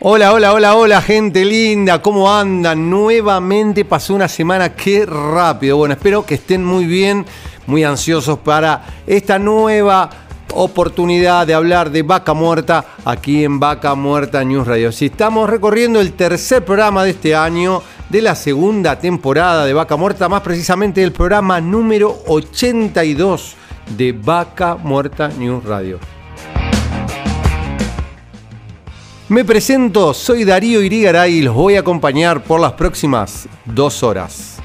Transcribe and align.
Hola, 0.00 0.32
hola, 0.32 0.52
hola, 0.52 0.76
hola, 0.76 1.02
gente 1.02 1.44
linda, 1.44 2.00
¿cómo 2.00 2.32
andan? 2.32 2.88
Nuevamente 2.88 3.84
pasó 3.84 4.14
una 4.14 4.28
semana, 4.28 4.72
qué 4.72 5.04
rápido. 5.04 5.78
Bueno, 5.78 5.94
espero 5.94 6.24
que 6.24 6.36
estén 6.36 6.64
muy 6.64 6.86
bien, 6.86 7.26
muy 7.66 7.82
ansiosos 7.82 8.38
para 8.38 8.84
esta 9.08 9.40
nueva 9.40 10.08
oportunidad 10.54 11.48
de 11.48 11.54
hablar 11.54 11.90
de 11.90 12.02
Vaca 12.02 12.32
Muerta 12.32 12.84
aquí 13.04 13.42
en 13.42 13.58
Vaca 13.58 13.96
Muerta 13.96 14.44
News 14.44 14.68
Radio. 14.68 14.92
Si 14.92 15.06
estamos 15.06 15.50
recorriendo 15.50 16.00
el 16.00 16.12
tercer 16.12 16.64
programa 16.64 17.02
de 17.02 17.10
este 17.10 17.34
año, 17.34 17.82
de 18.08 18.22
la 18.22 18.36
segunda 18.36 19.00
temporada 19.00 19.64
de 19.64 19.74
Vaca 19.74 19.96
Muerta, 19.96 20.28
más 20.28 20.42
precisamente 20.42 21.02
el 21.02 21.10
programa 21.10 21.60
número 21.60 22.22
82 22.28 23.56
de 23.96 24.12
Vaca 24.12 24.76
Muerta 24.76 25.26
News 25.26 25.64
Radio. 25.64 25.98
Me 29.30 29.44
presento, 29.44 30.14
soy 30.14 30.44
Darío 30.44 30.82
Irigaray 30.82 31.34
y 31.34 31.42
los 31.42 31.54
voy 31.54 31.76
a 31.76 31.80
acompañar 31.80 32.42
por 32.42 32.58
las 32.58 32.72
próximas 32.72 33.46
dos 33.66 34.02
horas. 34.02 34.56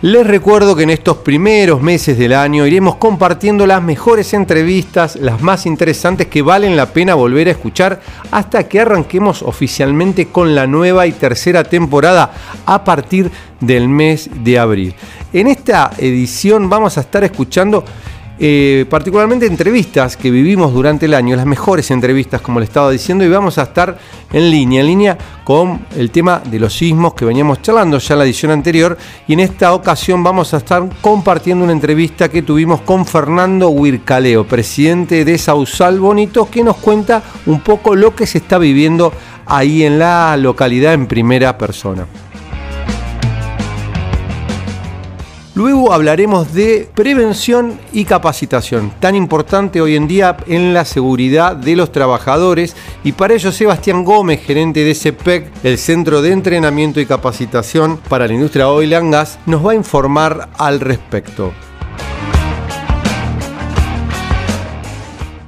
Les 0.00 0.26
recuerdo 0.26 0.74
que 0.74 0.84
en 0.84 0.88
estos 0.88 1.18
primeros 1.18 1.82
meses 1.82 2.16
del 2.16 2.32
año 2.32 2.66
iremos 2.66 2.96
compartiendo 2.96 3.66
las 3.66 3.82
mejores 3.82 4.32
entrevistas, 4.32 5.16
las 5.16 5.42
más 5.42 5.66
interesantes 5.66 6.28
que 6.28 6.40
valen 6.40 6.74
la 6.74 6.86
pena 6.86 7.14
volver 7.14 7.48
a 7.48 7.50
escuchar 7.50 8.00
hasta 8.30 8.66
que 8.66 8.80
arranquemos 8.80 9.42
oficialmente 9.42 10.28
con 10.28 10.54
la 10.54 10.66
nueva 10.66 11.06
y 11.06 11.12
tercera 11.12 11.62
temporada 11.62 12.32
a 12.64 12.82
partir 12.84 13.30
del 13.60 13.90
mes 13.90 14.30
de 14.42 14.58
abril. 14.58 14.94
En 15.34 15.46
esta 15.46 15.90
edición 15.98 16.70
vamos 16.70 16.96
a 16.96 17.02
estar 17.02 17.22
escuchando 17.22 17.84
eh, 18.42 18.86
particularmente 18.88 19.44
entrevistas 19.44 20.16
que 20.16 20.30
vivimos 20.30 20.72
durante 20.72 21.04
el 21.04 21.12
año, 21.12 21.36
las 21.36 21.44
mejores 21.44 21.90
entrevistas, 21.90 22.40
como 22.40 22.58
le 22.58 22.64
estaba 22.64 22.90
diciendo, 22.90 23.22
y 23.22 23.28
vamos 23.28 23.58
a 23.58 23.64
estar 23.64 23.98
en 24.32 24.50
línea, 24.50 24.80
en 24.80 24.86
línea 24.86 25.18
con 25.44 25.86
el 25.94 26.10
tema 26.10 26.40
de 26.42 26.58
los 26.58 26.72
sismos 26.72 27.12
que 27.12 27.26
veníamos 27.26 27.60
charlando 27.60 27.98
ya 27.98 28.14
en 28.14 28.18
la 28.18 28.24
edición 28.24 28.50
anterior, 28.50 28.96
y 29.28 29.34
en 29.34 29.40
esta 29.40 29.74
ocasión 29.74 30.22
vamos 30.22 30.54
a 30.54 30.56
estar 30.56 30.82
compartiendo 31.02 31.64
una 31.64 31.74
entrevista 31.74 32.30
que 32.30 32.40
tuvimos 32.40 32.80
con 32.80 33.04
Fernando 33.04 33.68
Huircaleo, 33.68 34.46
presidente 34.46 35.26
de 35.26 35.36
Sausal 35.36 36.00
Bonito, 36.00 36.48
que 36.50 36.64
nos 36.64 36.78
cuenta 36.78 37.22
un 37.44 37.60
poco 37.60 37.94
lo 37.94 38.16
que 38.16 38.26
se 38.26 38.38
está 38.38 38.56
viviendo 38.56 39.12
ahí 39.44 39.84
en 39.84 39.98
la 39.98 40.34
localidad 40.38 40.94
en 40.94 41.06
primera 41.06 41.58
persona. 41.58 42.06
Luego 45.60 45.92
hablaremos 45.92 46.54
de 46.54 46.88
prevención 46.94 47.78
y 47.92 48.06
capacitación, 48.06 48.90
tan 48.98 49.14
importante 49.14 49.82
hoy 49.82 49.94
en 49.94 50.08
día 50.08 50.38
en 50.46 50.72
la 50.72 50.86
seguridad 50.86 51.54
de 51.54 51.76
los 51.76 51.92
trabajadores. 51.92 52.74
Y 53.04 53.12
para 53.12 53.34
ello 53.34 53.52
Sebastián 53.52 54.02
Gómez, 54.02 54.40
gerente 54.42 54.82
de 54.84 54.94
CEPEC, 54.94 55.52
el 55.62 55.76
Centro 55.76 56.22
de 56.22 56.32
Entrenamiento 56.32 56.98
y 56.98 57.04
Capacitación 57.04 57.98
para 58.08 58.26
la 58.26 58.32
Industria 58.32 58.70
Oil 58.70 58.94
and 58.94 59.12
Gas, 59.12 59.38
nos 59.44 59.66
va 59.66 59.72
a 59.72 59.74
informar 59.74 60.48
al 60.56 60.80
respecto. 60.80 61.52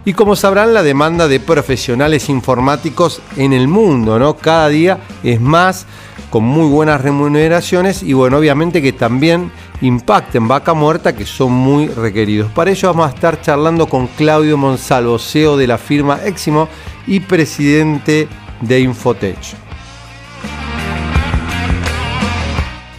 Y 0.05 0.13
como 0.13 0.37
sabrán, 0.37 0.75
la 0.75 0.83
demanda 0.83 1.27
de 1.27 1.41
profesionales 1.41 2.29
informáticos 2.29 3.23
en 3.39 3.55
el 3.55 3.67
mundo, 3.67 4.19
¿no? 4.19 4.37
Cada 4.37 4.69
día 4.69 4.99
es 5.23 5.41
más, 5.41 5.87
con 6.29 6.45
muy 6.45 6.69
buenas 6.69 7.01
remuneraciones 7.01 8.03
y 8.03 8.13
bueno, 8.13 8.37
obviamente 8.37 8.83
que 8.83 8.93
también 8.93 9.51
impacten 9.83 10.49
Vaca 10.49 10.73
Muerta 10.73 11.15
que 11.15 11.27
son 11.27 11.53
muy 11.53 11.89
requeridos. 11.89 12.51
Para 12.53 12.71
ello 12.71 12.89
vamos 12.89 13.11
a 13.11 13.15
estar 13.15 13.41
charlando 13.41 13.87
con 13.87 14.07
Claudio 14.07 14.57
Monsalvo, 14.57 15.19
CEO 15.19 15.57
de 15.57 15.67
la 15.67 15.77
firma 15.77 16.21
Eximo 16.25 16.69
y 17.07 17.21
presidente 17.21 18.29
de 18.61 18.81
Infotech. 18.81 19.57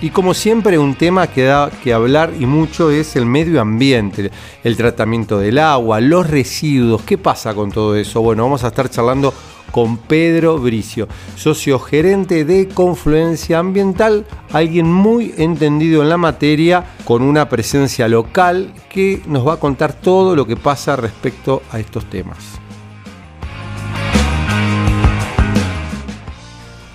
Y 0.02 0.10
como 0.10 0.34
siempre 0.34 0.78
un 0.78 0.96
tema 0.96 1.28
que 1.28 1.44
da 1.44 1.72
que 1.82 1.94
hablar 1.94 2.34
y 2.38 2.46
mucho 2.46 2.92
es 2.92 3.16
el 3.16 3.26
medio 3.26 3.62
ambiente, 3.62 4.32
el 4.62 4.76
tratamiento 4.76 5.40
del 5.40 5.58
agua, 5.60 6.02
los 6.02 6.30
residuos, 6.30 7.04
¿qué 7.04 7.18
pasa 7.18 7.56
con 7.56 7.72
todo 7.72 7.96
eso? 7.96 8.22
Bueno, 8.22 8.44
vamos 8.44 8.66
a 8.66 8.68
estar 8.68 8.90
charlando 8.90 9.34
con 9.74 9.98
Pedro 9.98 10.60
Bricio, 10.60 11.08
socio 11.36 11.80
gerente 11.80 12.46
de 12.46 12.68
Confluencia 12.68 13.58
Ambiental, 13.58 14.24
alguien 14.52 14.86
muy 14.86 15.34
entendido 15.36 16.04
en 16.04 16.10
la 16.10 16.18
materia, 16.18 16.86
con 17.06 17.24
una 17.24 17.50
presencia 17.50 18.08
local 18.08 18.72
que 18.88 19.24
nos 19.26 19.48
va 19.48 19.54
a 19.54 19.60
contar 19.60 19.94
todo 19.94 20.36
lo 20.36 20.46
que 20.46 20.58
pasa 20.58 20.96
respecto 20.96 21.64
a 21.72 21.80
estos 21.80 22.06
temas. 22.06 22.63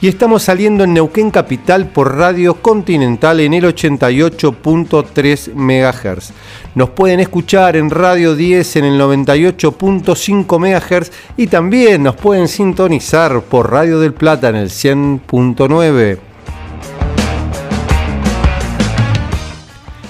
Y 0.01 0.07
estamos 0.07 0.45
saliendo 0.45 0.85
en 0.85 0.95
Neuquén 0.95 1.31
Capital 1.31 1.89
por 1.89 2.17
Radio 2.17 2.55
Continental 2.55 3.41
en 3.41 3.55
el 3.55 3.65
88.3 3.65 5.55
MHz. 5.55 6.31
Nos 6.77 6.91
pueden 6.91 7.19
escuchar 7.19 7.77
en 7.77 7.91
Radio 7.91 8.37
10 8.37 8.77
en 8.77 8.85
el 8.85 9.01
98.5 9.01 10.59
MHz 10.59 11.11
y 11.37 11.49
también 11.49 12.05
nos 12.05 12.15
pueden 12.15 12.47
sintonizar 12.47 13.43
por 13.43 13.73
Radio 13.73 13.99
del 13.99 14.15
Plata 14.15 14.51
en 14.51 14.57
el 14.57 14.69
100.9. 14.69 16.19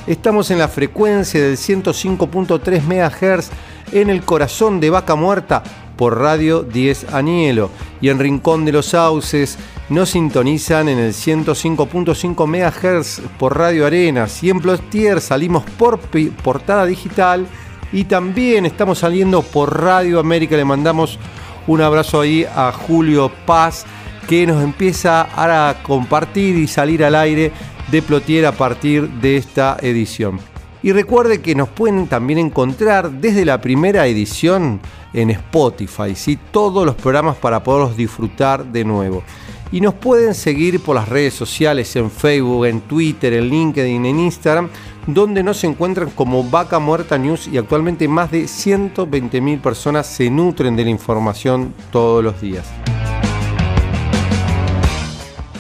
Estamos 0.07 0.51
en 0.51 0.59
la 0.59 0.69
frecuencia 0.69 1.43
del 1.43 1.57
105.3 1.57 2.83
MHz 2.83 3.51
en 3.93 4.11
el 4.11 4.23
corazón 4.23 4.81
de 4.81 4.91
Vaca 4.91 5.15
Muerta 5.15 5.63
por 5.99 6.19
Radio 6.19 6.63
10 6.63 7.13
Anielo 7.13 7.71
y 8.01 8.09
en 8.09 8.19
Rincón 8.19 8.65
de 8.65 8.73
los 8.73 8.87
Sauces 8.87 9.59
nos 9.91 10.11
sintonizan 10.11 10.89
en 10.89 10.99
el 10.99 11.13
105.5 11.13 12.47
MHz 12.47 13.21
por 13.39 13.59
Radio 13.59 13.85
Arenas 13.85 14.43
y 14.43 14.51
en 14.51 14.61
Plotier 14.61 15.21
salimos 15.21 15.65
por 15.77 15.99
portada 16.43 16.87
digital 16.87 17.47
y 17.93 18.05
también 18.05 18.65
estamos 18.65 19.01
saliendo 19.01 19.43
por 19.43 19.83
Radio 19.83 20.21
América. 20.21 20.57
Le 20.57 20.65
mandamos 20.65 21.19
un 21.67 21.81
abrazo 21.81 22.21
ahí 22.21 22.45
a 22.45 22.71
Julio 22.73 23.31
Paz 23.45 23.85
que 24.29 24.47
nos 24.47 24.63
empieza 24.63 25.27
a 25.35 25.83
compartir 25.83 26.57
y 26.57 26.69
salir 26.69 27.03
al 27.05 27.15
aire 27.15 27.51
de 27.91 28.03
Plotier 28.03 28.47
a 28.47 28.53
partir 28.53 29.09
de 29.09 29.39
esta 29.39 29.79
edición. 29.81 30.39
Y 30.83 30.93
recuerde 30.93 31.41
que 31.41 31.55
nos 31.55 31.69
pueden 31.69 32.07
también 32.07 32.39
encontrar 32.39 33.11
desde 33.11 33.45
la 33.45 33.61
primera 33.61 34.07
edición 34.07 34.81
en 35.13 35.31
Spotify, 35.31 36.15
¿sí? 36.15 36.39
todos 36.51 36.87
los 36.87 36.95
programas 36.95 37.37
para 37.37 37.63
poderlos 37.63 37.97
disfrutar 37.97 38.65
de 38.65 38.85
nuevo. 38.85 39.23
Y 39.71 39.81
nos 39.81 39.95
pueden 39.95 40.35
seguir 40.35 40.81
por 40.81 40.97
las 40.97 41.09
redes 41.09 41.35
sociales, 41.35 41.95
en 41.97 42.11
Facebook, 42.11 42.67
en 42.67 42.81
Twitter, 42.83 43.35
en 43.35 43.49
LinkedIn, 43.49 44.07
en 44.07 44.21
Instagram, 44.21 44.71
donde 45.07 45.43
nos 45.43 45.63
encuentran 45.65 46.11
como 46.11 46.45
Vaca 46.45 46.79
Muerta 46.79 47.19
News 47.19 47.49
y 47.49 47.59
actualmente 47.59 48.09
más 48.09 48.31
de 48.31 48.45
120.000 48.45 49.61
personas 49.61 50.07
se 50.07 50.31
nutren 50.31 50.77
de 50.77 50.85
la 50.85 50.91
información 50.91 51.75
todos 51.91 52.25
los 52.25 52.41
días. 52.41 52.67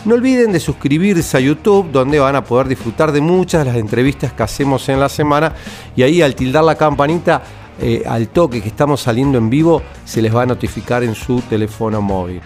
No 0.09 0.15
olviden 0.15 0.53
de 0.53 0.59
suscribirse 0.59 1.37
a 1.37 1.41
YouTube, 1.41 1.93
donde 1.93 2.19
van 2.19 2.35
a 2.35 2.43
poder 2.43 2.67
disfrutar 2.67 3.13
de 3.13 3.21
muchas 3.21 3.63
de 3.63 3.71
las 3.71 3.77
entrevistas 3.77 4.33
que 4.33 4.43
hacemos 4.43 4.89
en 4.89 4.99
la 4.99 5.11
semana. 5.11 5.53
Y 5.95 6.03
ahí 6.03 6.23
al 6.23 6.35
tildar 6.35 6.65
la 6.65 6.77
campanita, 6.77 7.43
eh, 7.79 8.05
al 8.07 8.29
toque 8.29 8.63
que 8.63 8.69
estamos 8.69 9.03
saliendo 9.03 9.37
en 9.37 9.51
vivo, 9.51 9.83
se 10.07 10.23
les 10.23 10.35
va 10.35 10.45
a 10.45 10.47
notificar 10.47 11.05
en 11.05 11.15
su 11.15 11.43
teléfono 11.43 12.01
móvil. 12.01 12.41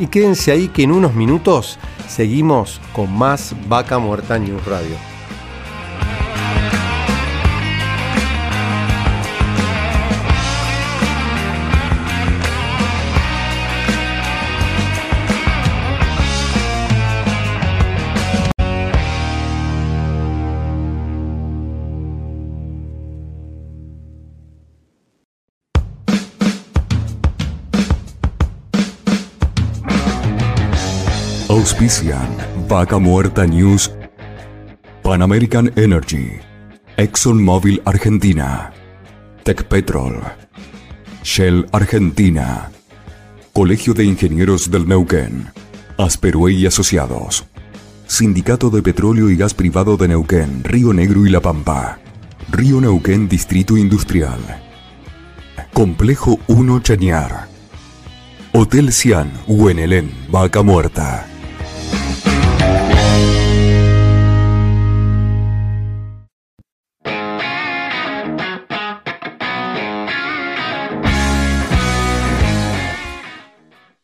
Y 0.00 0.08
quédense 0.08 0.50
ahí 0.50 0.66
que 0.66 0.82
en 0.82 0.90
unos 0.90 1.14
minutos 1.14 1.78
seguimos 2.08 2.80
con 2.92 3.16
más 3.16 3.54
Vaca 3.68 4.00
Muerta 4.00 4.36
News 4.36 4.66
Radio. 4.66 5.17
Auspician 31.68 32.34
Vaca 32.66 32.98
Muerta 32.98 33.46
News, 33.46 33.92
Pan 35.02 35.20
American 35.20 35.70
Energy, 35.76 36.40
ExxonMobil 36.96 37.82
Argentina, 37.84 38.72
Tech 39.42 39.64
Petrol, 39.64 40.18
Shell 41.22 41.66
Argentina, 41.70 42.70
Colegio 43.52 43.92
de 43.92 44.04
Ingenieros 44.04 44.70
del 44.70 44.88
Neuquén, 44.88 45.52
Asperue 45.98 46.54
y 46.54 46.64
Asociados, 46.64 47.44
Sindicato 48.06 48.70
de 48.70 48.80
Petróleo 48.80 49.28
y 49.28 49.36
Gas 49.36 49.52
Privado 49.52 49.98
de 49.98 50.08
Neuquén, 50.08 50.64
Río 50.64 50.94
Negro 50.94 51.26
y 51.26 51.28
La 51.28 51.42
Pampa, 51.42 51.98
Río 52.50 52.80
Neuquén 52.80 53.28
Distrito 53.28 53.76
Industrial, 53.76 54.40
Complejo 55.74 56.38
1 56.46 56.80
Chañar, 56.80 57.46
Hotel 58.54 58.90
Cian, 58.90 59.30
Huenelén, 59.46 60.10
Vaca 60.30 60.62
Muerta. 60.62 61.26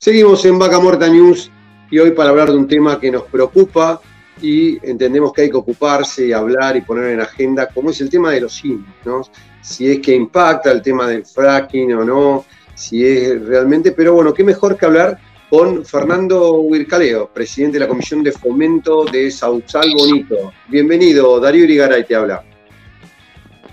Seguimos 0.05 0.45
en 0.45 0.59
Vaca 0.59 0.79
Muerta 0.81 1.09
News 1.09 1.51
y 1.91 1.99
hoy 1.99 2.11
para 2.11 2.29
hablar 2.29 2.51
de 2.51 2.59
un 2.59 2.69
tema 2.69 3.01
que 3.01 3.11
nos 3.11 3.23
preocupa 3.23 4.03
y 4.43 4.77
entendemos 4.87 5.33
que 5.33 5.41
hay 5.41 5.51
que 5.51 5.57
ocuparse 5.57 6.27
y 6.27 6.33
hablar 6.35 6.77
y 6.77 6.83
poner 6.83 7.07
en 7.13 7.23
agenda, 7.23 7.69
como 7.69 7.89
es 7.89 8.03
el 8.03 8.11
tema 8.11 8.31
de 8.31 8.43
los 8.43 8.53
sismos, 8.53 8.95
¿no? 9.07 9.23
Si 9.63 9.91
es 9.91 10.01
que 10.01 10.15
impacta 10.15 10.71
el 10.73 10.83
tema 10.83 11.07
del 11.09 11.25
fracking 11.25 11.95
o 11.95 12.05
no, 12.05 12.45
si 12.75 13.03
es 13.03 13.47
realmente, 13.47 13.93
pero 13.93 14.13
bueno, 14.13 14.35
qué 14.35 14.45
mejor 14.45 14.77
que 14.77 14.85
hablar 14.85 15.19
con 15.49 15.87
Fernando 15.87 16.53
Huircaleo, 16.53 17.31
presidente 17.33 17.79
de 17.79 17.85
la 17.87 17.89
Comisión 17.89 18.23
de 18.23 18.33
Fomento 18.33 19.07
de 19.07 19.31
Sausal 19.31 19.89
Bonito. 19.97 20.53
Bienvenido, 20.69 21.41
Darío 21.41 21.65
Irigaray 21.65 22.05
te 22.05 22.15
habla. 22.15 22.45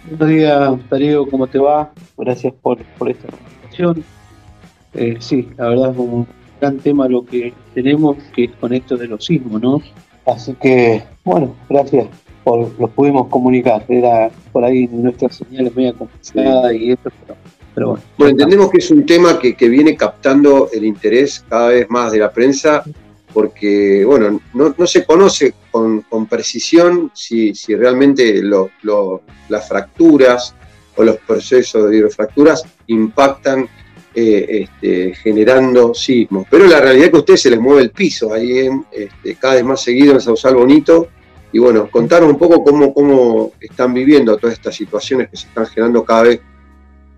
Buenos 0.06 0.30
días, 0.30 0.90
Darío, 0.90 1.28
¿cómo 1.28 1.46
te 1.48 1.60
va? 1.60 1.92
Gracias 2.18 2.54
por, 2.62 2.82
por 2.98 3.10
esta 3.10 3.28
presentación. 3.28 4.21
Eh, 4.94 5.18
sí, 5.20 5.50
la 5.58 5.70
verdad 5.70 5.92
es 5.92 5.98
un 5.98 6.28
gran 6.60 6.78
tema 6.78 7.08
lo 7.08 7.26
que 7.26 7.54
tenemos, 7.74 8.18
que 8.36 8.46
es 8.46 8.52
con 8.60 8.74
esto 8.74 8.98
de 8.98 9.08
los 9.08 9.26
sismos, 9.26 9.62
¿no? 9.62 9.82
Así 10.26 10.54
que, 10.62 11.04
bueno, 11.24 11.56
gracias 11.70 12.08
por 12.44 12.80
lo 12.80 12.88
pudimos 12.88 13.28
comunicar. 13.28 13.84
Era 13.88 14.30
por 14.52 14.64
ahí 14.64 14.88
nuestras 14.88 15.38
señales 15.38 15.76
media 15.76 15.94
complicadas 15.94 16.74
y 16.74 16.92
esto, 16.92 17.10
pero, 17.74 17.88
bueno. 17.90 18.04
Bueno, 18.18 18.32
entendemos 18.32 18.70
que 18.70 18.78
es 18.80 18.92
un 18.92 19.06
tema 19.06 19.40
que, 19.40 19.70
viene 19.70 19.96
captando 19.96 20.70
el 20.72 20.86
interés 20.86 21.46
cada 21.48 21.70
vez 21.70 21.90
más 21.90 22.12
de 22.12 22.20
la 22.20 22.32
prensa 22.32 22.84
porque, 23.34 24.04
bueno, 24.06 24.42
no, 24.54 24.74
se 24.86 25.06
conoce 25.06 25.54
con, 25.72 26.04
precisión 26.30 27.12
si, 27.14 27.56
si 27.56 27.76
realmente 27.76 28.42
las 28.44 29.68
fracturas 29.68 30.54
o 30.98 31.04
los 31.04 31.16
procesos 31.18 31.90
de 31.90 31.98
hidrofracturas 31.98 32.64
impactan 32.88 33.70
eh, 34.14 34.68
este, 34.68 35.16
generando 35.16 35.94
sismos. 35.94 36.46
Pero 36.50 36.66
la 36.66 36.82
realidad 36.82 37.06
es 37.06 37.12
que 37.12 37.18
a 37.18 37.20
ustedes 37.20 37.42
se 37.42 37.50
les 37.50 37.60
mueve 37.60 37.84
el 37.84 37.92
piso 37.92 38.34
ahí 38.34 38.60
en, 38.60 38.86
este, 38.92 39.36
cada 39.36 39.56
vez 39.56 39.64
más 39.64 39.82
seguido 39.82 40.14
en 40.14 40.22
Sausal 40.22 40.56
Bonito. 40.56 41.08
Y 41.54 41.60
bueno, 41.60 41.90
contaron 41.90 42.30
un 42.30 42.38
poco 42.38 42.64
cómo, 42.64 42.94
cómo 42.94 43.52
están 43.60 43.94
viviendo 43.94 44.38
todas 44.38 44.56
estas 44.56 44.76
situaciones 44.76 45.30
que 45.30 45.38
se 45.38 45.48
están 45.48 45.66
generando 45.66 46.04
cada 46.04 46.24
vez 46.24 46.42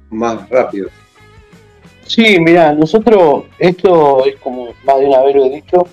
más 0.09 0.49
rápido. 0.49 0.89
Sí, 2.05 2.37
mira, 2.39 2.73
nosotros, 2.73 3.45
esto 3.59 4.25
es 4.25 4.35
como 4.37 4.67
más 4.85 4.99
de 4.99 5.05
una 5.05 5.21
vez 5.23 5.35
lo 5.35 5.45
he 5.45 5.49
dicho, 5.49 5.87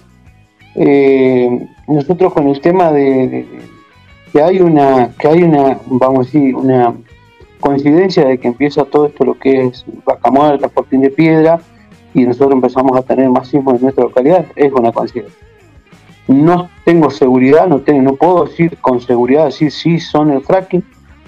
eh, 0.75 1.67
nosotros 1.89 2.33
con 2.33 2.49
el 2.49 2.61
tema 2.61 2.93
de, 2.93 3.47
que 4.33 4.43
hay 4.43 4.61
una, 4.61 5.15
que 5.19 5.29
hay 5.29 5.43
una, 5.43 5.81
vamos 5.87 6.21
a 6.21 6.31
decir, 6.31 6.55
una 6.55 6.95
coincidencia 7.61 8.27
de 8.27 8.39
que 8.39 8.49
empieza 8.49 8.85
todo 8.85 9.07
esto 9.07 9.25
lo 9.25 9.39
que 9.39 9.67
es 9.67 9.85
Vaca 10.05 10.31
Muerta, 10.31 10.69
Fortín 10.69 11.03
de 11.03 11.11
Piedra, 11.11 11.61
y 12.15 12.25
nosotros 12.25 12.53
empezamos 12.53 12.97
a 12.97 13.03
tener 13.03 13.29
más 13.29 13.49
sismos 13.49 13.75
en 13.77 13.83
nuestra 13.83 14.05
localidad, 14.05 14.47
es 14.57 14.73
una 14.73 14.91
coincidencia. 14.91 15.39
No 16.27 16.71
tengo 16.85 17.11
seguridad, 17.11 17.67
no, 17.67 17.81
tengo, 17.81 18.03
no 18.03 18.17
puedo 18.17 18.45
decir 18.45 18.77
con 18.79 19.01
seguridad 19.01 19.47
decir 19.47 19.71
si 19.71 20.01
son 20.01 20.31
el 20.31 20.41
fracking, 20.43 20.85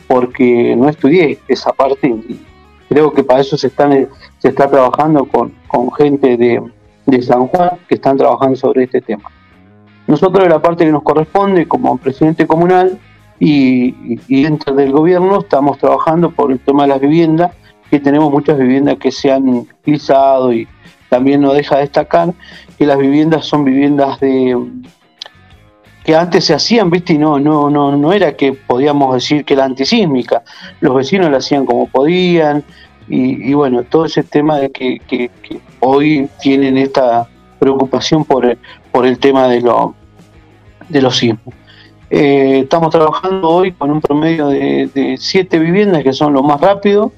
porque 0.08 0.74
no 0.76 0.88
estudié 0.88 1.38
esa 1.48 1.72
parte 1.72 2.08
y 2.08 2.40
creo 2.88 3.12
que 3.12 3.24
para 3.24 3.40
eso 3.40 3.56
se, 3.56 3.68
están, 3.68 4.08
se 4.38 4.48
está 4.48 4.68
trabajando 4.68 5.24
con, 5.24 5.52
con 5.66 5.90
gente 5.92 6.36
de, 6.36 6.62
de 7.06 7.22
San 7.22 7.46
Juan 7.46 7.70
que 7.88 7.94
están 7.94 8.16
trabajando 8.16 8.56
sobre 8.56 8.84
este 8.84 9.00
tema. 9.00 9.30
Nosotros 10.06 10.46
la 10.48 10.60
parte 10.60 10.84
que 10.84 10.92
nos 10.92 11.02
corresponde 11.02 11.66
como 11.66 11.96
presidente 11.96 12.46
comunal 12.46 12.98
y, 13.44 14.42
dentro 14.42 14.72
del 14.72 14.92
gobierno 14.92 15.40
estamos 15.40 15.76
trabajando 15.78 16.30
por 16.30 16.52
el 16.52 16.60
tema 16.60 16.82
de 16.82 16.90
las 16.90 17.00
viviendas, 17.00 17.50
que 17.90 17.98
tenemos 17.98 18.30
muchas 18.30 18.56
viviendas 18.56 18.98
que 18.98 19.10
se 19.10 19.32
han 19.32 19.48
utilizado 19.48 20.52
y 20.52 20.68
también 21.08 21.40
nos 21.40 21.54
deja 21.54 21.78
destacar 21.78 22.32
que 22.78 22.86
las 22.86 22.98
viviendas 22.98 23.44
son 23.44 23.64
viviendas 23.64 24.20
de 24.20 24.56
que 26.04 26.14
antes 26.14 26.44
se 26.44 26.54
hacían, 26.54 26.88
viste, 26.90 27.14
y 27.14 27.18
no, 27.18 27.40
no, 27.40 27.68
no, 27.68 27.96
no 27.96 28.12
era 28.12 28.36
que 28.36 28.52
podíamos 28.52 29.14
decir 29.14 29.44
que 29.44 29.54
era 29.54 29.64
antisísmica, 29.64 30.42
los 30.80 30.94
vecinos 30.94 31.30
la 31.30 31.38
hacían 31.38 31.66
como 31.66 31.88
podían, 31.88 32.64
y, 33.08 33.52
bueno, 33.52 33.82
todo 33.82 34.06
ese 34.06 34.22
tema 34.22 34.58
de 34.58 34.70
que, 34.70 35.30
hoy 35.80 36.28
tienen 36.40 36.78
esta 36.78 37.28
preocupación 37.58 38.24
por 38.24 38.46
el, 38.46 38.58
por 38.92 39.04
el 39.04 39.18
tema 39.18 39.48
de, 39.48 39.60
lo, 39.60 39.94
de 40.88 41.02
los 41.02 41.16
sismos. 41.18 41.54
Eh, 42.14 42.58
estamos 42.64 42.90
trabajando 42.90 43.48
hoy 43.48 43.72
con 43.72 43.90
un 43.90 44.02
promedio 44.02 44.48
de, 44.48 45.16
siete 45.18 45.58
viviendas 45.58 46.02
que 46.02 46.12
son 46.12 46.34
lo 46.34 46.42
más 46.42 46.60
rápido. 46.60 47.10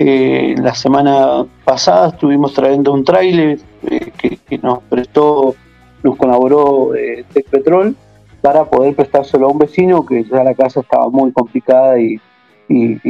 Eh, 0.00 0.56
la 0.58 0.74
semana 0.74 1.46
pasada 1.64 2.08
estuvimos 2.08 2.52
trayendo 2.52 2.92
un 2.92 3.04
trailer 3.04 3.60
eh, 3.88 4.10
que, 4.18 4.58
nos 4.58 4.80
prestó, 4.90 5.54
nos 6.02 6.16
colaboró 6.16 6.90
Tech 7.32 7.46
Petrol 7.50 7.94
para 8.40 8.64
poder 8.64 8.96
prestárselo 8.96 9.46
a 9.46 9.52
un 9.52 9.58
vecino 9.58 10.04
que 10.04 10.24
ya 10.24 10.42
la 10.42 10.54
casa 10.54 10.80
estaba 10.80 11.08
muy 11.08 11.30
complicada 11.30 12.00
y, 12.00 12.18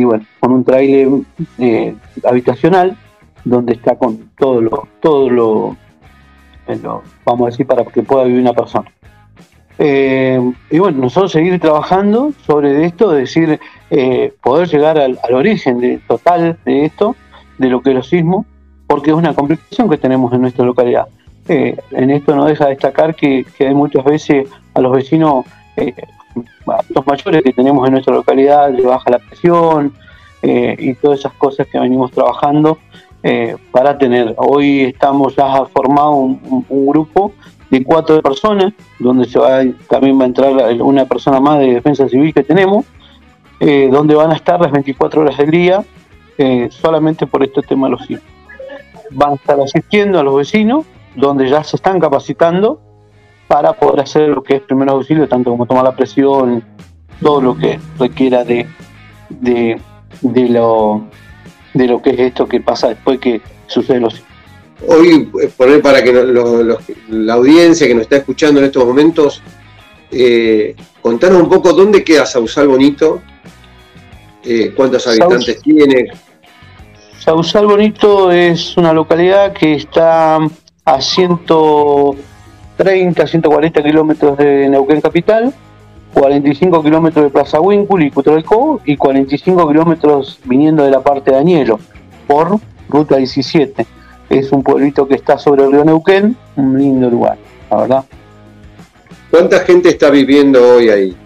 bueno, 0.04 0.26
con 0.38 0.52
un 0.52 0.64
trailer 0.64 1.08
habitacional 2.24 2.94
donde 3.46 3.72
está 3.72 3.96
con 3.96 4.30
todo 4.36 4.60
lo, 4.60 4.86
todo 5.00 5.30
lo, 5.30 5.76
vamos 7.24 7.46
a 7.46 7.50
decir, 7.50 7.66
para 7.66 7.86
que 7.86 8.02
pueda 8.02 8.24
vivir 8.24 8.42
una 8.42 8.52
persona. 8.52 8.92
Eh, 9.78 10.52
y 10.70 10.78
bueno, 10.78 10.98
nosotros 10.98 11.32
seguir 11.32 11.58
trabajando 11.58 12.32
sobre 12.46 12.84
esto, 12.84 13.10
decir, 13.10 13.58
eh, 13.90 14.32
poder 14.42 14.68
llegar 14.68 14.98
al, 14.98 15.18
origen 15.32 15.80
de, 15.80 15.98
total 16.06 16.58
de 16.64 16.84
esto, 16.84 17.16
de 17.58 17.68
lo 17.68 17.80
que 17.80 17.90
es 17.90 17.96
los 17.96 18.08
sismos, 18.08 18.46
porque 18.86 19.10
es 19.10 19.16
una 19.16 19.34
complicación 19.34 19.88
que 19.88 19.96
tenemos 19.96 20.32
en 20.32 20.42
nuestra 20.42 20.64
localidad. 20.64 21.06
Eh, 21.48 21.76
en 21.90 22.10
esto 22.10 22.36
no 22.36 22.44
deja 22.44 22.64
de 22.64 22.70
destacar 22.70 23.14
que, 23.14 23.44
hay 23.58 23.74
muchas 23.74 24.04
veces 24.04 24.48
a 24.74 24.80
los 24.80 24.92
vecinos, 24.92 25.46
a 26.66 26.80
los 26.94 27.06
mayores 27.06 27.42
que 27.42 27.52
tenemos 27.52 27.86
en 27.86 27.94
nuestra 27.94 28.14
localidad, 28.14 28.70
le 28.70 28.82
baja 28.82 29.10
la 29.10 29.18
presión 29.18 29.92
y 30.44 30.94
todas 30.94 31.20
esas 31.20 31.32
cosas 31.34 31.68
que 31.68 31.78
venimos 31.78 32.10
trabajando 32.10 32.78
para 33.70 33.96
tener. 33.96 34.34
Hoy 34.36 34.80
estamos 34.80 35.36
ya 35.36 35.64
formado 35.66 36.10
un 36.12 36.86
grupo 36.86 37.32
de 37.72 37.82
cuatro 37.82 38.20
personas, 38.20 38.74
donde 38.98 39.26
también 39.88 40.18
va 40.18 40.24
a 40.24 40.26
entrar 40.26 40.52
una 40.82 41.06
persona 41.06 41.40
más 41.40 41.58
de 41.58 41.72
defensa 41.72 42.06
civil 42.06 42.34
que 42.34 42.42
tenemos, 42.42 42.84
eh, 43.60 43.88
donde 43.90 44.14
van 44.14 44.30
a 44.30 44.34
estar 44.34 44.60
las 44.60 44.70
24 44.70 45.22
horas 45.22 45.38
del 45.38 45.50
día, 45.50 45.82
eh, 46.36 46.68
solamente 46.70 47.26
por 47.26 47.42
este 47.42 47.62
tema 47.62 47.86
de 47.86 47.92
los 47.92 48.10
hijos. 48.10 48.24
Van 49.10 49.30
a 49.30 49.34
estar 49.36 49.58
asistiendo 49.58 50.20
a 50.20 50.22
los 50.22 50.36
vecinos, 50.36 50.84
donde 51.16 51.48
ya 51.48 51.64
se 51.64 51.76
están 51.76 51.98
capacitando 51.98 52.78
para 53.48 53.72
poder 53.72 54.00
hacer 54.00 54.28
lo 54.28 54.42
que 54.42 54.56
es 54.56 54.60
primer 54.60 54.90
auxilio, 54.90 55.26
tanto 55.26 55.50
como 55.50 55.64
tomar 55.64 55.84
la 55.84 55.96
presión, 55.96 56.62
todo 57.22 57.40
lo 57.40 57.56
que 57.56 57.80
requiera 57.98 58.44
de, 58.44 58.66
de, 59.30 59.80
de 60.20 60.48
lo, 60.50 61.04
de 61.72 61.86
lo 61.86 62.02
que 62.02 62.10
es 62.10 62.18
esto 62.18 62.46
que 62.46 62.60
pasa 62.60 62.88
después 62.88 63.18
que 63.18 63.40
sucede 63.66 64.00
los 64.00 64.14
hijos 64.16 64.31
hoy 64.88 65.30
eh, 65.40 65.48
poner 65.56 65.80
para 65.82 66.02
que 66.02 66.12
la 67.08 67.34
audiencia 67.34 67.86
que 67.86 67.94
nos 67.94 68.02
está 68.02 68.16
escuchando 68.16 68.58
en 68.60 68.66
estos 68.66 68.84
momentos, 68.84 69.40
eh, 70.10 70.74
contanos 71.00 71.40
un 71.42 71.48
poco 71.48 71.72
dónde 71.72 72.04
queda 72.04 72.26
Sausal 72.26 72.66
Bonito, 72.68 73.22
eh, 74.44 74.74
cuántos 74.76 75.06
habitantes 75.06 75.62
tiene. 75.62 76.10
Sausal 77.18 77.66
Bonito 77.66 78.30
es 78.32 78.76
una 78.76 78.92
localidad 78.92 79.52
que 79.52 79.74
está 79.74 80.38
a 80.84 81.00
130, 81.00 83.26
140 83.26 83.82
kilómetros 83.82 84.36
de 84.36 84.68
Neuquén 84.68 85.00
Capital, 85.00 85.54
45 86.12 86.82
kilómetros 86.82 87.24
de 87.24 87.30
Plaza 87.30 87.58
Huíncul 87.60 88.02
y 88.02 88.10
Cutralcó 88.10 88.80
y 88.84 88.96
45 88.96 89.68
kilómetros 89.68 90.40
viniendo 90.44 90.82
de 90.84 90.90
la 90.90 91.00
parte 91.00 91.30
de 91.30 91.38
Añelo 91.38 91.78
por 92.26 92.58
ruta 92.88 93.16
17 93.16 93.86
es 94.38 94.50
un 94.52 94.62
pueblito 94.62 95.06
que 95.06 95.14
está 95.14 95.38
sobre 95.38 95.64
el 95.64 95.72
río 95.72 95.84
Neuquén, 95.84 96.36
un 96.56 96.78
lindo 96.78 97.10
lugar, 97.10 97.36
la 97.70 97.76
verdad. 97.76 98.04
¿Cuánta 99.30 99.60
gente 99.60 99.90
está 99.90 100.10
viviendo 100.10 100.76
hoy 100.76 100.88
ahí? 100.88 101.16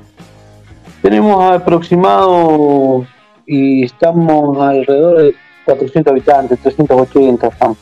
Tenemos 1.02 1.52
aproximado 1.52 3.06
y 3.46 3.84
estamos 3.84 4.58
alrededor 4.58 5.22
de 5.22 5.34
400 5.64 6.10
habitantes, 6.10 6.58
380 6.60 7.46
estamos. 7.46 7.78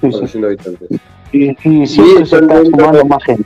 400 0.00 0.44
habitantes. 0.44 1.00
Y, 1.32 1.86
siempre 1.86 2.26
se 2.26 2.36
está 2.36 2.64
sumando 2.64 3.04
más 3.06 3.24
gente. 3.24 3.44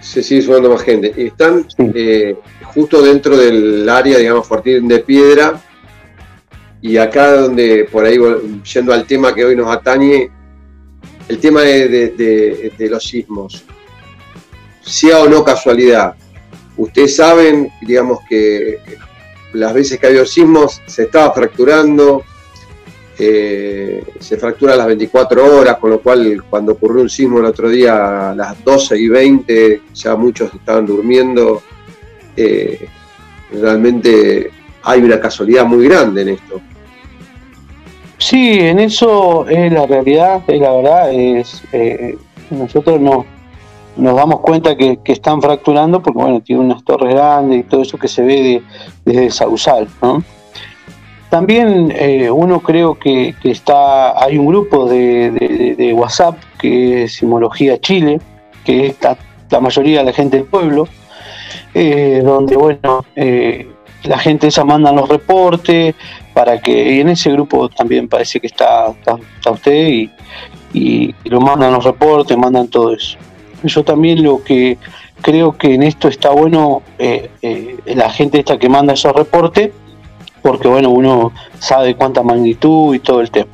Se 0.00 0.22
sigue 0.22 0.42
sumando 0.42 0.70
más 0.70 0.82
gente. 0.82 1.12
Y 1.16 1.26
están 1.26 1.66
eh, 1.78 2.36
justo 2.62 3.02
dentro 3.02 3.36
del 3.36 3.88
área, 3.88 4.18
digamos, 4.18 4.46
Fortín 4.46 4.86
de 4.86 5.00
Piedra. 5.00 5.60
Y 6.82 6.96
acá 6.98 7.32
donde, 7.32 7.88
por 7.90 8.04
ahí, 8.04 8.18
yendo 8.74 8.92
al 8.92 9.06
tema 9.06 9.34
que 9.34 9.44
hoy 9.44 9.56
nos 9.56 9.74
atañe, 9.74 10.30
el 11.28 11.38
tema 11.38 11.62
de, 11.62 12.88
los 12.90 13.04
sismos. 13.04 13.64
Sea 14.80 15.20
o 15.20 15.28
no 15.28 15.42
casualidad, 15.42 16.14
ustedes 16.76 17.16
saben, 17.16 17.70
digamos, 17.82 18.20
que 18.28 18.78
las 19.52 19.74
veces 19.74 19.98
que 19.98 20.06
ha 20.06 20.26
sismos 20.26 20.80
se 20.86 21.04
estaba 21.04 21.32
fracturando, 21.32 22.22
eh, 23.18 24.04
se 24.20 24.36
fractura 24.36 24.74
a 24.74 24.76
las 24.76 24.86
24 24.86 25.58
horas, 25.58 25.78
con 25.78 25.90
lo 25.90 26.00
cual 26.00 26.44
cuando 26.48 26.72
ocurrió 26.72 27.02
un 27.02 27.08
sismo 27.08 27.38
el 27.38 27.46
otro 27.46 27.68
día 27.70 28.30
a 28.30 28.34
las 28.34 28.62
12 28.62 28.98
y 28.98 29.08
20 29.08 29.82
ya 29.94 30.14
muchos 30.14 30.52
estaban 30.54 30.86
durmiendo. 30.86 31.62
Eh, 32.36 32.86
realmente 33.52 34.50
hay 34.86 35.02
una 35.02 35.20
casualidad 35.20 35.66
muy 35.66 35.88
grande 35.88 36.22
en 36.22 36.28
esto. 36.28 36.60
Sí, 38.18 38.60
en 38.60 38.78
eso 38.78 39.46
es 39.48 39.72
la 39.72 39.86
realidad, 39.86 40.42
es 40.46 40.60
la 40.60 40.72
verdad, 40.72 41.12
es 41.12 41.62
eh, 41.72 42.16
nosotros 42.50 43.00
no, 43.00 43.26
nos 43.96 44.16
damos 44.16 44.40
cuenta 44.40 44.76
que, 44.76 44.98
están 45.04 45.42
fracturando 45.42 46.00
porque 46.00 46.18
bueno, 46.18 46.40
tiene 46.40 46.62
unas 46.62 46.84
torres 46.84 47.14
grandes 47.14 47.60
y 47.60 47.62
todo 47.64 47.82
eso 47.82 47.98
que 47.98 48.08
se 48.08 48.22
ve 48.22 48.62
desde 49.04 49.30
Sausal, 49.30 49.88
¿no? 50.00 50.22
También 51.30 51.92
eh, 51.94 52.30
uno 52.30 52.60
creo 52.60 52.94
que, 52.94 53.34
está, 53.42 54.22
hay 54.22 54.38
un 54.38 54.46
grupo 54.46 54.88
de, 54.88 55.92
WhatsApp 55.96 56.36
que 56.58 57.02
es 57.02 57.14
Simología 57.14 57.80
Chile, 57.80 58.20
que 58.64 58.86
está 58.86 59.18
la 59.50 59.60
mayoría 59.60 59.98
de 59.98 60.04
la 60.04 60.12
gente 60.12 60.36
del 60.36 60.46
pueblo, 60.46 60.86
eh, 61.74 62.22
donde 62.24 62.56
bueno, 62.56 63.04
eh, 63.16 63.68
la 64.06 64.18
gente 64.18 64.48
esa 64.48 64.64
manda 64.64 64.92
los 64.92 65.08
reportes 65.08 65.94
para 66.34 66.60
que, 66.60 66.94
y 66.94 67.00
en 67.00 67.08
ese 67.10 67.30
grupo 67.32 67.68
también 67.68 68.08
parece 68.08 68.40
que 68.40 68.46
está, 68.46 68.88
está, 68.88 69.50
usted 69.50 70.08
y, 70.72 71.14
lo 71.24 71.40
mandan 71.40 71.72
los 71.72 71.84
reportes, 71.84 72.36
mandan 72.36 72.68
todo 72.68 72.92
eso. 72.92 73.16
Yo 73.64 73.82
también 73.82 74.22
lo 74.22 74.44
que 74.44 74.76
creo 75.22 75.56
que 75.56 75.74
en 75.74 75.82
esto 75.82 76.08
está 76.08 76.30
bueno, 76.30 76.82
la 77.86 78.10
gente 78.10 78.40
esta 78.40 78.58
que 78.58 78.68
manda 78.68 78.92
esos 78.92 79.14
reportes, 79.14 79.70
porque 80.42 80.68
bueno, 80.68 80.90
uno 80.90 81.32
sabe 81.58 81.94
cuánta 81.94 82.22
magnitud 82.22 82.94
y 82.94 82.98
todo 82.98 83.22
el 83.22 83.30
tema. 83.30 83.48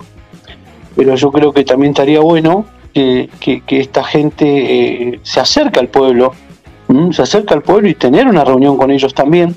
Pero 0.97 1.15
yo 1.15 1.31
creo 1.31 1.53
que 1.53 1.65
también 1.65 1.91
estaría 1.91 2.21
bueno 2.21 2.67
que, 2.93 3.63
esta 3.69 4.05
gente 4.05 4.45
eh, 4.47 5.21
se 5.23 5.41
acerque 5.41 5.81
al 5.81 5.89
pueblo, 5.89 6.33
se 7.11 7.23
acerque 7.23 7.55
al 7.55 7.63
pueblo 7.63 7.89
y 7.89 7.95
tener 7.95 8.27
una 8.27 8.45
reunión 8.45 8.77
con 8.77 8.91
ellos 8.91 9.15
también, 9.15 9.55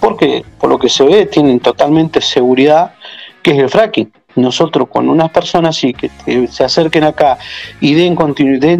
porque 0.00 0.44
por 0.58 0.70
lo 0.70 0.78
que 0.78 0.88
se 0.88 1.04
ve 1.04 1.26
tienen 1.26 1.60
totalmente 1.60 2.20
seguridad 2.20 2.94
que 3.42 3.52
es 3.52 3.58
el 3.58 3.68
fracking. 3.68 4.12
Nosotros 4.36 4.88
con 4.88 5.08
unas 5.08 5.30
personas 5.30 5.76
sí 5.76 5.92
que 5.92 6.10
se 6.48 6.64
acerquen 6.64 7.04
acá 7.04 7.38
y 7.80 7.94
den 7.94 8.14
continuidad, 8.14 8.78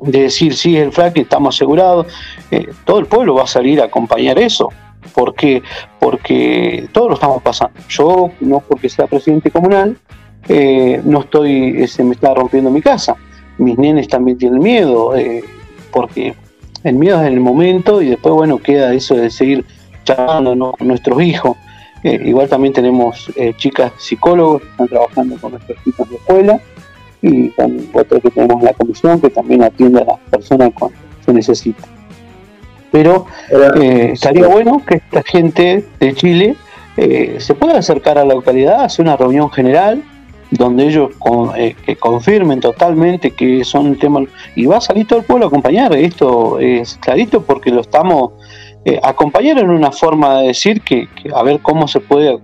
de 0.00 0.22
decir 0.22 0.54
sí 0.54 0.76
el 0.76 0.92
fracking, 0.92 1.24
estamos 1.24 1.54
asegurados, 1.54 2.06
eh, 2.50 2.68
todo 2.84 2.98
el 3.00 3.06
pueblo 3.06 3.34
va 3.34 3.44
a 3.44 3.46
salir 3.46 3.80
a 3.80 3.84
acompañar 3.84 4.38
eso. 4.38 4.68
¿Por 5.14 5.34
qué? 5.34 5.62
Porque 5.98 6.88
todos 6.92 7.08
lo 7.08 7.14
estamos 7.14 7.42
pasando. 7.42 7.78
Yo, 7.88 8.30
no 8.40 8.60
porque 8.60 8.88
sea 8.88 9.06
presidente 9.06 9.50
comunal, 9.50 9.96
eh, 10.48 11.00
no 11.04 11.20
estoy, 11.20 11.86
se 11.88 12.04
me 12.04 12.14
está 12.14 12.34
rompiendo 12.34 12.70
mi 12.70 12.80
casa. 12.80 13.16
Mis 13.58 13.76
nenes 13.76 14.08
también 14.08 14.38
tienen 14.38 14.60
miedo, 14.60 15.16
eh, 15.16 15.44
porque 15.90 16.34
el 16.84 16.94
miedo 16.94 17.20
es 17.20 17.28
el 17.28 17.40
momento 17.40 18.00
y 18.00 18.08
después, 18.08 18.34
bueno, 18.34 18.58
queda 18.58 18.94
eso 18.94 19.14
de 19.14 19.30
seguir 19.30 19.64
charlando 20.16 20.72
con 20.72 20.88
nuestros 20.88 21.22
hijos. 21.22 21.56
Eh, 22.02 22.20
igual 22.24 22.48
también 22.48 22.72
tenemos 22.72 23.30
chicas 23.56 23.92
psicólogos 23.98 24.62
que 24.62 24.68
están 24.68 24.88
trabajando 24.88 25.36
con 25.36 25.52
nuestros 25.52 25.78
hijos 25.86 26.08
de 26.08 26.16
escuela 26.16 26.60
y 27.22 27.50
también 27.50 27.88
otro 27.92 28.20
que 28.20 28.30
tenemos 28.30 28.62
la 28.62 28.72
comisión 28.72 29.20
que 29.20 29.30
también 29.30 29.62
atiende 29.62 30.00
a 30.02 30.04
las 30.04 30.18
personas 30.30 30.70
cuando 30.78 30.96
se 31.24 31.32
necesita. 31.32 31.82
Pero 32.90 33.26
eh, 33.50 34.10
estaría 34.12 34.48
bueno 34.48 34.82
que 34.86 34.96
esta 34.96 35.22
gente 35.22 35.84
de 35.98 36.14
Chile 36.14 36.56
eh, 36.96 37.36
se 37.38 37.54
pueda 37.54 37.78
acercar 37.78 38.18
a 38.18 38.24
la 38.24 38.34
localidad, 38.34 38.84
hacer 38.84 39.04
una 39.04 39.16
reunión 39.16 39.50
general 39.50 40.02
donde 40.50 40.84
ellos 40.84 41.10
eh, 41.56 41.76
que 41.86 41.94
confirmen 41.94 42.58
totalmente 42.58 43.30
que 43.30 43.62
son 43.62 43.96
temas 43.96 44.24
y 44.56 44.66
va 44.66 44.78
a 44.78 44.80
salir 44.80 45.06
todo 45.06 45.20
el 45.20 45.24
pueblo 45.24 45.46
a 45.46 45.48
acompañar 45.48 45.94
esto 45.94 46.58
es 46.58 46.98
clarito 47.00 47.42
porque 47.42 47.70
lo 47.70 47.82
estamos 47.82 48.32
acompañar 49.02 49.58
en 49.58 49.70
una 49.70 49.92
forma 49.92 50.40
de 50.40 50.48
decir 50.48 50.80
que, 50.82 51.08
a 51.34 51.42
ver 51.42 51.60
cómo 51.60 51.86
se 51.86 52.00
puede 52.00 52.38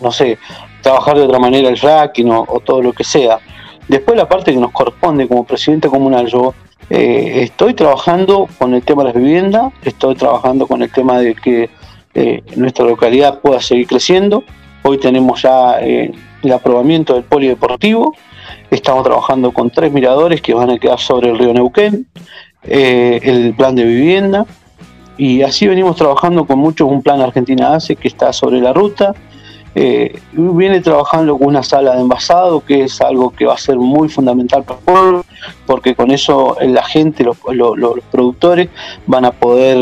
no 0.00 0.12
sé 0.12 0.38
trabajar 0.82 1.16
de 1.16 1.22
otra 1.22 1.38
manera 1.38 1.68
el 1.68 1.78
fracking 1.78 2.30
o, 2.30 2.60
todo 2.64 2.82
lo 2.82 2.92
que 2.92 3.02
sea. 3.02 3.40
Después 3.88 4.16
la 4.16 4.28
parte 4.28 4.52
que 4.52 4.60
nos 4.60 4.70
corresponde 4.70 5.26
como 5.26 5.44
presidente 5.44 5.88
comunal 5.88 6.26
yo 6.26 6.54
eh, 6.90 7.40
estoy 7.42 7.74
trabajando 7.74 8.46
con 8.58 8.74
el 8.74 8.82
tema 8.82 9.02
de 9.02 9.08
las 9.08 9.16
viviendas, 9.16 9.72
estoy 9.82 10.14
trabajando 10.14 10.66
con 10.66 10.82
el 10.82 10.92
tema 10.92 11.18
de 11.18 11.34
que 11.34 11.70
eh, 12.14 12.42
nuestra 12.56 12.84
localidad 12.84 13.40
pueda 13.40 13.60
seguir 13.60 13.86
creciendo. 13.86 14.44
Hoy 14.82 14.98
tenemos 14.98 15.42
ya 15.42 15.80
eh, 15.80 16.12
el 16.42 16.52
aprobamiento 16.52 17.14
del 17.14 17.24
polideportivo, 17.24 18.14
estamos 18.70 19.02
trabajando 19.04 19.52
con 19.52 19.70
tres 19.70 19.90
miradores 19.92 20.42
que 20.42 20.52
van 20.52 20.70
a 20.70 20.78
quedar 20.78 21.00
sobre 21.00 21.30
el 21.30 21.38
río 21.38 21.54
Neuquén, 21.54 22.06
el 22.62 23.54
plan 23.54 23.74
de 23.74 23.84
vivienda, 23.84 24.46
y 25.16 25.42
así 25.42 25.66
venimos 25.66 25.96
trabajando 25.96 26.44
con 26.44 26.58
muchos, 26.58 26.88
un 26.88 27.02
plan 27.02 27.20
Argentina 27.20 27.74
ACE 27.74 27.96
que 27.96 28.08
está 28.08 28.32
sobre 28.32 28.60
la 28.60 28.72
ruta, 28.72 29.14
eh, 29.76 30.20
viene 30.32 30.80
trabajando 30.80 31.36
con 31.36 31.48
una 31.48 31.62
sala 31.62 31.96
de 31.96 32.02
envasado, 32.02 32.60
que 32.60 32.84
es 32.84 33.00
algo 33.00 33.30
que 33.30 33.44
va 33.44 33.54
a 33.54 33.58
ser 33.58 33.76
muy 33.76 34.08
fundamental 34.08 34.62
para 34.62 34.78
el 34.78 34.84
pueblo, 34.84 35.24
porque 35.66 35.96
con 35.96 36.10
eso 36.12 36.56
la 36.60 36.84
gente, 36.84 37.24
los, 37.24 37.38
productores, 38.10 38.68
van 39.06 39.24
a 39.24 39.32
poder 39.32 39.78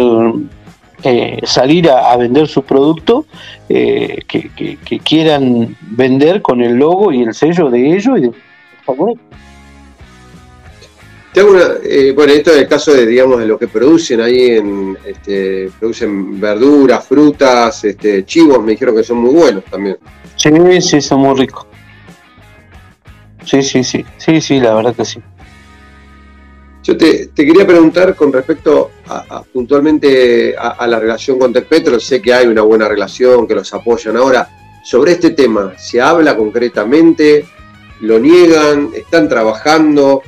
eh, 1.03 1.41
salir 1.45 1.91
a, 1.91 2.17
vender 2.17 2.49
su 2.49 2.63
producto 2.63 3.27
eh, 3.69 4.21
que, 4.27 5.01
quieran 5.05 5.77
vender 5.81 6.41
con 6.41 6.63
el 6.63 6.75
logo 6.75 7.13
y 7.13 7.23
el 7.23 7.35
sello 7.35 7.69
de 7.69 7.95
ellos 7.95 8.19
y 8.19 8.23
de 8.23 8.33
tengo 11.33 11.53
una, 11.53 11.75
eh, 11.83 12.13
bueno, 12.13 12.33
esto 12.33 12.51
es 12.51 12.59
el 12.59 12.69
caso 12.69 12.93
de, 12.93 13.07
digamos, 13.07 13.39
de 13.39 13.47
lo 13.47 13.59
que 13.59 13.69
producen 13.69 14.21
ahí, 14.21 14.53
en, 14.53 14.99
este, 15.07 15.71
producen 15.79 16.39
verduras, 16.39 17.07
frutas, 17.07 17.85
este, 17.85 18.25
chivos, 18.25 18.63
me 18.63 18.73
dijeron 18.73 18.97
que 18.97 19.03
son 19.03 19.19
muy 19.19 19.35
buenos 19.35 19.65
también. 19.65 19.99
Sí, 20.37 20.51
sí, 20.81 21.01
son 21.01 21.21
muy 21.21 21.39
ricos. 21.39 21.67
Sí, 23.45 23.63
sí, 23.63 23.83
sí, 23.83 24.05
sí, 24.19 24.41
sí, 24.41 24.61
la 24.61 24.75
verdad 24.75 24.95
que 24.95 25.05
sí. 25.05 25.21
Yo 26.83 26.97
te, 26.97 27.31
quería 27.35 27.67
preguntar 27.67 28.17
con 28.17 28.33
respecto 28.33 28.91
a, 29.07 29.43
puntualmente 29.45 30.55
a, 30.57 30.85
la 30.87 30.99
relación 30.99 31.39
con 31.39 31.53
Tecpetro, 31.53 32.01
sé 32.01 32.21
que 32.21 32.35
hay 32.35 32.47
una 32.47 32.63
buena 32.63 32.89
relación, 32.89 33.47
que 33.47 33.55
los 33.55 33.73
apoyan 33.73 34.17
ahora. 34.17 34.49
Sobre 34.85 35.13
este 35.13 35.31
tema, 35.31 35.75
¿se 35.79 36.01
habla 36.01 36.37
concretamente? 36.37 37.45
¿Lo 38.01 38.19
niegan? 38.19 38.91
¿Están 38.95 39.29
trabajando? 39.29 40.23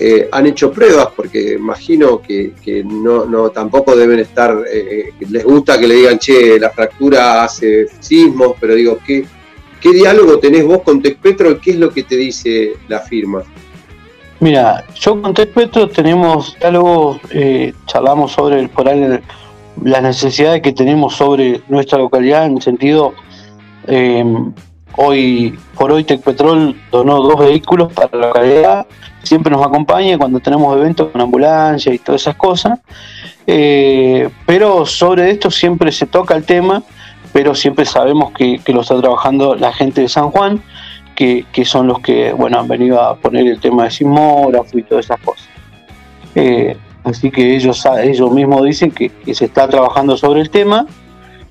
Eh, 0.00 0.28
han 0.30 0.46
hecho 0.46 0.70
pruebas, 0.70 1.08
porque 1.16 1.54
imagino 1.54 2.22
que, 2.22 2.52
no, 2.84 3.24
no, 3.24 3.50
tampoco 3.50 3.96
deben 3.96 4.20
estar, 4.20 4.56
eh, 4.72 5.12
les 5.28 5.42
gusta 5.42 5.76
que 5.76 5.88
le 5.88 5.96
digan, 5.96 6.20
che, 6.20 6.56
la 6.60 6.70
fractura 6.70 7.42
hace 7.42 7.88
sismos, 7.98 8.52
pero 8.60 8.76
digo, 8.76 8.98
¿qué, 9.04 9.24
qué 9.80 9.92
diálogo 9.92 10.38
tenés 10.38 10.64
vos 10.64 10.82
con 10.82 11.02
Tecpetro? 11.02 11.60
¿Qué 11.60 11.72
es 11.72 11.78
lo 11.78 11.90
que 11.90 12.04
te 12.04 12.16
dice 12.16 12.74
la 12.86 13.00
firma? 13.00 13.42
Mira, 14.38 14.84
yo 14.94 15.20
con 15.20 15.34
Tecpetro 15.34 15.88
tenemos 15.88 16.56
diálogo, 16.60 17.18
eh, 17.32 17.72
charlamos 17.86 18.30
sobre 18.30 18.60
el, 18.60 18.68
por 18.68 18.88
ahí, 18.88 19.18
las 19.82 20.02
necesidades 20.02 20.62
que 20.62 20.72
tenemos 20.72 21.16
sobre 21.16 21.60
nuestra 21.68 21.98
localidad 21.98 22.46
en 22.46 22.58
el 22.58 22.62
sentido, 22.62 23.14
hoy 24.96 25.58
por 25.74 25.92
hoy 25.92 26.04
Tecpetrol 26.04 26.80
donó 26.90 27.20
dos 27.20 27.38
vehículos 27.38 27.92
para 27.92 28.08
la 28.12 28.26
localidad 28.28 28.86
siempre 29.28 29.52
nos 29.52 29.64
acompaña 29.64 30.16
cuando 30.16 30.40
tenemos 30.40 30.76
eventos 30.76 31.08
con 31.10 31.20
ambulancia 31.20 31.92
y 31.92 31.98
todas 31.98 32.22
esas 32.22 32.36
cosas. 32.36 32.78
Eh, 33.46 34.28
pero 34.46 34.86
sobre 34.86 35.30
esto 35.30 35.50
siempre 35.50 35.92
se 35.92 36.06
toca 36.06 36.34
el 36.34 36.44
tema, 36.44 36.82
pero 37.32 37.54
siempre 37.54 37.84
sabemos 37.84 38.32
que, 38.32 38.60
lo 38.68 38.80
está 38.80 39.00
trabajando 39.00 39.54
la 39.54 39.72
gente 39.72 40.00
de 40.02 40.08
San 40.08 40.30
Juan, 40.30 40.62
que, 41.14 41.44
son 41.64 41.88
los 41.88 42.00
que 42.00 42.32
bueno 42.32 42.60
han 42.60 42.68
venido 42.68 43.02
a 43.02 43.16
poner 43.16 43.46
el 43.46 43.60
tema 43.60 43.84
de 43.84 43.90
sismógrafo 43.90 44.78
y 44.78 44.82
todas 44.82 45.06
esas 45.06 45.20
cosas. 45.20 45.48
Eh, 46.34 46.76
así 47.04 47.30
que 47.30 47.56
ellos, 47.56 47.84
ellos 48.02 48.30
mismos 48.30 48.64
dicen 48.64 48.90
que, 48.90 49.10
se 49.34 49.46
está 49.46 49.68
trabajando 49.68 50.16
sobre 50.16 50.40
el 50.40 50.50
tema 50.50 50.86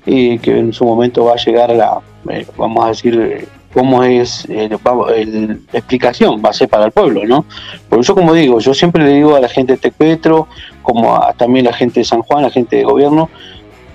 y 0.05 0.39
que 0.39 0.57
en 0.57 0.71
su 0.71 0.85
momento 0.85 1.25
va 1.25 1.33
a 1.33 1.35
llegar 1.35 1.69
la, 1.71 1.99
eh, 2.29 2.45
vamos 2.57 2.85
a 2.85 2.89
decir, 2.89 3.47
cómo 3.73 4.03
es 4.03 4.47
la 4.49 5.55
explicación, 5.73 6.41
va 6.43 6.49
a 6.49 6.53
ser 6.53 6.67
para 6.67 6.85
el 6.85 6.91
pueblo, 6.91 7.25
¿no? 7.25 7.45
Por 7.89 7.99
eso, 7.99 8.15
como 8.15 8.33
digo, 8.33 8.59
yo 8.59 8.73
siempre 8.73 9.03
le 9.03 9.13
digo 9.13 9.35
a 9.35 9.39
la 9.39 9.49
gente 9.49 9.73
de 9.73 9.77
Tecpetro, 9.77 10.47
como 10.81 11.15
a, 11.15 11.33
también 11.33 11.67
a 11.67 11.71
la 11.71 11.77
gente 11.77 11.99
de 11.99 12.05
San 12.05 12.21
Juan, 12.23 12.39
a 12.39 12.47
la 12.47 12.53
gente 12.53 12.77
de 12.77 12.83
gobierno, 12.83 13.29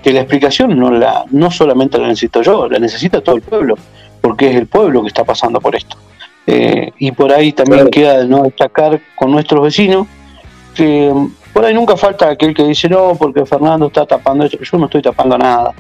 que 0.03 0.13
la 0.13 0.21
explicación 0.21 0.79
no, 0.79 0.91
la, 0.91 1.25
no 1.31 1.51
solamente 1.51 1.99
la 1.99 2.07
necesito 2.07 2.43
yo, 2.43 2.69
la 2.69 2.79
necesita 2.79 3.21
todo 3.21 3.37
el 3.37 3.43
pueblo, 3.43 3.77
porque 4.21 4.51
es 4.51 4.57
el 4.57 4.67
pueblo 4.67 5.03
que 5.03 5.09
está 5.09 5.25
pasando 5.25 5.61
por 5.61 5.75
esto. 5.75 5.97
Eh, 6.47 6.91
y 6.99 7.13
por 7.13 7.33
ahí 7.33 7.53
también 7.53 7.89
queda 7.89 8.25
no 8.25 8.43
destacar 8.43 9.01
con 9.17 9.31
nuestros 9.31 9.63
vecinos, 9.63 10.07
que 10.75 11.13
por 11.53 11.65
ahí 11.65 11.75
nunca 11.75 11.97
falta 11.97 12.31
aquel 12.31 12.55
que 12.55 12.65
dice, 12.65 12.89
no, 12.89 13.15
porque 13.17 13.45
Fernando 13.47 13.87
está 13.87 14.07
tapando 14.07 14.45
esto, 14.45 14.59
yo 14.61 14.79
no 14.79 14.87
estoy 14.87 15.03
tapando 15.03 15.37
nada. 15.37 15.73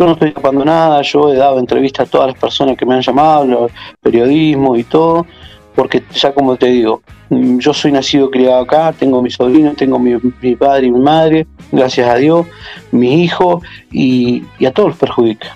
Yo 0.00 0.06
no 0.06 0.12
estoy 0.12 0.32
tapando 0.32 0.64
nada, 0.64 1.02
yo 1.02 1.30
he 1.30 1.36
dado 1.36 1.58
entrevistas 1.58 2.08
a 2.08 2.10
todas 2.10 2.28
las 2.28 2.38
personas 2.38 2.74
que 2.74 2.86
me 2.86 2.94
han 2.94 3.02
llamado, 3.02 3.44
los 3.44 3.70
periodismo 4.00 4.74
y 4.74 4.84
todo, 4.84 5.26
porque 5.74 6.02
ya 6.14 6.32
como 6.32 6.56
te 6.56 6.68
digo, 6.68 7.02
mm, 7.28 7.58
yo 7.58 7.74
soy 7.74 7.92
nacido 7.92 8.30
criado 8.30 8.62
acá, 8.62 8.94
tengo 8.98 9.20
mi 9.20 9.30
sobrino, 9.30 9.74
tengo 9.74 9.98
mi, 9.98 10.16
padre 10.56 10.86
y 10.86 10.90
mi 10.90 11.00
madre, 11.00 11.46
gracias 11.70 12.08
a 12.08 12.14
Dios, 12.14 12.46
mi 12.92 13.22
hijo, 13.22 13.60
y, 13.92 14.42
a 14.66 14.70
todos 14.70 14.88
los 14.88 14.98
perjudica. 14.98 15.54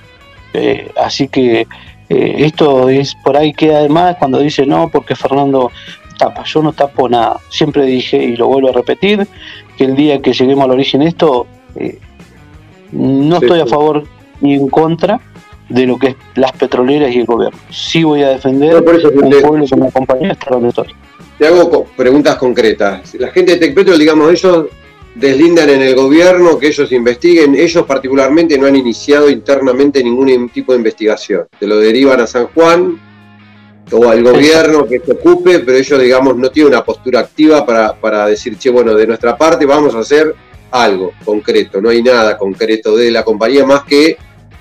Eh, 0.53 0.91
así 1.03 1.27
que 1.29 1.67
eh, 2.11 2.35
esto 2.41 2.91
es 2.91 3.15
por 3.25 3.39
ahí 3.39 3.55
que 3.55 3.75
además 3.75 4.17
cuando 4.19 4.41
dice 4.41 4.67
no, 4.67 4.91
porque 4.91 5.17
Fernando 5.17 5.73
tapa, 6.19 6.45
yo 6.45 6.63
no 6.63 6.75
tapo 6.75 7.09
nada. 7.09 7.41
Siempre 7.49 7.87
dije, 7.87 8.23
y 8.23 8.37
lo 8.37 8.49
vuelvo 8.49 8.69
a 8.69 8.73
repetir, 8.73 9.27
que 9.79 9.85
el 9.85 9.97
día 9.97 10.21
que 10.21 10.35
lleguemos 10.35 10.67
al 10.67 10.73
origen 10.73 11.01
de 11.01 11.07
esto, 11.07 11.47
eh, 11.77 11.99
no 12.93 13.39
estoy 13.39 13.61
a 13.61 13.67
favor 13.67 14.05
ni 14.45 14.55
en 14.55 14.69
contra 14.69 15.21
de 15.69 15.87
lo 15.87 15.99
que 15.99 16.09
es 16.09 16.17
las 16.35 16.53
petroleras 16.53 17.11
y 17.13 17.21
el 17.21 17.27
gobierno. 17.27 17.59
Sí 17.71 18.05
voy 18.05 18.23
a 18.23 18.29
defender 18.29 18.77
un 18.77 18.85
pueblo 18.85 19.67
que 19.67 19.77
me 19.77 19.89
acompaña 19.89 20.33
hasta 20.33 20.51
donde 20.51 20.69
estoy. 20.69 20.89
Te 21.39 21.47
hago 21.47 21.85
preguntas 21.97 22.37
concretas. 22.37 23.15
La 23.15 23.29
gente 23.29 23.53
de 23.53 23.59
Tecpetro, 23.59 23.97
digamos, 23.99 24.31
ellos 24.31 24.67
deslindan 25.15 25.71
en 25.71 25.83
el 25.83 25.95
gobierno 25.95 26.59
que 26.59 26.69
ellos 26.69 26.93
investiguen. 26.93 27.55
Ellos 27.55 27.85
particularmente 27.87 28.59
no 28.59 28.67
han 28.67 28.77
iniciado 28.77 29.31
internamente 29.31 30.05
ningún 30.05 30.49
tipo 30.51 30.73
de 30.73 30.79
investigación. 30.79 31.47
Te 31.59 31.67
lo 31.67 31.79
derivan 31.79 32.21
a 32.21 32.27
San 32.27 32.47
Juan 32.49 33.01
o 33.91 34.09
al 34.09 34.23
gobierno 34.23 34.87
que 34.87 35.01
se 35.01 35.13
ocupe, 35.13 35.61
pero 35.61 35.79
ellos, 35.79 36.01
digamos, 36.01 36.37
no 36.37 36.51
tienen 36.51 36.73
una 36.73 36.85
postura 36.85 37.21
activa 37.21 37.65
para, 37.65 37.95
para 37.95 38.27
decir, 38.27 38.57
che, 38.59 38.71
bueno, 38.71 38.95
de 38.95 39.07
nuestra 39.07 39.37
parte 39.37 39.67
vamos 39.67 39.95
a 39.95 40.01
hacer 40.01 40.35
algo 40.71 41.13
concreto. 41.25 41.81
No 41.81 41.89
hay 41.89 42.03
nada 42.03 42.37
concreto 42.37 42.97
de 42.97 43.11
la 43.11 43.25
compañía 43.25 43.65
más 43.65 43.85
que 43.85 44.17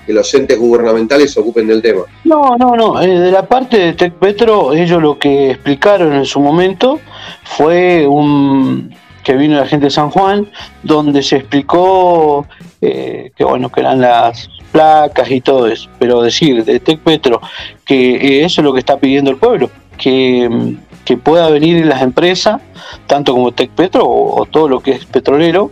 que 0.06 0.12
los 0.12 0.32
entes 0.34 0.58
gubernamentales 0.58 1.32
se 1.32 1.40
ocupen 1.40 1.66
del 1.66 1.82
tema. 1.82 2.02
No, 2.24 2.56
no, 2.56 2.76
no. 2.76 3.00
Eh, 3.00 3.18
de 3.18 3.30
la 3.30 3.46
parte 3.46 3.78
de 3.78 3.92
Tecpetro, 3.94 4.72
ellos 4.72 5.00
lo 5.02 5.18
que 5.18 5.50
explicaron 5.50 6.12
en 6.14 6.24
su 6.24 6.40
momento 6.40 7.00
fue 7.42 8.06
un 8.06 8.94
que 9.22 9.34
vino 9.34 9.56
la 9.56 9.66
gente 9.66 9.86
de 9.86 9.90
San 9.90 10.10
Juan, 10.10 10.50
donde 10.82 11.22
se 11.22 11.36
explicó 11.36 12.46
eh, 12.80 13.32
que 13.34 13.42
bueno, 13.42 13.70
que 13.70 13.80
eran 13.80 14.00
las 14.00 14.50
placas 14.70 15.30
y 15.30 15.40
todo 15.40 15.66
eso, 15.66 15.88
pero 15.98 16.20
decir 16.20 16.64
de 16.64 16.78
Tecpetro 16.78 17.40
que 17.86 18.16
eh, 18.16 18.44
eso 18.44 18.60
es 18.60 18.64
lo 18.64 18.74
que 18.74 18.80
está 18.80 18.98
pidiendo 18.98 19.30
el 19.30 19.38
pueblo, 19.38 19.70
que, 19.96 20.76
que 21.04 21.16
pueda 21.16 21.48
venir 21.48 21.86
las 21.86 22.02
empresas, 22.02 22.60
tanto 23.06 23.32
como 23.32 23.52
Tecpetro 23.52 24.04
o, 24.04 24.42
o 24.42 24.46
todo 24.46 24.68
lo 24.68 24.80
que 24.80 24.92
es 24.92 25.06
petrolero, 25.06 25.70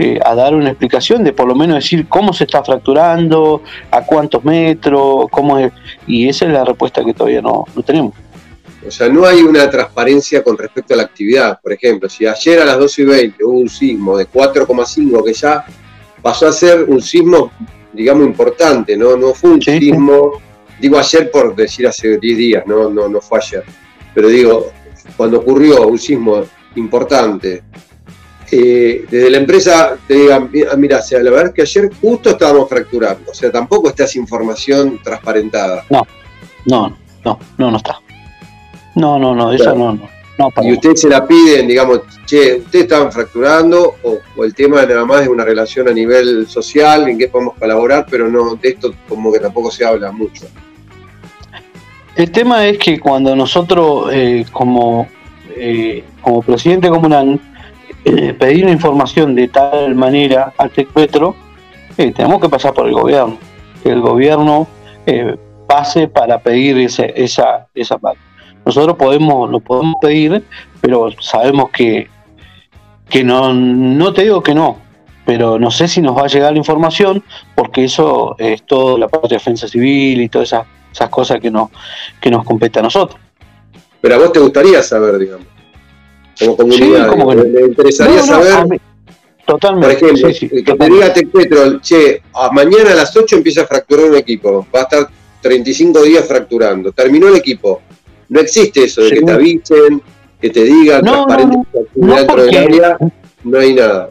eh, 0.00 0.20
a 0.24 0.32
dar 0.32 0.54
una 0.54 0.68
explicación 0.68 1.24
de 1.24 1.32
por 1.32 1.48
lo 1.48 1.56
menos 1.56 1.74
decir 1.74 2.06
cómo 2.08 2.32
se 2.32 2.44
está 2.44 2.62
fracturando, 2.62 3.62
a 3.90 4.04
cuántos 4.04 4.44
metros, 4.44 5.26
cómo 5.28 5.58
es, 5.58 5.72
y 6.06 6.28
esa 6.28 6.46
es 6.46 6.52
la 6.52 6.64
respuesta 6.64 7.04
que 7.04 7.12
todavía 7.12 7.42
no, 7.42 7.64
no 7.74 7.82
tenemos. 7.82 8.14
O 8.86 8.92
sea, 8.92 9.08
no 9.08 9.26
hay 9.26 9.40
una 9.40 9.68
transparencia 9.68 10.44
con 10.44 10.56
respecto 10.56 10.94
a 10.94 10.98
la 10.98 11.02
actividad. 11.02 11.58
Por 11.60 11.72
ejemplo, 11.72 12.08
si 12.08 12.28
ayer 12.28 12.60
a 12.60 12.64
las 12.64 12.78
12 12.78 13.02
y 13.02 13.04
20 13.06 13.44
hubo 13.44 13.58
un 13.58 13.68
sismo 13.68 14.16
de 14.16 14.28
4,5 14.28 15.24
que 15.24 15.32
ya 15.32 15.64
pasó 16.22 16.46
a 16.46 16.52
ser 16.52 16.84
un 16.84 17.02
sismo, 17.02 17.50
digamos, 17.92 18.24
importante, 18.24 18.96
¿no? 18.96 19.16
No 19.16 19.34
fue 19.34 19.50
un 19.50 19.60
sismo, 19.60 20.40
digo 20.80 20.96
ayer 20.96 21.28
por 21.28 21.56
decir 21.56 21.88
hace 21.88 22.18
10 22.18 22.38
días, 22.38 22.62
no, 22.68 22.88
no, 22.88 23.08
no 23.08 23.20
fue 23.20 23.40
ayer. 23.40 23.64
Pero 24.14 24.28
digo, 24.28 24.70
cuando 25.16 25.40
ocurrió 25.40 25.88
un 25.88 25.98
sismo 25.98 26.44
importante, 26.76 27.64
eh, 28.50 29.04
desde 29.10 29.30
la 29.30 29.38
empresa 29.38 29.96
te 30.06 30.14
digan, 30.14 30.50
mira, 30.78 31.02
sea, 31.02 31.22
la 31.22 31.30
verdad 31.30 31.48
es 31.48 31.54
que 31.54 31.62
ayer 31.62 31.90
justo 32.00 32.30
estábamos 32.30 32.68
fracturando, 32.68 33.30
o 33.30 33.34
sea, 33.34 33.52
tampoco 33.52 33.88
está 33.90 34.04
esa 34.04 34.18
información 34.18 35.00
transparentada. 35.02 35.84
No, 35.90 36.06
no, 36.64 36.96
no, 37.24 37.38
no, 37.58 37.70
no 37.70 37.76
está. 37.76 38.00
No, 38.94 39.18
no, 39.18 39.34
no, 39.34 39.52
eso 39.52 39.74
no, 39.74 39.92
no. 39.92 40.08
no 40.38 40.52
y 40.62 40.72
ustedes 40.72 41.02
se 41.02 41.08
la 41.08 41.26
piden, 41.26 41.68
digamos, 41.68 42.00
che, 42.24 42.56
ustedes 42.56 42.84
estaban 42.84 43.12
fracturando 43.12 43.96
o, 44.02 44.44
el 44.44 44.54
tema 44.54 44.82
nada 44.86 45.04
más 45.04 45.22
es 45.22 45.28
una 45.28 45.44
relación 45.44 45.88
a 45.88 45.92
nivel 45.92 46.48
social 46.48 47.08
en 47.08 47.18
que 47.18 47.28
podemos 47.28 47.54
colaborar, 47.58 48.06
pero 48.10 48.28
no, 48.28 48.54
de 48.54 48.68
esto 48.70 48.94
como 49.08 49.32
que 49.32 49.40
tampoco 49.40 49.70
se 49.70 49.84
habla 49.84 50.10
mucho. 50.10 50.46
El 52.16 52.30
tema 52.32 52.66
es 52.66 52.78
que 52.78 52.98
cuando 52.98 53.36
nosotros 53.36 54.08
eh, 54.12 54.44
como, 54.50 55.06
eh, 55.54 56.02
como 56.20 56.42
presidente 56.42 56.88
comunal 56.88 57.40
eh, 58.08 58.34
pedir 58.34 58.68
información 58.68 59.34
de 59.34 59.48
tal 59.48 59.94
manera 59.94 60.52
al 60.56 60.70
TECPetro, 60.70 61.34
tenemos 61.96 62.40
que 62.40 62.48
pasar 62.48 62.74
por 62.74 62.86
el 62.86 62.94
gobierno, 62.94 63.38
que 63.82 63.90
el 63.90 64.00
gobierno 64.00 64.68
pase 65.66 66.08
para 66.08 66.40
pedir 66.40 66.78
ese, 66.78 67.12
esa, 67.16 67.66
esa 67.74 67.98
parte. 67.98 68.20
Nosotros 68.64 68.96
podemos, 68.96 69.50
lo 69.50 69.60
podemos 69.60 69.96
pedir, 70.00 70.44
pero 70.80 71.10
sabemos 71.20 71.70
que, 71.70 72.08
que 73.08 73.24
no, 73.24 73.52
no 73.52 74.12
te 74.12 74.22
digo 74.22 74.42
que 74.42 74.54
no, 74.54 74.78
pero 75.24 75.58
no 75.58 75.70
sé 75.70 75.88
si 75.88 76.00
nos 76.00 76.16
va 76.16 76.22
a 76.22 76.26
llegar 76.26 76.52
la 76.52 76.58
información, 76.58 77.22
porque 77.54 77.84
eso 77.84 78.34
es 78.38 78.62
todo 78.64 78.96
la 78.98 79.08
parte 79.08 79.28
de 79.28 79.34
defensa 79.36 79.68
civil 79.68 80.22
y 80.22 80.28
todas 80.28 80.48
esas, 80.48 80.66
esas 80.90 81.08
cosas 81.10 81.38
que 81.40 81.50
nos, 81.50 81.70
que 82.20 82.30
nos 82.30 82.44
compete 82.44 82.78
a 82.78 82.82
nosotros. 82.82 83.20
Pero 84.00 84.14
a 84.14 84.18
vos 84.18 84.32
te 84.32 84.38
gustaría 84.38 84.82
saber, 84.82 85.18
digamos, 85.18 85.46
como 86.38 86.56
comunidad, 86.56 87.12
sí, 87.12 87.48
me 87.48 87.60
interesaría 87.62 88.22
saber. 88.22 88.80
Totalmente. 89.46 89.96
Por 89.96 90.10
ejemplo, 90.10 90.28
que 90.50 90.74
te 90.74 90.90
diga 90.90 91.12
Tecpetro, 91.12 91.80
che, 91.80 92.22
a 92.34 92.50
mañana 92.50 92.92
a 92.92 92.94
las 92.96 93.16
8 93.16 93.36
empieza 93.36 93.62
a 93.62 93.66
fracturar 93.66 94.10
un 94.10 94.16
equipo, 94.16 94.66
va 94.74 94.80
a 94.80 94.82
estar 94.82 95.08
35 95.40 96.02
días 96.02 96.26
fracturando, 96.26 96.92
terminó 96.92 97.28
el 97.28 97.36
equipo, 97.36 97.80
no 98.28 98.40
existe 98.40 98.84
eso 98.84 99.02
de 99.02 99.10
que 99.10 99.22
te 99.22 99.32
avisen, 99.32 100.02
que 100.38 100.50
te 100.50 100.64
digan, 100.64 101.02
no, 101.02 101.26
no, 101.26 102.14
dentro 102.16 102.42
del 102.44 102.56
área, 102.58 102.98
no 103.42 103.58
hay 103.58 103.74
nada. 103.74 104.10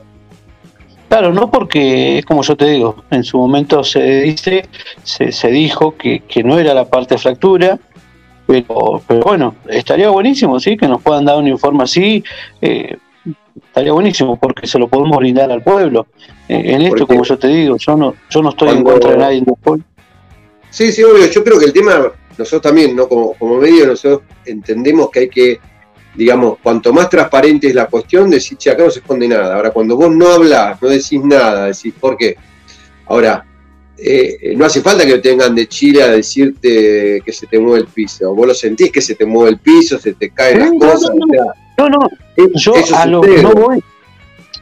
Claro, 1.08 1.32
no 1.32 1.50
porque 1.50 2.20
es 2.20 2.26
como 2.26 2.44
yo 2.44 2.58
te 2.58 2.66
digo, 2.66 3.04
en 3.12 3.24
su 3.24 3.38
momento 3.38 3.84
se 3.84 4.22
dice, 4.22 4.68
se, 5.04 5.48
dijo 5.50 5.96
que, 5.96 6.22
no 6.44 6.60
era 6.60 6.74
la 6.74 6.86
parte 6.86 7.16
de 7.16 7.20
fractura, 7.20 7.80
pero, 8.48 9.02
pero 9.06 9.20
bueno, 9.20 9.56
estaría 9.68 10.10
buenísimo, 10.10 10.60
sí, 10.60 10.78
que 10.78 10.88
nos 10.88 11.02
puedan 11.02 11.26
dar 11.26 11.38
un 11.38 11.48
informe 11.48 11.84
así, 11.84 12.24
eh, 12.62 12.96
estaría 13.56 13.92
buenísimo 13.92 14.40
porque 14.40 14.66
se 14.66 14.80
lo 14.80 14.88
podemos 14.88 15.18
brindar 15.18 15.52
al 15.52 15.62
pueblo. 15.62 16.08
Eh, 16.48 16.64
en 16.66 16.82
esto, 16.84 17.06
como 17.06 17.24
yo 17.24 17.38
te 17.38 17.50
digo, 17.50 17.76
yo 17.78 17.98
no, 17.98 18.16
yo 18.30 18.42
no 18.42 18.50
estoy 18.50 18.70
en 18.70 18.84
contra 18.84 19.12
de 19.12 19.18
nadie. 19.18 19.44
Sí, 20.70 20.92
sí, 20.92 21.04
obvio, 21.04 21.28
yo 21.28 21.44
creo 21.44 21.60
que 21.60 21.66
el 21.66 21.74
tema 21.74 22.12
nosotros 22.38 22.62
también, 22.62 22.96
¿no? 22.96 23.08
Como, 23.08 23.34
como 23.34 23.58
medio, 23.58 23.88
nosotros 23.88 24.22
entendemos 24.46 25.10
que 25.10 25.20
hay 25.22 25.30
que, 25.30 25.60
digamos, 26.16 26.58
cuanto 26.62 26.94
más 26.94 27.10
transparente 27.10 27.68
es 27.68 27.76
la 27.76 27.88
cuestión, 27.88 28.30
decir, 28.30 28.58
che, 28.58 28.70
acá 28.70 28.84
no 28.84 28.92
se 28.92 29.00
esconde 29.00 29.28
nada. 29.28 29.56
Ahora, 29.56 29.72
cuando 29.72 29.98
vos 29.98 30.16
no 30.16 30.28
hablas, 30.30 30.82
no 30.82 30.88
decís 30.88 31.22
nada, 31.24 31.66
decís, 31.66 31.94
¿por 32.00 32.16
qué? 32.16 32.36
Ahora, 33.08 33.46
eh, 33.98 34.54
no 34.56 34.66
hace 34.66 34.82
falta 34.82 35.06
que 35.06 35.18
tengan 35.18 35.56
de 35.56 35.68
Chile 35.68 36.04
a 36.04 36.08
decirte 36.08 37.22
que 37.26 37.34
se 37.34 37.48
te 37.48 37.60
mueve 37.60 37.80
el 37.82 37.88
piso. 37.88 38.34
Vos 38.34 38.48
lo 38.48 38.54
sentís 38.54 38.92
que 38.92 39.02
se 39.02 39.16
te 39.16 39.26
mueve 39.26 39.52
el 39.52 39.58
piso, 39.58 39.98
se 39.98 40.14
te 40.14 40.30
caen 40.30 40.60
las 40.60 40.72
cosas. 40.72 41.12
No, 41.78 41.90
no, 41.90 42.00
yo 42.56 42.74
a 42.96 43.06
lo 43.06 43.22
no 43.22 43.52
voy. 43.54 43.84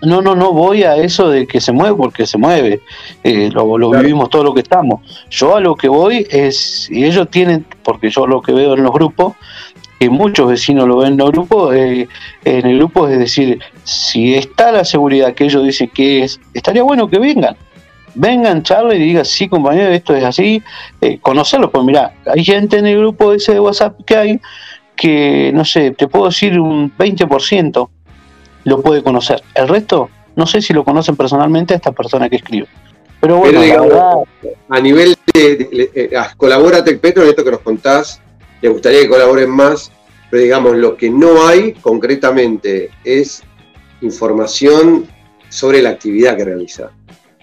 No, 0.02 0.21
no, 0.21 0.36
no 0.36 0.52
voy 0.52 0.84
a 0.84 0.98
eso 0.98 1.30
de 1.30 1.48
que 1.48 1.60
se 1.60 1.71
mueve 1.71 1.95
porque 1.95 2.28
se 2.28 2.38
mueve. 2.38 2.82
Eh, 3.24 3.50
lo, 3.52 3.89
vivimos 3.91 4.30
todo 4.30 4.43
lo 4.43 4.54
que 4.54 4.62
estamos. 4.62 5.02
Yo 5.30 5.56
a 5.56 5.62
lo 5.62 5.76
que 5.76 5.88
voy 5.88 6.28
es, 6.30 6.88
y 6.91 7.06
ellos 7.06 7.30
tienen, 7.30 7.65
porque 7.84 8.10
yo 8.10 8.28
lo 8.28 8.41
que 8.41 8.52
veo 8.52 8.76
en 8.76 8.84
los 8.84 8.91
grupos, 8.91 9.34
que 10.00 10.10
muchos 10.10 10.50
vecinos 10.50 10.88
lo 10.88 10.98
ven 10.98 11.13
en 11.13 11.17
los 11.17 11.32
grupos, 11.32 11.74
eh, 11.76 12.08
en 12.43 12.65
el 12.65 12.78
grupo 12.78 13.08
es 13.08 13.17
decir, 13.17 13.60
si 13.84 14.36
está 14.36 14.71
la 14.71 14.84
seguridad 14.84 15.34
que 15.34 15.45
ellos 15.45 15.63
dicen 15.63 15.89
que 15.93 16.24
es, 16.24 16.39
estaría 16.54 16.84
bueno 16.84 17.08
que 17.08 17.17
vengan. 17.17 17.56
Vengan, 18.15 18.63
charlen 18.63 19.01
y 19.01 19.06
digan, 19.06 19.25
sí, 19.25 19.47
compañero, 19.49 19.89
esto 19.91 20.15
es 20.15 20.23
así, 20.23 20.63
eh, 21.01 21.19
conocerlos, 21.19 21.69
pues 21.71 21.84
mira, 21.84 22.13
hay 22.25 22.43
gente 22.43 22.78
en 22.78 22.88
el 22.88 22.97
grupo 22.99 23.34
ese 23.34 23.54
de 23.54 23.60
WhatsApp 23.60 23.99
que 24.06 24.15
hay 24.15 24.41
que, 24.95 25.51
no 25.54 25.65
sé, 25.65 25.91
te 25.91 26.08
puedo 26.08 26.28
decir 26.28 26.60
un 26.60 26.95
20% 26.97 27.89
lo 28.63 28.82
puede 28.82 29.04
conocer. 29.04 29.41
El 29.54 29.67
resto, 29.67 30.10
no 30.36 30.47
sé 30.47 30.62
si 30.62 30.73
lo 30.73 30.84
conocen 30.84 31.15
personalmente 31.15 31.73
a 31.73 31.78
esta 31.78 31.91
persona 31.91 32.30
que 32.30 32.38
escribe. 32.38 32.67
Pero 33.19 33.38
bueno, 33.38 33.60
a 34.69 34.80
nivel 34.80 35.15
de, 35.34 35.89
eh, 35.95 36.12
colabora 36.38 36.84
Tecpetro 36.84 37.23
en 37.23 37.30
esto 37.30 37.43
que 37.43 37.51
nos 37.51 37.62
contás, 37.62 38.21
le 38.62 38.69
gustaría 38.69 39.01
que 39.01 39.10
colaboren 39.10 39.49
más, 39.49 39.91
pero 40.30 40.43
digamos, 40.43 40.75
lo 40.75 40.95
que 40.95 41.10
no 41.10 41.47
hay 41.47 41.73
concretamente 41.73 42.89
es 43.04 43.43
información 44.01 45.08
sobre 45.49 45.82
la 45.82 45.91
actividad 45.91 46.38
que 46.38 46.45
realiza. 46.45 46.91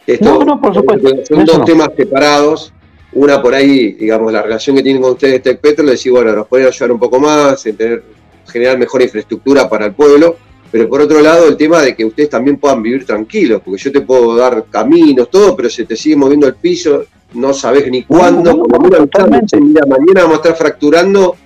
Esto, 0.06 0.44
no, 0.44 0.60
por 0.60 0.74
supuesto. 0.74 1.08
Son 1.26 1.44
dos 1.44 1.64
temas 1.64 1.90
separados. 1.96 2.72
Una 3.14 3.42
por 3.42 3.54
ahí, 3.54 3.92
digamos, 3.92 4.32
la 4.32 4.42
relación 4.42 4.76
que 4.76 4.82
tienen 4.82 5.02
con 5.02 5.12
ustedes 5.12 5.42
Tecpetro, 5.42 5.84
le 5.84 5.92
decís, 5.92 6.10
bueno, 6.10 6.32
nos 6.32 6.46
pueden 6.46 6.66
ayudar 6.66 6.92
un 6.92 6.98
poco 6.98 7.20
más, 7.20 7.64
en 7.66 7.76
tener, 7.76 8.02
generar 8.46 8.78
mejor 8.78 9.02
infraestructura 9.02 9.68
para 9.68 9.86
el 9.86 9.92
pueblo, 9.92 10.36
pero 10.70 10.88
por 10.88 11.02
otro 11.02 11.20
lado 11.20 11.46
el 11.46 11.56
tema 11.58 11.82
de 11.82 11.94
que 11.94 12.06
ustedes 12.06 12.30
también 12.30 12.56
puedan 12.56 12.82
vivir 12.82 13.04
tranquilos, 13.04 13.60
porque 13.62 13.82
yo 13.82 13.92
te 13.92 14.00
puedo 14.00 14.34
dar 14.34 14.64
caminos, 14.70 15.28
todo, 15.28 15.54
pero 15.54 15.68
si 15.68 15.84
te 15.84 15.94
sigue 15.94 16.16
moviendo 16.16 16.46
el 16.46 16.54
piso, 16.54 17.04
no 17.34 17.52
sabes 17.52 17.90
ni 17.90 18.02
cuándo, 18.04 18.56
mañana 18.56 20.22
vamos 20.22 20.32
a 20.32 20.36
estar 20.36 20.56
fracturando, 20.56 21.36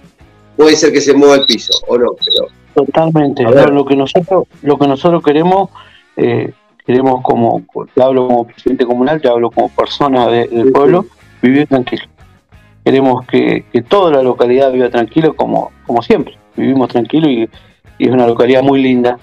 puede 0.56 0.76
ser 0.76 0.92
que 0.92 1.00
se 1.00 1.14
mueva 1.14 1.34
el 1.34 1.46
piso, 1.46 1.72
o 1.88 1.98
no, 1.98 2.12
pero... 2.24 2.48
Totalmente, 2.74 3.42
lo 3.42 3.84
que 3.84 3.96
nosotros, 3.96 4.44
lo 4.62 4.78
que 4.78 4.86
nosotros 4.86 5.22
queremos, 5.22 5.70
eh, 6.16 6.52
queremos 6.86 7.20
como, 7.22 7.62
te 7.94 8.02
hablo 8.02 8.28
como 8.28 8.46
presidente 8.46 8.86
comunal, 8.86 9.20
te 9.20 9.28
hablo 9.28 9.50
como 9.50 9.68
persona 9.70 10.28
del 10.28 10.72
pueblo, 10.72 11.06
vivir 11.42 11.66
tranquilo. 11.66 12.04
Queremos 12.84 13.26
que, 13.26 13.64
toda 13.88 14.12
la 14.12 14.22
localidad 14.22 14.72
viva 14.72 14.88
tranquilo 14.90 15.34
como, 15.34 15.72
como 15.86 16.02
siempre, 16.02 16.38
vivimos 16.56 16.88
tranquilo 16.88 17.28
y 17.28 17.48
y 17.98 18.06
es 18.06 18.10
una 18.10 18.26
localidad 18.26 18.62
muy 18.62 18.82
linda, 18.82 19.18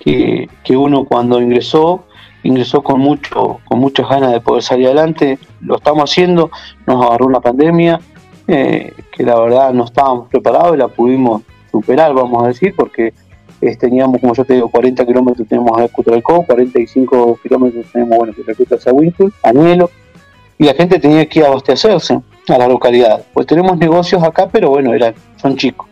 que, 0.00 0.48
uno 0.70 1.04
cuando 1.04 1.40
ingresó, 1.40 2.04
ingresó 2.42 2.82
con 2.82 3.00
mucho, 3.00 3.60
con 3.64 3.78
muchas 3.78 4.08
ganas 4.08 4.32
de 4.32 4.40
poder 4.40 4.62
salir 4.62 4.86
adelante, 4.86 5.38
lo 5.60 5.76
estamos 5.76 6.10
haciendo, 6.10 6.50
nos 6.86 7.04
agarró 7.04 7.26
una 7.26 7.40
pandemia, 7.40 8.00
eh, 8.46 8.94
que 9.12 9.22
la 9.22 9.38
verdad 9.38 9.72
no 9.74 9.84
estábamos 9.84 10.28
preparados 10.28 10.74
y 10.74 10.78
la 10.78 10.88
pudimos 10.88 11.42
superar, 11.70 12.14
vamos 12.14 12.42
a 12.42 12.48
decir, 12.48 12.74
porque 12.74 13.12
teníamos, 13.78 14.20
como 14.20 14.34
yo 14.34 14.44
te 14.44 14.54
digo, 14.54 14.68
40 14.68 15.04
kilómetros 15.04 15.48
tenemos 15.48 15.78
a 15.78 15.88
Cutralcó, 15.88 16.42
45 16.44 17.38
kilómetros 17.42 17.86
tenemos, 17.92 18.18
bueno, 18.18 18.34
a 18.86 18.92
Winfield, 18.92 19.32
Añelo, 19.42 19.90
y 20.58 20.64
la 20.64 20.74
gente 20.74 20.98
tenía 20.98 21.26
que 21.28 21.44
abastecerse 21.44 22.20
a 22.48 22.58
la 22.58 22.68
localidad. 22.68 23.24
Pues 23.32 23.46
tenemos 23.46 23.76
negocios 23.78 24.22
acá, 24.22 24.48
pero 24.50 24.70
bueno, 24.70 24.94
eran, 24.94 25.14
son 25.36 25.56
chicos. 25.56 25.86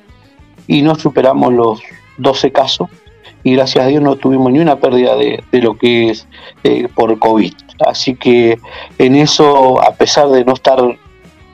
Y 0.66 0.83
no 0.83 0.94
superamos 0.94 1.52
los 1.52 1.83
12 2.18 2.52
casos 2.52 2.88
y 3.46 3.55
gracias 3.55 3.85
a 3.85 3.88
Dios 3.88 4.02
no 4.02 4.16
tuvimos 4.16 4.50
ni 4.50 4.59
una 4.59 4.76
pérdida 4.76 5.14
de, 5.14 5.40
lo 5.52 5.79
que 5.79 6.11
es 6.11 6.26
eh, 6.64 6.88
por 6.92 7.16
COVID. 7.18 7.52
Así 7.87 8.16
que 8.16 8.59
en 8.98 9.14
eso, 9.14 9.81
a 9.81 9.92
pesar 9.92 10.29
de 10.31 10.44
no 10.44 10.55
estar, 10.55 10.81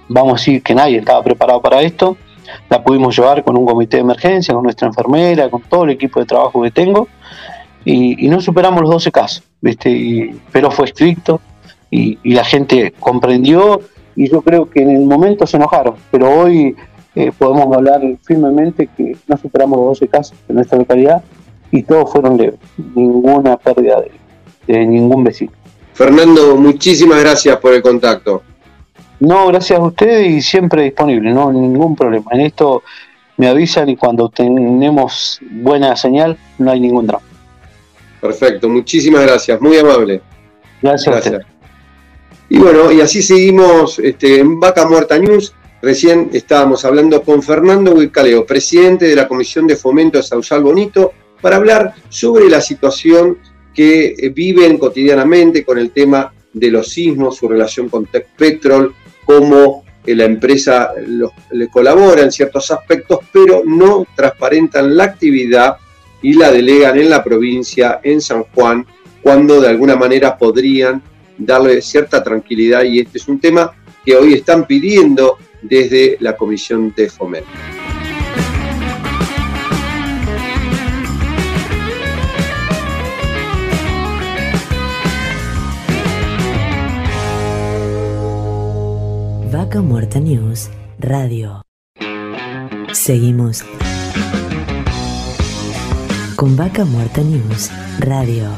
vamos 0.09 0.33
a 0.33 0.37
decir 0.37 0.62
que 0.62 0.75
nadie 0.75 0.98
estaba 0.98 1.22
preparado 1.22 1.61
para 1.61 1.83
esto, 1.83 2.16
la 2.69 2.83
pudimos 2.83 3.17
llevar 3.17 3.43
con 3.45 3.57
un 3.57 3.67
comité 3.67 3.99
de 3.99 4.03
emergencia, 4.03 4.55
con 4.55 4.65
nuestra 4.65 4.88
enfermera, 4.88 5.49
con 5.49 5.62
todo 5.62 5.85
el 5.85 5.91
equipo 5.91 6.21
de 6.21 6.27
trabajo 6.27 6.62
que 6.62 6.71
tengo 6.71 7.09
y, 7.85 8.29
no 8.29 8.41
superamos 8.41 8.83
los 8.83 8.91
12 8.91 9.12
casos, 9.12 9.43
¿viste? 9.61 10.35
pero 10.53 10.71
fue 10.71 10.87
estricto 10.87 11.41
y, 11.91 12.19
y 12.23 12.35
la 12.35 12.45
gente 12.45 12.95
comprendió 13.01 13.81
y 14.15 14.31
yo 14.31 14.43
creo 14.43 14.69
que 14.69 14.83
en 14.83 14.91
el 14.91 15.05
momento 15.05 15.47
se 15.47 15.57
enojaron, 15.57 15.95
pero 16.11 16.31
hoy 16.31 16.77
eh, 17.15 17.31
podemos 17.37 17.75
hablar 17.75 18.01
firmemente 18.23 18.88
que 18.97 19.17
no 19.27 19.37
superamos 19.37 19.79
los 19.79 19.88
12 20.01 20.09
casos 20.09 20.38
en 20.49 20.55
nuestra 20.57 20.79
localidad 20.79 21.23
y 21.71 21.83
todos 21.83 22.11
fueron 22.11 22.38
leves, 22.38 22.59
ninguna 22.95 23.57
pérdida 23.57 24.03
de, 24.67 24.87
ningún 24.87 25.25
vecino. 25.25 25.53
Fernando, 25.93 26.57
muchísimas 26.57 27.21
gracias 27.21 27.57
por 27.59 27.75
el 27.75 27.83
contacto. 27.83 28.43
No, 29.23 29.47
gracias 29.47 29.79
a 29.79 29.83
ustedes 29.83 30.29
y 30.29 30.43
siempre 30.43 30.83
disponible, 30.83 31.33
no 31.33 31.53
ningún 31.53 31.95
problema. 31.95 32.33
En 32.33 32.41
esto 32.41 32.83
me 33.37 33.47
avisan 33.47 33.89
y 33.89 33.95
cuando 33.95 34.29
tenemos 34.29 35.39
buena 35.49 35.95
señal 35.95 36.37
no 36.59 36.73
hay 36.73 36.81
ningún 36.81 37.07
drama. 37.07 37.23
Perfecto, 38.21 38.69
muchísimas 38.69 39.23
gracias, 39.23 39.61
muy 39.61 39.79
amable. 39.79 40.21
Gracias. 40.83 41.15
gracias. 41.15 41.47
Y 42.49 42.59
bueno, 42.59 42.91
y 42.91 43.01
así 43.01 43.23
seguimos 43.23 44.01
este, 44.01 44.41
en 44.41 44.59
Vaca 44.59 44.89
Muerta 44.89 45.17
News. 45.21 45.55
Recién 45.81 46.31
estábamos 46.33 46.85
hablando 46.85 47.23
con 47.23 47.45
Fernando 47.45 47.95
Huicaleo, 47.95 48.45
presidente 48.45 49.07
de 49.07 49.15
la 49.15 49.29
Comisión 49.29 49.69
de 49.69 49.77
Fomento 49.77 50.19
de 50.19 50.25
Sausal 50.25 50.65
Bonito, 50.65 51.13
para 51.41 51.59
hablar 51.59 51.95
sobre 52.09 52.49
la 52.49 52.61
situación 52.61 53.39
que 53.73 54.17
eh, 54.19 54.31
viven 54.31 54.79
cotidianamente 54.79 55.65
con 55.65 55.79
el 55.79 55.93
tema 55.93 56.33
de 56.53 56.73
los 56.73 56.89
sismos, 56.89 57.37
su 57.37 57.47
relación 57.47 57.89
con 57.89 58.07
Tech 58.07 58.27
Petrol, 58.37 58.93
cómo 59.33 59.85
eh, 60.05 60.14
la 60.14 60.25
empresa 60.25 60.90
le 61.51 61.68
colabora 61.68 62.23
en 62.23 62.33
ciertos 62.33 62.71
aspectos, 62.71 63.21
pero 63.33 63.62
no 63.64 64.07
transparentan 64.14 64.97
la 64.97 65.05
actividad 65.05 65.77
y 66.21 66.35
la 66.35 66.51
delegan 66.51 66.99
en 66.99 67.09
la 67.09 67.25
provincia, 67.25 68.01
en 68.03 68.21
San 68.21 68.45
Juan, 68.55 68.87
cuando 69.23 69.61
de 69.61 69.68
alguna 69.68 69.97
manera 69.97 70.37
podrían 70.37 71.03
darle 71.38 71.81
cierta 71.81 72.23
tranquilidad 72.23 72.83
y 72.85 73.01
este 73.01 73.18
es 73.18 73.29
un 73.29 73.40
tema 73.40 73.73
que 74.05 74.16
hoy 74.16 74.35
están 74.35 74.66
pidiendo 74.66 75.38
desde 75.62 76.16
la 76.21 76.37
Comisión 76.37 76.92
de 76.97 77.09
Fomento. 77.09 77.82
Vaca 89.64 89.81
Muerta 89.81 90.18
News 90.18 90.70
Radio. 90.98 91.62
Seguimos 92.92 93.64
con 96.35 96.57
Vaca 96.57 96.85
Muerta 96.85 97.20
News 97.22 97.70
Radio. 98.01 98.48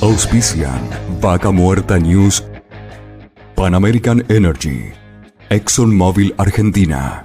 Auspician 0.00 0.80
Vaca 1.20 1.52
Muerta 1.52 2.00
News, 2.00 2.44
Pan 3.54 3.76
American 3.76 4.24
Energy, 4.28 4.90
ExxonMobil 5.50 6.34
Argentina, 6.36 7.24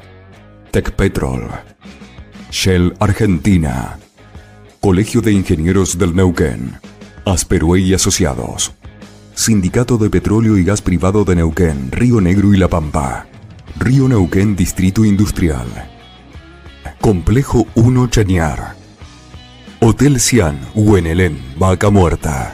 Tech 0.70 0.92
Petrol, 0.92 1.50
Shell 2.52 2.94
Argentina, 3.00 3.98
Colegio 4.84 5.22
de 5.22 5.32
Ingenieros 5.32 5.98
del 5.98 6.14
Neuquén, 6.14 6.74
Asperue 7.24 7.80
y 7.80 7.94
Asociados, 7.94 8.74
Sindicato 9.34 9.98
de 9.98 10.10
Petróleo 10.10 10.58
y 10.58 10.66
Gas 10.66 10.82
Privado 10.82 11.24
de 11.24 11.38
Neuquén, 11.38 11.90
Río 11.90 12.20
Negro 12.20 12.54
y 12.54 12.58
La 12.58 12.68
Pampa, 12.68 13.26
Río 13.80 14.10
Neuquén 14.10 14.58
Distrito 14.58 15.06
Industrial, 15.06 15.68
Complejo 17.00 17.66
1 17.76 18.08
Chañar, 18.08 18.76
Hotel 19.80 20.20
Cian, 20.20 20.60
Huenelén, 20.76 21.42
Vaca 21.58 21.90
Muerta. 21.90 22.54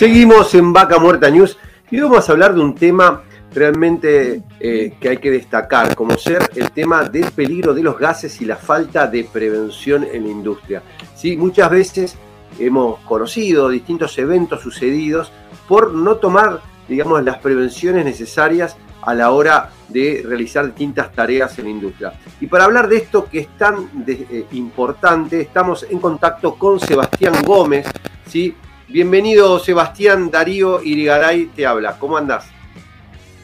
Seguimos 0.00 0.54
en 0.54 0.72
Vaca 0.72 0.98
Muerta 0.98 1.28
News 1.28 1.58
y 1.90 2.00
vamos 2.00 2.26
a 2.26 2.32
hablar 2.32 2.54
de 2.54 2.60
un 2.62 2.74
tema 2.74 3.22
realmente 3.52 4.42
eh, 4.58 4.94
que 4.98 5.10
hay 5.10 5.18
que 5.18 5.30
destacar, 5.30 5.94
como 5.94 6.16
ser 6.16 6.50
el 6.56 6.70
tema 6.70 7.04
del 7.04 7.30
peligro 7.32 7.74
de 7.74 7.82
los 7.82 7.98
gases 7.98 8.40
y 8.40 8.46
la 8.46 8.56
falta 8.56 9.06
de 9.06 9.24
prevención 9.24 10.06
en 10.10 10.22
la 10.24 10.30
industria. 10.30 10.82
¿Sí? 11.14 11.36
Muchas 11.36 11.68
veces 11.68 12.16
hemos 12.58 13.00
conocido 13.00 13.68
distintos 13.68 14.16
eventos 14.16 14.62
sucedidos 14.62 15.30
por 15.68 15.92
no 15.92 16.16
tomar, 16.16 16.62
digamos, 16.88 17.22
las 17.22 17.36
prevenciones 17.36 18.02
necesarias 18.02 18.78
a 19.02 19.12
la 19.12 19.32
hora 19.32 19.68
de 19.90 20.22
realizar 20.24 20.64
distintas 20.64 21.12
tareas 21.12 21.58
en 21.58 21.66
la 21.66 21.70
industria. 21.72 22.14
Y 22.40 22.46
para 22.46 22.64
hablar 22.64 22.88
de 22.88 22.96
esto 22.96 23.28
que 23.30 23.40
es 23.40 23.48
tan 23.58 23.90
eh, 24.06 24.46
importante, 24.52 25.42
estamos 25.42 25.84
en 25.90 25.98
contacto 25.98 26.54
con 26.54 26.80
Sebastián 26.80 27.34
Gómez, 27.44 27.86
¿sí? 28.26 28.56
Bienvenido 28.92 29.60
Sebastián 29.60 30.32
Darío 30.32 30.82
Irigaray, 30.82 31.46
te 31.46 31.64
habla. 31.64 31.96
¿Cómo 31.96 32.16
andás? 32.16 32.46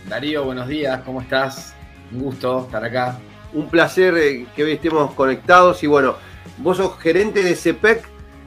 Darío, 0.08 0.44
buenos 0.44 0.66
días, 0.66 1.00
¿cómo 1.06 1.20
estás? 1.20 1.72
Un 2.10 2.24
gusto 2.24 2.64
estar 2.66 2.84
acá. 2.84 3.20
Un 3.52 3.68
placer 3.68 4.16
eh, 4.18 4.46
que 4.56 4.64
hoy 4.64 4.72
estemos 4.72 5.12
conectados 5.14 5.84
y 5.84 5.86
bueno, 5.86 6.16
vos 6.58 6.78
sos 6.78 6.98
gerente 6.98 7.44
de 7.44 7.54
CEPEC. 7.54 8.02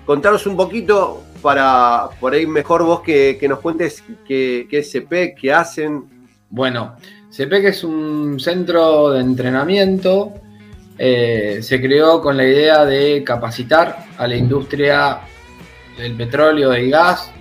Contanos 0.06 0.46
un 0.46 0.58
poquito 0.58 1.24
para 1.42 2.10
por 2.20 2.34
ahí 2.34 2.46
mejor 2.46 2.84
vos 2.84 3.00
que, 3.00 3.40
nos 3.48 3.60
cuentes 3.60 4.04
qué, 4.28 4.68
es 4.70 4.92
CEPEC, 4.92 5.40
qué 5.40 5.54
hacen. 5.54 6.04
Bueno, 6.50 6.98
CEPEC 7.32 7.64
es 7.64 7.86
un 7.86 8.42
centro 8.42 9.12
de 9.12 9.22
entrenamiento 9.22 10.34
eh, 11.02 11.60
se 11.62 11.80
creó 11.80 12.22
con 12.22 12.36
la 12.36 12.44
idea 12.44 12.84
de 12.84 13.24
capacitar 13.24 14.06
a 14.18 14.28
la 14.28 14.36
industria 14.36 15.22
del 16.00 16.16
petróleo, 16.16 16.70
del 16.70 16.90
gas 16.90 17.32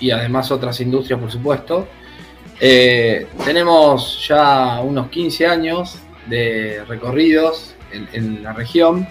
y 0.00 0.10
además 0.10 0.50
otras 0.50 0.80
industrias, 0.80 1.20
por 1.20 1.30
supuesto. 1.30 1.88
Eh, 2.60 3.26
tenemos 3.44 4.26
ya 4.26 4.80
unos 4.80 5.08
15 5.08 5.46
años 5.46 5.98
de 6.26 6.82
recorridos 6.88 7.74
en, 7.92 8.42
la 8.42 8.52
región. 8.52 9.06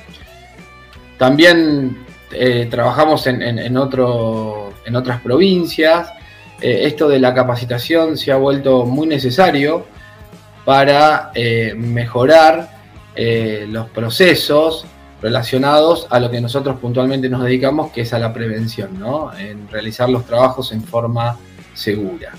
También 1.17 2.05
eh, 2.31 2.67
trabajamos 2.69 3.25
en, 3.27 3.41
en, 3.41 3.77
otras 3.77 5.21
provincias. 5.21 6.12
esto 6.62 7.07
de 7.07 7.19
la 7.19 7.33
capacitación 7.33 8.17
se 8.17 8.31
ha 8.31 8.38
vuelto 8.38 8.86
muy 8.86 9.07
necesario 9.07 9.86
para 10.65 11.31
mejorar 11.75 12.77
eh, 13.19 13.65
los 13.67 13.89
procesos 13.89 14.86
relacionados 15.21 16.08
a 16.10 16.19
lo 16.19 16.30
que 16.30 16.39
nosotros 16.41 16.80
puntualmente 16.80 17.30
nos 17.30 17.43
dedicamos, 17.43 17.91
que 17.91 18.01
es 18.01 18.13
a 18.13 18.19
la 18.19 18.34
prevención, 18.34 18.99
¿no? 18.99 19.32
En 19.38 19.67
realizar 19.67 20.10
los 20.10 20.25
trabajos 20.25 20.71
en 20.71 20.84
forma 20.84 21.38
segura. 21.73 22.34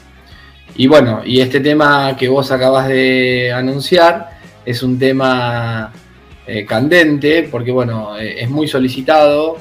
Y 0.77 0.87
bueno, 0.87 1.23
y 1.25 1.41
este 1.41 1.61
tema 1.61 2.17
que 2.17 2.29
vos 2.29 2.51
acabas 2.53 2.89
de 2.89 3.53
anunciar 3.53 4.31
es 4.65 4.83
un 4.83 4.99
tema 4.99 5.93
eh, 6.47 6.65
candente, 6.65 7.49
porque 7.51 7.73
bueno, 7.73 8.17
eh, 8.19 8.43
es 8.43 8.51
muy 8.51 8.69
solicitado. 8.69 9.59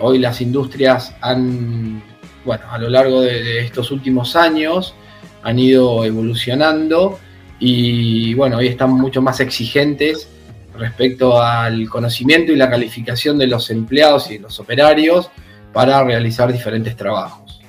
hoy 0.00 0.18
las 0.18 0.40
industrias 0.40 1.14
han, 1.20 2.02
bueno, 2.44 2.64
a 2.70 2.78
lo 2.78 2.88
largo 2.88 3.20
de 3.20 3.60
estos 3.60 3.90
últimos 3.90 4.34
años, 4.34 4.94
han 5.42 5.58
ido 5.58 6.04
evolucionando 6.04 7.18
y 7.58 8.34
bueno, 8.34 8.56
hoy 8.56 8.68
están 8.68 8.90
mucho 8.90 9.22
más 9.22 9.40
exigentes 9.40 10.28
respecto 10.76 11.40
al 11.40 11.88
conocimiento 11.88 12.52
y 12.52 12.56
la 12.56 12.70
calificación 12.70 13.38
de 13.38 13.46
los 13.46 13.70
empleados 13.70 14.30
y 14.30 14.38
los 14.38 14.58
operarios 14.60 15.30
para 15.72 16.02
realizar 16.04 16.52
diferentes 16.52 16.96
trabajos. 16.96 17.60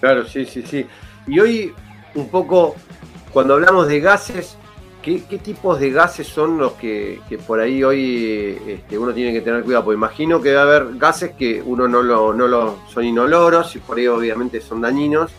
Claro, 0.00 0.26
sí, 0.26 0.44
sí, 0.44 0.62
sí. 0.62 0.86
Y 1.26 1.38
hoy 1.38 1.72
un 2.14 2.28
poco, 2.28 2.76
cuando 3.32 3.54
hablamos 3.54 3.88
de 3.88 4.00
gases, 4.00 4.56
¿qué, 5.02 5.18
tipos 5.42 5.80
de 5.80 5.90
gases 5.90 6.26
son 6.26 6.58
los 6.58 6.72
que, 6.72 7.20
por 7.46 7.60
ahí 7.60 7.82
hoy 7.82 8.58
este, 8.66 8.98
uno 8.98 9.12
tiene 9.12 9.32
que 9.32 9.40
tener 9.40 9.62
cuidado? 9.62 9.84
Porque 9.84 9.96
imagino 9.96 10.40
que 10.40 10.54
va 10.54 10.60
a 10.60 10.64
haber 10.64 10.96
gases 10.96 11.32
que 11.32 11.62
uno 11.62 11.88
no 11.88 12.02
lo, 12.02 12.32
no 12.32 12.46
lo 12.46 12.80
son 12.92 13.04
inoloros 13.04 13.74
y 13.76 13.78
por 13.78 13.98
ahí 13.98 14.06
obviamente 14.06 14.60
son 14.60 14.80
dañinos 14.80 15.30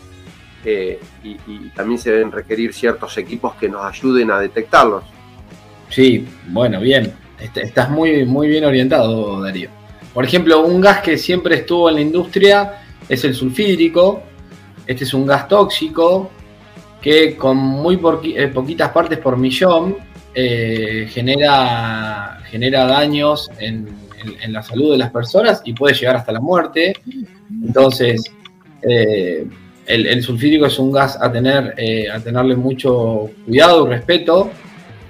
eh, 0.64 0.98
y, 1.22 1.34
también 1.70 1.98
se 1.98 2.10
deben 2.10 2.32
requerir 2.32 2.72
ciertos 2.72 3.18
equipos 3.18 3.54
que 3.56 3.68
nos 3.68 3.84
ayuden 3.84 4.30
a 4.30 4.38
detectarlos. 4.38 5.04
Sí, 5.88 6.26
bueno, 6.48 6.80
bien. 6.80 7.12
Estás 7.54 7.90
muy, 7.90 8.24
muy 8.24 8.48
bien 8.48 8.64
orientado, 8.64 9.42
Darío. 9.42 9.70
Por 10.12 10.24
ejemplo, 10.24 10.64
un 10.64 10.80
gas 10.80 11.00
que 11.02 11.18
siempre 11.18 11.56
estuvo 11.56 11.88
en 11.88 11.96
la 11.96 12.00
industria 12.00 12.82
es 13.08 13.24
el 13.24 13.34
sulfídrico. 13.34 14.22
Este 14.86 15.04
es 15.04 15.12
un 15.12 15.26
gas 15.26 15.48
tóxico 15.48 16.30
que 17.00 17.36
con 17.36 17.56
muy 17.56 18.00
eh, 18.36 18.48
poquitas 18.48 18.90
partes 18.90 19.18
por 19.18 19.36
millón 19.36 19.96
eh, 20.34 21.06
genera, 21.10 22.40
genera 22.50 22.86
daños 22.86 23.50
en, 23.58 24.02
la 24.48 24.62
salud 24.62 24.92
de 24.92 24.96
las 24.96 25.10
personas 25.10 25.60
y 25.66 25.74
puede 25.74 25.94
llegar 25.94 26.16
hasta 26.16 26.32
la 26.32 26.40
muerte. 26.40 26.94
Entonces, 27.62 28.24
el, 28.80 30.22
sulfídrico 30.22 30.64
es 30.64 30.78
un 30.78 30.92
gas 30.92 31.18
a, 31.20 31.30
tener, 31.30 31.74
eh, 31.76 32.10
a 32.10 32.20
tenerle 32.20 32.56
mucho 32.56 33.30
cuidado 33.44 33.86
y 33.86 33.90
respeto. 33.90 34.50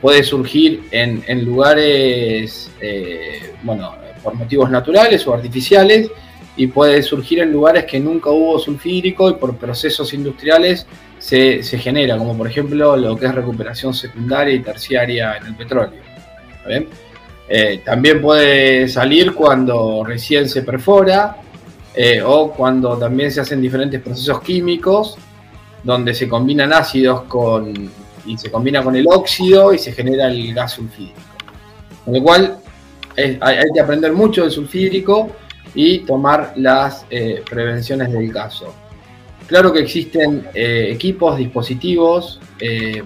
Puede 0.05 0.23
surgir 0.23 0.83
en, 0.91 1.45
lugares, 1.47 2.71
eh, 2.79 3.55
bueno, 3.63 3.95
por 4.23 4.35
motivos 4.35 4.69
naturales 4.69 5.27
o 5.27 5.33
artificiales, 5.33 6.11
y 6.59 6.67
puede 6.67 7.03
surgir 7.03 7.39
en 7.39 7.51
lugares 7.51 7.87
que 7.87 7.99
nunca 7.99 8.29
hubo 8.29 8.59
sulfídrico 8.59 9.31
y 9.31 9.37
por 9.37 9.57
procesos 9.57 10.13
industriales 10.13 10.87
se, 11.19 11.63
genera, 11.63 12.19
como 12.19 12.37
por 12.37 12.47
ejemplo 12.47 12.99
lo 12.99 13.17
que 13.17 13.25
es 13.25 13.35
recuperación 13.35 13.95
secundaria 13.95 14.53
y 14.53 14.59
terciaria 14.59 15.39
en 15.39 15.47
el 15.47 15.55
petróleo. 15.55 16.03
Eh, 17.49 17.81
también 17.83 18.21
puede 18.21 18.89
salir 18.89 19.33
cuando 19.33 20.05
recién 20.05 20.51
se 20.51 20.61
perfora 20.61 21.39
eh, 21.95 22.21
o 22.23 22.53
cuando 22.53 22.99
también 22.99 23.31
se 23.31 23.41
hacen 23.41 23.63
diferentes 23.63 24.03
procesos 24.03 24.43
químicos 24.43 25.17
donde 25.83 26.13
se 26.13 26.29
combinan 26.29 26.75
ácidos 26.75 27.23
con, 27.23 27.91
y 28.27 28.39
se 28.39 28.51
combina 28.51 28.83
con 28.83 28.97
el 28.97 29.07
óxido 29.07 29.73
y 29.73 29.79
se 29.79 29.93
genera 29.93 30.29
el 30.29 30.55
gas 30.55 30.73
sulfídrico. 30.73 31.21
Con 32.05 32.15
lo 32.15 32.23
cual 32.23 32.59
hay, 33.17 33.39
que 33.73 33.81
aprender 33.81 34.13
mucho 34.13 34.43
del 34.43 34.51
sulfídrico 34.51 35.31
y 35.75 36.01
tomar 36.01 36.53
las 36.57 37.07
eh, 37.11 37.43
prevenciones 37.49 38.13
del 38.13 38.33
caso. 38.33 38.75
Claro 39.47 39.73
que 39.73 39.81
existen 39.81 40.47
eh, 40.55 40.89
equipos, 40.91 41.37
dispositivos 41.37 42.41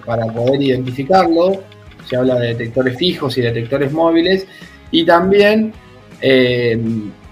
para 0.05 0.25
poder 0.27 0.61
identificarlo. 0.61 1.63
Se 2.07 2.15
habla 2.15 2.35
de 2.35 2.47
detectores 2.49 2.97
fijos 2.97 3.37
y 3.37 3.41
detectores 3.41 3.91
móviles. 3.91 4.47
Y 4.89 5.05
también 5.05 5.73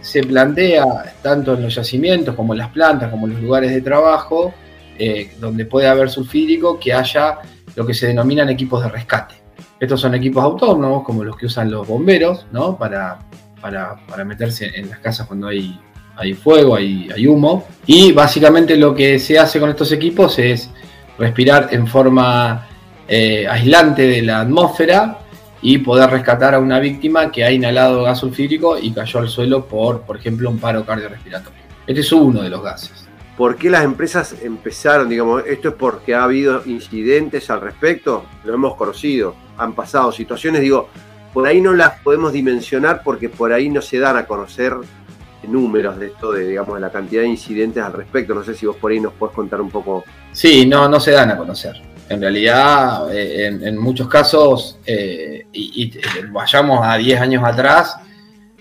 se 0.08 0.24
plantea, 0.24 1.16
tanto 1.22 1.56
en 1.56 1.64
los 1.64 1.76
yacimientos 1.76 2.34
como 2.34 2.54
en 2.54 2.60
las 2.60 2.70
plantas, 2.70 3.12
como 3.12 3.28
en 3.28 3.34
los 3.34 3.42
lugares 3.42 3.72
de 3.72 3.82
trabajo, 3.82 4.54
eh, 4.98 5.32
donde 5.38 5.66
puede 5.66 5.88
haber 5.88 6.10
sulfídrico, 6.10 6.80
que 6.80 6.94
haya 6.94 7.40
lo 7.78 7.86
que 7.86 7.94
se 7.94 8.08
denominan 8.08 8.50
equipos 8.50 8.84
de 8.84 8.90
rescate. 8.90 9.36
Estos 9.80 10.02
son 10.02 10.16
equipos 10.16 10.44
autónomos, 10.44 11.04
como 11.04 11.24
los 11.24 11.38
que 11.38 11.46
usan 11.46 11.70
los 11.70 11.88
bomberos, 11.88 12.48
¿no? 12.52 12.76
Para, 12.76 13.20
para, 13.62 14.26
meterse 14.26 14.72
en 14.74 14.90
las 14.90 14.98
casas 14.98 15.28
cuando 15.28 15.48
hay, 15.48 15.80
hay 16.16 16.34
fuego, 16.34 16.76
hay, 16.76 17.08
hay 17.16 17.28
humo. 17.28 17.68
Y 17.86 18.14
básicamente 18.14 18.76
lo 18.76 18.96
que 18.96 19.20
se 19.20 19.38
hace 19.38 19.60
con 19.60 19.70
estos 19.70 19.92
equipos 19.92 20.40
es 20.40 20.72
respirar 21.20 21.70
en 21.70 21.86
forma 21.86 22.68
eh, 23.08 23.48
aislante 23.48 24.08
de 24.08 24.24
la 24.24 24.42
atmósfera 24.42 25.20
y 25.62 25.78
poder 25.78 26.10
rescatar 26.10 26.56
a 26.56 26.60
una 26.60 26.80
víctima 26.80 27.32
que 27.32 27.44
ha 27.44 27.52
inhalado 27.52 28.02
gas 28.02 28.18
sulfídrico 28.18 28.80
y 28.80 28.90
cayó 28.90 29.20
al 29.20 29.30
suelo 29.30 29.68
por, 29.68 30.02
por 30.02 30.18
ejemplo, 30.18 30.50
un 30.50 30.58
paro 30.58 30.84
cardiorrespiratorio. 30.84 31.62
Este 31.86 32.02
es 32.02 32.12
uno 32.12 32.42
de 32.42 32.50
los 32.50 32.64
gases. 32.64 33.07
¿Por 33.38 33.56
qué 33.56 33.70
las 33.70 33.84
empresas 33.84 34.36
empezaron, 34.42 35.10
digamos, 35.10 35.44
esto 35.46 35.70
es 35.70 35.76
porque 35.76 36.16
ha 36.16 36.24
habido 36.24 36.64
incidentes 36.66 37.50
al 37.52 37.62
respecto? 37.62 38.26
Lo 38.44 38.56
hemos 38.56 38.76
conocido, 38.76 39.36
han 39.58 39.74
pasado 39.74 40.12
situaciones, 40.12 40.62
digo, 40.62 40.90
por 41.34 41.46
ahí 41.46 41.62
no 41.62 41.74
las 41.74 42.00
podemos 42.00 42.34
dimensionar 42.34 43.04
porque 43.04 43.30
por 43.30 43.54
ahí 43.54 43.70
no 43.70 43.82
se 43.82 44.00
dan 44.00 44.18
a 44.18 44.26
conocer 44.26 44.74
números 45.48 46.00
de 46.00 46.08
esto, 46.08 46.32
de 46.32 46.48
digamos, 46.48 46.76
de 46.76 46.82
la 46.82 46.92
cantidad 46.92 47.22
de 47.22 47.28
incidentes 47.28 47.84
al 47.84 47.94
respecto. 47.94 48.34
No 48.34 48.44
sé 48.44 48.54
si 48.54 48.66
vos 48.66 48.76
por 48.76 48.92
ahí 48.92 49.00
nos 49.00 49.14
podés 49.14 49.36
contar 49.36 49.62
un 49.62 49.70
poco. 49.70 50.04
Sí, 50.32 50.66
no, 50.66 50.90
no 50.90 51.00
se 51.00 51.12
dan 51.12 51.32
a 51.32 51.38
conocer. 51.38 51.82
En 52.10 52.22
realidad, 52.22 53.14
eh, 53.14 53.48
en, 53.48 53.78
muchos 53.78 54.08
casos, 54.08 54.80
eh, 54.86 55.46
y, 55.52 55.92
vayamos 56.32 56.80
a 56.86 56.98
10 56.98 57.20
años 57.20 57.44
atrás, 57.44 57.98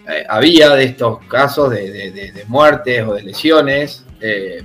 eh, 0.09 0.25
había 0.29 0.71
de 0.71 0.85
estos 0.85 1.25
casos 1.27 1.71
de, 1.71 2.45
muertes 2.49 3.07
o 3.07 3.15
de 3.15 3.23
lesiones 3.23 4.06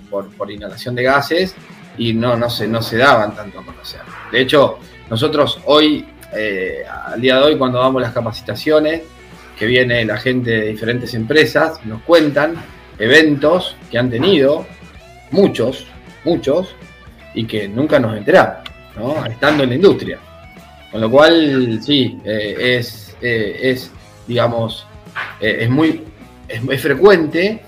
por, 0.09 0.51
inhalación 0.51 0.95
de 0.95 1.03
gases 1.03 1.55
y 1.97 2.13
no, 2.13 2.35
no, 2.37 2.49
se, 2.49 2.67
no 2.67 2.81
se 2.81 2.97
daban 2.97 3.35
tanto 3.35 3.59
a 3.59 3.65
conocer. 3.65 4.01
De 4.31 4.41
hecho, 4.41 4.79
nosotros 5.09 5.59
hoy, 5.65 6.05
al 7.13 7.19
día 7.19 7.37
de 7.37 7.43
hoy, 7.43 7.57
cuando 7.57 7.79
damos 7.79 8.01
las 8.01 8.13
capacitaciones, 8.13 9.01
que 9.57 9.65
viene 9.67 10.03
la 10.05 10.17
gente 10.17 10.49
de 10.49 10.67
diferentes 10.67 11.13
empresas, 11.13 11.85
nos 11.85 12.01
cuentan 12.01 12.55
eventos 12.97 13.75
que 13.91 13.97
han 13.97 14.09
tenido, 14.09 14.65
muchos, 15.31 15.85
muchos, 16.23 16.75
y 17.33 17.45
que 17.45 17.67
nunca 17.67 17.99
nos 17.99 18.17
enteramos. 18.17 18.57
Estando 19.29 19.63
en 19.63 19.69
la 19.69 19.75
industria. 19.75 20.19
Con 20.91 21.01
lo 21.01 21.09
cual, 21.09 21.79
sí, 21.81 22.19
eh, 22.25 22.77
es, 22.77 23.15
eh, 23.21 23.59
es, 23.61 23.91
digamos, 24.27 24.85
eh, 25.39 25.59
es 25.61 25.69
muy 25.69 26.03
es, 26.47 26.81
frecuente 26.81 27.61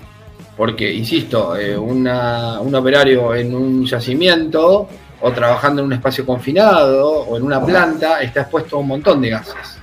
porque, 0.56 0.92
insisto, 0.92 1.54
un 1.78 2.74
operario 2.74 3.34
en 3.34 3.54
un 3.54 3.84
yacimiento 3.84 4.88
o 5.20 5.32
trabajando 5.32 5.80
en 5.80 5.86
un 5.86 5.92
espacio 5.94 6.26
confinado 6.26 7.08
o 7.10 7.36
en 7.36 7.42
una 7.42 7.64
planta 7.64 8.20
está 8.20 8.42
expuesto 8.42 8.76
a 8.76 8.80
un 8.80 8.88
montón 8.88 9.20
de 9.20 9.30
gases. 9.30 9.78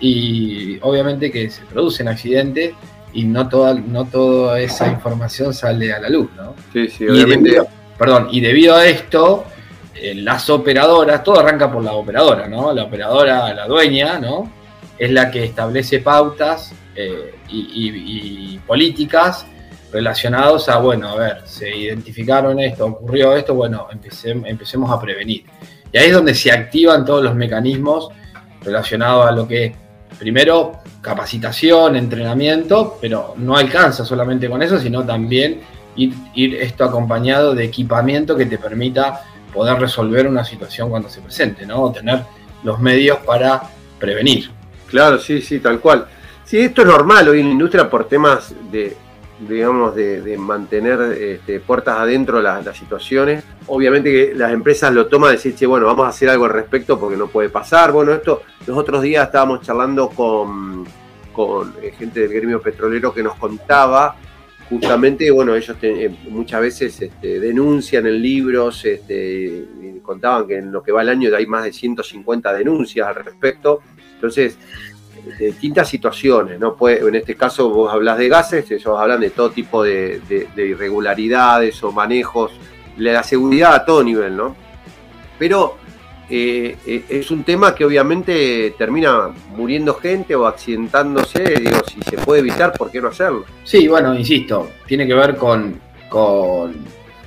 Y 0.00 0.78
obviamente 0.82 1.30
que 1.30 1.48
se 1.48 1.62
producen 1.64 2.08
accidentes 2.08 2.74
y 3.12 3.24
no 3.24 3.48
toda, 3.48 3.74
no 3.74 4.04
toda 4.06 4.60
esa 4.60 4.88
información 4.88 5.54
sale 5.54 5.92
a 5.92 6.00
la 6.00 6.08
luz, 6.08 6.30
¿no? 6.36 6.54
Sí, 6.72 6.88
sí, 6.88 7.06
obviamente. 7.06 7.62
perdón, 7.98 8.28
y 8.30 8.40
debido 8.40 8.74
a 8.74 8.86
esto, 8.86 9.44
eh, 9.94 10.14
las 10.14 10.48
operadoras, 10.50 11.22
todo 11.22 11.40
arranca 11.40 11.70
por 11.70 11.84
la 11.84 11.92
operadora, 11.92 12.48
¿no? 12.48 12.72
La 12.72 12.84
operadora, 12.84 13.52
la 13.54 13.66
dueña, 13.66 14.18
¿no? 14.18 14.50
Es 14.98 15.10
la 15.10 15.30
que 15.30 15.44
establece 15.44 16.00
pautas 16.00 16.72
eh, 16.94 17.34
y, 17.48 18.58
políticas 18.66 19.46
relacionados 19.92 20.68
a, 20.68 20.78
bueno, 20.78 21.08
a 21.08 21.16
ver, 21.16 21.42
se 21.44 21.74
identificaron 21.76 22.58
esto, 22.58 22.86
ocurrió 22.86 23.36
esto, 23.36 23.54
bueno, 23.54 23.88
empecemos 23.90 24.90
a 24.90 25.00
prevenir. 25.00 25.44
Y 25.92 25.98
ahí 25.98 26.06
es 26.06 26.14
donde 26.14 26.34
se 26.34 26.50
activan 26.50 27.04
todos 27.04 27.22
los 27.22 27.34
mecanismos 27.34 28.08
relacionados 28.62 29.26
a 29.26 29.32
lo 29.32 29.46
que 29.46 29.74
primero 30.18 30.80
capacitación, 31.02 31.96
entrenamiento, 31.96 32.96
pero 33.00 33.34
no 33.36 33.56
alcanza 33.56 34.04
solamente 34.04 34.48
con 34.48 34.62
eso, 34.62 34.78
sino 34.78 35.04
también 35.04 35.60
ir, 35.96 36.14
esto 36.54 36.84
acompañado 36.84 37.54
de 37.54 37.64
equipamiento 37.64 38.36
que 38.36 38.46
te 38.46 38.56
permita 38.56 39.24
poder 39.52 39.78
resolver 39.78 40.26
una 40.26 40.44
situación 40.44 40.88
cuando 40.88 41.10
se 41.10 41.20
presente, 41.20 41.66
¿no? 41.66 41.82
O 41.82 41.92
tener 41.92 42.22
los 42.62 42.78
medios 42.80 43.18
para 43.18 43.62
prevenir. 43.98 44.50
Claro, 44.88 45.18
sí, 45.18 45.42
sí, 45.42 45.58
tal 45.58 45.80
cual. 45.80 46.06
Sí, 46.44 46.60
esto 46.60 46.82
es 46.82 46.88
normal 46.88 47.28
hoy 47.28 47.40
en 47.40 47.46
la 47.46 47.52
industria 47.52 47.90
por 47.90 48.08
temas 48.08 48.54
de, 48.70 48.96
digamos, 49.48 49.94
de, 49.94 50.36
mantener 50.38 51.00
este, 51.20 51.60
puertas 51.60 51.98
adentro 51.98 52.40
las, 52.40 52.76
situaciones. 52.76 53.44
Obviamente 53.66 54.10
que 54.10 54.34
las 54.34 54.52
empresas 54.52 54.92
lo 54.92 55.06
toman 55.06 55.30
de 55.30 55.36
decir, 55.36 55.54
che, 55.54 55.66
bueno, 55.66 55.86
vamos 55.86 56.06
a 56.06 56.08
hacer 56.08 56.28
algo 56.28 56.44
al 56.44 56.52
respecto 56.52 56.98
porque 56.98 57.16
no 57.16 57.28
puede 57.28 57.48
pasar. 57.48 57.92
Bueno, 57.92 58.12
esto, 58.12 58.42
los 58.66 58.76
otros 58.76 59.02
días 59.02 59.26
estábamos 59.26 59.60
charlando 59.60 60.08
con, 60.08 60.84
con 61.32 61.74
eh, 61.82 61.92
gente 61.96 62.20
del 62.20 62.32
gremio 62.32 62.60
petrolero 62.60 63.12
que 63.12 63.22
nos 63.22 63.34
contaba 63.36 64.16
justamente, 64.72 65.30
bueno, 65.30 65.54
ellos 65.54 65.76
eh, 65.82 66.10
muchas 66.30 66.60
veces 66.62 67.02
este, 67.02 67.38
denuncian 67.38 68.06
en 68.06 68.22
libros, 68.22 68.84
este, 68.86 69.66
contaban 70.02 70.46
que 70.46 70.56
en 70.56 70.72
lo 70.72 70.82
que 70.82 70.92
va 70.92 71.02
el 71.02 71.10
año 71.10 71.34
hay 71.36 71.46
más 71.46 71.64
de 71.64 71.72
150 71.72 72.54
denuncias 72.54 73.06
al 73.06 73.16
respecto. 73.16 73.80
Entonces, 74.14 74.56
de 75.24 75.46
distintas 75.46 75.88
situaciones, 75.88 76.58
¿no? 76.58 76.74
Puede, 76.74 77.06
en 77.06 77.14
este 77.14 77.36
caso 77.36 77.68
vos 77.68 77.92
hablas 77.92 78.18
de 78.18 78.28
gases, 78.28 78.70
ellos 78.70 78.98
hablan 78.98 79.20
de 79.20 79.30
todo 79.30 79.50
tipo 79.50 79.82
de, 79.82 80.20
irregularidades 80.56 81.82
o 81.82 81.92
manejos, 81.92 82.52
la 82.96 83.22
seguridad 83.22 83.74
a 83.74 83.84
todo 83.84 84.02
nivel, 84.02 84.36
¿no? 84.36 84.56
Pero 85.38 85.76
eh, 86.28 86.76
eh, 86.86 87.04
es 87.08 87.30
un 87.30 87.44
tema 87.44 87.74
que 87.74 87.84
obviamente 87.84 88.74
termina 88.76 89.28
muriendo 89.56 89.94
gente 89.94 90.34
o 90.34 90.46
accidentándose, 90.46 91.42
digo, 91.42 91.78
si 91.86 92.02
se 92.02 92.16
puede 92.18 92.40
evitar, 92.40 92.72
¿por 92.72 92.90
qué 92.90 93.00
no 93.00 93.08
hacerlo? 93.08 93.44
Sí, 93.64 93.88
bueno, 93.88 94.14
insisto, 94.14 94.70
tiene 94.86 95.06
que 95.06 95.14
ver 95.14 95.36
con, 95.36 95.80
con 96.08 96.74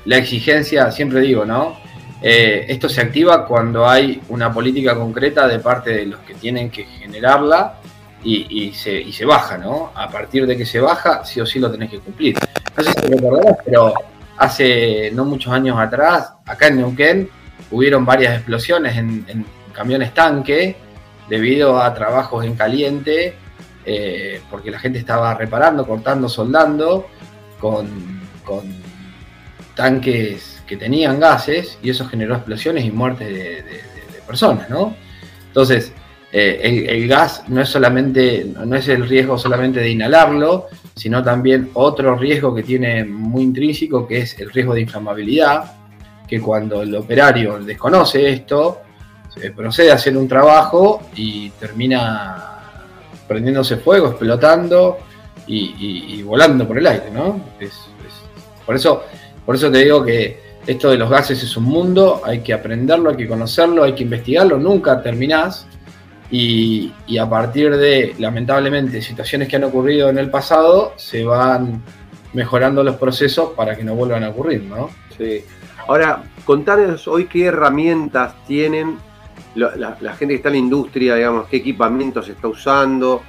la 0.05 0.17
exigencia, 0.17 0.91
siempre 0.91 1.21
digo, 1.21 1.45
¿no? 1.45 1.77
Eh, 2.21 2.65
esto 2.69 2.89
se 2.89 3.01
activa 3.01 3.45
cuando 3.45 3.88
hay 3.88 4.21
una 4.29 4.51
política 4.51 4.95
concreta 4.95 5.47
de 5.47 5.60
parte 5.60 5.91
de 5.91 6.05
los 6.08 6.19
que 6.21 6.34
tienen 6.34 6.69
que 6.69 6.86
generarla 6.86 7.79
y, 8.26 8.74
se, 8.74 9.26
baja, 9.26 9.58
¿no? 9.58 9.92
A 9.94 10.10
partir 10.10 10.48
de 10.48 10.58
que 10.58 10.66
se 10.66 10.80
baja, 10.80 11.24
sí 11.24 11.40
o 11.40 11.46
sí 11.46 11.60
lo 11.60 11.72
tenés 11.72 11.92
que 11.92 12.00
cumplir. 12.00 12.36
No 12.76 12.84
sé 12.84 12.92
si 12.92 13.08
recordarás, 13.08 13.58
pero 13.64 13.94
hace 14.38 15.12
no 15.14 15.26
muchos 15.26 15.54
años 15.54 15.78
atrás, 15.78 16.34
acá 16.46 16.68
en 16.68 16.78
Neuquén, 16.78 17.30
hubieron 17.72 18.06
varias 18.06 18.36
explosiones 18.36 18.98
en, 18.98 19.46
camiones 19.74 20.14
tanque 20.14 20.78
debido 21.30 21.82
a 21.82 21.94
trabajos 21.94 22.46
en 22.46 22.56
caliente, 22.56 23.36
eh, 23.86 24.42
porque 24.50 24.72
la 24.72 24.80
gente 24.80 24.98
estaba 24.98 25.34
reparando, 25.36 25.86
cortando, 25.86 26.28
soldando 26.30 27.08
con, 27.60 28.22
con 28.44 28.64
tanques 29.76 30.64
que 30.66 30.78
tenían 30.78 31.20
gases 31.20 31.78
y 31.84 31.90
eso 31.90 32.08
generó 32.08 32.36
explosiones 32.36 32.86
y 32.86 32.92
muertes 32.92 33.28
de, 33.28 33.86
personas, 34.26 34.68
¿no? 34.72 34.96
Entonces, 35.48 35.94
eh, 36.38 36.86
el, 36.89 37.08
gas 37.08 37.43
no 37.48 37.62
es 37.62 37.69
solamente, 37.69 38.45
no 38.65 38.76
es 38.76 38.89
el 38.89 39.08
riesgo 39.08 39.38
solamente 39.38 39.80
de 39.80 39.89
inhalarlo, 39.89 40.67
sino 40.93 41.24
también 41.24 41.69
otro 41.76 42.13
riesgo 42.17 42.54
que 42.54 42.62
tiene 42.62 43.06
muy 43.06 43.43
intrínseco, 43.43 44.06
que 44.06 44.17
es 44.17 44.38
el 44.41 44.52
riesgo 44.52 44.74
de 44.74 44.82
inflamabilidad, 44.82 45.71
que 46.28 46.41
cuando 46.41 46.82
el 46.82 46.93
operario 46.93 47.58
desconoce 47.60 48.28
esto, 48.28 48.82
se 49.34 49.52
procede 49.52 49.91
a 49.91 49.95
hacer 49.95 50.17
un 50.17 50.28
trabajo 50.28 51.04
y 51.15 51.52
termina 51.52 52.60
prendiéndose 53.30 53.78
fuego, 53.78 54.10
explotando 54.10 54.98
y, 55.48 56.21
volando 56.24 56.67
por 56.67 56.78
el 56.78 56.88
aire, 56.88 57.12
¿no? 57.13 57.39
por, 58.65 58.76
eso, 58.76 59.04
por 59.45 59.56
eso 59.56 59.71
te 59.71 59.78
digo 59.78 60.04
que 60.04 60.58
esto 60.67 60.89
de 60.89 60.98
los 60.98 61.10
gases 61.10 61.41
es 61.41 61.56
un 61.56 61.63
mundo, 61.63 62.21
hay 62.26 62.41
que 62.41 62.52
aprenderlo, 62.52 63.12
hay 63.12 63.15
que 63.15 63.28
conocerlo, 63.30 63.86
hay 63.86 63.93
que 63.93 64.04
investigarlo, 64.04 64.58
nunca 64.58 65.02
terminás. 65.02 65.65
Y, 66.32 66.92
a 67.20 67.30
partir 67.30 67.76
de, 67.78 68.16
lamentablemente, 68.18 69.02
situaciones 69.02 69.48
que 69.48 69.56
han 69.56 69.64
ocurrido 69.64 70.10
en 70.10 70.18
el 70.18 70.30
pasado, 70.30 70.94
se 70.98 71.24
van 71.24 71.84
mejorando 72.34 72.84
los 72.84 72.96
procesos 72.96 73.52
para 73.52 73.76
que 73.76 73.84
no 73.84 73.96
vuelvan 73.96 74.24
a 74.24 74.30
ocurrir, 74.30 74.64
¿no? 74.64 74.90
Sí. 75.18 75.44
Ahora, 75.88 76.24
contanos 76.44 77.08
hoy 77.08 77.26
qué 77.26 77.46
herramientas 77.46 78.34
tienen 78.48 78.98
la, 79.54 79.98
la 80.02 80.16
gente 80.16 80.34
que 80.34 80.38
está 80.38 80.50
en 80.50 80.56
la 80.56 80.60
industria, 80.60 81.16
digamos, 81.16 81.48
qué 81.48 81.58
equipamiento 81.58 82.22
se 82.22 82.34
está 82.34 82.48
usando, 82.48 83.22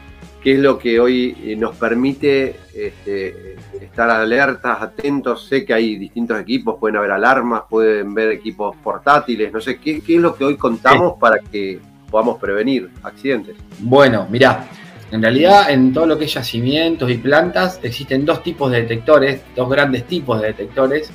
qué 0.46 0.52
es 0.52 0.60
lo 0.60 0.78
que 0.78 1.00
hoy 1.00 1.36
eh, 1.42 1.56
nos 1.56 1.74
permite 1.74 2.54
este, 2.72 3.56
estar 3.80 4.08
alertas, 4.08 4.80
atentos. 4.80 5.44
Sé 5.44 5.64
que 5.64 5.74
hay 5.74 5.96
distintos 5.96 6.40
equipos, 6.40 6.76
pueden 6.78 6.98
haber 6.98 7.10
alarmas, 7.10 7.62
pueden 7.68 8.14
ver 8.14 8.30
equipos 8.30 8.76
portátiles, 8.76 9.52
no 9.52 9.60
sé, 9.60 9.80
¿qué, 9.80 10.00
es 10.06 10.20
lo 10.20 10.36
que 10.36 10.44
hoy 10.44 10.56
contamos 10.56 11.14
para 11.18 11.40
que 11.40 11.80
podamos 12.10 12.38
prevenir 12.38 12.90
accidentes? 13.02 13.56
Bueno, 13.78 14.26
mirá, 14.30 14.66
en 15.10 15.22
realidad 15.22 15.70
en 15.70 15.92
todo 15.92 16.06
lo 16.06 16.18
que 16.18 16.24
es 16.24 16.34
yacimientos 16.34 17.10
y 17.10 17.18
plantas 17.18 17.78
existen 17.82 18.24
dos 18.24 18.42
tipos 18.42 18.70
de 18.72 18.82
detectores, 18.82 19.42
dos 19.54 19.68
grandes 19.68 20.04
tipos 20.04 20.40
de 20.40 20.48
detectores, 20.48 21.10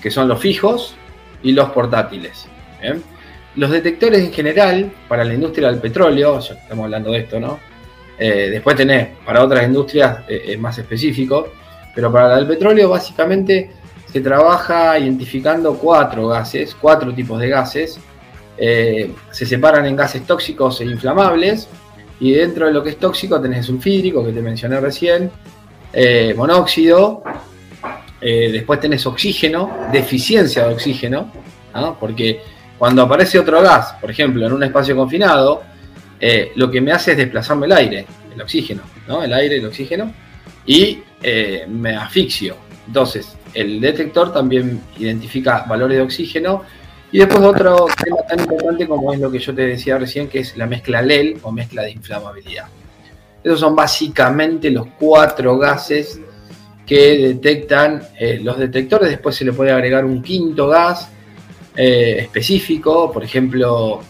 que 0.00 0.10
son 0.10 0.28
los 0.28 0.40
fijos 0.40 0.94
y 1.42 1.52
los 1.52 1.70
portátiles. 1.70 2.46
Los 3.56 3.70
detectores 3.70 4.20
en 4.24 4.32
general, 4.32 4.92
para 5.08 5.24
la 5.24 5.34
industria 5.34 5.70
del 5.70 5.80
petróleo, 5.80 6.40
ya 6.40 6.54
estamos 6.54 6.84
hablando 6.84 7.12
de 7.12 7.18
esto, 7.18 7.38
¿no? 7.38 7.58
Eh, 8.18 8.48
después 8.50 8.76
tenés 8.76 9.08
para 9.24 9.42
otras 9.42 9.64
industrias 9.64 10.18
eh, 10.28 10.56
más 10.56 10.78
específico, 10.78 11.52
pero 11.94 12.12
para 12.12 12.28
la 12.28 12.36
del 12.36 12.46
petróleo 12.46 12.90
básicamente 12.90 13.70
se 14.10 14.20
trabaja 14.20 14.98
identificando 14.98 15.76
cuatro 15.76 16.28
gases, 16.28 16.76
cuatro 16.80 17.12
tipos 17.12 17.40
de 17.40 17.48
gases. 17.48 17.98
Eh, 18.56 19.12
se 19.30 19.46
separan 19.46 19.86
en 19.86 19.96
gases 19.96 20.26
tóxicos 20.26 20.80
e 20.80 20.84
inflamables 20.84 21.68
y 22.20 22.32
dentro 22.32 22.66
de 22.66 22.72
lo 22.72 22.82
que 22.82 22.90
es 22.90 22.98
tóxico 22.98 23.40
tenés 23.40 23.66
sulfídrico 23.66 24.24
que 24.24 24.32
te 24.32 24.40
mencioné 24.40 24.80
recién, 24.80 25.30
monóxido, 26.36 27.22
después 28.20 28.80
tenés 28.80 29.04
oxígeno, 29.06 29.88
deficiencia 29.92 30.66
de 30.66 30.74
oxígeno, 30.74 31.30
porque 32.00 32.40
cuando 32.78 33.02
aparece 33.02 33.38
otro 33.38 33.60
gas, 33.62 33.94
por 34.00 34.10
ejemplo 34.10 34.46
en 34.46 34.52
un 34.52 34.62
espacio 34.62 34.96
confinado, 34.96 35.62
eh, 36.20 36.52
lo 36.56 36.70
que 36.70 36.80
me 36.80 36.92
hace 36.92 37.12
es 37.12 37.18
desplazarme 37.18 37.66
el 37.66 37.72
aire, 37.72 38.06
el 38.34 38.40
oxígeno, 38.40 38.82
¿no? 39.06 39.22
El 39.22 39.32
aire, 39.32 39.56
el 39.58 39.66
oxígeno, 39.66 40.12
y 40.66 41.00
eh, 41.22 41.66
me 41.68 41.96
asfixio. 41.96 42.56
Entonces, 42.86 43.36
el 43.52 43.80
detector 43.80 44.32
también 44.32 44.80
identifica 44.98 45.64
valores 45.68 45.98
de 45.98 46.02
oxígeno. 46.02 46.62
Y 47.14 47.18
después 47.18 47.44
otro 47.44 47.86
tema 48.02 48.16
tan 48.28 48.40
importante 48.40 48.88
como 48.88 49.12
es 49.12 49.20
lo 49.20 49.30
que 49.30 49.38
yo 49.38 49.54
te 49.54 49.62
decía 49.62 49.96
recién, 49.96 50.26
que 50.26 50.40
es 50.40 50.56
la 50.56 50.66
mezcla 50.66 51.00
LEL 51.00 51.38
o 51.44 51.52
mezcla 51.52 51.82
de 51.82 51.92
inflamabilidad. 51.92 52.66
Esos 53.44 53.60
son 53.60 53.76
básicamente 53.76 54.68
los 54.68 54.88
cuatro 54.98 55.56
gases 55.56 56.18
que 56.84 57.18
detectan 57.18 58.02
eh, 58.18 58.40
los 58.42 58.58
detectores. 58.58 59.10
Después 59.10 59.36
se 59.36 59.44
le 59.44 59.52
puede 59.52 59.70
agregar 59.70 60.04
un 60.04 60.22
quinto 60.22 60.66
gas 60.66 61.08
específico, 61.76 63.12
por 63.12 63.22
ejemplo, 63.22 64.00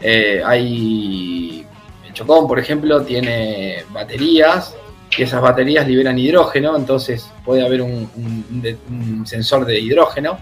eh, 0.00 0.40
hay. 0.42 1.66
El 2.06 2.14
Chocón, 2.14 2.48
por 2.48 2.58
ejemplo, 2.58 3.02
tiene 3.02 3.84
baterías 3.92 4.74
y 5.14 5.24
esas 5.24 5.42
baterías 5.42 5.86
liberan 5.86 6.18
hidrógeno, 6.18 6.74
entonces 6.74 7.30
puede 7.44 7.66
haber 7.66 7.82
un, 7.82 9.22
sensor 9.26 9.66
de 9.66 9.78
hidrógeno. 9.78 10.38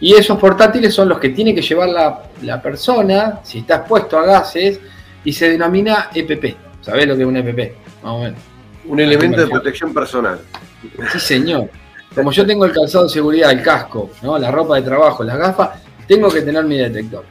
Y 0.00 0.14
esos 0.14 0.38
portátiles 0.38 0.94
son 0.94 1.08
los 1.08 1.18
que 1.18 1.30
tiene 1.30 1.54
que 1.54 1.62
llevar 1.62 1.88
la, 2.42 2.62
persona 2.62 3.40
si 3.42 3.58
está 3.58 3.76
expuesto 3.76 4.18
a 4.18 4.26
gases 4.26 4.78
y 5.24 5.32
se 5.32 5.50
denomina 5.50 6.10
EPP. 6.14 6.56
¿Sabés 6.82 7.06
lo 7.06 7.16
que 7.16 7.22
es 7.22 7.28
un 7.28 7.36
EPP? 7.36 7.74
Un 8.86 9.00
elemento 9.00 9.40
de 9.40 9.46
protección 9.48 9.92
personal. 9.94 10.40
Sí, 11.12 11.18
señor. 11.18 11.70
Como 12.14 12.30
yo 12.30 12.46
tengo 12.46 12.64
el 12.64 12.72
calzado 12.72 13.04
de 13.04 13.10
seguridad, 13.10 13.50
el 13.50 13.62
casco, 13.62 14.10
¿no? 14.22 14.38
la 14.38 14.50
ropa 14.50 14.76
de 14.76 14.82
trabajo, 14.82 15.24
las 15.24 15.36
gafas, 15.36 15.80
tengo 16.06 16.30
que 16.30 16.42
tener 16.42 16.64
mi 16.64 16.76
detector. 16.78 17.24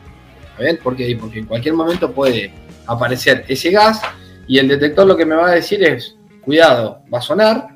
¿Por 0.83 0.95
qué? 0.95 1.17
Porque 1.19 1.39
en 1.39 1.45
cualquier 1.45 1.73
momento 1.73 2.11
puede 2.11 2.53
aparecer 2.85 3.45
ese 3.47 3.71
gas 3.71 4.01
y 4.47 4.59
el 4.59 4.67
detector 4.67 5.07
lo 5.07 5.17
que 5.17 5.25
me 5.25 5.35
va 5.35 5.49
a 5.49 5.55
decir 5.55 5.83
es, 5.83 6.15
cuidado, 6.41 7.01
va 7.11 7.19
a 7.19 7.21
sonar, 7.21 7.74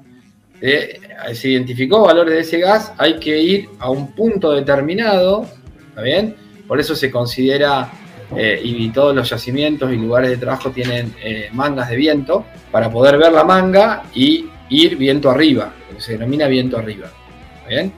eh, 0.61 0.99
se 1.33 1.49
identificó 1.49 2.01
valores 2.01 2.33
de 2.33 2.39
ese 2.41 2.59
gas, 2.59 2.93
hay 2.97 3.19
que 3.19 3.37
ir 3.37 3.69
a 3.79 3.89
un 3.89 4.11
punto 4.11 4.51
determinado, 4.51 5.45
¿está 5.89 6.01
bien? 6.01 6.35
Por 6.67 6.79
eso 6.79 6.95
se 6.95 7.09
considera, 7.09 7.89
eh, 8.35 8.59
y 8.63 8.89
todos 8.89 9.15
los 9.15 9.29
yacimientos 9.29 9.91
y 9.91 9.95
lugares 9.95 10.31
de 10.31 10.37
trabajo 10.37 10.69
tienen 10.71 11.13
eh, 11.23 11.49
mangas 11.53 11.89
de 11.89 11.95
viento, 11.95 12.45
para 12.71 12.91
poder 12.91 13.17
ver 13.17 13.31
la 13.31 13.43
manga 13.43 14.03
y 14.13 14.47
ir 14.69 14.97
viento 14.97 15.31
arriba, 15.31 15.73
lo 15.89 15.95
que 15.95 16.01
se 16.01 16.13
denomina 16.13 16.47
viento 16.47 16.77
arriba, 16.77 17.09
¿está 17.57 17.69
bien? 17.69 17.93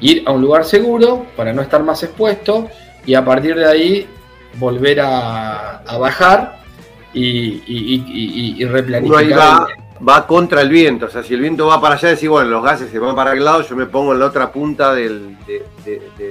Ir 0.00 0.22
a 0.26 0.32
un 0.32 0.40
lugar 0.40 0.64
seguro 0.64 1.26
para 1.36 1.52
no 1.52 1.60
estar 1.60 1.82
más 1.82 2.02
expuesto 2.02 2.68
y 3.04 3.14
a 3.14 3.24
partir 3.24 3.54
de 3.56 3.66
ahí 3.66 4.06
volver 4.54 5.00
a, 5.00 5.82
bajar 5.98 6.58
y, 7.12 8.64
replanificar. 8.64 9.66
Va, 10.06 10.26
contra 10.26 10.60
el 10.60 10.68
viento, 10.68 11.06
o 11.06 11.10
sea, 11.10 11.22
si 11.22 11.34
el 11.34 11.40
viento 11.40 11.66
va 11.66 11.80
para 11.80 11.94
allá, 11.94 12.08
decir, 12.08 12.28
bueno, 12.28 12.50
los 12.50 12.62
gases 12.62 12.90
se 12.90 12.98
van 12.98 13.14
para 13.14 13.32
el 13.32 13.44
lado, 13.44 13.62
yo 13.62 13.76
me 13.76 13.86
pongo 13.86 14.12
en 14.12 14.20
la 14.20 14.26
otra 14.26 14.52
punta 14.52 14.94
de, 14.94 15.34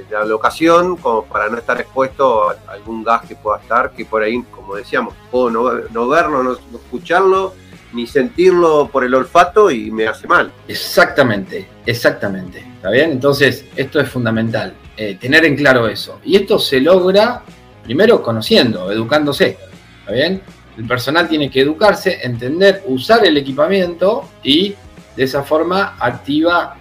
la 0.10 0.26
locación, 0.26 0.98
como 0.98 1.26
para 1.26 1.50
no 1.50 1.58
estar 1.58 1.80
expuesto 1.80 2.50
a 2.50 2.56
algún 2.68 3.04
gas 3.04 3.22
que 3.28 3.36
pueda 3.36 3.60
estar, 3.60 3.92
que 3.92 4.06
por 4.06 4.22
ahí, 4.22 4.42
como 4.52 4.76
decíamos, 4.76 5.14
puedo 5.32 5.50
no, 5.50 6.08
verlo, 6.08 6.44
no, 6.44 6.54
escucharlo, 6.54 7.54
ni 7.94 8.06
sentirlo 8.06 8.90
por 8.92 9.04
el 9.04 9.14
olfato 9.16 9.72
y 9.72 9.92
me 9.92 10.08
hace 10.08 10.28
mal. 10.28 10.52
Exactamente, 10.68 11.68
exactamente. 11.86 12.60
¿Está 12.76 12.92
bien? 12.92 13.12
Entonces, 13.12 13.66
esto 13.76 14.00
es 14.00 14.10
fundamental, 14.10 14.74
eh, 14.96 15.18
tener 15.20 15.46
en 15.46 15.56
claro 15.56 15.88
eso. 15.88 16.20
Y 16.24 16.36
esto 16.36 16.60
se 16.60 16.80
logra 16.80 17.42
primero 17.84 18.22
conociendo, 18.22 18.92
educándose. 18.92 19.58
¿Está 20.02 20.12
bien? 20.12 20.42
El 20.78 20.86
personal 20.86 21.28
tiene 21.28 21.50
que 21.50 21.62
educarse, 21.62 22.20
entender, 22.22 22.84
usar 22.86 23.26
el 23.26 23.36
equipamiento 23.38 24.30
y 24.44 24.76
de 25.16 25.24
esa 25.24 25.44
forma 25.44 25.96
activa, 26.00 26.78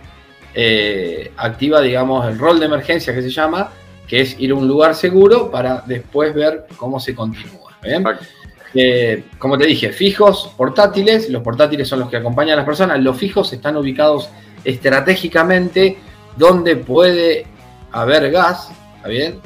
eh, 0.54 1.32
activa 1.36 1.80
digamos, 1.80 2.28
el 2.28 2.38
rol 2.38 2.60
de 2.60 2.66
emergencia 2.66 3.14
que 3.14 3.22
se 3.22 3.30
llama, 3.30 3.70
que 4.06 4.20
es 4.20 4.38
ir 4.38 4.50
a 4.50 4.54
un 4.54 4.68
lugar 4.68 4.94
seguro 4.94 5.50
para 5.50 5.82
después 5.86 6.34
ver 6.34 6.66
cómo 6.76 7.00
se 7.00 7.14
continúa. 7.14 7.72
Eh, 8.74 9.24
como 9.38 9.56
te 9.56 9.66
dije, 9.66 9.90
fijos, 9.90 10.52
portátiles, 10.54 11.30
los 11.30 11.42
portátiles 11.42 11.88
son 11.88 12.00
los 12.00 12.10
que 12.10 12.18
acompañan 12.18 12.54
a 12.54 12.56
las 12.56 12.66
personas, 12.66 13.00
los 13.00 13.16
fijos 13.16 13.50
están 13.54 13.76
ubicados 13.76 14.28
estratégicamente 14.64 15.96
donde 16.36 16.76
puede 16.76 17.46
haber 17.92 18.30
gas, 18.30 18.70
¿está 18.96 19.08
bien? 19.08 19.40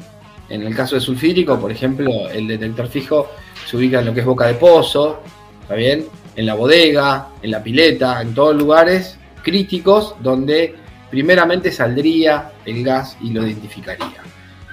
En 0.49 0.63
el 0.63 0.75
caso 0.75 0.95
de 0.95 1.01
sulfídrico, 1.01 1.57
por 1.57 1.71
ejemplo, 1.71 2.27
el 2.29 2.45
detector 2.45 2.89
fijo 2.89 3.29
se 3.65 3.77
ubica 3.77 3.99
en 3.99 4.05
lo 4.05 4.13
que 4.13 4.21
es 4.21 4.25
boca 4.25 4.47
de 4.47 4.55
pozo, 4.55 5.21
¿está 5.61 5.75
bien? 5.75 6.05
En 6.35 6.45
la 6.45 6.53
bodega, 6.53 7.29
en 7.41 7.51
la 7.51 7.61
pileta, 7.61 8.21
en 8.21 8.33
todos 8.33 8.55
lugares 8.55 9.17
críticos 9.43 10.15
donde 10.21 10.75
primeramente 11.09 11.71
saldría 11.71 12.51
el 12.65 12.83
gas 12.83 13.17
y 13.21 13.31
lo 13.31 13.45
identificaría. 13.45 14.23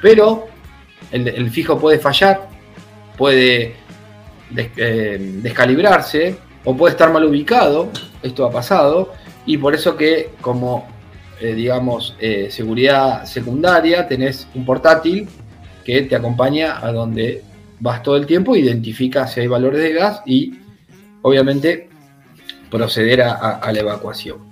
Pero 0.01 0.47
el, 1.11 1.51
fijo 1.51 1.79
puede 1.79 1.99
fallar, 1.99 2.49
puede 3.17 3.75
eh, 4.57 5.19
descalibrarse 5.43 6.37
o 6.65 6.77
puede 6.77 6.93
estar 6.93 7.13
mal 7.13 7.25
ubicado, 7.25 7.91
esto 8.23 8.47
ha 8.47 8.51
pasado, 8.51 9.13
y 9.47 9.57
por 9.57 9.75
eso 9.75 9.97
que 9.97 10.31
como, 10.41 10.87
eh, 11.41 11.55
digamos, 11.55 12.15
eh, 12.21 12.49
seguridad 12.51 13.25
secundaria 13.25 14.07
tenés 14.07 14.47
un 14.55 14.65
portátil 14.65 15.29
que 15.85 16.03
te 16.03 16.15
acompaña 16.15 16.79
a 16.85 16.93
donde 16.93 17.43
vas 17.81 18.03
todo 18.03 18.17
el 18.17 18.27
tiempo, 18.27 18.57
identifica 18.57 19.27
si 19.27 19.41
hay 19.41 19.47
valores 19.47 19.81
de 19.81 19.93
gas 19.93 20.23
y 20.27 20.59
obviamente 21.23 21.89
proceder 22.71 23.23
a, 23.23 23.71
la 23.73 23.81
evacuación. 23.81 24.49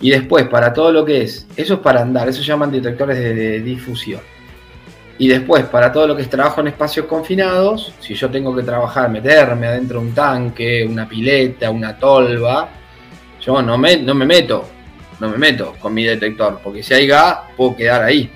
Y 0.00 0.10
después, 0.10 0.48
para 0.48 0.72
todo 0.72 0.92
lo 0.92 1.04
que 1.04 1.22
es, 1.22 1.46
eso 1.56 1.74
es 1.74 1.80
para 1.80 2.02
andar, 2.02 2.28
eso 2.28 2.42
llaman 2.42 2.70
detectores 2.70 3.18
de, 3.18 3.60
difusión. 3.60 4.20
Y 5.18 5.26
después, 5.26 5.64
para 5.64 5.90
todo 5.90 6.06
lo 6.06 6.14
que 6.14 6.22
es 6.22 6.30
trabajo 6.30 6.60
en 6.60 6.68
espacios 6.68 7.06
confinados, 7.06 7.92
si 8.00 8.14
yo 8.14 8.30
tengo 8.30 8.54
que 8.54 8.62
trabajar, 8.62 9.10
meterme 9.10 9.66
adentro 9.66 10.00
de 10.00 10.06
un 10.06 10.14
tanque, 10.14 10.86
una 10.88 11.08
pileta, 11.08 11.70
una 11.70 11.98
tolva, 11.98 12.68
yo 13.44 13.60
no 13.60 13.76
me, 13.76 13.96
no 13.96 14.14
me 14.14 14.24
meto, 14.24 14.64
no 15.18 15.28
me 15.28 15.36
meto 15.36 15.74
con 15.80 15.92
mi 15.92 16.04
detector, 16.04 16.60
porque 16.62 16.84
si 16.84 16.94
hay 16.94 17.08
gas, 17.08 17.38
puedo 17.56 17.74
quedar 17.74 18.04
ahí. 18.04 18.30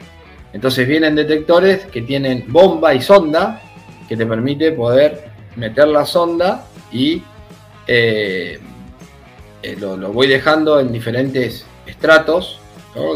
Entonces 0.53 0.86
vienen 0.86 1.14
detectores 1.14 1.86
que 1.86 2.03
tienen 2.03 2.44
bomba 2.48 2.92
y 2.94 3.00
sonda, 3.00 3.62
que 4.12 4.16
te 4.18 4.26
permite 4.26 4.72
poder 4.72 5.24
meter 5.56 5.88
la 5.88 6.04
sonda 6.04 6.66
y 6.92 7.22
eh, 7.86 8.58
eh, 9.62 9.76
lo, 9.80 9.96
voy 10.12 10.26
dejando 10.26 10.78
en 10.78 10.92
diferentes 10.92 11.64
estratos 11.86 12.60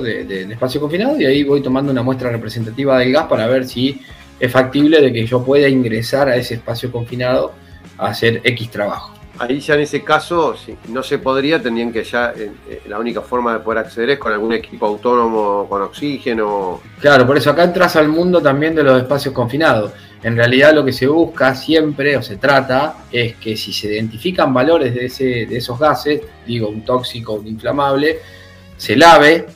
de, 0.03 0.51
espacio 0.51 0.81
confinado 0.81 1.21
y 1.21 1.27
ahí 1.27 1.45
voy 1.45 1.61
tomando 1.61 1.93
una 1.93 2.03
muestra 2.03 2.31
representativa 2.31 2.99
del 2.99 3.13
gas 3.13 3.27
para 3.27 3.47
ver 3.47 3.67
si 3.67 4.01
es 4.41 4.51
factible 4.51 5.03
de 5.03 5.13
que 5.13 5.27
yo 5.27 5.45
pueda 5.45 5.69
ingresar 5.69 6.31
a 6.31 6.37
ese 6.37 6.55
espacio 6.55 6.91
confinado 6.91 7.53
a 7.99 8.07
hacer 8.07 8.41
X 8.43 8.71
trabajo. 8.71 9.13
Ahí 9.39 9.61
ya 9.61 9.75
en 9.75 9.81
ese 9.81 10.03
caso, 10.03 10.57
si 10.57 10.79
no 10.89 11.03
se 11.03 11.19
podría, 11.19 11.61
tendrían 11.61 11.93
que 11.93 12.05
ya, 12.05 12.33
eh, 12.35 12.81
la 12.89 12.99
única 12.99 13.21
forma 13.21 13.53
de 13.53 13.59
poder 13.59 13.81
acceder 13.81 14.09
es 14.09 14.19
con 14.19 14.33
algún 14.33 14.55
equipo 14.55 14.87
autónomo, 14.87 15.67
con 15.69 15.83
oxígeno. 15.83 16.81
Claro, 17.01 17.27
por 17.27 17.37
eso 17.37 17.51
acá 17.51 17.65
entras 17.65 17.97
al 17.97 18.09
mundo 18.09 18.41
también 18.41 18.75
de 18.75 18.83
los 18.83 18.99
espacios 18.99 19.35
confinados. 19.35 19.93
En 20.23 20.37
realidad 20.37 20.75
lo 20.75 20.85
que 20.85 20.93
se 20.93 21.07
busca 21.07 21.55
siempre 21.55 22.17
o 22.17 22.23
se 22.23 22.37
trata 22.37 23.05
es 23.13 23.37
que 23.37 23.57
si 23.57 23.73
se 23.73 23.89
identifican 23.89 24.53
valores 24.53 24.95
de, 24.95 25.07
ese, 25.07 25.25
de 25.47 25.57
esos 25.57 25.79
gases, 25.79 26.23
digo 26.47 26.69
un 26.69 26.85
tóxico, 26.85 27.35
un 27.35 27.47
inflamable, 27.47 28.19
se 28.77 28.97
lave, 28.97 29.47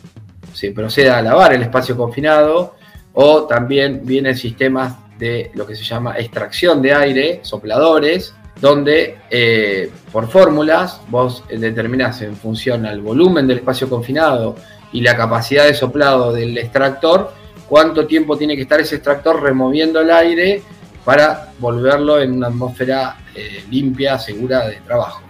se 0.53 0.73
proceda 0.73 1.19
a 1.19 1.23
lavar 1.23 1.55
el 1.55 1.63
espacio 1.63 1.97
confinado 1.97 2.77
o 3.15 3.45
también 3.45 4.03
vienen 4.05 4.37
sistemas 4.37 4.95
de 5.19 5.51
lo 5.55 5.67
que 5.67 5.75
se 5.75 5.85
llama 5.85 6.19
extracción 6.19 6.81
de 6.81 6.95
aire, 6.95 7.41
sopladores, 7.43 8.35
donde 8.61 9.19
eh, 9.31 9.91
por 10.13 10.29
fórmulas 10.29 11.01
vos 11.09 11.45
determinás 11.49 12.23
en 12.23 12.37
función 12.37 12.87
al 12.87 13.01
volumen 13.01 13.47
del 13.47 13.59
espacio 13.59 13.89
confinado 13.89 14.57
y 14.93 15.01
la 15.03 15.17
capacidad 15.17 15.65
de 15.65 15.75
soplado 15.75 16.33
del 16.33 16.57
extractor, 16.59 17.33
cuánto 17.71 18.05
tiempo 18.05 18.37
tiene 18.37 18.57
que 18.57 18.63
estar 18.63 18.81
ese 18.81 18.97
extractor 18.97 19.41
removiendo 19.41 20.01
el 20.01 20.11
aire 20.11 20.61
para 21.05 21.53
volverlo 21.61 22.21
en 22.21 22.33
una 22.33 22.49
atmósfera 22.49 23.17
eh, 23.33 23.63
limpia, 23.71 24.19
segura 24.19 24.67
de 24.67 24.81
trabajo. 24.85 25.23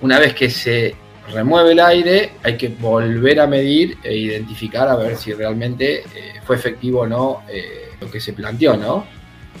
Una 0.00 0.18
vez 0.18 0.32
que 0.32 0.48
se 0.48 0.96
remueve 1.30 1.72
el 1.72 1.80
aire, 1.80 2.30
hay 2.42 2.56
que 2.56 2.68
volver 2.68 3.38
a 3.40 3.46
medir 3.46 3.98
e 4.02 4.16
identificar 4.16 4.88
a 4.88 4.96
ver 4.96 5.16
si 5.16 5.34
realmente 5.34 5.98
eh, 5.98 6.40
fue 6.42 6.56
efectivo 6.56 7.00
o 7.00 7.06
no 7.06 7.42
eh, 7.50 7.90
lo 8.00 8.10
que 8.10 8.18
se 8.18 8.32
planteó, 8.32 8.74
¿no? 8.78 9.06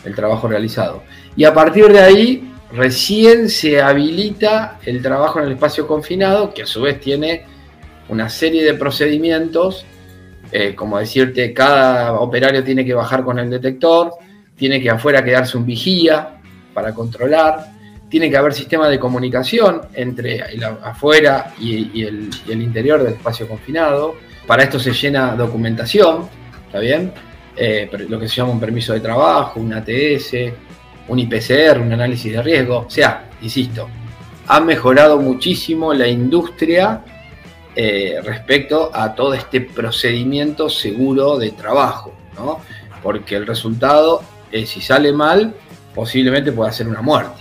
El 0.02 0.14
trabajo 0.14 0.48
realizado. 0.48 1.02
Y 1.36 1.44
a 1.44 1.52
partir 1.52 1.92
de 1.92 2.00
ahí, 2.00 2.54
recién 2.72 3.50
se 3.50 3.82
habilita 3.82 4.78
el 4.86 5.02
trabajo 5.02 5.40
en 5.40 5.44
el 5.44 5.52
espacio 5.52 5.86
confinado, 5.86 6.54
que 6.54 6.62
a 6.62 6.66
su 6.66 6.80
vez 6.80 7.00
tiene 7.00 7.44
una 8.08 8.30
serie 8.30 8.64
de 8.64 8.72
procedimientos 8.72 9.84
eh, 10.50 10.74
como 10.74 10.98
decirte, 10.98 11.52
cada 11.52 12.14
operario 12.14 12.64
tiene 12.64 12.84
que 12.84 12.94
bajar 12.94 13.22
con 13.22 13.38
el 13.38 13.50
detector, 13.50 14.12
tiene 14.56 14.80
que 14.80 14.90
afuera 14.90 15.22
quedarse 15.22 15.56
un 15.56 15.66
vigía 15.66 16.40
para 16.72 16.94
controlar, 16.94 17.72
tiene 18.08 18.30
que 18.30 18.36
haber 18.36 18.54
sistema 18.54 18.88
de 18.88 18.98
comunicación 18.98 19.82
entre 19.94 20.42
afuera 20.82 21.52
y, 21.60 22.02
el, 22.02 22.30
interior 22.48 23.02
del 23.02 23.14
espacio 23.14 23.46
confinado. 23.46 24.14
Para 24.46 24.62
esto 24.62 24.78
se 24.78 24.92
llena 24.92 25.34
documentación, 25.34 26.28
¿está 26.66 26.78
bien? 26.78 27.12
Eh, 27.54 27.90
lo 28.08 28.18
que 28.18 28.28
se 28.28 28.36
llama 28.36 28.52
un 28.52 28.60
permiso 28.60 28.94
de 28.94 29.00
trabajo, 29.00 29.60
un 29.60 29.74
ATS, 29.74 30.32
un 31.08 31.18
IPCR, 31.18 31.80
un 31.80 31.92
análisis 31.92 32.32
de 32.32 32.42
riesgo. 32.42 32.86
O 32.86 32.90
sea, 32.90 33.28
insisto, 33.42 33.88
ha 34.46 34.60
mejorado 34.60 35.20
muchísimo 35.20 35.92
la 35.92 36.08
industria 36.08 37.02
eh, 37.80 38.20
respecto 38.24 38.90
a 38.92 39.14
todo 39.14 39.34
este 39.34 39.60
procedimiento 39.60 40.68
seguro 40.68 41.38
de 41.38 41.52
trabajo, 41.52 42.12
¿no? 42.36 42.58
Porque 43.04 43.36
el 43.36 43.46
resultado, 43.46 44.20
si 44.50 44.80
sale 44.80 45.12
mal, 45.12 45.54
posiblemente 45.94 46.50
pueda 46.50 46.72
ser 46.72 46.88
una 46.88 47.02
muerte. 47.02 47.40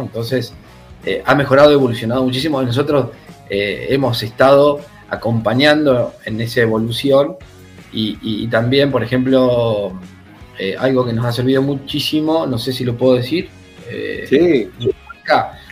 Entonces, 0.00 0.54
eh, 1.04 1.22
ha 1.22 1.34
mejorado, 1.34 1.70
evolucionado 1.70 2.24
muchísimo. 2.24 2.62
Nosotros 2.62 3.10
eh, 3.50 3.88
hemos 3.90 4.22
estado 4.22 4.80
acompañando 5.10 6.14
en 6.24 6.40
esa 6.40 6.62
evolución 6.62 7.36
y, 7.92 8.46
también, 8.46 8.90
por 8.90 9.02
ejemplo, 9.02 10.00
algo 10.78 11.04
que 11.04 11.12
nos 11.12 11.26
ha 11.26 11.32
servido 11.32 11.60
muchísimo, 11.60 12.46
no 12.46 12.56
sé 12.56 12.72
si 12.72 12.84
lo 12.84 12.96
puedo 12.96 13.16
decir. 13.16 13.50
sí. 14.30 14.70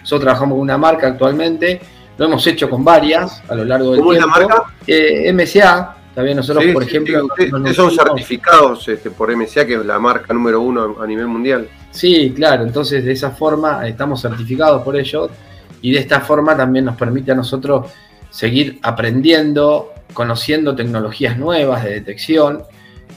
Nosotros 0.00 0.20
trabajamos 0.20 0.56
con 0.56 0.60
una 0.60 0.76
marca 0.76 1.06
actualmente 1.06 1.80
lo 2.16 2.26
hemos 2.26 2.46
hecho 2.46 2.70
con 2.70 2.84
varias 2.84 3.42
a 3.48 3.54
lo 3.54 3.64
largo 3.64 3.92
del 3.92 4.02
tiempo. 4.02 4.04
¿Cómo 4.04 4.12
es 4.12 4.20
la 4.20 4.26
marca? 4.26 4.74
Eh, 4.86 5.32
MCA. 5.32 5.96
También 6.14 6.36
nosotros, 6.36 6.64
por 6.72 6.84
ejemplo. 6.84 7.26
ustedes 7.26 7.74
son 7.74 7.90
certificados 7.90 8.86
este, 8.86 9.10
por 9.10 9.34
MCA, 9.36 9.66
que 9.66 9.74
es 9.74 9.84
la 9.84 9.98
marca 9.98 10.32
número 10.32 10.60
uno 10.60 10.96
a 11.02 11.06
nivel 11.06 11.26
mundial. 11.26 11.68
Sí, 11.90 12.32
claro. 12.34 12.62
Entonces, 12.62 13.04
de 13.04 13.12
esa 13.12 13.32
forma, 13.32 13.86
estamos 13.88 14.22
certificados 14.22 14.82
por 14.82 14.96
ellos. 14.96 15.30
Y 15.82 15.92
de 15.92 15.98
esta 15.98 16.20
forma 16.20 16.56
también 16.56 16.84
nos 16.84 16.96
permite 16.96 17.32
a 17.32 17.34
nosotros 17.34 17.90
seguir 18.30 18.78
aprendiendo, 18.82 19.92
conociendo 20.12 20.74
tecnologías 20.76 21.36
nuevas 21.36 21.82
de 21.82 21.90
detección. 21.90 22.62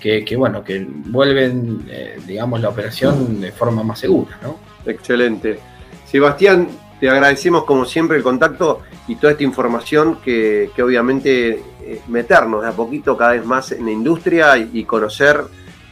Que, 0.02 0.24
bueno, 0.38 0.64
que 0.64 0.88
vuelven, 0.88 1.86
eh, 1.90 2.18
digamos, 2.26 2.62
la 2.62 2.70
operación 2.70 3.42
de 3.42 3.52
forma 3.52 3.84
más 3.84 4.00
segura, 4.00 4.40
¿no? 4.42 4.58
Excelente. 4.86 5.60
Sebastián, 6.06 6.70
te 7.00 7.10
agradecemos 7.10 7.64
como 7.64 7.86
siempre 7.86 8.18
el 8.18 8.24
contacto 8.24 8.82
y 9.08 9.16
toda 9.16 9.32
esta 9.32 9.44
información 9.44 10.20
que, 10.22 10.70
obviamente 10.80 11.64
eh, 11.84 12.02
meternos 12.08 12.64
de 12.64 12.70
a 12.70 12.72
poquito 12.72 13.16
cada 13.16 13.34
vez 13.34 13.46
más 13.46 13.72
en 13.72 13.86
la 13.86 13.92
industria 13.92 14.58
y, 14.58 14.84
conocer 14.84 15.42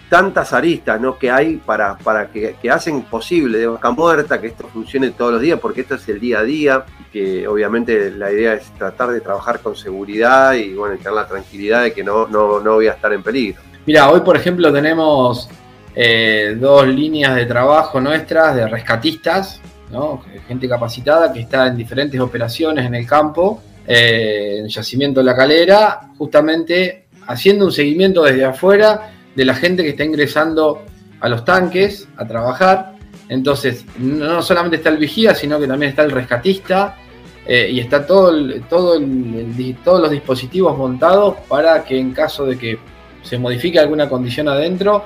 tantas 0.10 0.54
aristas 0.54 1.02
¿no? 1.02 1.18
que 1.18 1.32
hay 1.32 1.58
para, 1.58 1.98
para 1.98 2.30
que, 2.30 2.56
hacen 2.70 3.04
posible 3.04 3.58
de 3.58 3.68
vaca 3.68 3.92
muerta 3.92 4.40
que 4.40 4.48
esto 4.48 4.68
funcione 4.68 5.12
todos 5.12 5.34
los 5.34 5.42
días, 5.42 5.60
porque 5.60 5.82
esto 5.82 5.96
es 5.96 6.08
el 6.10 6.20
día 6.20 6.40
a 6.40 6.44
día, 6.44 6.86
que 7.12 7.48
obviamente 7.48 8.12
la 8.12 8.32
idea 8.32 8.54
es 8.54 8.66
tratar 8.78 9.10
de 9.10 9.22
trabajar 9.22 9.60
con 9.60 9.76
seguridad 9.76 10.54
y 10.54 10.74
bueno, 10.74 10.98
tener 10.98 11.14
la 11.14 11.28
tranquilidad 11.28 11.84
de 11.84 11.94
que 11.94 12.04
no, 12.04 12.28
no, 12.28 12.60
no 12.60 12.74
voy 12.74 12.88
a 12.88 12.94
estar 12.94 13.12
en 13.14 13.24
peligro. 13.24 13.62
Mira, 13.86 14.10
hoy 14.10 14.22
por 14.22 14.36
ejemplo 14.36 14.72
tenemos 14.74 15.50
eh, 15.96 16.58
dos 16.60 16.88
líneas 16.88 17.36
de 17.36 17.46
trabajo 17.46 18.02
nuestras 18.02 18.56
de 18.56 18.68
rescatistas, 18.68 19.62
¿no? 19.92 20.24
gente 20.48 20.68
capacitada 20.68 21.32
que 21.32 21.42
está 21.42 21.68
en 21.68 21.78
diferentes 21.78 22.20
operaciones 22.20 22.86
en 22.86 22.96
el 22.96 23.06
campo, 23.06 23.62
eh, 23.88 24.58
en 24.60 24.66
el 24.66 24.72
yacimiento 24.72 25.20
de 25.20 25.26
la 25.26 25.36
calera, 25.36 26.10
justamente 26.18 27.06
haciendo 27.28 27.66
un 27.66 27.72
seguimiento 27.72 28.24
desde 28.24 28.46
afuera 28.46 29.12
de 29.36 29.46
la 29.46 29.56
gente 29.56 29.84
que 29.84 29.90
está 29.90 30.04
ingresando 30.04 30.84
a 31.20 31.30
los 31.30 31.44
tanques 31.44 32.08
a 32.18 32.28
trabajar. 32.28 32.94
Entonces, 33.30 33.86
no 33.98 34.42
solamente 34.42 34.78
está 34.78 34.90
el 34.90 34.98
vigía, 34.98 35.34
sino 35.34 35.60
que 35.60 35.68
también 35.68 35.90
está 35.90 36.04
el 36.04 36.12
rescatista 36.12 36.98
eh, 37.48 37.70
y 37.72 37.80
está 37.80 38.06
todo, 38.06 38.32
todo 38.70 39.00
todos 39.84 40.02
los 40.02 40.12
dispositivos 40.12 40.78
montados 40.78 41.36
para 41.48 41.84
que 41.84 41.98
en 42.00 42.12
caso 42.12 42.46
de 42.46 42.58
que 42.58 42.80
se 43.24 43.38
modifique 43.38 43.80
alguna 43.80 44.08
condición 44.08 44.48
adentro, 44.48 45.04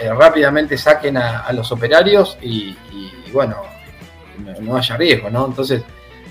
eh, 0.00 0.08
rápidamente 0.08 0.78
saquen 0.78 1.16
a, 1.16 1.52
los 1.52 1.70
operarios 1.70 2.38
y, 2.40 2.74
bueno, 3.32 3.56
no, 4.60 4.76
haya 4.76 4.96
riesgo, 4.96 5.30
¿no? 5.30 5.46
Entonces, 5.46 5.82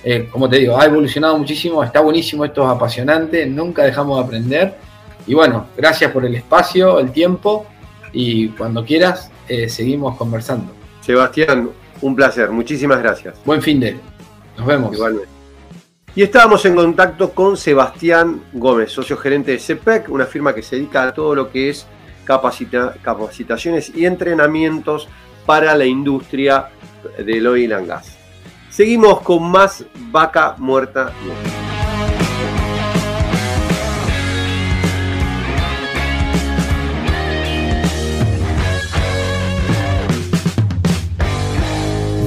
eh, 0.04 0.28
como 0.32 0.50
te 0.50 0.58
digo, 0.60 0.78
ha 0.80 0.86
evolucionado 0.86 1.38
muchísimo, 1.38 1.84
está 1.84 2.00
buenísimo, 2.02 2.46
esto 2.46 2.64
es 2.64 2.70
apasionante, 2.70 3.46
nunca 3.46 3.84
dejamos 3.84 4.18
de 4.18 4.24
aprender 4.24 4.76
y 5.28 5.34
bueno, 5.34 5.68
gracias 5.76 6.12
por 6.12 6.26
el 6.26 6.36
espacio, 6.36 7.00
el 7.00 7.12
tiempo 7.12 7.66
y 8.14 8.50
cuando 8.50 8.86
quieras 8.86 9.32
eh, 9.48 9.68
seguimos 9.70 10.16
conversando. 10.18 10.72
Sebastián, 11.02 11.70
un 12.02 12.16
placer, 12.16 12.52
muchísimas 12.52 13.00
gracias. 13.00 13.36
Buen 13.46 13.62
fin 13.62 13.80
de. 13.80 13.98
Nos 14.58 14.66
vemos. 14.66 14.94
Igualmente. 14.94 15.36
Y 16.16 16.24
estábamos 16.24 16.66
en 16.66 16.76
contacto 16.76 17.32
con 17.32 17.58
Sebastián 17.58 18.42
Gómez, 18.54 18.92
socio 18.92 19.18
gerente 19.18 19.52
de 19.52 19.60
CEPEC, 19.60 20.10
una 20.10 20.26
firma 20.26 20.56
que 20.56 20.62
se 20.62 20.78
dedica 20.78 21.04
a 21.04 21.14
todo 21.14 21.36
lo 21.36 21.52
que 21.52 21.70
es 21.70 21.86
capacitaciones 22.26 23.92
y 23.94 24.06
entrenamientos 24.06 25.10
para 25.46 25.76
la 25.76 25.86
industria 25.86 26.70
del 27.18 27.48
oil 27.48 27.74
and 27.74 27.88
gas. 27.88 28.18
Seguimos 28.70 29.22
con 29.22 29.50
más 29.50 29.86
vaca 30.12 30.56
muerta. 30.58 31.12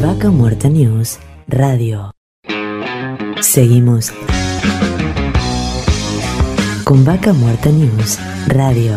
Vaca 0.01 0.31
Muerta 0.31 0.69
News 0.69 1.19
Radio. 1.49 2.13
Seguimos 3.41 4.13
con 6.85 7.05
Vaca 7.05 7.33
Muerta 7.33 7.71
News 7.71 8.19
Radio. 8.47 8.97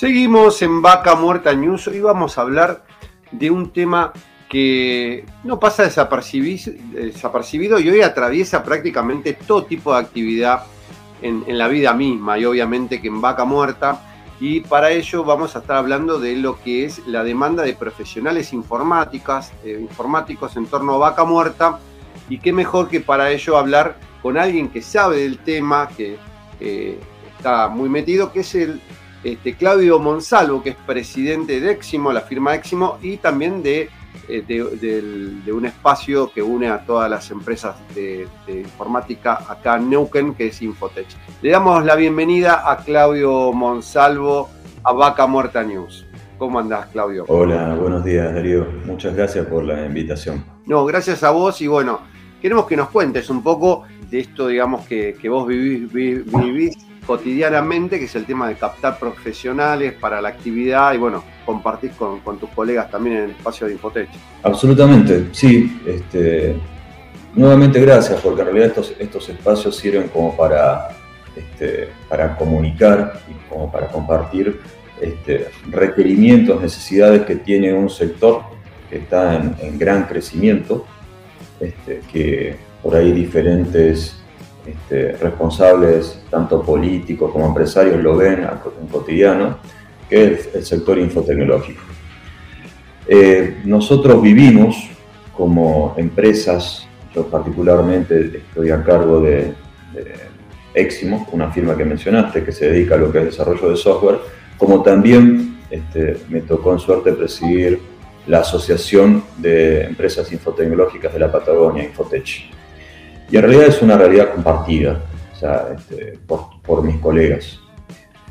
Seguimos 0.00 0.62
en 0.62 0.80
Vaca 0.80 1.14
Muerta 1.14 1.52
News. 1.52 1.86
Hoy 1.88 2.00
vamos 2.00 2.38
a 2.38 2.40
hablar 2.40 2.84
de 3.32 3.50
un 3.50 3.70
tema 3.70 4.14
que 4.48 5.26
no 5.44 5.60
pasa 5.60 5.82
desapercibido, 5.82 7.78
y 7.78 7.90
hoy 7.90 8.00
atraviesa 8.00 8.64
prácticamente 8.64 9.34
todo 9.34 9.66
tipo 9.66 9.92
de 9.92 10.00
actividad 10.00 10.62
en, 11.20 11.44
la 11.46 11.68
vida 11.68 11.92
misma 11.92 12.38
y 12.38 12.46
obviamente 12.46 13.02
que 13.02 13.08
en 13.08 13.20
Vaca 13.20 13.44
Muerta. 13.44 14.00
Y 14.40 14.60
para 14.60 14.90
ello 14.90 15.22
vamos 15.22 15.54
a 15.54 15.58
estar 15.58 15.76
hablando 15.76 16.18
de 16.18 16.34
lo 16.34 16.58
que 16.62 16.86
es 16.86 17.06
la 17.06 17.22
demanda 17.22 17.62
de 17.62 17.74
profesionales 17.74 18.54
informáticas, 18.54 19.52
eh, 19.66 19.76
informáticos 19.82 20.56
en 20.56 20.64
torno 20.64 20.94
a 20.94 21.10
Vaca 21.10 21.24
Muerta. 21.24 21.78
Y 22.30 22.38
qué 22.38 22.54
mejor 22.54 22.88
que 22.88 23.00
para 23.00 23.30
ello 23.32 23.58
hablar 23.58 23.98
con 24.22 24.38
alguien 24.38 24.70
que 24.70 24.80
sabe 24.80 25.18
del 25.18 25.40
tema, 25.40 25.90
que 25.94 26.16
eh, 26.58 26.98
está 27.36 27.68
muy 27.68 27.90
metido, 27.90 28.32
que 28.32 28.40
es 28.40 28.54
el 28.54 28.80
este, 29.22 29.54
Claudio 29.54 29.98
Monsalvo, 29.98 30.62
que 30.62 30.70
es 30.70 30.76
presidente 30.76 31.60
de 31.60 31.72
Eximo, 31.72 32.12
la 32.12 32.22
firma 32.22 32.54
Eximo, 32.54 32.98
y 33.02 33.18
también 33.18 33.62
de, 33.62 33.90
eh, 34.28 34.42
de, 35.44 35.52
un 35.52 35.66
espacio 35.66 36.32
que 36.32 36.42
une 36.42 36.68
a 36.68 36.84
todas 36.86 37.10
las 37.10 37.30
empresas 37.30 37.76
de, 37.94 38.26
informática 38.48 39.44
acá 39.48 39.76
en 39.76 39.90
Neuquén, 39.90 40.34
que 40.34 40.46
es 40.46 40.62
Infotech. 40.62 41.06
Le 41.42 41.50
damos 41.50 41.84
la 41.84 41.96
bienvenida 41.96 42.70
a 42.70 42.78
Claudio 42.78 43.52
Monsalvo 43.52 44.48
a 44.84 44.92
Vaca 44.92 45.26
Muerta 45.26 45.62
News. 45.62 46.06
¿Cómo 46.38 46.58
andás, 46.58 46.86
Claudio? 46.86 47.26
Hola, 47.28 47.74
buenos 47.74 48.02
días, 48.02 48.32
Darío. 48.32 48.66
Muchas 48.86 49.14
gracias 49.14 49.46
por 49.46 49.64
la 49.64 49.84
invitación. 49.84 50.42
No, 50.64 50.86
gracias 50.86 51.22
a 51.22 51.30
vos 51.30 51.60
y 51.60 51.66
bueno, 51.66 52.00
queremos 52.40 52.66
que 52.66 52.76
nos 52.76 52.88
cuentes 52.88 53.28
un 53.28 53.42
poco 53.42 53.82
de 54.08 54.20
esto, 54.20 54.48
digamos, 54.48 54.86
que, 54.86 55.14
vos 55.28 55.46
vivís, 55.46 55.92
vivís 55.92 56.78
cotidianamente, 57.10 57.98
que 57.98 58.04
es 58.04 58.14
el 58.14 58.24
tema 58.24 58.48
de 58.48 58.54
captar 58.54 58.96
profesionales 58.96 59.94
para 59.94 60.20
la 60.20 60.28
actividad 60.28 60.94
y 60.94 60.96
bueno, 60.96 61.24
compartís 61.44 61.90
con, 61.94 62.20
tus 62.38 62.48
colegas 62.50 62.88
también 62.88 63.16
en 63.16 63.24
el 63.24 63.30
espacio 63.32 63.66
de 63.66 63.72
Infotech. 63.72 64.08
Absolutamente, 64.44 65.26
sí. 65.32 65.80
Este, 65.84 66.54
nuevamente 67.34 67.80
gracias, 67.80 68.20
porque 68.20 68.42
en 68.42 68.46
realidad 68.46 68.68
estos, 68.68 68.94
estos 68.96 69.28
espacios 69.28 69.76
sirven 69.76 70.06
como 70.06 70.36
para, 70.36 70.90
este, 71.34 71.88
para 72.08 72.36
comunicar 72.36 73.20
y 73.28 73.48
como 73.52 73.72
para 73.72 73.88
compartir 73.88 74.60
este, 75.00 75.48
requerimientos, 75.68 76.62
necesidades 76.62 77.22
que 77.22 77.34
tiene 77.34 77.72
un 77.72 77.90
sector 77.90 78.42
que 78.88 78.98
está 78.98 79.34
en, 79.34 79.76
gran 79.80 80.04
crecimiento, 80.04 80.86
este, 81.58 82.02
que 82.12 82.56
por 82.84 82.94
ahí 82.94 83.10
diferentes 83.10 84.14
este, 84.66 85.12
responsables, 85.12 86.22
tanto 86.30 86.62
políticos 86.62 87.32
como 87.32 87.46
empresarios, 87.46 88.02
lo 88.02 88.16
ven 88.16 88.46
en 88.80 88.86
cotidiano, 88.88 89.58
que 90.08 90.34
es 90.34 90.54
el 90.54 90.64
sector 90.64 90.98
infotecnológico. 90.98 91.82
Eh, 93.06 93.62
nosotros 93.64 94.22
vivimos 94.22 94.88
como 95.36 95.94
empresas, 95.96 96.86
yo 97.14 97.26
particularmente 97.26 98.42
estoy 98.48 98.70
a 98.70 98.82
cargo 98.84 99.20
de, 99.20 99.54
Eximo, 100.72 101.26
una 101.32 101.50
firma 101.50 101.76
que 101.76 101.84
mencionaste 101.84 102.44
que 102.44 102.52
se 102.52 102.70
dedica 102.70 102.94
a 102.94 102.98
lo 102.98 103.10
que 103.10 103.18
es 103.18 103.24
desarrollo 103.24 103.70
de 103.70 103.76
software, 103.76 104.20
como 104.56 104.82
también 104.82 105.58
este, 105.68 106.18
me 106.28 106.42
tocó 106.42 106.72
en 106.72 106.78
suerte 106.78 107.12
presidir 107.12 107.80
la 108.28 108.40
Asociación 108.40 109.24
de 109.38 109.82
Empresas 109.82 110.30
Infotecnológicas 110.32 111.12
de 111.12 111.18
la 111.18 111.32
Patagonia, 111.32 111.82
Infotech. 111.82 112.59
Y 113.30 113.36
en 113.36 113.42
realidad 113.42 113.66
es 113.66 113.80
una 113.80 113.96
realidad 113.96 114.34
compartida 114.34 115.00
este, 115.76 116.18
por, 116.26 116.82
mis 116.82 116.96
colegas 116.96 117.58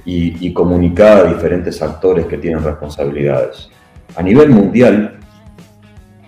y, 0.06 0.52
comunicada 0.54 1.20
a 1.20 1.34
diferentes 1.34 1.82
actores 1.82 2.26
que 2.26 2.38
tienen 2.38 2.64
responsabilidades. 2.64 3.70
A 4.16 4.24
nivel 4.24 4.50
mundial 4.50 5.20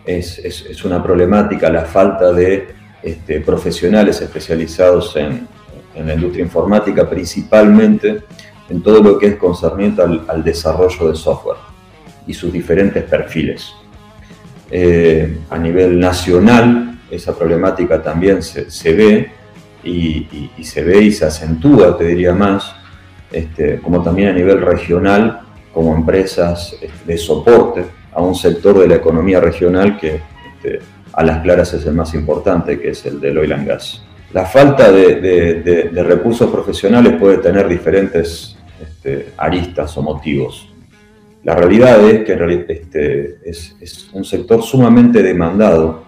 es, 0.05 0.84
una 0.86 1.01
problemática 1.03 1.69
la 1.69 1.86
falta 1.86 2.32
de 2.32 2.67
este, 3.03 3.41
profesionales 3.41 4.22
especializados 4.22 5.15
en, 5.15 5.47
la 5.93 6.13
industria 6.13 6.45
informática, 6.45 7.09
principalmente 7.09 8.24
en 8.69 8.82
todo 8.82 9.03
lo 9.03 9.19
que 9.19 9.28
es 9.28 9.36
concerniente 9.36 10.01
al, 10.01 10.43
desarrollo 10.43 11.09
de 11.09 11.15
software 11.15 11.57
y 12.26 12.34
sus 12.34 12.51
diferentes 12.51 13.03
perfiles. 13.03 13.74
Eh, 14.69 15.38
a 15.49 15.57
nivel 15.57 15.99
nacional 15.99 16.97
esa 17.12 17.38
problemática 17.38 18.01
también 18.01 18.41
se, 18.41 18.93
ve, 18.93 19.32
y, 19.84 20.64
se 20.64 20.84
ve 20.84 21.03
y 21.03 21.12
se 21.12 21.26
acentúa, 21.26 21.97
te 21.97 22.05
diría 22.05 22.34
más, 22.34 22.74
este, 23.32 23.80
como 23.80 24.01
también 24.01 24.30
a 24.30 24.34
nivel 24.34 24.62
regional, 24.62 25.41
como 25.74 25.95
empresas 25.95 26.74
este, 26.82 26.89
de 27.05 27.18
soporte 27.18 27.86
a 28.14 28.22
un 28.22 28.36
sector 28.36 28.80
de 28.80 28.88
la 28.88 28.95
economía 28.95 29.39
regional 29.39 29.97
que 29.99 30.22
este, 30.53 30.80
a 31.14 31.24
las 31.24 31.41
claras 31.41 31.74
es 31.74 31.86
el 31.86 31.93
más 31.93 32.14
importante, 32.14 32.80
que 32.80 32.89
es 32.89 33.05
el 33.05 33.20
del 33.20 33.38
oil 33.38 33.53
and 33.53 33.68
gas. 33.68 34.03
La 34.34 34.45
falta 34.45 34.91
de, 34.91 35.91
recursos 35.93 36.49
profesionales 36.49 37.14
puede 37.20 37.38
tener 37.38 37.68
diferentes 37.68 38.57
aristas 39.38 39.97
o 39.97 40.01
motivos. 40.01 40.72
La 41.43 41.55
realidad 41.55 42.07
es 42.07 42.24
que 42.24 42.66
este, 42.70 43.39
es, 43.43 44.09
un 44.14 44.24
sector 44.24 44.62
sumamente 44.62 45.24
demandado. 45.24 46.03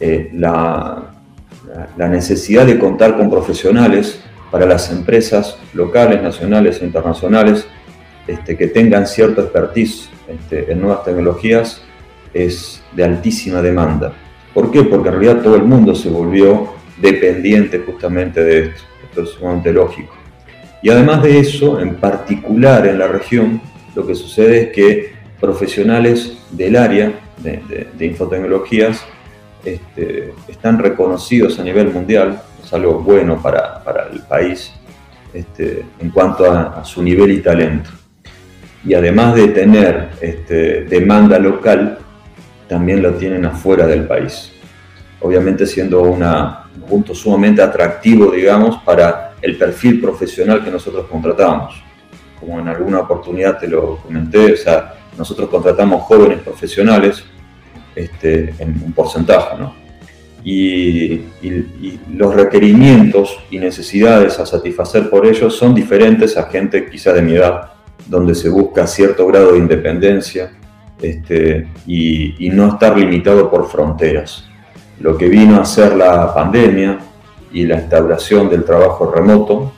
Eh, 0.00 0.30
la, 0.34 1.14
necesidad 1.96 2.64
de 2.64 2.78
contar 2.78 3.16
con 3.16 3.30
profesionales 3.30 4.20
para 4.50 4.64
las 4.64 4.90
empresas 4.90 5.58
locales, 5.74 6.22
nacionales 6.22 6.80
e 6.80 6.86
internacionales 6.86 7.66
este, 8.26 8.56
que 8.56 8.68
tengan 8.68 9.06
cierto 9.06 9.42
expertise 9.42 10.08
este, 10.26 10.72
en 10.72 10.80
nuevas 10.80 11.04
tecnologías 11.04 11.82
es 12.32 12.82
de 12.92 13.04
altísima 13.04 13.60
demanda. 13.60 14.12
¿Por 14.54 14.70
qué? 14.70 14.84
Porque 14.84 15.08
en 15.08 15.14
realidad 15.20 15.42
todo 15.42 15.56
el 15.56 15.64
mundo 15.64 15.94
se 15.94 16.08
volvió 16.08 16.72
dependiente 17.00 17.78
justamente 17.80 18.42
de 18.42 18.58
esto. 18.66 18.82
Esto 19.08 19.22
es 19.22 19.30
sumamente 19.30 19.72
lógico. 19.72 20.14
Y 20.82 20.90
además 20.90 21.22
de 21.22 21.38
eso, 21.38 21.80
en 21.80 21.96
particular 21.96 22.86
en 22.86 22.98
la 22.98 23.08
región, 23.08 23.60
lo 23.94 24.06
que 24.06 24.14
sucede 24.14 24.62
es 24.62 24.68
que 24.70 25.12
profesionales 25.40 26.38
del 26.50 26.76
área 26.76 27.12
de, 27.38 28.06
infotecnologías 28.06 29.04
este, 29.74 30.34
están 30.48 30.78
reconocidos 30.78 31.58
a 31.58 31.64
nivel 31.64 31.90
mundial, 31.90 32.40
es 32.62 32.72
algo 32.72 33.00
bueno 33.00 33.40
para, 33.40 33.82
el 34.12 34.20
país 34.20 34.72
este, 35.32 35.84
en 36.00 36.10
cuanto 36.10 36.50
a, 36.50 36.84
su 36.84 37.02
nivel 37.02 37.32
y 37.32 37.40
talento. 37.40 37.90
Y 38.84 38.94
además 38.94 39.34
de 39.34 39.48
tener 39.48 40.10
este, 40.20 40.84
demanda 40.84 41.38
local, 41.38 41.98
también 42.68 43.02
lo 43.02 43.12
tienen 43.14 43.44
afuera 43.44 43.86
del 43.86 44.06
país. 44.06 44.52
Obviamente 45.20 45.66
siendo 45.66 46.02
un 46.02 46.24
punto 46.88 47.14
sumamente 47.14 47.60
atractivo, 47.60 48.30
digamos, 48.30 48.82
para 48.82 49.32
el 49.42 49.56
perfil 49.56 50.00
profesional 50.00 50.64
que 50.64 50.70
nosotros 50.70 51.06
contratamos 51.10 51.88
como 52.38 52.60
en 52.60 52.68
alguna 52.68 53.00
oportunidad 53.00 53.58
te 53.58 53.68
lo 53.68 53.96
comenté, 53.96 54.52
o 54.52 54.56
sea, 54.56 54.94
nosotros 55.16 55.48
contratamos 55.48 56.02
jóvenes 56.04 56.40
profesionales 56.40 57.24
este, 57.98 58.54
en 58.58 58.80
un 58.84 58.92
porcentaje, 58.92 59.56
¿no? 59.58 59.74
Y, 60.44 61.24
los 62.14 62.34
requerimientos 62.34 63.38
y 63.50 63.58
necesidades 63.58 64.38
a 64.38 64.46
satisfacer 64.46 65.10
por 65.10 65.26
ellos 65.26 65.56
son 65.56 65.74
diferentes 65.74 66.36
a 66.36 66.44
gente 66.44 66.88
quizá 66.88 67.12
de 67.12 67.22
mi 67.22 67.34
edad, 67.34 67.72
donde 68.06 68.34
se 68.34 68.48
busca 68.48 68.86
cierto 68.86 69.26
grado 69.26 69.52
de 69.52 69.58
independencia 69.58 70.52
este, 71.00 71.68
y, 71.86 72.46
y 72.46 72.50
no 72.50 72.68
estar 72.68 72.96
limitado 72.96 73.50
por 73.50 73.68
fronteras. 73.68 74.44
Lo 75.00 75.16
que 75.16 75.28
vino 75.28 75.60
a 75.60 75.64
ser 75.64 75.96
la 75.96 76.32
pandemia 76.34 76.98
y 77.52 77.64
la 77.66 77.80
instauración 77.80 78.48
del 78.48 78.64
trabajo 78.64 79.10
remoto 79.10 79.72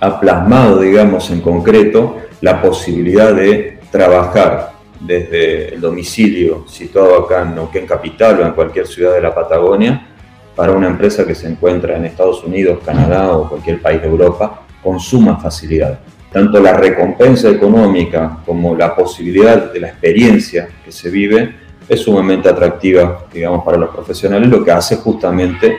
ha 0.00 0.20
plasmado, 0.20 0.80
digamos, 0.80 1.30
en 1.30 1.40
concreto 1.40 2.16
la 2.40 2.60
posibilidad 2.60 3.34
de 3.34 3.80
trabajar 3.90 4.79
desde 5.00 5.74
el 5.74 5.80
domicilio 5.80 6.64
situado 6.68 7.24
acá 7.24 7.42
en 7.42 7.54
Neuquén 7.54 7.86
Capital 7.86 8.40
o 8.40 8.46
en 8.46 8.52
cualquier 8.52 8.86
ciudad 8.86 9.14
de 9.14 9.22
la 9.22 9.34
Patagonia 9.34 10.06
para 10.54 10.72
una 10.72 10.88
empresa 10.88 11.26
que 11.26 11.34
se 11.34 11.48
encuentra 11.48 11.96
en 11.96 12.04
Estados 12.04 12.44
Unidos, 12.44 12.80
Canadá 12.84 13.32
o 13.32 13.48
cualquier 13.48 13.80
país 13.80 14.00
de 14.02 14.08
Europa 14.08 14.62
con 14.82 15.00
suma 15.00 15.38
facilidad. 15.38 16.00
Tanto 16.32 16.60
la 16.60 16.74
recompensa 16.74 17.48
económica 17.48 18.38
como 18.44 18.76
la 18.76 18.94
posibilidad 18.94 19.72
de 19.72 19.80
la 19.80 19.88
experiencia 19.88 20.68
que 20.84 20.92
se 20.92 21.10
vive 21.10 21.54
es 21.88 22.00
sumamente 22.00 22.48
atractiva, 22.48 23.26
digamos, 23.32 23.64
para 23.64 23.76
los 23.76 23.90
profesionales, 23.90 24.48
lo 24.48 24.62
que 24.62 24.70
hace 24.70 24.96
justamente 24.96 25.76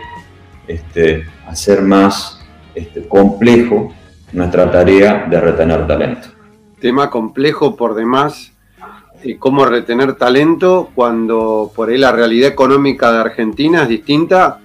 este, 0.68 1.26
hacer 1.48 1.82
más 1.82 2.46
este, 2.76 3.08
complejo 3.08 3.94
nuestra 4.34 4.70
tarea 4.70 5.26
de 5.30 5.40
retener 5.40 5.88
talento. 5.88 6.28
Tema 6.80 7.10
complejo 7.10 7.76
por 7.76 7.96
demás, 7.96 8.52
cómo 9.40 9.66
retener 9.66 10.16
talento 10.16 10.90
cuando 10.94 11.72
por 11.76 11.90
ahí 11.90 11.98
la 11.98 12.12
realidad 12.12 12.50
económica 12.50 13.12
de 13.12 13.20
Argentina 13.20 13.84
es 13.84 13.90
distinta 13.90 14.60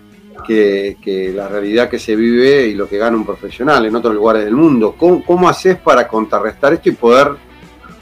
que, 0.47 1.33
la 1.35 1.49
realidad 1.49 1.89
que 1.89 1.99
se 1.99 2.15
vive 2.17 2.67
y 2.67 2.75
lo 2.75 2.89
que 2.89 2.99
gana 2.99 3.17
un 3.17 3.27
profesional 3.27 3.85
en 3.87 3.97
otros 3.97 4.15
lugares 4.15 4.45
del 4.45 4.55
mundo. 4.55 4.95
¿Cómo, 4.97 5.49
haces 5.49 5.77
para 5.77 6.07
contrarrestar 6.07 6.73
esto 6.75 6.89
y 6.89 6.93
poder 6.93 7.33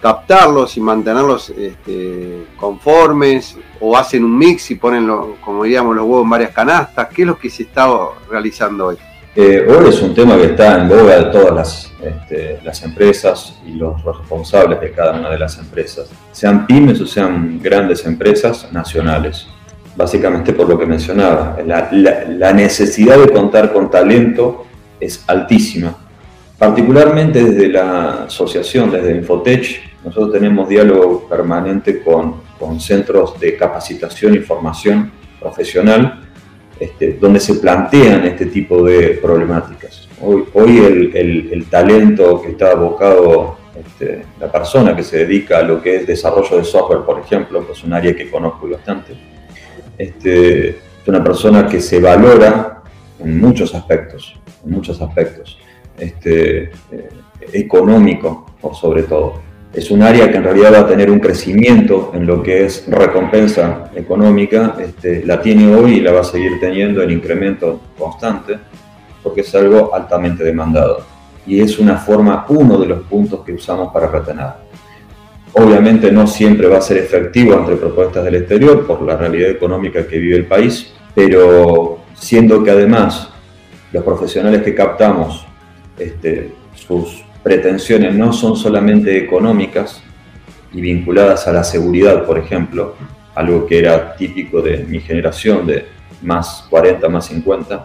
captarlos 0.00 0.76
y 0.76 0.80
mantenerlos 0.80 1.50
este, 1.50 2.46
conformes 2.57 3.57
o 3.80 3.96
hacen 3.96 4.24
un 4.24 4.36
mix 4.36 4.70
y 4.70 4.74
ponen, 4.74 5.09
como 5.40 5.64
diríamos, 5.64 5.96
los 5.96 6.05
huevos 6.05 6.24
en 6.24 6.30
varias 6.30 6.50
canastas? 6.50 7.09
¿Qué 7.09 7.22
es 7.22 7.28
lo 7.28 7.38
que 7.38 7.50
se 7.50 7.64
está 7.64 7.88
realizando 8.28 8.86
hoy? 8.86 8.96
Eh, 9.37 9.66
hoy 9.68 9.89
es 9.89 10.01
un 10.01 10.14
tema 10.14 10.37
que 10.37 10.45
está 10.45 10.80
en 10.80 10.89
boga 10.89 11.16
de 11.16 11.24
todas 11.32 11.53
las, 11.53 11.93
este, 12.01 12.61
las 12.62 12.80
empresas 12.85 13.59
y 13.66 13.72
los 13.72 14.01
responsables 14.05 14.80
de 14.80 14.93
cada 14.93 15.18
una 15.18 15.28
de 15.28 15.41
las 15.41 15.59
empresas, 15.59 16.09
sean 16.30 16.68
pymes 16.68 17.01
o 17.01 17.07
sean 17.07 17.61
grandes 17.61 18.07
empresas 18.07 18.68
nacionales. 18.70 19.49
Básicamente 19.97 20.53
por 20.53 20.68
lo 20.68 20.78
que 20.78 20.87
mencionaba, 20.87 21.57
la, 21.66 21.91
la 21.91 22.53
necesidad 22.53 23.18
de 23.18 23.28
contar 23.32 23.72
con 23.72 23.91
talento 23.91 24.66
es 25.01 25.24
altísima. 25.26 25.97
Particularmente 26.57 27.43
desde 27.43 27.68
la 27.70 28.24
asociación, 28.26 28.93
desde 28.93 29.16
Infotech, 29.16 29.82
nosotros 30.05 30.32
tenemos 30.32 30.68
diálogo 30.68 31.28
permanente 31.28 32.05
con, 32.05 32.37
con 32.57 32.78
centros 32.78 33.41
de 33.41 33.57
capacitación 33.57 34.37
y 34.37 34.39
formación 34.39 35.11
profesional 35.41 36.20
este, 36.78 37.14
donde 37.14 37.40
se 37.40 37.54
plantean 37.54 38.24
este 38.26 38.46
tipo 38.46 38.82
de 38.84 39.18
problemáticas. 39.22 40.08
Hoy, 40.20 40.44
hoy 40.54 41.10
el, 41.14 41.66
talento 41.66 42.40
que 42.42 42.50
está 42.50 42.72
abocado, 42.72 43.58
este, 43.78 44.24
la 44.40 44.50
persona 44.50 44.94
que 44.94 45.02
se 45.02 45.18
dedica 45.18 45.58
a 45.58 45.62
lo 45.62 45.82
que 45.82 45.96
es 45.96 46.06
desarrollo 46.06 46.58
de 46.58 46.64
software, 46.64 47.00
por 47.00 47.20
ejemplo, 47.20 47.66
es 47.70 47.82
un 47.84 47.92
área 47.92 48.14
que 48.14 48.30
conozco 48.30 48.68
bastante, 48.68 49.14
este, 49.98 50.68
es 50.70 51.08
una 51.08 51.22
persona 51.22 51.66
que 51.66 51.80
se 51.80 52.00
valora 52.00 52.82
en 53.18 53.40
muchos 53.40 53.74
aspectos, 53.74 54.34
en 54.64 54.72
muchos 54.72 55.00
aspectos, 55.00 55.58
este, 55.98 56.64
eh, 56.64 56.70
económico 57.52 58.46
por 58.60 58.74
sobre 58.74 59.04
todo 59.04 59.40
es 59.74 59.90
un 59.90 60.02
área 60.02 60.30
que 60.30 60.36
en 60.36 60.44
realidad 60.44 60.72
va 60.72 60.78
a 60.80 60.86
tener 60.86 61.10
un 61.10 61.18
crecimiento 61.18 62.12
en 62.14 62.26
lo 62.26 62.42
que 62.42 62.64
es 62.64 62.84
recompensa 62.86 63.90
económica, 63.94 64.76
este, 64.78 65.24
la 65.26 65.42
tiene 65.42 65.74
hoy 65.74 65.94
y 65.94 66.00
la 66.00 66.12
va 66.12 66.20
a 66.20 66.24
seguir 66.24 66.60
teniendo 66.60 67.02
en 67.02 67.10
incremento 67.10 67.80
constante, 67.98 68.56
porque 69.22 69.40
es 69.40 69.54
algo 69.54 69.92
altamente 69.92 70.44
demandado. 70.44 71.04
Y 71.46 71.60
es 71.60 71.78
una 71.78 71.96
forma, 71.96 72.46
uno 72.48 72.78
de 72.78 72.86
los 72.86 73.02
puntos 73.02 73.40
que 73.44 73.52
usamos 73.52 73.92
para 73.92 74.06
retener. 74.06 74.46
Obviamente 75.54 76.10
no 76.10 76.26
siempre 76.26 76.68
va 76.68 76.78
a 76.78 76.80
ser 76.80 76.98
efectivo 76.98 77.54
entre 77.54 77.76
propuestas 77.76 78.24
del 78.24 78.36
exterior 78.36 78.86
por 78.86 79.02
la 79.02 79.16
realidad 79.16 79.50
económica 79.50 80.06
que 80.06 80.18
vive 80.18 80.36
el 80.36 80.46
país, 80.46 80.92
pero 81.14 81.98
siendo 82.14 82.62
que 82.62 82.70
además 82.70 83.28
los 83.92 84.04
profesionales 84.04 84.62
que 84.62 84.74
captamos, 84.74 85.46
este, 85.98 86.52
sus 86.74 87.24
pretensiones 87.45 88.14
no 88.14 88.32
son 88.32 88.57
solamente 88.57 89.16
económicas 89.18 90.03
y 90.72 90.80
vinculadas 90.80 91.47
a 91.47 91.53
la 91.53 91.62
seguridad, 91.62 92.24
por 92.24 92.38
ejemplo, 92.38 92.97
algo 93.34 93.66
que 93.66 93.78
era 93.78 94.16
típico 94.16 94.62
de 94.62 94.78
mi 94.78 94.99
generación 94.99 95.66
de 95.66 95.84
más 96.22 96.66
40, 96.70 97.07
más 97.09 97.26
50, 97.26 97.84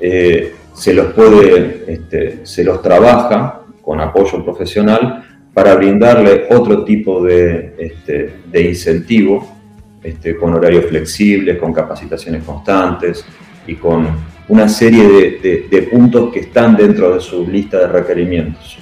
eh, 0.00 0.54
se 0.74 0.92
los 0.92 1.12
puede, 1.12 1.84
este, 1.86 2.44
se 2.44 2.64
los 2.64 2.82
trabaja 2.82 3.60
con 3.80 4.00
apoyo 4.00 4.44
profesional 4.44 5.24
para 5.54 5.76
brindarle 5.76 6.46
otro 6.50 6.84
tipo 6.84 7.22
de, 7.22 7.76
este, 7.78 8.40
de 8.50 8.62
incentivo, 8.62 9.56
este, 10.02 10.36
con 10.36 10.52
horarios 10.52 10.86
flexibles, 10.86 11.58
con 11.58 11.72
capacitaciones 11.72 12.42
constantes 12.42 13.24
y 13.68 13.76
con 13.76 14.33
una 14.48 14.68
serie 14.68 15.38
de, 15.40 15.88
puntos 15.90 16.32
que 16.32 16.40
están 16.40 16.76
dentro 16.76 17.14
de 17.14 17.20
su 17.20 17.46
lista 17.46 17.78
de 17.78 17.88
requerimientos, 17.88 18.78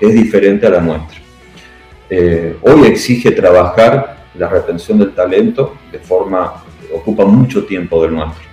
que 0.00 0.06
es 0.06 0.14
diferente 0.14 0.66
a 0.66 0.70
la 0.70 0.80
nuestra. 0.80 1.18
Eh, 2.08 2.56
hoy 2.62 2.86
exige 2.86 3.32
trabajar 3.32 4.24
la 4.38 4.48
retención 4.48 4.98
del 4.98 5.12
talento 5.12 5.76
de 5.90 5.98
forma 5.98 6.62
que 6.80 6.94
ocupa 6.94 7.24
mucho 7.24 7.64
tiempo 7.64 8.02
del 8.02 8.14
nuestro. 8.14 8.44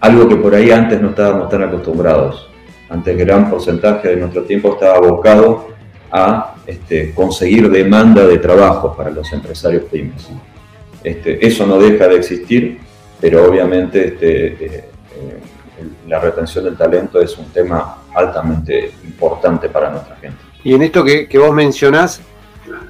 Algo 0.00 0.28
que 0.28 0.36
por 0.36 0.54
ahí 0.54 0.70
antes 0.70 1.00
no 1.00 1.10
estábamos 1.10 1.48
tan 1.48 1.62
acostumbrados. 1.62 2.48
Antes 2.88 3.16
gran 3.16 3.50
porcentaje 3.50 4.08
de 4.08 4.16
nuestro 4.16 4.42
tiempo 4.44 4.72
estaba 4.72 4.96
abocado 4.96 5.68
a 6.10 6.54
este, 6.66 7.12
conseguir 7.12 7.70
demanda 7.70 8.26
de 8.26 8.38
trabajo 8.38 8.96
para 8.96 9.10
los 9.10 9.32
empresarios 9.32 9.84
pymes. 9.84 10.28
Este, 11.04 11.44
eso 11.46 11.66
no 11.66 11.78
deja 11.78 12.08
de 12.08 12.16
existir, 12.16 12.78
pero 13.20 13.48
obviamente 13.48 14.08
este, 14.08 14.64
eh, 14.64 14.84
la 16.10 16.18
retención 16.18 16.64
del 16.64 16.76
talento 16.76 17.20
es 17.20 17.38
un 17.38 17.46
tema 17.52 17.98
altamente 18.12 18.92
importante 19.04 19.68
para 19.68 19.90
nuestra 19.90 20.16
gente. 20.16 20.38
Y 20.64 20.74
en 20.74 20.82
esto 20.82 21.04
que, 21.04 21.38
vos 21.38 21.54
mencionás, 21.54 22.20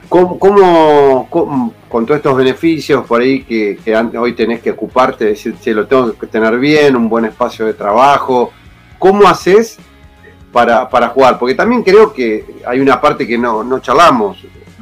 ¿cómo, 0.08 0.38
con 0.38 2.06
todos 2.06 2.16
estos 2.16 2.34
beneficios 2.34 3.06
por 3.06 3.20
ahí 3.20 3.42
que, 3.44 3.78
hoy 4.18 4.32
tenés 4.32 4.62
que 4.62 4.70
ocuparte, 4.70 5.26
decir, 5.26 5.54
che, 5.60 5.74
lo 5.74 5.86
tengo 5.86 6.14
que 6.14 6.26
tener 6.28 6.58
bien, 6.58 6.96
un 6.96 7.10
buen 7.10 7.26
espacio 7.26 7.66
de 7.66 7.74
trabajo, 7.74 8.52
¿cómo 8.98 9.28
haces 9.28 9.78
para, 10.50 10.88
para 10.88 11.08
jugar? 11.08 11.38
Porque 11.38 11.54
también 11.54 11.82
creo 11.82 12.14
que 12.14 12.62
hay 12.66 12.80
una 12.80 12.98
parte 12.98 13.26
que 13.26 13.36
no, 13.36 13.62
no 13.62 13.80
charlamos 13.80 14.38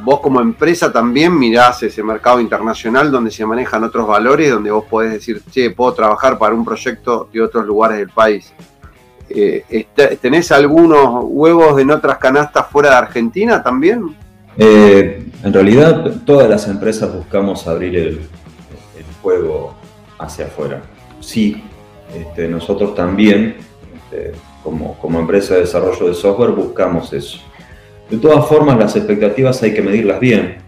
vos 0.09 0.21
como 0.21 0.41
empresa 0.41 0.91
también 0.91 1.39
mirás 1.39 1.83
ese 1.83 2.03
mercado 2.03 2.41
internacional 2.41 3.11
donde 3.11 3.31
se 3.31 3.45
manejan 3.45 3.85
otros 3.85 4.09
valores, 4.09 4.51
donde 4.51 4.71
vos 4.71 4.85
podés 4.89 5.13
decir, 5.13 5.43
che, 5.51 5.69
puedo 5.71 5.93
trabajar 5.93 6.39
para 6.39 6.55
un 6.55 6.65
proyecto 6.65 7.29
de 7.31 7.43
otros 7.43 7.67
lugares 7.67 7.99
del 7.99 8.09
país. 8.09 8.51
Eh, 9.29 9.87
¿Tenés 10.19 10.51
algunos 10.51 11.25
huevos 11.25 11.79
en 11.79 11.91
otras 11.91 12.17
canastas 12.17 12.69
fuera 12.69 12.89
de 12.89 12.97
Argentina 12.97 13.63
también? 13.63 14.17
Eh, 14.57 15.27
en 15.45 15.53
realidad, 15.53 16.23
todas 16.25 16.49
las 16.49 16.67
empresas 16.69 17.15
buscamos 17.15 17.69
abrir 17.69 17.95
el, 17.97 18.21
juego 19.21 19.75
hacia 20.19 20.47
afuera. 20.47 20.81
Sí, 21.21 21.63
este, 22.15 22.49
nosotros 22.49 22.95
también, 22.95 23.57
este, 23.95 24.33
como, 24.65 24.97
como 25.01 25.21
empresa 25.21 25.53
de 25.53 25.61
desarrollo 25.61 26.07
de 26.09 26.15
software, 26.15 26.53
buscamos 26.53 27.13
eso 27.13 27.41
de 28.11 28.17
todas 28.17 28.47
formas, 28.47 28.79
las 28.79 28.97
expectativas 28.97 29.63
hay 29.63 29.75
que 29.75 29.83
medirlas 29.83 30.19
bien, 30.19 30.59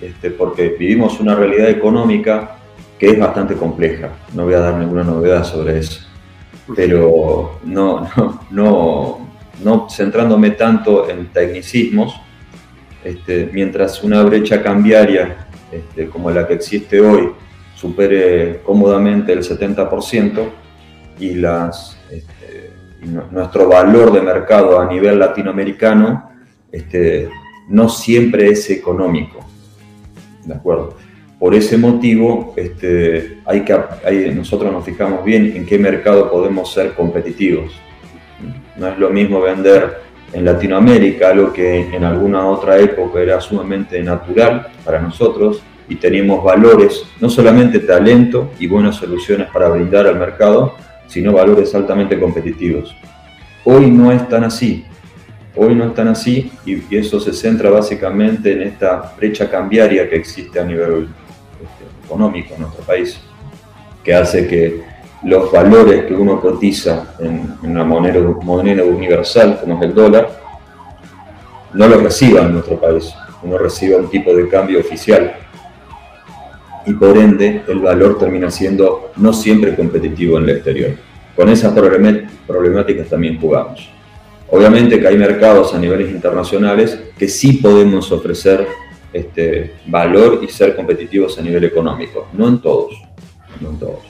este, 0.00 0.30
porque 0.30 0.76
vivimos 0.78 1.18
una 1.18 1.34
realidad 1.34 1.68
económica 1.68 2.56
que 2.98 3.06
es 3.06 3.18
bastante 3.18 3.54
compleja. 3.54 4.10
No 4.34 4.44
voy 4.44 4.54
a 4.54 4.60
dar 4.60 4.74
ninguna 4.74 5.02
novedad 5.02 5.44
sobre 5.44 5.78
eso. 5.78 6.00
Pero 6.76 7.58
no, 7.64 8.08
no, 8.50 9.18
no, 9.62 9.88
centrándome 9.90 10.52
tanto 10.52 11.08
en 11.10 11.26
tecnicismos, 11.32 12.14
este, 13.02 13.50
mientras 13.52 14.02
una 14.04 14.22
brecha 14.22 14.62
cambiaria 14.62 15.46
este, 15.72 16.08
como 16.08 16.30
la 16.30 16.46
que 16.46 16.54
existe 16.54 17.00
hoy 17.00 17.30
supere 17.74 18.60
cómodamente 18.64 19.32
el 19.32 19.40
70% 19.40 20.48
y, 21.20 21.34
las, 21.34 21.98
y 23.02 23.06
nuestro 23.06 23.68
valor 23.68 24.12
de 24.12 24.20
mercado 24.20 24.80
a 24.80 24.86
nivel 24.86 25.18
latinoamericano 25.18 26.27
este, 26.72 27.28
no 27.68 27.88
siempre 27.88 28.48
es 28.48 28.70
económico. 28.70 29.40
¿De 30.44 30.54
acuerdo? 30.54 30.96
Por 31.38 31.54
ese 31.54 31.76
motivo, 31.76 32.54
este, 32.56 33.38
hay 33.44 33.64
que, 33.64 34.32
nosotros 34.34 34.72
nos 34.72 34.84
fijamos 34.84 35.24
bien 35.24 35.52
en 35.54 35.66
qué 35.66 35.78
mercado 35.78 36.30
podemos 36.30 36.72
ser 36.72 36.94
competitivos. 36.94 37.72
No 38.76 38.88
es 38.88 38.98
lo 38.98 39.10
mismo 39.10 39.40
vender 39.40 40.08
en 40.32 40.44
Latinoamérica, 40.44 41.30
algo 41.30 41.52
que 41.52 41.94
en 41.94 42.04
alguna 42.04 42.46
otra 42.46 42.78
época 42.78 43.20
era 43.20 43.40
sumamente 43.40 44.02
natural 44.02 44.68
para 44.84 45.00
nosotros 45.00 45.62
y 45.88 45.96
teníamos 45.96 46.44
valores, 46.44 47.04
no 47.20 47.30
solamente 47.30 47.80
talento 47.80 48.50
y 48.58 48.66
buenas 48.66 48.96
soluciones 48.96 49.48
para 49.50 49.68
brindar 49.68 50.06
al 50.06 50.18
mercado, 50.18 50.74
sino 51.06 51.32
valores 51.32 51.74
altamente 51.74 52.18
competitivos. 52.18 52.94
Hoy 53.64 53.90
no 53.90 54.12
es 54.12 54.28
tan 54.28 54.44
así. 54.44 54.84
Hoy 55.60 55.74
no 55.74 55.86
están 55.86 56.06
así 56.06 56.52
y, 56.64 56.96
eso 56.96 57.18
se 57.18 57.32
centra 57.32 57.68
básicamente 57.68 58.52
en 58.52 58.62
esta 58.62 59.12
brecha 59.16 59.50
cambiaria 59.50 60.08
que 60.08 60.14
existe 60.14 60.60
a 60.60 60.64
nivel 60.64 61.08
este, 61.60 62.06
económico 62.06 62.54
en 62.54 62.60
nuestro 62.60 62.84
país, 62.84 63.18
que 64.04 64.14
hace 64.14 64.46
que 64.46 64.82
los 65.24 65.50
valores 65.50 66.04
que 66.04 66.14
uno 66.14 66.40
cotiza 66.40 67.16
en, 67.18 67.54
una 67.64 67.82
moneda, 67.82 68.20
moneda 68.40 68.84
universal 68.84 69.58
como 69.60 69.78
es 69.78 69.88
el 69.88 69.94
dólar, 69.96 70.30
no 71.74 71.88
lo 71.88 71.98
reciba 71.98 72.42
en 72.42 72.52
nuestro 72.52 72.78
país, 72.80 73.12
uno 73.42 73.58
reciba 73.58 73.98
un 73.98 74.08
tipo 74.08 74.32
de 74.32 74.48
cambio 74.48 74.78
oficial 74.78 75.34
y 76.86 76.92
por 76.92 77.18
ende 77.18 77.62
el 77.66 77.80
valor 77.80 78.16
termina 78.16 78.48
siendo 78.48 79.10
no 79.16 79.32
siempre 79.32 79.74
competitivo 79.74 80.38
en 80.38 80.44
el 80.44 80.50
exterior. 80.50 80.92
Con 81.34 81.48
esas 81.48 81.72
problemáticas 82.46 83.08
también 83.08 83.40
jugamos. 83.40 83.97
Obviamente 84.50 84.98
que 84.98 85.06
hay 85.06 85.18
mercados 85.18 85.74
a 85.74 85.78
niveles 85.78 86.10
internacionales 86.10 86.98
que 87.18 87.28
sí 87.28 87.54
podemos 87.54 88.10
ofrecer 88.10 88.66
este, 89.12 89.74
valor 89.86 90.40
y 90.42 90.48
ser 90.48 90.74
competitivos 90.74 91.38
a 91.38 91.42
nivel 91.42 91.64
económico, 91.64 92.28
no 92.32 92.48
en 92.48 92.58
todos, 92.60 92.94
no 93.60 93.70
en 93.70 93.78
todos. 93.78 94.00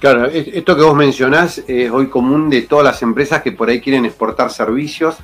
Claro, 0.00 0.26
esto 0.26 0.76
que 0.76 0.82
vos 0.82 0.94
mencionás 0.94 1.62
es 1.66 1.90
hoy 1.90 2.08
común 2.08 2.50
de 2.50 2.62
todas 2.62 2.84
las 2.84 3.02
empresas 3.02 3.40
que 3.40 3.52
por 3.52 3.70
ahí 3.70 3.80
quieren 3.80 4.04
exportar 4.04 4.50
servicios, 4.50 5.16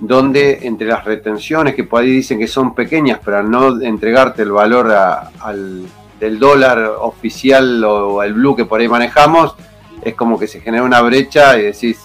donde 0.00 0.60
entre 0.62 0.86
las 0.86 1.04
retenciones 1.04 1.74
que 1.74 1.84
por 1.84 2.02
ahí 2.02 2.10
dicen 2.10 2.38
que 2.38 2.48
son 2.48 2.74
pequeñas, 2.74 3.20
pero 3.22 3.38
al 3.38 3.50
no 3.50 3.82
entregarte 3.82 4.40
el 4.42 4.52
valor 4.52 4.90
al, 4.90 5.82
del 6.18 6.38
dólar 6.38 6.78
oficial 7.00 7.84
o 7.84 8.22
el 8.22 8.32
blue 8.32 8.56
que 8.56 8.64
por 8.64 8.80
ahí 8.80 8.88
manejamos, 8.88 9.54
es 10.02 10.14
como 10.14 10.38
que 10.38 10.46
se 10.46 10.60
genera 10.60 10.82
una 10.82 11.02
brecha 11.02 11.58
y 11.58 11.64
decís, 11.64 11.98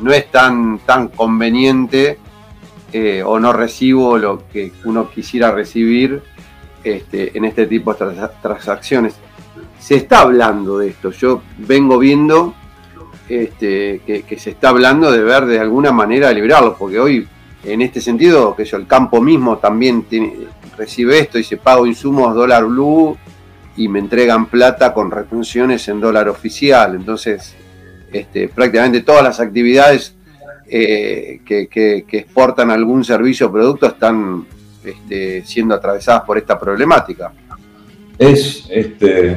no 0.00 0.12
es 0.12 0.30
tan, 0.30 0.78
tan 0.80 1.08
conveniente 1.08 2.18
eh, 2.92 3.22
o 3.24 3.38
no 3.38 3.52
recibo 3.52 4.18
lo 4.18 4.46
que 4.48 4.72
uno 4.84 5.10
quisiera 5.10 5.50
recibir 5.50 6.22
este, 6.84 7.36
en 7.36 7.44
este 7.44 7.66
tipo 7.66 7.92
de 7.94 8.28
transacciones. 8.40 9.14
Se 9.78 9.96
está 9.96 10.20
hablando 10.20 10.78
de 10.78 10.88
esto, 10.88 11.10
yo 11.10 11.42
vengo 11.58 11.98
viendo 11.98 12.54
este, 13.28 14.00
que, 14.06 14.38
se 14.38 14.50
está 14.50 14.68
hablando 14.68 15.10
de 15.10 15.22
ver 15.22 15.46
de 15.46 15.58
alguna 15.58 15.92
manera 15.92 16.32
liberarlo, 16.32 16.76
porque 16.78 16.98
hoy 16.98 17.28
en 17.64 17.82
este 17.82 18.00
sentido, 18.00 18.54
que 18.54 18.62
el 18.62 18.86
campo 18.86 19.20
mismo 19.20 19.58
también 19.58 20.06
recibe 20.76 21.18
esto 21.18 21.38
y 21.38 21.44
se 21.44 21.56
pago 21.56 21.86
insumos 21.86 22.34
dólar 22.34 22.64
blue 22.64 23.16
y 23.76 23.88
me 23.88 23.98
entregan 23.98 24.46
plata 24.46 24.94
con 24.94 25.10
retenciones 25.10 25.88
en 25.88 26.00
dólar 26.00 26.28
oficial. 26.28 26.94
Entonces, 26.94 27.56
este, 28.18 28.48
prácticamente 28.48 29.02
todas 29.02 29.22
las 29.22 29.40
actividades 29.40 30.14
eh, 30.66 31.40
que, 31.44 32.04
exportan 32.10 32.70
algún 32.70 33.04
servicio 33.04 33.46
o 33.46 33.52
producto 33.52 33.86
están 33.86 34.46
este, 34.82 35.44
siendo 35.44 35.74
atravesadas 35.74 36.22
por 36.22 36.38
esta 36.38 36.58
problemática. 36.58 37.32
Es 38.18 38.66
este, 38.70 39.36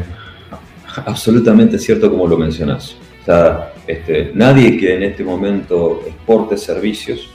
absolutamente 1.05 1.77
cierto 1.77 2.09
como 2.09 2.25
lo 2.25 2.37
mencionas. 2.37 2.95
este, 3.85 4.31
nadie 4.33 4.77
que 4.77 4.95
en 4.95 5.03
este 5.03 5.23
momento 5.23 6.03
exporte 6.07 6.57
servicios 6.57 7.29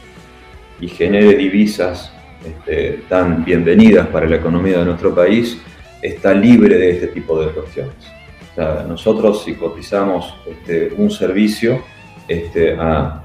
y 0.80 0.88
genere 0.88 1.36
divisas 1.36 2.10
este, 2.44 3.02
tan 3.08 3.44
bienvenidas 3.44 4.06
para 4.08 4.26
la 4.26 4.36
economía 4.36 4.78
de 4.78 4.86
nuestro 4.86 5.14
país 5.14 5.58
está 6.00 6.32
libre 6.34 6.76
de 6.76 6.90
este 6.90 7.08
tipo 7.08 7.40
de 7.40 7.52
cuestiones 7.52 8.13
nosotros 8.56 9.42
si 9.42 9.54
cotizamos 9.54 10.34
este, 10.46 10.94
un 10.96 11.10
servicio 11.10 11.82
este, 12.28 12.76
a, 12.78 13.24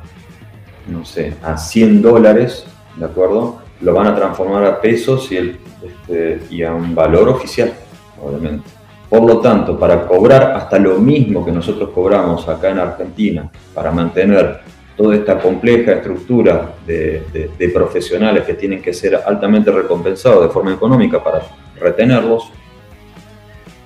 no 0.87 1.05
sé, 1.05 1.35
a 1.43 1.57
100 1.57 2.01
dólares, 2.01 2.65
¿de 2.95 3.05
acuerdo? 3.05 3.61
Lo 3.81 3.93
van 3.93 4.07
a 4.07 4.15
transformar 4.15 4.65
a 4.65 4.81
pesos 4.81 5.29
este, 5.31 6.41
y 6.49 6.63
a 6.63 6.73
un 6.73 6.95
valor 6.95 7.29
oficial, 7.29 7.73
obviamente. 8.21 8.67
Por 9.07 9.23
lo 9.23 9.39
tanto, 9.39 9.77
para 9.79 10.05
cobrar 10.07 10.51
hasta 10.51 10.77
lo 10.77 10.97
mismo 10.97 11.45
que 11.45 11.51
nosotros 11.51 11.89
cobramos 11.89 12.47
acá 12.47 12.69
en 12.69 12.79
Argentina, 12.79 13.49
para 13.73 13.91
mantener 13.91 14.59
toda 14.95 15.15
esta 15.15 15.39
compleja 15.39 15.93
estructura 15.93 16.73
de, 16.85 17.49
de 17.57 17.69
profesionales 17.69 18.43
que 18.43 18.53
tienen 18.55 18.81
que 18.81 18.93
ser 18.93 19.15
altamente 19.15 19.71
recompensados 19.71 20.43
de 20.43 20.49
forma 20.49 20.73
económica 20.73 21.23
para 21.23 21.41
retenerlos, 21.79 22.51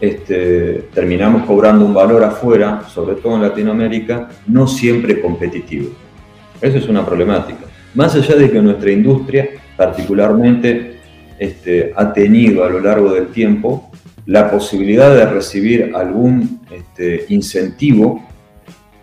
este, 0.04 0.90
terminamos 0.94 1.46
cobrando 1.46 1.86
un 1.86 1.94
valor 1.94 2.26
afuera, 2.26 2.84
sobre 2.90 3.16
todo 3.16 3.36
en 3.36 3.44
Latinoamérica, 3.44 4.28
no 4.48 4.68
siempre 4.68 5.22
competitivo. 5.22 5.92
Eso 6.60 6.78
es 6.78 6.90
una 6.90 7.06
problemática. 7.06 7.62
Más 7.94 8.14
allá 8.14 8.36
de 8.36 8.52
que 8.52 8.62
nuestra 8.62 8.92
industria 8.92 9.52
particularmente 9.78 10.98
este, 11.40 11.94
ha 11.96 12.12
tenido 12.12 12.66
a 12.66 12.70
lo 12.70 12.82
largo 12.82 13.14
del 13.14 13.28
tiempo 13.28 13.92
la 14.26 14.52
posibilidad 14.52 15.16
de 15.16 15.26
recibir 15.26 15.94
algún 15.96 16.60
este, 16.70 17.24
incentivo 17.30 18.28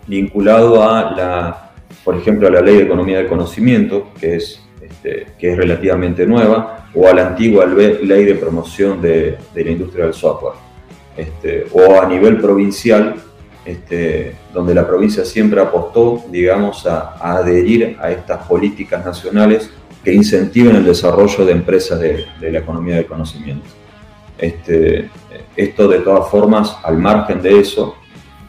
vinculado 0.05 0.83
a 0.83 1.15
la, 1.17 1.71
por 2.03 2.15
ejemplo, 2.15 2.47
a 2.47 2.51
la 2.51 2.61
ley 2.61 2.75
de 2.75 2.83
economía 2.83 3.17
del 3.17 3.27
conocimiento, 3.27 4.11
que 4.19 4.35
es, 4.35 4.61
que 5.01 5.51
es 5.51 5.57
relativamente 5.57 6.27
nueva, 6.27 6.85
o 6.93 7.07
a 7.07 7.13
la 7.15 7.25
antigua 7.25 7.65
ley 7.65 8.25
de 8.25 8.35
promoción 8.35 9.01
de 9.01 9.39
la 9.55 9.71
industria 9.71 10.05
del 10.05 10.13
software. 10.13 10.70
Este, 11.15 11.67
o 11.71 12.01
a 12.01 12.07
nivel 12.07 12.39
provincial, 12.39 13.15
este, 13.65 14.35
donde 14.53 14.73
la 14.73 14.87
provincia 14.87 15.25
siempre 15.25 15.61
apostó, 15.61 16.23
digamos, 16.29 16.85
a, 16.87 17.15
adherir 17.19 17.97
a 17.99 18.11
estas 18.11 18.47
políticas 18.47 19.05
nacionales 19.05 19.69
que 20.03 20.13
incentiven 20.13 20.75
el 20.75 20.85
desarrollo 20.85 21.45
de 21.45 21.51
empresas 21.51 21.99
de, 21.99 22.25
la 22.39 22.59
economía 22.59 22.95
del 22.95 23.05
conocimiento. 23.05 23.67
Este, 24.37 25.09
esto 25.55 25.87
de 25.87 25.99
todas 25.99 26.29
formas, 26.29 26.77
al 26.83 26.97
margen 26.97 27.41
de 27.41 27.59
eso, 27.59 27.95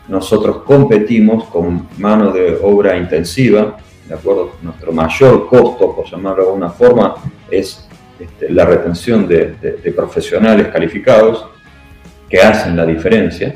nosotros 0.08 0.58
competimos 0.64 1.44
con 1.44 1.88
mano 1.98 2.32
de 2.32 2.58
obra 2.62 2.96
intensiva, 2.96 3.76
¿de 4.08 4.14
acuerdo? 4.14 4.52
Nuestro 4.62 4.92
mayor 4.92 5.46
costo, 5.46 5.94
por 5.94 6.10
llamarlo 6.10 6.42
de 6.42 6.48
alguna 6.48 6.70
forma, 6.70 7.14
es 7.50 7.86
este, 8.18 8.50
la 8.50 8.64
retención 8.64 9.26
de, 9.26 9.56
profesionales 9.94 10.68
calificados 10.68 11.46
que 12.32 12.40
hacen 12.40 12.74
la 12.74 12.86
diferencia. 12.86 13.54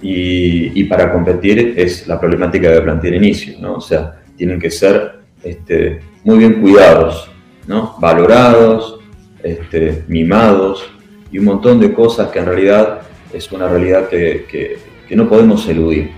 Y, 0.00 0.84
para 0.84 1.12
competir 1.12 1.74
es 1.76 2.06
la 2.06 2.18
problemática 2.18 2.70
de 2.70 2.80
plantear 2.80 3.14
inicio, 3.14 3.58
¿no? 3.60 3.74
O 3.74 3.80
sea, 3.80 4.20
tienen 4.36 4.60
que 4.60 4.70
ser 4.70 5.18
este, 5.42 6.00
muy 6.22 6.38
bien 6.38 6.60
cuidados, 6.60 7.28
¿no? 7.66 7.96
Valorados, 7.98 9.00
este, 9.42 10.04
mimados 10.06 10.88
y 11.32 11.38
un 11.38 11.46
montón 11.46 11.80
de 11.80 11.92
cosas 11.92 12.30
que 12.30 12.38
en 12.38 12.46
realidad 12.46 13.00
es 13.32 13.50
una 13.50 13.68
realidad 13.68 14.08
que, 14.08 14.78
no 15.10 15.28
podemos 15.28 15.68
eludir, 15.68 16.10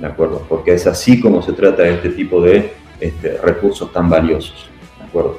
¿de 0.00 0.06
acuerdo? 0.06 0.44
Porque 0.48 0.72
es 0.74 0.86
así 0.86 1.20
como 1.20 1.42
se 1.42 1.52
trata 1.52 1.86
este 1.86 2.10
tipo 2.10 2.42
de 2.42 2.72
recursos 3.42 3.92
tan 3.92 4.10
valiosos, 4.10 4.68
¿de 4.98 5.04
acuerdo? 5.04 5.38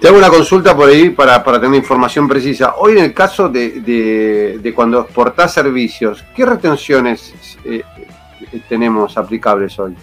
Te 0.00 0.08
hago 0.08 0.16
una 0.16 0.30
consulta 0.30 0.74
por 0.74 0.88
ahí 0.88 1.10
para, 1.10 1.42
tener 1.60 1.74
información 1.74 2.26
precisa. 2.26 2.76
Hoy 2.78 2.92
en 2.92 3.04
el 3.04 3.12
caso 3.12 3.50
de, 3.50 4.72
cuando 4.74 5.00
exportás 5.00 5.52
servicios, 5.52 6.24
¿qué 6.34 6.46
retenciones 6.46 7.34
eh, 7.66 7.82
tenemos 8.66 9.18
aplicables 9.18 9.78
hoy? 9.78 9.94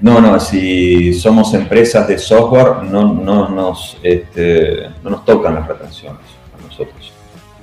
No, 0.00 0.20
no, 0.20 0.38
si 0.38 1.12
somos 1.14 1.52
empresas 1.52 2.06
de 2.06 2.16
software 2.16 2.84
no, 2.84 3.12
no, 3.12 3.48
nos, 3.48 3.98
este, 4.04 4.88
no 5.02 5.10
nos 5.10 5.24
tocan 5.24 5.56
las 5.56 5.66
retenciones 5.66 6.22
a 6.56 6.66
nosotros. 6.66 7.12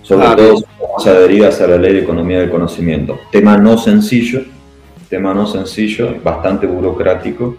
Sobre 0.02 0.28
ah, 0.28 0.36
todo 0.36 0.58
somos 0.58 1.08
adheridas 1.08 1.62
a 1.62 1.68
la 1.68 1.78
ley 1.78 1.94
de 1.94 2.00
economía 2.02 2.40
del 2.40 2.52
conocimiento. 2.52 3.18
Tema 3.32 3.58
no 3.58 3.78
sencillo, 3.78 4.42
tema 5.10 5.34
no 5.34 5.48
sencillo, 5.48 6.16
bastante 6.22 6.68
burocrático, 6.68 7.56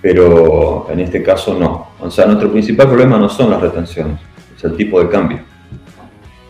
pero 0.00 0.86
en 0.90 1.00
este 1.00 1.22
caso 1.22 1.58
no. 1.58 1.88
O 2.00 2.10
sea, 2.10 2.26
nuestro 2.26 2.50
principal 2.50 2.88
problema 2.88 3.18
no 3.18 3.28
son 3.28 3.50
las 3.50 3.60
retenciones, 3.60 4.20
es 4.56 4.64
el 4.64 4.76
tipo 4.76 5.00
de 5.02 5.08
cambio. 5.08 5.40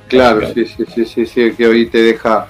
Claro, 0.09 0.41
sí, 0.55 0.65
sí, 0.65 0.85
sí, 0.95 1.05
sí, 1.05 1.27
sí, 1.27 1.53
que 1.53 1.67
hoy 1.67 1.87
te 1.87 1.99
deja... 1.99 2.47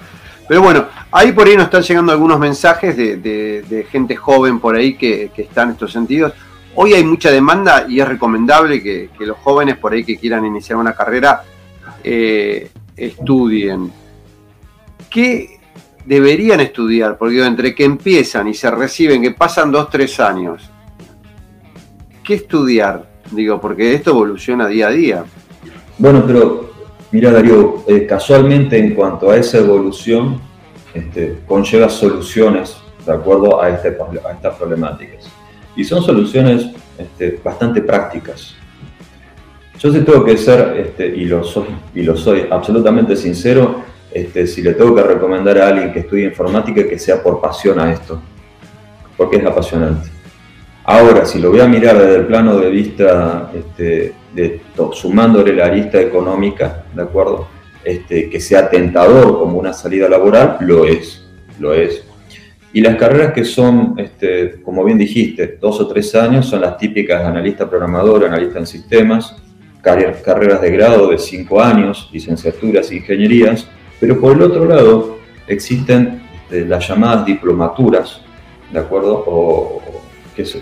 Pero 0.47 0.61
bueno, 0.61 0.85
ahí 1.11 1.31
por 1.31 1.47
ahí 1.47 1.55
nos 1.55 1.65
están 1.65 1.83
llegando 1.83 2.11
algunos 2.11 2.39
mensajes 2.39 2.97
de, 2.97 3.85
gente 3.91 4.15
joven 4.15 4.59
por 4.59 4.75
ahí 4.75 4.95
que, 4.95 5.31
que, 5.35 5.43
está 5.43 5.63
en 5.63 5.71
estos 5.71 5.91
sentidos. 5.91 6.33
Hoy 6.75 6.93
hay 6.93 7.03
mucha 7.03 7.29
demanda 7.31 7.85
y 7.87 7.99
es 7.99 8.07
recomendable 8.07 8.81
que, 8.81 9.09
los 9.19 9.37
jóvenes 9.37 9.77
por 9.77 9.93
ahí 9.93 10.03
que 10.03 10.17
quieran 10.17 10.45
iniciar 10.45 10.77
una 10.77 10.93
carrera 10.93 11.43
eh, 12.03 12.69
estudien. 12.95 13.91
¿Qué 15.09 15.59
deberían 16.05 16.61
estudiar? 16.61 17.17
Porque 17.17 17.45
entre 17.45 17.75
que 17.75 17.83
empiezan 17.83 18.47
y 18.47 18.53
se 18.53 18.71
reciben, 18.71 19.21
que 19.21 19.31
pasan 19.31 19.71
dos, 19.71 19.89
tres 19.89 20.19
años, 20.19 20.69
¿qué 22.29 22.35
estudiar? 22.35 23.09
Digo, 23.31 23.59
porque 23.59 23.95
esto 23.95 24.11
evoluciona 24.11 24.67
día 24.67 24.89
a 24.89 24.91
día. 24.91 25.23
Bueno, 25.97 26.23
pero 26.27 26.69
mira 27.11 27.31
Darío, 27.31 27.83
eh, 27.87 28.05
casualmente 28.05 28.77
en 28.77 28.93
cuanto 28.93 29.31
a 29.31 29.35
esa 29.35 29.57
evolución, 29.57 30.39
este, 30.93 31.39
conlleva 31.47 31.89
soluciones 31.89 32.77
de 33.03 33.13
acuerdo 33.13 33.59
a, 33.59 33.69
este, 33.69 33.97
a 33.97 34.31
estas 34.31 34.55
problemáticas. 34.57 35.27
Y 35.75 35.83
son 35.83 36.03
soluciones 36.03 36.67
este, 36.99 37.39
bastante 37.43 37.81
prácticas. 37.81 38.53
Yo 39.79 39.91
sí 39.91 40.01
tengo 40.01 40.23
que 40.23 40.37
ser, 40.37 40.77
este, 40.77 41.07
y, 41.07 41.25
lo 41.25 41.43
soy, 41.43 42.45
absolutamente 42.51 43.15
sincero, 43.15 43.81
si 44.13 44.61
le 44.61 44.73
tengo 44.73 44.93
que 44.93 45.01
recomendar 45.01 45.57
a 45.57 45.69
alguien 45.69 45.91
que 45.91 46.01
estudie 46.01 46.25
informática, 46.25 46.87
que 46.87 46.99
sea 46.99 47.23
por 47.23 47.41
pasión 47.41 47.79
a 47.79 47.91
esto, 47.91 48.21
porque 49.17 49.37
es 49.37 49.45
apasionante. 49.47 50.18
Ahora, 50.91 51.23
si 51.23 51.37
lo 51.37 51.51
voy 51.51 51.59
a 51.59 51.67
mirar 51.67 51.99
desde 51.99 52.15
el 52.15 52.25
plano 52.25 52.57
de 52.57 52.71
vista, 52.71 53.51
este, 53.53 54.15
sumándole 54.91 55.53
la 55.53 55.67
arista 55.67 56.01
económica, 56.01 56.85
¿de 56.95 57.03
acuerdo? 57.03 57.47
Este, 57.83 58.27
que 58.27 58.39
sea 58.39 58.71
tentador 58.71 59.37
como 59.37 59.59
una 59.59 59.71
salida 59.71 60.09
laboral, 60.09 60.57
lo 60.61 60.85
es, 60.85 61.29
lo 61.59 61.75
es. 61.75 62.03
Y 62.73 62.81
las 62.81 62.95
carreras 62.95 63.33
que 63.33 63.45
son, 63.45 63.99
este, 63.99 64.63
como 64.63 64.83
bien 64.83 64.97
dijiste, 64.97 65.59
dos 65.61 65.79
o 65.79 65.87
tres 65.87 66.15
años, 66.15 66.47
son 66.47 66.61
las 66.61 66.75
típicas 66.79 67.23
analista 67.23 67.69
programador, 67.69 68.25
analista 68.25 68.57
en 68.57 68.65
sistemas, 68.65 69.35
carreras 69.83 70.59
de 70.59 70.71
grado 70.71 71.11
de 71.11 71.19
cinco 71.19 71.61
años, 71.61 72.09
licenciaturas 72.11 72.91
ingenierías, 72.91 73.67
pero 73.99 74.19
por 74.19 74.35
el 74.35 74.41
otro 74.41 74.65
lado 74.65 75.19
existen 75.45 76.23
este, 76.45 76.65
las 76.65 76.87
llamadas 76.87 77.27
diplomaturas, 77.27 78.21
¿de 78.73 78.79
acuerdo? 78.79 79.23
O, 79.27 79.83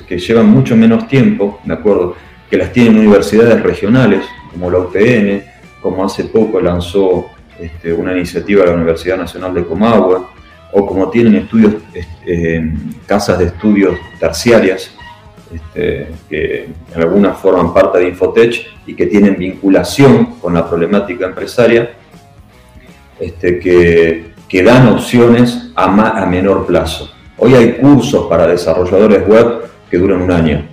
que, 0.07 0.17
llevan 0.17 0.49
mucho 0.49 0.75
menos 0.75 1.07
tiempo, 1.07 1.59
¿de 1.63 1.73
acuerdo? 1.73 2.15
Que 2.49 2.57
las 2.57 2.71
tienen 2.71 2.97
universidades 2.97 3.61
regionales, 3.61 4.25
como 4.51 4.71
la 4.71 4.79
UPN, 4.79 5.43
como 5.81 6.03
hace 6.03 6.25
poco 6.25 6.59
lanzó 6.59 7.27
este, 7.59 7.93
una 7.93 8.13
iniciativa 8.13 8.65
la 8.65 8.73
Universidad 8.73 9.17
Nacional 9.17 9.53
de 9.53 9.65
Comahue, 9.65 10.17
o 10.71 10.85
como 10.85 11.09
tienen 11.09 11.35
estudios, 11.35 11.75
este, 11.93 12.71
casas 13.05 13.39
de 13.39 13.45
estudios 13.45 13.97
terciarias, 14.19 14.91
este, 15.53 16.07
que 16.29 16.67
en 16.93 17.01
alguna 17.01 17.33
forman 17.33 17.73
parte 17.73 17.99
de 17.99 18.09
Infotech 18.09 18.67
y 18.85 18.95
que 18.95 19.05
tienen 19.05 19.37
vinculación 19.37 20.37
con 20.41 20.53
la 20.53 20.67
problemática 20.67 21.25
empresaria, 21.25 21.91
que, 23.17 24.33
que 24.47 24.63
dan 24.63 24.87
opciones 24.89 25.71
a 25.75 26.25
menor 26.25 26.65
plazo. 26.67 27.16
Hoy 27.39 27.53
hay 27.53 27.73
cursos 27.73 28.27
para 28.27 28.47
desarrolladores 28.47 29.27
web 29.27 29.69
que 29.89 29.97
duran 29.97 30.21
un 30.21 30.31
año. 30.31 30.67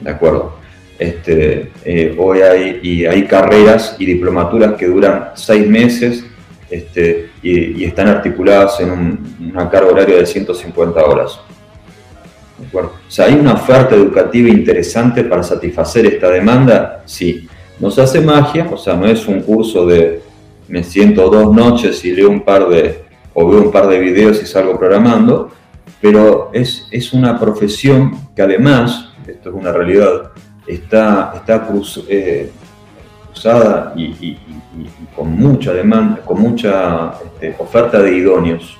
¿De 0.00 0.10
acuerdo? 0.10 0.54
Este, 0.98 1.72
eh, 1.84 2.14
hoy 2.18 2.40
hay, 2.42 2.80
y 2.82 3.06
hay 3.06 3.26
carreras 3.26 3.96
y 3.98 4.06
diplomaturas 4.06 4.74
que 4.74 4.86
duran 4.86 5.30
seis 5.34 5.68
meses 5.68 6.24
este, 6.70 7.30
y, 7.42 7.84
están 7.84 8.08
articuladas 8.08 8.78
en 8.80 9.18
una 9.52 9.68
carga 9.68 9.90
horaria 9.90 10.16
de 10.16 10.26
150 10.26 11.04
horas. 11.04 11.40
¿De 12.58 12.66
acuerdo? 12.68 12.92
O 13.06 13.10
sea, 13.10 13.26
¿hay 13.26 13.34
una 13.34 13.54
oferta 13.54 13.96
educativa 13.96 14.48
interesante 14.48 15.24
para 15.24 15.42
satisfacer 15.42 16.06
esta 16.06 16.30
demanda? 16.30 17.02
Sí. 17.04 17.48
No 17.80 17.90
se 17.90 18.02
hace 18.02 18.20
magia, 18.20 18.68
o 18.70 18.76
sea, 18.76 18.94
no 18.94 19.06
es 19.06 19.26
un 19.26 19.40
curso 19.42 19.84
de 19.86 20.22
me 20.68 20.82
siento 20.82 21.28
dos 21.28 21.54
noches 21.54 22.04
y 22.04 22.12
leo 22.12 22.30
un 22.30 22.42
par 22.42 22.68
de, 22.68 23.02
o 23.34 23.48
veo 23.48 23.60
un 23.60 23.70
par 23.70 23.88
de 23.88 23.98
videos 23.98 24.40
y 24.42 24.46
salgo 24.46 24.78
programando, 24.78 25.50
pero 26.04 26.50
es, 26.52 26.86
es 26.90 27.14
una 27.14 27.40
profesión 27.40 28.28
que 28.36 28.42
además, 28.42 29.08
esto 29.26 29.48
es 29.48 29.54
una 29.54 29.72
realidad, 29.72 30.32
está, 30.66 31.32
está 31.34 31.66
eh, 32.10 32.50
cruzada 33.32 33.94
y, 33.96 34.36
con 35.16 35.30
mucha 35.30 35.72
demanda, 35.72 36.20
con 36.20 36.42
mucha 36.42 37.14
este, 37.24 37.56
oferta 37.58 38.02
de 38.02 38.18
idóneos, 38.18 38.76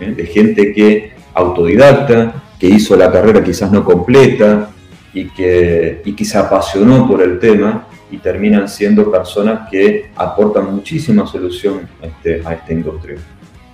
¿eh? 0.00 0.10
de 0.10 0.26
gente 0.26 0.72
que 0.72 1.12
autodidacta, 1.34 2.42
que 2.58 2.66
hizo 2.66 2.96
la 2.96 3.12
carrera 3.12 3.44
quizás 3.44 3.70
no 3.70 3.84
completa 3.84 4.70
y 5.12 5.26
que, 5.26 6.02
y 6.04 6.16
que 6.16 6.24
se 6.24 6.36
apasionó 6.36 7.06
por 7.06 7.22
el 7.22 7.38
tema 7.38 7.86
y 8.10 8.18
terminan 8.18 8.68
siendo 8.68 9.08
personas 9.08 9.70
que 9.70 10.10
aportan 10.16 10.74
muchísima 10.74 11.28
solución 11.28 11.88
este, 12.02 12.42
a 12.44 12.54
esta 12.54 12.72
industria. 12.72 13.18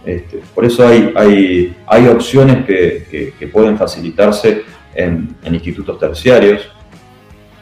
Este, 0.04 0.40
por 0.54 0.64
eso 0.64 0.86
hay, 0.86 1.12
hay, 1.14 1.76
hay 1.86 2.08
opciones 2.08 2.64
que, 2.64 3.34
que, 3.38 3.46
pueden 3.48 3.76
facilitarse 3.76 4.62
en, 4.94 5.36
institutos 5.52 5.98
terciarios, 5.98 6.70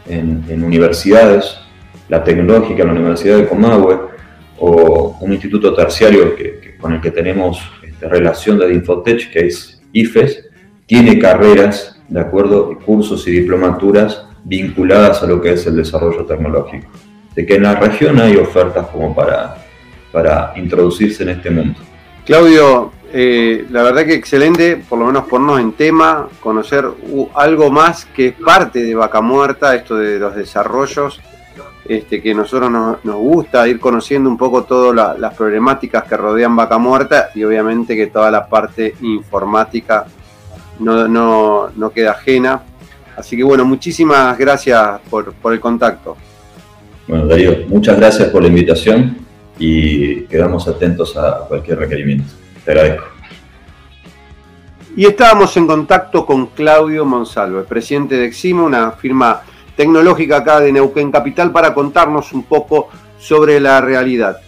en, 0.09 0.63
universidades, 0.63 1.59
la 2.09 2.23
tecnológica, 2.23 2.85
la 2.85 2.93
Universidad 2.93 3.39
de 3.39 3.49
Comahue, 3.49 3.99
o 4.59 5.17
un 5.21 5.33
instituto 5.33 5.75
terciario 5.75 6.35
que, 6.37 6.77
con 6.81 6.93
el 6.93 7.01
que 7.01 7.11
tenemos 7.11 7.61
este, 7.83 8.09
relación 8.09 8.59
de 8.59 8.73
Infotech, 8.73 9.31
que 9.31 9.47
es 9.47 9.83
IFES, 9.93 10.49
tiene 10.87 11.19
carreras, 11.19 12.01
de 12.09 12.21
acuerdo, 12.21 12.79
cursos 12.79 13.27
y 13.29 13.33
diplomaturas 13.33 14.25
vinculadas 14.45 15.23
a 15.23 15.27
lo 15.27 15.41
que 15.41 15.53
es 15.53 15.67
el 15.67 15.77
desarrollo 15.77 16.25
tecnológico. 16.25 16.89
De 17.35 17.45
que 17.45 17.57
en 17.57 17.65
la 17.65 17.75
región 17.75 18.19
hay 18.21 18.37
ofertas 18.37 18.87
como 18.89 19.15
para, 19.15 19.57
para 20.11 20.53
introducirse 20.57 21.25
en 21.25 21.29
este 21.31 21.51
mundo. 21.51 21.79
Claudio, 22.29 22.93
eh, 23.11 23.65
la 23.71 23.83
verdad 23.83 24.05
que 24.05 24.13
excelente, 24.13 24.77
por 24.77 24.99
lo 24.99 25.07
menos 25.07 25.25
ponernos 25.25 25.61
en 25.61 25.73
tema, 25.73 26.29
conocer 26.41 26.85
algo 27.35 27.71
más 27.71 28.05
que 28.05 28.27
es 28.27 28.35
parte 28.35 28.83
de 28.83 28.95
Vaca 28.95 29.23
Muerta, 29.23 29.75
esto 29.75 29.97
de 29.97 30.19
los 30.19 30.37
desarrollos, 30.37 31.23
este, 31.87 32.21
que 32.21 32.35
nosotros 32.35 32.71
nos, 32.71 33.17
gusta 33.17 33.67
ir 33.67 33.81
conociendo 33.81 34.29
un 34.29 34.37
poco 34.37 34.65
todas 34.65 35.19
las 35.19 35.35
problemáticas 35.35 36.05
que 36.05 36.19
rodean 36.19 36.55
Vaca 36.55 36.77
Muerta 36.77 37.31
y 37.35 37.45
obviamente 37.45 37.97
que 37.97 38.09
toda 38.09 38.31
la 38.31 38.47
parte 38.47 38.95
informática 39.01 40.05
no, 40.81 41.09
no, 41.09 41.91
queda 41.95 42.11
ajena. 42.11 42.61
Así 43.17 43.39
que 43.39 43.43
bueno, 43.43 43.65
muchísimas 43.65 44.37
gracias 44.37 45.01
por, 45.09 45.33
por 45.33 45.55
el 45.55 45.61
contacto. 45.61 46.15
Bueno, 47.07 47.25
Darío, 47.25 47.57
muchas 47.69 47.97
gracias 47.97 48.29
por 48.29 48.43
la 48.43 48.49
invitación 48.49 49.28
y 49.59 50.23
quedamos 50.23 50.69
atentos 50.69 51.17
a 51.17 51.47
cualquier 51.49 51.79
requerimiento. 51.79 52.33
Te 52.65 52.71
agradezco. 52.73 53.05
Y 54.97 55.07
estábamos 55.07 55.57
en 55.57 55.67
contacto 55.67 56.27
con 56.27 56.47
Claudio 56.47 57.05
Monsalvo, 57.05 57.63
presidente 57.65 58.17
de 58.17 58.27
Exima, 58.27 58.65
una 58.65 58.93
firma 58.93 59.43
tecnológica 59.77 60.39
acá 60.39 60.61
de 60.61 60.73
Neuquén 60.73 61.13
Capital, 61.13 61.53
para 61.53 61.73
contarnos 61.73 62.33
un 62.33 62.43
poco 62.43 62.89
sobre 63.19 63.61
la 63.61 63.81
realidad. 63.81 64.39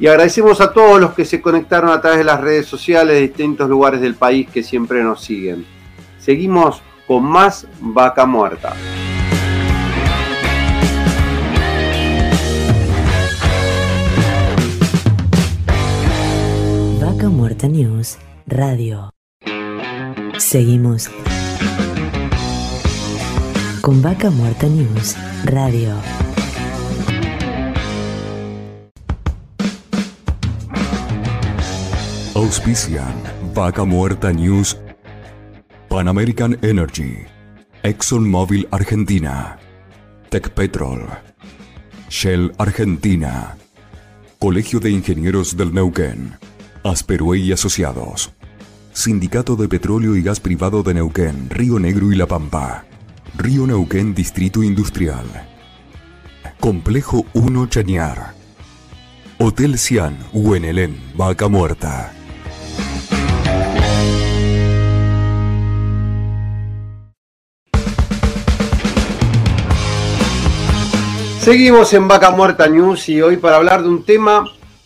Y 0.00 0.08
agradecemos 0.08 0.60
a 0.60 0.72
todos 0.72 1.00
los 1.00 1.12
que 1.12 1.24
se 1.24 1.40
conectaron 1.40 1.90
a 1.90 2.00
través 2.00 2.18
de 2.18 2.24
las 2.24 2.40
redes 2.40 2.66
sociales 2.66 3.14
de 3.14 3.20
distintos 3.20 3.68
lugares 3.68 4.00
del 4.00 4.16
país 4.16 4.48
que 4.50 4.64
siempre 4.64 5.02
nos 5.04 5.22
siguen. 5.22 5.64
Seguimos 6.18 6.82
con 7.06 7.22
más 7.22 7.66
Vaca 7.80 8.26
Muerta. 8.26 8.74
Muerta 17.42 17.66
News 17.66 18.18
Radio. 18.46 19.10
Seguimos 20.38 21.10
con 23.80 24.00
Vaca 24.00 24.30
Muerta 24.30 24.68
News 24.68 25.16
Radio. 25.44 25.92
Auspician 32.34 33.12
Vaca 33.52 33.84
Muerta 33.84 34.32
News, 34.32 34.78
Pan 35.88 36.06
American 36.06 36.56
Energy, 36.62 37.26
ExxonMobil 37.82 38.68
Argentina, 38.70 39.58
Tech 40.28 40.48
Petrol, 40.50 41.08
Shell 42.08 42.52
Argentina, 42.58 43.56
Colegio 44.38 44.78
de 44.78 44.90
Ingenieros 44.92 45.56
del 45.56 45.74
Neuquén, 45.74 46.38
Asperue 46.84 47.38
y 47.38 47.52
Asociados, 47.52 48.32
Sindicato 48.92 49.54
de 49.54 49.68
Petróleo 49.68 50.16
y 50.16 50.22
Gas 50.22 50.40
Privado 50.40 50.82
de 50.82 50.94
Neuquén, 50.94 51.48
Río 51.48 51.78
Negro 51.78 52.10
y 52.10 52.16
La 52.16 52.26
Pampa, 52.26 52.84
Río 53.38 53.68
Neuquén 53.68 54.14
Distrito 54.14 54.64
Industrial, 54.64 55.24
Complejo 56.58 57.24
1 57.34 57.66
Chañar, 57.68 58.34
Hotel 59.38 59.78
Cian, 59.78 60.18
Huenelén, 60.32 61.00
Vaca 61.14 61.46
Muerta. 61.46 62.12
Seguimos 71.38 71.92
en 71.92 72.08
Vaca 72.08 72.32
Muerta 72.32 72.66
News 72.66 73.08
y 73.08 73.22
hoy 73.22 73.36
para 73.36 73.56
hablar 73.56 73.82
de 73.82 73.88
un 73.88 74.04
tema 74.04 74.44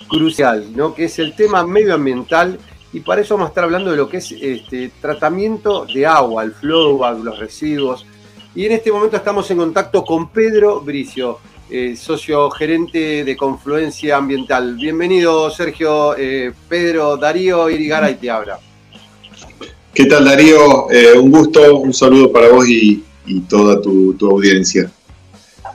crucial, 0.08 0.66
¿no? 0.74 0.94
que 0.94 1.04
es 1.04 1.18
el 1.18 1.34
tema 1.34 1.66
medioambiental 1.66 2.58
y 2.92 3.00
para 3.00 3.20
eso 3.20 3.34
vamos 3.34 3.48
a 3.48 3.50
estar 3.50 3.64
hablando 3.64 3.90
de 3.90 3.96
lo 3.96 4.08
que 4.08 4.18
es 4.18 4.32
este, 4.32 4.90
tratamiento 5.00 5.84
de 5.84 6.06
agua, 6.06 6.44
el 6.44 6.52
flowback, 6.52 7.22
los 7.22 7.38
residuos. 7.38 8.06
Y 8.54 8.64
en 8.64 8.72
este 8.72 8.90
momento 8.90 9.18
estamos 9.18 9.50
en 9.50 9.58
contacto 9.58 10.02
con 10.02 10.30
Pedro 10.30 10.80
Bricio, 10.80 11.38
eh, 11.68 11.94
socio 11.94 12.48
gerente 12.50 13.22
de 13.24 13.36
Confluencia 13.36 14.16
Ambiental. 14.16 14.76
Bienvenido, 14.76 15.50
Sergio, 15.50 16.16
eh, 16.16 16.52
Pedro, 16.68 17.18
Darío 17.18 17.68
Irigaray 17.68 18.14
te 18.14 18.30
habla. 18.30 18.58
¿Qué 19.92 20.06
tal, 20.06 20.24
Darío? 20.24 20.90
Eh, 20.90 21.18
un 21.18 21.30
gusto, 21.30 21.78
un 21.78 21.92
saludo 21.92 22.32
para 22.32 22.48
vos 22.48 22.66
y, 22.66 23.02
toda 23.48 23.80
tu 23.82 24.16
audiencia. 24.22 24.90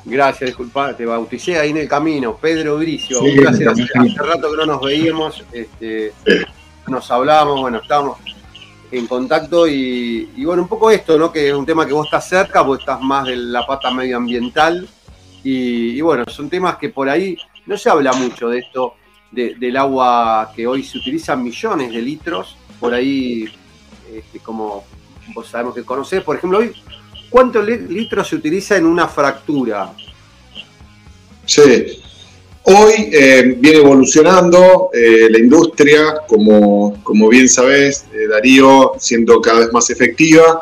Gracias, 0.04 0.50
disculpa, 0.50 0.96
te 0.96 1.06
bauticé 1.06 1.60
ahí 1.60 1.70
en 1.70 1.78
el 1.78 1.88
camino. 1.88 2.36
Pedro 2.36 2.78
Bricio, 2.78 3.20
gracias. 3.22 3.74
Hace, 3.74 4.18
rato 4.18 4.52
que 4.52 4.58
no 4.58 4.66
nos 4.66 4.82
veíamos, 4.82 5.44
este, 5.52 6.14
nos 6.88 7.10
hablábamos, 7.12 7.62
bueno, 7.62 7.78
estábamos 7.78 8.18
en 8.92 9.08
contacto 9.08 9.68
y, 9.68 10.44
bueno, 10.44 10.64
un 10.64 10.68
poco 10.68 10.90
esto, 10.90 11.18
¿no? 11.18 11.32
Que 11.32 11.50
es 11.50 11.54
un 11.54 11.66
tema 11.66 11.86
que 11.86 11.94
vos 11.94 12.06
estás 12.06 12.28
cerca, 12.28 12.62
vos 12.62 12.80
estás 12.80 13.00
más 13.02 13.28
de 13.28 13.36
la 13.36 13.66
pata 13.66 13.92
medioambiental 13.92 14.88
y, 15.44 16.02
bueno, 16.02 16.26
son 16.28 16.50
temas 16.50 16.78
que 16.78 16.90
por 16.90 17.08
ahí 17.08 17.38
no 17.68 17.78
se 17.78 17.90
habla 17.90 18.12
mucho 18.14 18.50
de 18.50 18.60
esto, 18.60 18.96
del 19.32 19.78
agua 19.78 20.52
que 20.54 20.68
hoy 20.68 20.84
se 20.84 20.98
utiliza 20.98 21.36
millones 21.36 21.92
de 21.92 22.02
litros, 22.02 22.58
por 22.80 22.94
ahí, 22.94 23.46
este, 24.12 24.40
como 24.40 24.84
vos 25.34 25.48
sabemos 25.48 25.76
que 25.76 25.84
conocés, 25.84 26.22
por 26.24 26.36
ejemplo, 26.36 26.60
hoy 26.60 26.74
¿Cuántos 27.32 27.66
litros 27.66 28.28
se 28.28 28.36
utiliza 28.36 28.76
en 28.76 28.86
una 28.86 29.08
fractura? 29.08 29.94
Sí, 31.46 31.62
hoy 32.64 33.10
eh, 33.10 33.56
viene 33.58 33.78
evolucionando 33.78 34.90
eh, 34.94 35.30
la 35.30 35.40
industria, 35.40 36.16
como, 36.28 37.02
como 37.04 37.30
bien 37.30 37.48
sabes, 37.48 38.06
eh, 38.14 38.28
Darío, 38.28 38.92
siendo 39.00 39.40
cada 39.40 39.62
vez 39.62 39.70
más 39.72 39.90
efectiva, 39.90 40.62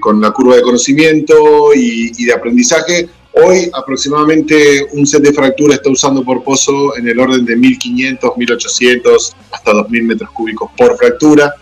con 0.00 0.20
la 0.20 0.32
curva 0.32 0.56
de 0.56 0.62
conocimiento 0.62 1.72
y, 1.72 2.10
y, 2.18 2.24
de 2.26 2.32
aprendizaje. 2.32 3.08
Hoy 3.32 3.70
aproximadamente 3.72 4.84
un 4.92 5.06
set 5.06 5.22
de 5.22 5.32
fractura 5.32 5.76
está 5.76 5.90
usando 5.90 6.24
por 6.24 6.42
pozo 6.42 6.96
en 6.96 7.06
el 7.06 7.20
orden 7.20 7.44
de 7.44 7.54
1500, 7.54 8.36
1800 8.36 9.36
hasta 9.52 9.72
2000 9.72 10.02
metros 10.02 10.30
cúbicos 10.32 10.72
por 10.76 10.98
fractura. 10.98 11.54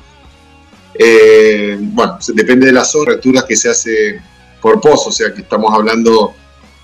Eh, 0.99 1.77
bueno, 1.81 2.19
depende 2.35 2.67
de 2.67 2.73
las 2.73 2.95
horas, 2.95 3.19
que 3.47 3.57
se 3.57 3.69
hace 3.69 4.21
por 4.61 4.81
pozo, 4.81 5.11
o 5.11 5.13
sea 5.13 5.33
que 5.33 5.43
estamos 5.43 5.73
hablando 5.73 6.35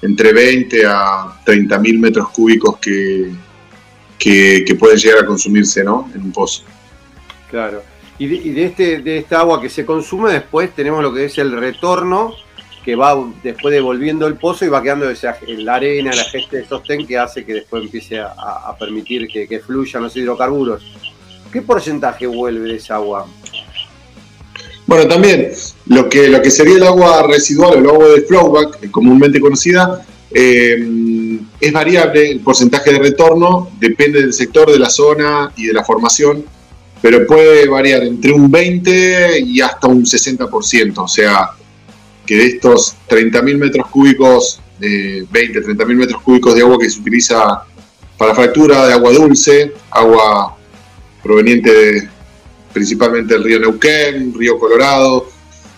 entre 0.00 0.32
20 0.32 0.84
a 0.86 1.40
30 1.44 1.78
mil 1.78 1.98
metros 1.98 2.28
cúbicos 2.30 2.78
que, 2.78 3.30
que, 4.18 4.76
pueden 4.78 4.98
llegar 4.98 5.24
a 5.24 5.26
consumirse 5.26 5.84
¿no? 5.84 6.10
en 6.14 6.22
un 6.22 6.32
pozo. 6.32 6.64
Claro. 7.50 7.82
Y 8.18 8.26
de, 8.26 8.66
este, 8.66 9.00
de 9.00 9.18
esta 9.18 9.40
agua 9.40 9.60
que 9.60 9.68
se 9.68 9.84
consume, 9.84 10.32
después 10.32 10.72
tenemos 10.74 11.02
lo 11.02 11.12
que 11.12 11.24
es 11.24 11.38
el 11.38 11.50
retorno, 11.52 12.34
que 12.84 12.94
va 12.94 13.16
después 13.42 13.72
devolviendo 13.72 14.26
el 14.26 14.34
pozo 14.34 14.64
y 14.64 14.68
va 14.68 14.82
quedando 14.82 15.08
esa, 15.10 15.36
la 15.46 15.76
arena, 15.76 16.12
la 16.14 16.24
gesta 16.24 16.56
de 16.56 16.64
sostén 16.64 17.06
que 17.06 17.18
hace 17.18 17.44
que 17.44 17.54
después 17.54 17.82
empiece 17.82 18.20
a, 18.20 18.76
permitir 18.78 19.26
que, 19.28 19.48
que, 19.48 19.60
fluyan 19.60 20.04
los 20.04 20.16
hidrocarburos. 20.16 20.84
¿Qué 21.52 21.62
porcentaje 21.62 22.26
vuelve 22.26 22.68
de 22.68 22.76
esa 22.76 22.96
agua? 22.96 23.26
Bueno, 24.93 25.09
también 25.09 25.51
lo 25.86 26.07
que, 26.11 26.28
lo 26.28 26.43
que 26.43 26.51
sería 26.51 26.76
el 26.76 26.82
agua 26.82 27.26
residual 27.26 27.76
o 27.76 27.78
el 27.78 27.88
agua 27.88 28.09
de 28.09 28.20
flowback, 28.20 28.90
comúnmente 28.90 29.40
conocida, 29.40 30.05
eh, 30.30 30.86
es 31.59 31.72
variable 31.72 32.32
el 32.32 32.40
porcentaje 32.40 32.93
de 32.93 32.99
retorno, 32.99 33.70
depende 33.80 34.20
del 34.20 34.34
sector, 34.34 34.70
de 34.70 34.78
la 34.78 34.90
zona 34.90 35.51
y 35.57 35.68
de 35.68 35.72
la 35.72 35.82
formación, 35.82 36.45
pero 37.01 37.26
puede 37.26 37.66
variar 37.68 38.03
entre 38.03 38.32
un 38.32 38.51
20 38.51 39.40
y 39.40 39.62
hasta 39.62 39.86
un 39.86 40.05
60%, 40.05 40.99
o 40.99 41.09
sea, 41.09 41.53
que 42.26 42.36
de 42.36 42.47
estos 42.49 42.95
30.000 43.09 43.57
metros 43.57 43.86
cúbicos, 43.86 44.61
20, 44.78 45.30
30.000 45.32 45.86
metros 45.95 46.20
cúbicos 46.20 46.55
de 46.55 46.61
agua 46.61 46.76
que 46.78 46.90
se 46.90 47.01
utiliza 47.01 47.62
para 48.18 48.34
fractura, 48.34 48.88
de 48.88 48.93
agua 48.93 49.11
dulce, 49.12 49.72
agua 49.90 50.55
proveniente 51.22 51.72
de, 51.72 52.09
principalmente 52.73 53.35
el 53.35 53.45
río 53.45 53.61
Neuquén, 53.61 54.35
río 54.35 54.59
Colorado, 54.59 55.29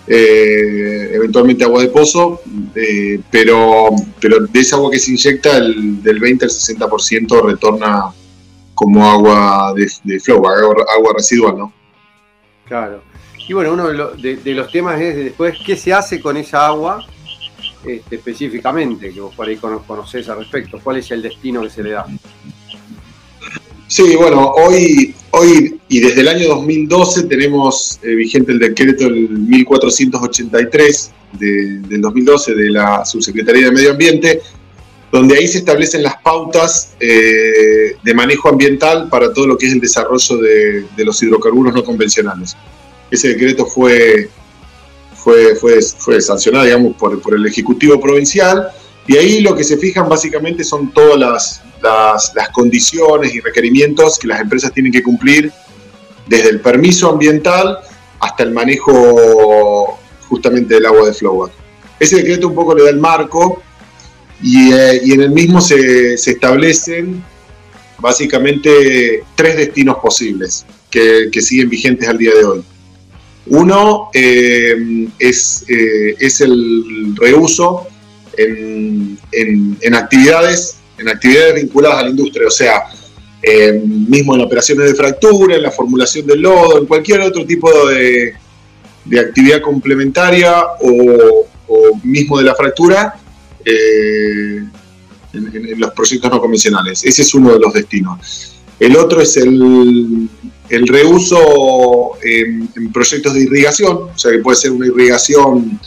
eh, 0.06 1.10
eventualmente 1.14 1.64
agua 1.64 1.80
de 1.80 1.88
pozo, 1.88 2.42
eh, 2.74 3.20
pero, 3.30 3.90
pero 4.20 4.40
de 4.40 4.60
esa 4.60 4.76
agua 4.76 4.90
que 4.90 4.98
se 4.98 5.12
inyecta, 5.12 5.56
el, 5.56 6.02
del 6.02 6.20
20 6.20 6.44
al 6.44 6.50
60% 6.50 7.42
retorna 7.42 8.12
como 8.74 9.08
agua 9.08 9.72
de, 9.74 9.90
de 10.02 10.20
flow, 10.20 10.46
agua, 10.46 11.12
residual, 11.16 11.58
¿no? 11.58 11.72
Claro. 12.66 13.02
Y 13.46 13.52
bueno, 13.52 13.72
uno 13.72 13.88
de, 13.88 14.54
los 14.54 14.70
temas 14.70 15.00
es 15.00 15.16
después 15.16 15.56
qué 15.64 15.76
se 15.76 15.92
hace 15.92 16.20
con 16.20 16.36
esa 16.36 16.66
agua 16.66 17.06
este, 17.84 18.16
específicamente, 18.16 19.12
que 19.12 19.20
vos 19.20 19.34
por 19.34 19.46
ahí 19.46 19.56
conocés 19.56 20.28
al 20.28 20.38
respecto, 20.38 20.80
cuál 20.82 20.98
es 20.98 21.10
el 21.10 21.22
destino 21.22 21.62
que 21.62 21.70
se 21.70 21.82
le 21.82 21.90
da. 21.90 22.06
Sí, 23.86 24.16
bueno, 24.16 24.50
hoy, 24.50 25.14
hoy 25.30 25.78
y 25.88 26.00
desde 26.00 26.22
el 26.22 26.28
año 26.28 26.48
2012 26.48 27.24
tenemos 27.24 28.00
eh, 28.02 28.14
vigente 28.14 28.52
el 28.52 28.58
decreto 28.58 29.06
el 29.06 29.28
1483 29.28 31.12
del 31.38 32.00
2012 32.00 32.54
de 32.54 32.70
la 32.70 33.04
Subsecretaría 33.04 33.66
de 33.66 33.72
Medio 33.72 33.90
Ambiente, 33.90 34.40
donde 35.12 35.36
ahí 35.36 35.46
se 35.46 35.58
establecen 35.58 36.02
las 36.02 36.16
pautas 36.22 36.94
eh, 36.98 37.96
de 38.02 38.14
manejo 38.14 38.48
ambiental 38.48 39.08
para 39.10 39.32
todo 39.32 39.46
lo 39.46 39.58
que 39.58 39.66
es 39.66 39.72
el 39.72 39.80
desarrollo 39.80 40.38
de, 40.38 41.04
los 41.04 41.22
hidrocarburos 41.22 41.74
no 41.74 41.84
convencionales. 41.84 42.56
Ese 43.10 43.28
decreto 43.28 43.66
fue, 43.66 44.30
fue, 45.14 45.54
fue, 45.56 45.80
fue 45.82 46.20
sancionado, 46.20 46.64
digamos, 46.64 46.96
por, 46.96 47.20
por 47.20 47.34
el 47.34 47.46
Ejecutivo 47.46 48.00
Provincial, 48.00 48.68
y 49.06 49.16
ahí 49.16 49.40
lo 49.40 49.54
que 49.54 49.64
se 49.64 49.76
fijan 49.76 50.08
básicamente 50.08 50.64
son 50.64 50.92
todas 50.92 51.18
las 51.18 51.64
las, 51.84 52.48
condiciones 52.52 53.34
y 53.34 53.40
requerimientos 53.40 54.18
que 54.18 54.28
las 54.28 54.40
empresas 54.40 54.72
tienen 54.72 54.92
que 54.92 55.02
cumplir 55.02 55.52
desde 56.26 56.50
el 56.50 56.60
permiso 56.60 57.10
ambiental 57.10 57.78
hasta 58.20 58.42
el 58.42 58.52
manejo 58.52 59.98
justamente 60.28 60.74
del 60.74 60.86
agua 60.86 61.06
de 61.06 61.14
flowback. 61.14 61.52
Ese 62.00 62.16
decreto 62.16 62.48
un 62.48 62.54
poco 62.54 62.74
le 62.74 62.84
da 62.84 62.90
el 62.90 62.98
marco 62.98 63.62
y, 64.42 64.72
eh, 64.72 65.00
en 65.04 65.20
el 65.20 65.30
mismo 65.30 65.60
se, 65.60 66.14
establecen 66.14 67.22
básicamente 67.98 69.22
tres 69.34 69.56
destinos 69.56 69.96
posibles 70.02 70.64
que, 70.90 71.30
siguen 71.40 71.68
vigentes 71.68 72.08
al 72.08 72.18
día 72.18 72.34
de 72.34 72.44
hoy. 72.44 72.64
Uno 73.46 74.08
eh, 74.14 75.08
es, 75.18 75.64
eh, 75.68 76.16
es, 76.18 76.40
el 76.40 77.14
reuso 77.16 77.86
en, 78.36 79.18
en, 79.32 79.94
actividades, 79.94 80.76
en 80.98 81.08
actividades 81.08 81.54
vinculadas 81.54 81.98
a 81.98 82.02
la 82.04 82.10
industria, 82.10 82.46
o 82.48 82.50
sea, 82.50 82.84
mismo 83.84 84.34
en 84.34 84.40
operaciones 84.40 84.88
de 84.88 84.94
fractura, 84.94 85.56
en 85.56 85.62
la 85.62 85.70
formulación 85.70 86.26
del 86.26 86.40
lodo, 86.40 86.78
en 86.78 86.86
cualquier 86.86 87.20
otro 87.20 87.44
tipo 87.44 87.70
de, 87.88 88.34
de 89.04 89.20
actividad 89.20 89.60
complementaria 89.60 90.62
o, 90.80 91.46
mismo 92.02 92.38
de 92.38 92.44
la 92.44 92.54
fractura 92.54 93.14
eh, 93.64 94.62
en, 95.32 95.80
los 95.80 95.90
proyectos 95.92 96.30
no 96.30 96.40
convencionales. 96.40 97.04
Ese 97.04 97.22
es 97.22 97.34
uno 97.34 97.52
de 97.52 97.58
los 97.58 97.72
destinos. 97.72 98.54
El 98.78 98.96
otro 98.96 99.20
es 99.20 99.36
el, 99.36 100.28
el 100.68 100.86
reuso 100.86 102.12
en, 102.22 102.68
proyectos 102.92 103.34
de 103.34 103.40
irrigación, 103.40 103.96
o 104.14 104.18
sea 104.18 104.30
que 104.32 104.38
puede 104.38 104.56
ser 104.56 104.72
una 104.72 104.86
irrigación 104.86 105.80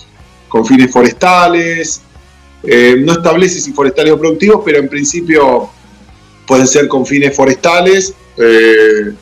con 0.48 0.66
fines 0.66 0.92
forestales. 0.92 2.02
Eh, 2.64 2.96
no 3.00 3.14
establece 3.14 3.60
si 3.62 3.72
forestales 3.72 4.14
o 4.14 4.20
productivos, 4.20 4.62
pero 4.66 4.80
en 4.80 4.90
principio 4.90 5.70
pueden 6.46 6.68
ser 6.68 6.88
con 6.88 7.06
fines 7.06 7.36
forestales. 7.36 8.14
Eh, 8.38 9.14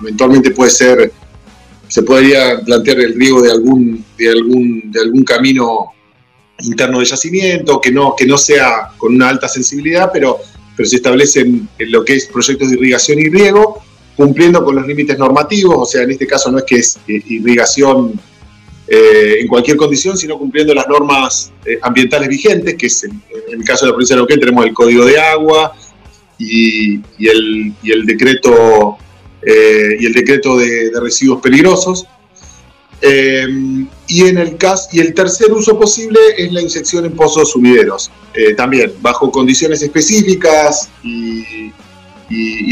eventualmente 0.00 0.50
puede 0.50 0.70
ser 0.70 1.12
se 1.88 2.02
podría 2.02 2.60
plantear 2.64 2.98
el 2.98 3.14
riego 3.14 3.42
de 3.42 3.52
algún, 3.52 4.04
de 4.18 4.28
algún, 4.28 4.90
de 4.90 5.00
algún 5.00 5.22
camino 5.22 5.92
interno 6.60 6.98
de 6.98 7.04
yacimiento, 7.04 7.80
que 7.80 7.90
no, 7.90 8.14
que 8.16 8.26
no 8.26 8.38
sea 8.38 8.90
con 8.96 9.14
una 9.14 9.28
alta 9.28 9.48
sensibilidad, 9.48 10.10
pero, 10.12 10.38
pero 10.76 10.88
se 10.88 10.96
establecen 10.96 11.68
en 11.78 11.92
lo 11.92 12.04
que 12.04 12.14
es 12.14 12.26
proyectos 12.26 12.70
de 12.70 12.76
irrigación 12.76 13.18
y 13.18 13.28
riego, 13.28 13.82
cumpliendo 14.16 14.64
con 14.64 14.76
los 14.76 14.86
límites 14.86 15.18
normativos, 15.18 15.76
o 15.78 15.84
sea, 15.84 16.02
en 16.02 16.12
este 16.12 16.26
caso 16.26 16.50
no 16.50 16.58
es 16.58 16.64
que 16.64 16.76
es 16.76 16.98
eh, 17.08 17.22
irrigación 17.28 18.20
eh, 18.96 19.40
en 19.40 19.48
cualquier 19.48 19.76
condición, 19.76 20.16
sino 20.16 20.38
cumpliendo 20.38 20.72
las 20.72 20.86
normas 20.86 21.50
eh, 21.64 21.80
ambientales 21.82 22.28
vigentes, 22.28 22.76
que 22.76 22.86
es 22.86 23.02
en, 23.02 23.20
el 23.50 23.64
caso 23.64 23.84
de 23.84 23.90
la 23.90 23.94
provincia 23.94 24.14
de 24.14 24.20
Neuquén 24.20 24.38
tenemos 24.38 24.64
el 24.64 24.72
Código 24.72 25.04
de 25.04 25.18
Agua 25.18 25.74
y, 26.38 27.00
el, 27.18 27.74
y 27.82 27.90
el 27.90 28.06
decreto 28.06 28.96
eh, 29.42 29.96
y 29.98 30.06
el 30.06 30.12
decreto 30.12 30.56
de, 30.58 30.92
residuos 31.00 31.40
peligrosos. 31.40 32.06
Y, 34.06 34.20
en 34.22 34.38
el 34.38 34.56
caso, 34.58 34.88
y 34.92 35.00
el 35.00 35.12
tercer 35.12 35.52
uso 35.52 35.76
posible 35.76 36.20
es 36.38 36.52
la 36.52 36.60
inyección 36.60 37.04
en 37.04 37.16
pozos 37.16 37.50
sumideros, 37.50 38.12
también 38.56 38.92
bajo 39.02 39.30
condiciones 39.30 39.82
específicas 39.82 40.88
y, 41.02 41.72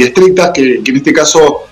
estrictas, 0.01 0.53
que, 0.55 0.83
en 0.87 0.97
este 0.97 1.13
caso 1.13 1.63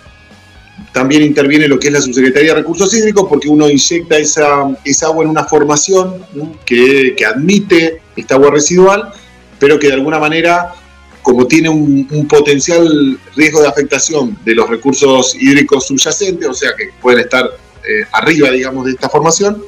también 0.92 1.22
interviene 1.22 1.68
lo 1.68 1.78
que 1.78 1.88
es 1.88 1.92
la 1.92 2.00
Subsecretaría 2.00 2.50
de 2.54 2.60
Recursos 2.60 2.92
Hídricos, 2.92 3.26
porque 3.28 3.48
uno 3.48 3.68
inyecta 3.68 4.18
esa, 4.18 4.76
esa 4.84 5.06
agua 5.06 5.24
en 5.24 5.30
una 5.30 5.44
formación 5.44 6.24
que, 6.64 7.14
que, 7.16 7.24
admite 7.24 8.00
esta 8.16 8.34
agua 8.34 8.50
residual, 8.50 9.12
pero 9.58 9.78
que 9.78 9.88
de 9.88 9.94
alguna 9.94 10.18
manera 10.18 10.74
como 11.22 11.46
tiene 11.46 11.68
un, 11.68 12.26
potencial 12.28 13.18
riesgo 13.36 13.60
de 13.60 13.68
afectación 13.68 14.38
de 14.44 14.54
los 14.54 14.68
recursos 14.68 15.34
hídricos 15.34 15.86
subyacentes, 15.86 16.48
o 16.48 16.54
sea 16.54 16.70
que 16.76 16.90
pueden 17.00 17.20
estar 17.20 17.44
eh, 17.44 18.04
arriba, 18.12 18.50
digamos, 18.50 18.86
de 18.86 18.92
esta 18.92 19.08
formación, 19.08 19.62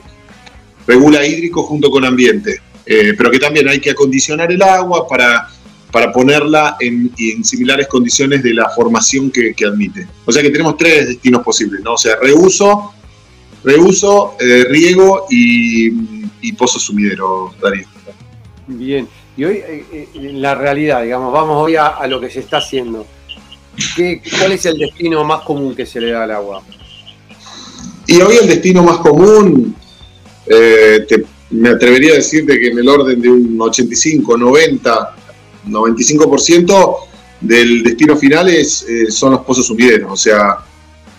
regula 0.87 1.27
hídrico 1.27 1.63
junto 1.65 1.91
con 1.91 2.05
ambiente, 2.05 2.61
eh, 2.87 3.15
pero 3.17 3.31
que 3.31 3.39
también 3.39 3.69
hay 3.69 3.81
que 3.81 3.91
acondicionar 3.91 4.51
el 4.51 4.63
agua 4.63 5.07
para, 5.07 5.49
para 5.93 6.11
ponerla 6.11 6.77
en, 6.81 7.13
similares 7.45 7.87
condiciones 7.87 8.43
de 8.43 8.55
la 8.55 8.69
formación 8.71 9.31
que, 9.31 9.55
admite. 9.65 10.09
O 10.25 10.33
sea 10.33 10.43
que 10.43 10.51
tenemos 10.51 10.77
tres 10.77 11.07
destinos 11.07 11.43
posibles, 11.43 11.83
¿no? 11.83 11.93
O 11.93 11.99
sea, 11.99 12.17
reuso, 12.17 12.93
reuso, 13.63 14.35
eh, 14.41 14.65
riego 14.69 15.27
y, 15.31 15.93
y 16.41 16.53
pozo 16.55 16.81
sumidero, 16.81 17.55
Darío. 17.63 17.87
Bien. 18.67 19.07
Y 19.37 19.45
hoy, 19.45 19.57
eh, 19.57 19.85
eh, 19.93 20.09
en 20.15 20.43
la 20.43 20.55
realidad, 20.55 21.03
digamos, 21.03 21.33
vamos 21.33 21.65
hoy 21.65 21.77
a, 21.77 22.07
lo 22.07 22.21
que 22.21 22.31
se 22.31 22.41
está 22.41 22.59
haciendo. 22.59 23.07
¿Qué, 23.97 24.21
¿Cuál 24.39 24.53
es 24.53 24.67
el 24.67 24.79
destino 24.79 25.25
más 25.25 25.43
común 25.43 25.75
que 25.75 25.87
se 25.87 26.01
le 26.01 26.11
da 26.11 26.25
al 26.25 26.31
agua? 26.33 26.63
Y 28.07 28.21
hoy 28.21 28.37
el 28.43 28.49
destino 28.49 28.83
más 28.83 28.99
común, 28.99 29.75
eh, 30.47 31.07
me 31.51 31.71
atrevería 31.71 32.13
a 32.13 32.17
decirte 32.17 32.59
que 32.59 32.69
en 32.69 32.79
el 32.79 32.89
orden 32.89 33.21
de 33.21 33.31
un 33.31 33.59
85, 33.59 34.37
90, 34.37 35.17
95% 35.67 36.97
del 37.41 37.83
destino 37.83 38.17
final 38.17 38.49
es, 38.49 38.87
son 39.11 39.33
los 39.33 39.41
pozos 39.43 39.67
sumideros. 39.67 40.13
O 40.13 40.17
sea, 40.17 40.59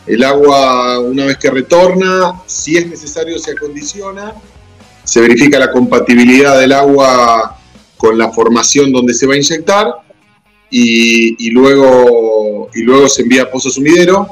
el 0.05 0.23
agua 0.23 0.99
una 0.99 1.25
vez 1.25 1.37
que 1.37 1.49
retorna, 1.49 2.41
si 2.45 2.77
es 2.77 2.87
necesario 2.87 3.37
se 3.39 3.51
acondiciona, 3.51 4.33
se 5.03 5.21
verifica 5.21 5.59
la 5.59 5.71
compatibilidad 5.71 6.59
del 6.59 6.71
agua 6.71 7.59
con 7.97 8.17
la 8.17 8.31
formación 8.31 8.91
donde 8.91 9.13
se 9.13 9.27
va 9.27 9.33
a 9.33 9.37
inyectar 9.37 9.93
y, 10.69 11.51
luego, 11.51 12.69
y 12.73 12.81
luego 12.81 13.07
se 13.07 13.21
envía 13.21 13.43
a 13.43 13.51
Pozo 13.51 13.69
Sumidero, 13.69 14.27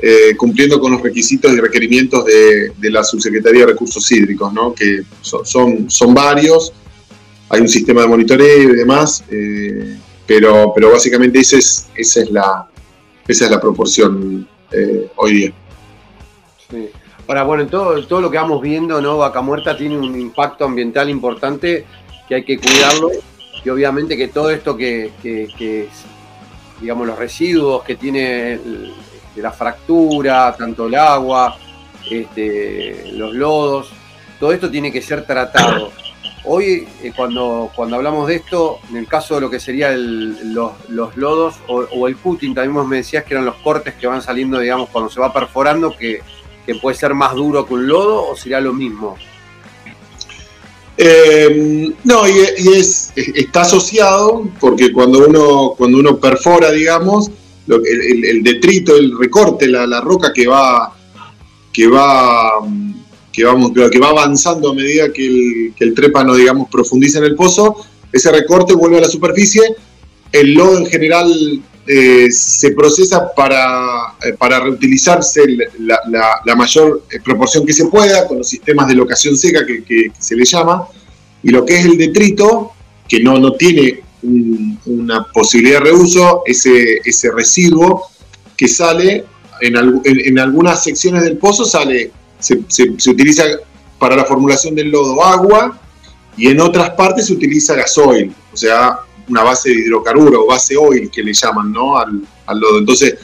eh, 0.00 0.36
cumpliendo 0.36 0.78
con 0.78 0.92
los 0.92 1.02
requisitos 1.02 1.52
y 1.52 1.56
requerimientos 1.56 2.24
de, 2.24 2.72
la 2.90 3.02
Subsecretaría 3.02 3.62
de 3.62 3.72
Recursos 3.72 4.10
Hídricos, 4.12 4.52
¿no? 4.52 4.72
que 4.72 5.02
son, 5.20 5.90
son, 5.90 6.14
varios, 6.14 6.72
hay 7.48 7.60
un 7.60 7.68
sistema 7.68 8.02
de 8.02 8.08
monitoreo 8.08 8.70
y 8.70 8.76
demás, 8.76 9.24
eh, 9.30 9.96
pero, 10.26 10.72
pero 10.74 10.92
básicamente 10.92 11.38
esa 11.40 11.56
es, 11.56 11.88
esa 11.94 12.20
es, 12.22 12.30
la, 12.30 12.68
esa 13.26 13.44
es 13.46 13.50
la 13.50 13.60
proporción 13.60 14.46
eh, 14.70 15.10
hoy 15.16 15.32
día. 15.32 15.52
Ahora, 17.26 17.44
bueno, 17.44 17.66
todo, 17.66 18.06
todo 18.06 18.20
lo 18.20 18.30
que 18.30 18.38
vamos 18.38 18.60
viendo, 18.62 19.00
¿no? 19.00 19.18
Vaca 19.18 19.40
Muerta 19.40 19.76
tiene 19.76 19.96
un 19.98 20.18
impacto 20.18 20.64
ambiental 20.64 21.08
importante 21.10 21.84
que 22.28 22.34
hay 22.36 22.44
que 22.44 22.58
cuidarlo 22.58 23.10
y 23.64 23.68
obviamente 23.68 24.16
que 24.16 24.28
todo 24.28 24.50
esto 24.50 24.76
que, 24.76 25.10
digamos, 26.80 27.06
los 27.06 27.18
residuos 27.18 27.82
que 27.84 27.96
tiene 27.96 28.58
la 29.36 29.52
fractura, 29.52 30.54
tanto 30.56 30.86
el 30.86 30.94
agua, 30.94 31.56
este, 32.10 33.12
los 33.12 33.34
lodos, 33.34 33.90
todo 34.38 34.52
esto 34.52 34.70
tiene 34.70 34.92
que 34.92 35.02
ser 35.02 35.24
tratado. 35.24 35.90
Hoy, 36.44 36.88
eh, 37.02 37.12
cuando, 37.14 37.70
cuando 37.74 37.96
hablamos 37.96 38.28
de 38.28 38.36
esto, 38.36 38.78
en 38.90 38.96
el 38.96 39.06
caso 39.06 39.34
de 39.34 39.40
lo 39.40 39.50
que 39.50 39.60
serían 39.60 40.54
los, 40.54 40.72
lodos 41.16 41.56
o, 41.66 42.08
el 42.08 42.16
cutting, 42.16 42.54
también 42.54 42.88
me 42.88 42.96
decías 42.96 43.24
que 43.24 43.34
eran 43.34 43.44
los 43.44 43.56
cortes 43.56 43.94
que 43.94 44.06
van 44.06 44.22
saliendo, 44.22 44.58
digamos, 44.58 44.88
cuando 44.90 45.10
se 45.10 45.20
va 45.20 45.32
perforando, 45.32 45.96
que, 45.96 46.22
que 46.64 46.74
puede 46.76 46.96
ser 46.96 47.14
más 47.14 47.34
duro 47.34 47.66
que 47.66 47.74
un 47.74 47.86
lodo 47.86 48.28
o 48.28 48.36
sería 48.36 48.60
lo 48.60 48.72
mismo. 48.72 49.16
Eh, 51.00 51.94
no, 52.02 52.28
y, 52.28 52.40
es, 52.74 53.12
está 53.14 53.60
asociado 53.60 54.48
porque 54.58 54.92
cuando 54.92 55.28
uno, 55.28 55.74
cuando 55.78 55.98
uno 55.98 56.18
perfora, 56.18 56.72
digamos, 56.72 57.30
el, 57.68 58.42
detrito, 58.42 58.96
el 58.96 59.16
recorte, 59.16 59.68
la, 59.68 60.00
roca 60.00 60.32
que 60.32 60.48
va, 60.48 60.92
que 61.72 61.86
va, 61.86 62.58
que 63.38 63.44
vamos, 63.44 63.70
que 63.72 63.98
va 64.00 64.08
avanzando 64.08 64.70
a 64.70 64.74
medida 64.74 65.12
que 65.12 65.24
el, 65.24 65.74
que 65.76 65.84
el 65.84 65.94
trépano, 65.94 66.34
digamos, 66.34 66.68
profundiza 66.68 67.18
en 67.18 67.24
el 67.24 67.36
pozo, 67.36 67.76
ese 68.12 68.32
recorte 68.32 68.74
vuelve 68.74 68.98
a 68.98 69.02
la 69.02 69.08
superficie, 69.08 69.62
el 70.32 70.54
lodo 70.54 70.78
en 70.78 70.86
general 70.86 71.62
eh, 71.86 72.32
se 72.32 72.72
procesa 72.72 73.32
para, 73.32 74.14
eh, 74.24 74.32
para 74.36 74.58
reutilizarse 74.58 75.46
la, 75.78 76.54
mayor 76.56 77.04
eh, 77.12 77.20
proporción 77.24 77.64
que 77.64 77.72
se 77.72 77.86
pueda 77.86 78.26
con 78.26 78.38
los 78.38 78.48
sistemas 78.48 78.88
de 78.88 78.96
locación 78.96 79.38
seca 79.38 79.64
que, 79.64 80.10
se 80.18 80.34
le 80.34 80.44
llama, 80.44 80.88
y 81.40 81.50
lo 81.50 81.64
que 81.64 81.78
es 81.78 81.86
el 81.86 81.96
detrito, 81.96 82.72
que 83.08 83.20
no, 83.20 83.38
no 83.38 83.52
tiene 83.52 84.00
una 84.86 85.28
posibilidad 85.32 85.78
de 85.78 85.84
reuso, 85.84 86.42
ese, 86.44 87.00
ese 87.04 87.30
residuo 87.30 88.02
que 88.56 88.66
sale 88.66 89.24
en, 89.60 89.76
en, 90.04 90.38
algunas 90.40 90.82
secciones 90.82 91.22
del 91.22 91.36
pozo, 91.36 91.64
sale, 91.64 92.10
se, 92.38 93.10
utiliza 93.10 93.44
para 93.98 94.16
la 94.16 94.24
formulación 94.24 94.74
del 94.74 94.90
lodo 94.90 95.22
agua 95.24 95.78
y 96.36 96.48
en 96.48 96.60
otras 96.60 96.90
partes 96.90 97.26
se 97.26 97.32
utiliza 97.32 97.74
gasoil, 97.74 98.32
o 98.52 98.56
sea, 98.56 99.00
una 99.28 99.42
base 99.42 99.70
de 99.70 99.76
hidrocarburo, 99.76 100.46
base 100.46 100.76
oil 100.76 101.10
que 101.10 101.22
le 101.22 101.32
llaman, 101.32 101.72
¿no? 101.72 101.98
Al, 101.98 102.22
lodo. 102.60 102.78
Entonces, 102.78 103.14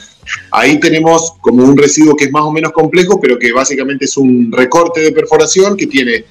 ahí 0.51 0.79
tenemos 0.79 1.33
como 1.41 1.63
un 1.63 1.77
residuo 1.77 2.15
que 2.15 2.25
es 2.25 2.31
más 2.31 2.43
o 2.43 2.51
menos 2.51 2.73
complejo, 2.73 3.19
pero 3.19 3.39
que 3.39 3.51
básicamente 3.53 4.05
es 4.05 4.17
un 4.17 4.51
recorte 4.51 5.01
de 5.01 5.11
perforación 5.11 5.75
que 5.75 5.87
tiene, 5.87 6.25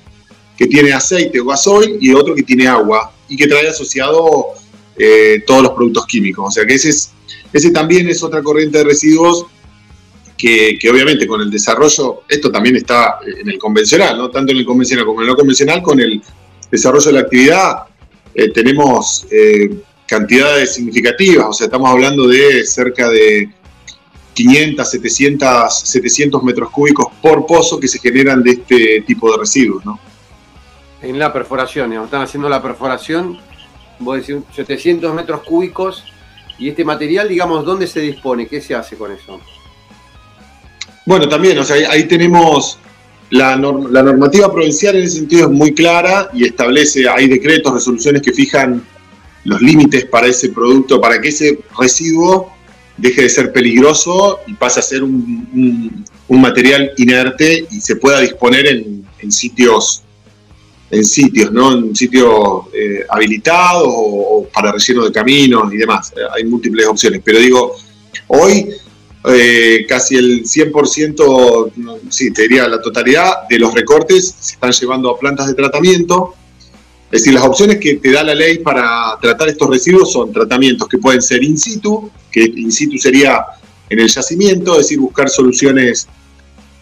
que 0.57 0.67
tiene 0.67 0.93
aceite 0.93 1.41
o 1.41 1.47
gasoil 1.47 1.99
y 2.01 2.13
otro 2.13 2.35
que 2.35 2.43
tiene 2.43 2.69
agua 2.69 3.13
y 3.29 3.37
que 3.37 3.49
trae 3.49 3.67
asociado 3.67 4.49
eh, 4.97 5.43
todos 5.47 5.63
los 5.63 5.73
productos 5.73 6.07
químicos. 6.07 6.45
O 6.47 6.51
sea 6.51 6.65
que 6.67 6.75
ese, 6.75 6.91
es, 6.91 7.11
ese 7.53 7.71
también 7.71 8.09
es 8.09 8.23
otra 8.23 8.43
corriente 8.43 8.79
de 8.79 8.85
residuos 8.85 9.47
que, 10.79 10.91
obviamente 10.91 11.27
con 11.27 11.41
el 11.41 11.51
desarrollo, 11.51 12.23
esto 12.29 12.51
también 12.51 12.77
está 12.77 13.19
en 13.25 13.49
el 13.49 13.59
convencional, 13.59 14.19
¿no? 14.19 14.31
tanto 14.31 14.53
en 14.53 14.59
el 14.59 14.67
convencional 14.67 15.07
como 15.07 15.21
en 15.21 15.25
el 15.25 15.31
no 15.31 15.37
convencional, 15.37 15.83
con 15.83 16.01
el 16.01 16.21
desarrollo 16.71 17.07
de 17.07 17.13
la 17.13 17.21
actividad 17.21 17.85
eh, 18.35 18.51
tenemos 18.51 19.27
eh, 19.31 19.71
cantidades 20.07 20.75
significativas, 20.75 21.47
o 21.49 21.53
sea, 21.53 21.67
estamos 21.67 21.91
hablando 21.91 22.27
de 22.27 22.65
cerca 22.67 23.09
de, 23.09 23.49
500, 24.35 24.91
700, 24.91 25.81
700 25.81 26.43
metros 26.43 26.71
cúbicos 26.71 27.07
por 27.23 27.47
pozo 27.47 27.79
que 27.79 27.89
se 27.89 27.99
generan 27.99 28.43
de 28.43 28.51
este 28.51 29.05
tipo 29.07 29.31
de 29.31 29.39
residuos. 29.39 29.85
¿no? 29.87 29.99
En 31.01 31.19
la 31.19 31.33
perforación, 31.33 31.91
digamos, 31.91 32.09
están 32.09 32.23
haciendo 32.23 32.49
la 32.49 32.61
perforación, 32.61 33.39
vos 34.01 34.17
decís 34.17 34.43
700 34.55 35.15
metros 35.15 35.43
cúbicos, 35.43 36.05
y 36.59 36.69
este 36.69 36.85
material, 36.85 37.29
digamos, 37.29 37.65
¿dónde 37.65 37.87
se 37.87 38.01
dispone? 38.01 38.47
¿Qué 38.47 38.61
se 38.61 38.75
hace 38.75 38.97
con 38.97 39.11
eso? 39.11 39.41
Bueno, 41.07 41.29
también, 41.29 41.59
o 41.59 41.65
sea, 41.65 41.77
ahí, 41.91 42.05
tenemos 42.05 42.79
la, 43.31 43.57
la, 43.57 44.03
normativa 44.03 44.51
provincial 44.53 44.97
en 44.97 45.03
ese 45.03 45.17
sentido 45.17 45.47
es 45.47 45.51
muy 45.51 45.75
clara 45.75 46.31
y 46.33 46.45
establece, 46.45 47.09
hay 47.09 47.29
decretos, 47.29 47.75
resoluciones 47.75 48.23
que 48.23 48.33
fijan 48.33 48.83
los 49.45 49.61
límites 49.61 50.07
para 50.07 50.27
ese 50.27 50.49
producto, 50.49 51.01
para 51.01 51.21
que 51.21 51.29
ese 51.29 51.61
residuo 51.79 52.55
deje 52.97 53.23
de 53.23 53.29
ser 53.29 53.53
peligroso 53.53 54.41
y 54.47 54.55
pase 54.55 54.81
a 54.81 54.83
ser 54.83 55.03
un, 55.03 56.05
material 56.29 56.93
inerte 56.97 57.67
y 57.71 57.81
se 57.81 57.97
pueda 57.97 58.21
disponer 58.21 58.67
en, 58.67 59.05
sitios 59.31 60.03
en 60.91 61.05
sitios, 61.05 61.51
¿no? 61.51 61.73
En 61.73 61.97
sitios 61.97 62.67
eh, 62.73 63.05
habilitados 63.09 63.87
o, 63.89 64.47
para 64.53 64.71
relleno 64.73 65.05
de 65.05 65.13
caminos 65.13 65.73
y 65.73 65.79
demás. 65.79 66.13
Eh, 66.15 66.21
hay 66.37 66.45
múltiples 66.45 66.87
opciones. 66.87 67.23
Pero 67.25 67.39
digo, 67.39 67.75
hoy 68.29 68.69
eh, 69.27 69.87
casi 69.89 70.17
el 70.17 70.45
100%, 70.45 71.73
sí, 72.11 72.31
te 72.31 72.43
diría 72.43 72.69
la 72.69 72.81
totalidad 72.83 73.49
de 73.49 73.59
los 73.59 73.73
recortes 73.73 74.35
se 74.39 74.55
están 74.55 74.73
llevando 74.73 75.11
a 75.11 75.19
plantas 75.19 75.47
de 75.47 75.55
tratamiento. 75.55 76.35
Es 77.11 77.23
decir, 77.23 77.35
las 77.35 77.45
opciones 77.45 77.79
que 77.79 77.95
te 77.95 78.13
da 78.13 78.23
la 78.23 78.35
ley 78.35 78.59
para 78.59 79.17
tratar 79.23 79.49
estos 79.49 79.71
residuos 79.71 80.13
son 80.13 80.33
tratamientos 80.33 80.89
que 80.89 80.99
pueden 80.99 81.23
ser 81.23 81.43
in 81.43 81.57
situ, 81.57 82.11
que 82.31 82.43
in 82.45 82.71
situ 82.71 82.99
sería 82.99 83.45
en 83.89 84.01
el 84.01 84.09
yacimiento, 84.09 84.73
es 84.73 84.87
decir, 84.87 84.99
buscar 84.99 85.31
soluciones 85.31 86.07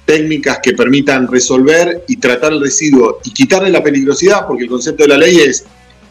técnicas 0.04 0.58
que 0.62 0.72
permitan 0.72 1.28
resolver 1.28 2.04
y 2.08 2.16
tratar 2.16 2.52
el 2.52 2.60
residuo 2.60 3.20
y 3.24 3.30
quitarle 3.30 3.70
la 3.70 3.82
peligrosidad, 3.82 4.46
porque 4.48 4.64
el 4.64 4.68
concepto 4.68 5.04
de 5.04 5.10
la 5.10 5.18
ley 5.18 5.38
es, 5.38 5.64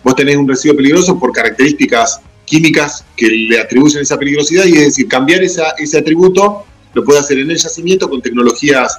vos 0.03 0.15
tenés 0.15 0.37
un 0.37 0.47
residuo 0.47 0.77
peligroso 0.77 1.19
por 1.19 1.33
características 1.33 2.21
químicas 2.45 3.05
que 3.15 3.27
le 3.27 3.59
atribuyen 3.59 4.01
esa 4.01 4.17
peligrosidad 4.17 4.65
y 4.65 4.73
es 4.73 4.85
decir, 4.85 5.07
cambiar 5.07 5.41
ese 5.43 5.97
atributo 5.97 6.65
lo 6.93 7.03
puede 7.03 7.19
hacer 7.19 7.39
en 7.39 7.49
el 7.49 7.57
yacimiento 7.57 8.09
con 8.09 8.21
tecnologías, 8.21 8.97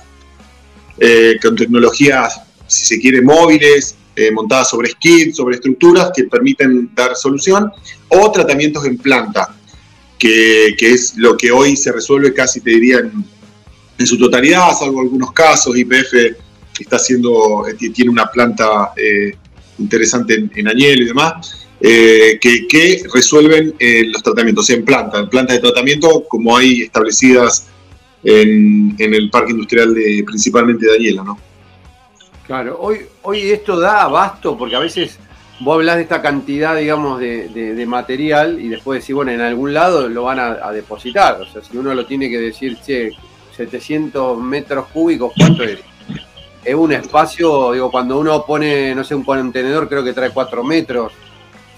eh, 0.98 1.38
con 1.42 1.56
tecnologías, 1.56 2.40
si 2.66 2.84
se 2.86 3.00
quiere, 3.00 3.20
móviles, 3.22 3.96
eh, 4.16 4.30
montadas 4.30 4.70
sobre 4.70 4.90
skits, 4.90 5.36
sobre 5.36 5.56
estructuras 5.56 6.10
que 6.14 6.24
permiten 6.24 6.90
dar 6.94 7.14
solución, 7.16 7.70
o 8.08 8.30
tratamientos 8.30 8.84
en 8.86 8.98
planta, 8.98 9.54
que, 10.18 10.74
es 10.78 11.16
lo 11.16 11.36
que 11.36 11.50
hoy 11.50 11.76
se 11.76 11.90
resuelve 11.92 12.32
casi, 12.32 12.60
te 12.60 12.70
diría, 12.70 12.98
en, 12.98 13.24
su 14.06 14.18
totalidad, 14.18 14.76
salvo 14.76 15.00
algunos 15.00 15.32
casos, 15.32 15.76
IPF 15.76 16.12
está 16.80 16.96
haciendo, 16.96 17.64
eh, 17.68 17.74
tiene 17.74 18.10
una 18.10 18.26
planta 18.26 18.92
interesante 19.78 20.48
en, 20.52 20.66
Añel 20.66 21.02
y 21.02 21.04
demás, 21.04 21.61
que, 21.82 23.02
resuelven 23.12 23.74
los 24.12 24.22
tratamientos 24.22 24.70
en 24.70 24.84
planta, 24.84 25.18
en 25.18 25.28
plantas 25.28 25.56
de 25.56 25.62
tratamiento 25.62 26.24
como 26.28 26.56
hay 26.56 26.82
establecidas 26.82 27.68
en, 28.24 28.94
el 28.98 29.30
parque 29.30 29.52
industrial 29.52 29.94
de, 29.94 30.22
principalmente 30.24 30.86
de 30.86 30.94
Añela, 30.94 31.24
¿no? 31.24 31.38
Claro, 32.46 32.78
hoy, 32.80 33.00
hoy 33.22 33.50
esto 33.50 33.78
da 33.78 34.02
abasto 34.02 34.56
porque 34.56 34.76
a 34.76 34.80
veces 34.80 35.18
vos 35.60 35.76
hablas 35.76 35.96
de 35.96 36.02
esta 36.02 36.20
cantidad, 36.20 36.76
digamos, 36.76 37.20
de, 37.20 37.84
material 37.86 38.60
y 38.60 38.68
después 38.68 39.00
decís, 39.00 39.14
bueno, 39.14 39.30
en 39.30 39.40
algún 39.40 39.72
lado 39.72 40.08
lo 40.08 40.24
van 40.24 40.38
a, 40.38 40.72
depositar. 40.72 41.40
O 41.40 41.46
sea, 41.46 41.62
si 41.62 41.76
uno 41.76 41.94
lo 41.94 42.06
tiene 42.06 42.28
que 42.28 42.38
decir, 42.38 42.78
che, 42.84 43.12
700 43.56 44.38
metros 44.38 44.86
cúbicos, 44.88 45.32
¿cuánto 45.36 45.62
es? 45.62 45.78
Es 46.64 46.74
un 46.74 46.92
espacio, 46.92 47.72
digo, 47.72 47.90
cuando 47.90 48.18
uno 48.18 48.44
pone, 48.46 48.94
no 48.94 49.04
sé, 49.04 49.14
un 49.14 49.24
contenedor, 49.24 49.88
creo 49.88 50.04
que 50.04 50.12
trae 50.12 50.30
4 50.30 50.64
metros, 50.64 51.12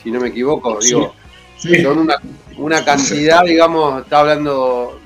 si 0.04 0.10
no 0.12 0.20
me 0.20 0.28
equivoco, 0.28 0.78
digo, 0.80 1.14
son 1.56 1.98
una, 1.98 2.16
una 2.58 2.84
cantidad, 2.84 3.42
digamos, 3.42 4.02
está 4.02 4.20
hablando 4.20 5.00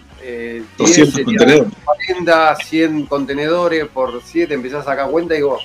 200 0.77 1.25
contenedores. 1.25 1.73
40, 1.85 2.57
100 2.57 3.07
contenedores 3.07 3.87
por 3.89 4.21
7, 4.23 4.53
empezás 4.53 4.81
a 4.81 4.91
sacar 4.91 5.11
cuenta 5.11 5.35
y 5.35 5.39
digo, 5.39 5.59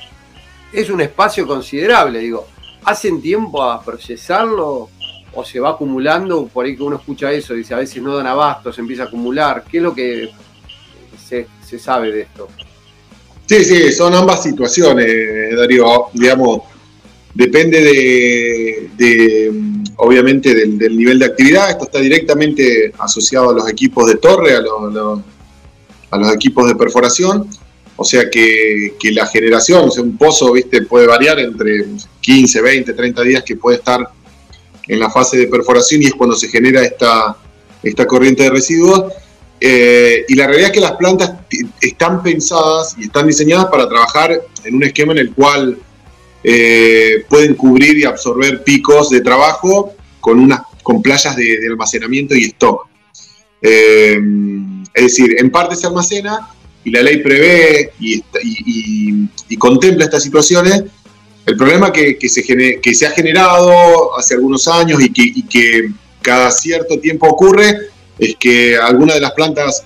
es 0.71 0.89
un 0.89 1.01
espacio 1.01 1.45
considerable, 1.47 2.19
digo, 2.19 2.47
¿hacen 2.85 3.21
tiempo 3.21 3.63
a 3.63 3.83
procesarlo 3.83 4.89
o 5.33 5.43
se 5.43 5.59
va 5.59 5.71
acumulando? 5.71 6.47
Por 6.47 6.65
ahí 6.65 6.75
que 6.75 6.83
uno 6.83 6.97
escucha 6.97 7.31
eso, 7.31 7.53
dice, 7.53 7.73
a 7.73 7.77
veces 7.77 8.01
no 8.01 8.15
dan 8.15 8.27
abasto, 8.27 8.71
se 8.71 8.81
empieza 8.81 9.03
a 9.03 9.05
acumular. 9.07 9.63
¿Qué 9.69 9.77
es 9.77 9.83
lo 9.83 9.93
que 9.93 10.29
se, 11.27 11.47
sabe 11.79 12.11
de 12.11 12.21
esto? 12.21 12.47
Sí, 13.47 13.65
sí, 13.65 13.91
son 13.91 14.13
ambas 14.13 14.43
situaciones, 14.43 15.57
Darío. 15.57 16.07
Digamos, 16.13 16.61
depende 17.33 17.81
de 18.97 19.51
obviamente 19.97 20.53
del, 20.53 20.97
nivel 20.97 21.19
de 21.19 21.25
actividad. 21.25 21.69
Esto 21.69 21.85
está 21.85 21.99
directamente 21.99 22.93
asociado 22.97 23.49
a 23.49 23.53
los 23.53 23.69
equipos 23.69 24.07
de 24.07 24.15
torre, 24.15 24.55
a, 24.55 24.61
los 26.17 26.33
equipos 26.33 26.67
de 26.67 26.75
perforación. 26.75 27.47
O 27.95 28.03
sea 28.03 28.29
que, 28.29 28.93
la 29.11 29.27
generación, 29.27 29.87
o 29.87 29.91
sea, 29.91 30.03
un 30.03 30.17
pozo, 30.17 30.51
viste, 30.51 30.81
puede 30.83 31.07
variar 31.07 31.39
entre 31.39 31.85
15, 32.21 32.61
20, 32.61 32.93
30 32.93 33.21
días 33.21 33.43
que 33.43 33.55
puede 33.55 33.77
estar 33.77 34.09
en 34.87 34.99
la 34.99 35.09
fase 35.09 35.37
de 35.37 35.47
perforación 35.47 36.01
y 36.01 36.07
es 36.07 36.13
cuando 36.13 36.35
se 36.35 36.49
genera 36.49 36.83
esta, 36.83 37.37
corriente 38.07 38.43
de 38.43 38.49
residuos. 38.49 39.13
Eh, 39.59 40.25
y 40.27 40.35
la 40.35 40.47
realidad 40.47 40.71
es 40.71 40.73
que 40.73 40.81
las 40.81 40.93
plantas 40.93 41.33
están 41.79 42.21
pensadas 42.21 42.95
y 42.97 43.03
están 43.03 43.27
diseñadas 43.27 43.67
para 43.67 43.87
trabajar 43.87 44.41
en 44.65 44.75
un 44.75 44.83
esquema 44.83 45.13
en 45.13 45.19
el 45.19 45.31
cual 45.31 45.77
eh, 46.43 47.25
pueden 47.29 47.55
cubrir 47.55 47.97
y 47.97 48.03
absorber 48.03 48.63
picos 48.63 49.09
de 49.09 49.21
trabajo 49.21 49.93
con, 50.19 50.39
unas, 50.39 50.61
con 50.83 51.01
playas 51.01 51.35
de, 51.35 51.59
almacenamiento 51.69 52.35
y 52.35 52.45
stock. 52.45 52.87
Eh, 53.61 54.19
es 54.93 55.03
decir, 55.03 55.35
en 55.39 55.49
parte 55.49 55.75
se 55.75 55.87
almacena 55.87 56.49
y 56.83 56.91
la 56.91 57.01
ley 57.01 57.17
prevé 57.23 57.91
y, 57.99 59.57
contempla 59.57 60.05
estas 60.05 60.23
situaciones. 60.23 60.83
El 61.45 61.55
problema 61.55 61.91
que, 61.91 62.17
se, 62.27 62.43
que 62.43 62.93
se 62.93 63.07
ha 63.07 63.11
generado 63.11 64.17
hace 64.17 64.33
algunos 64.33 64.67
años 64.67 65.01
y 65.01 65.11
que, 65.11 65.23
y 65.23 65.43
que 65.43 65.91
cada 66.21 66.51
cierto 66.51 66.99
tiempo 66.99 67.27
ocurre 67.27 67.77
es 68.19 68.35
que 68.35 68.77
algunas 68.77 69.15
de 69.15 69.21
las 69.21 69.31
plantas 69.31 69.85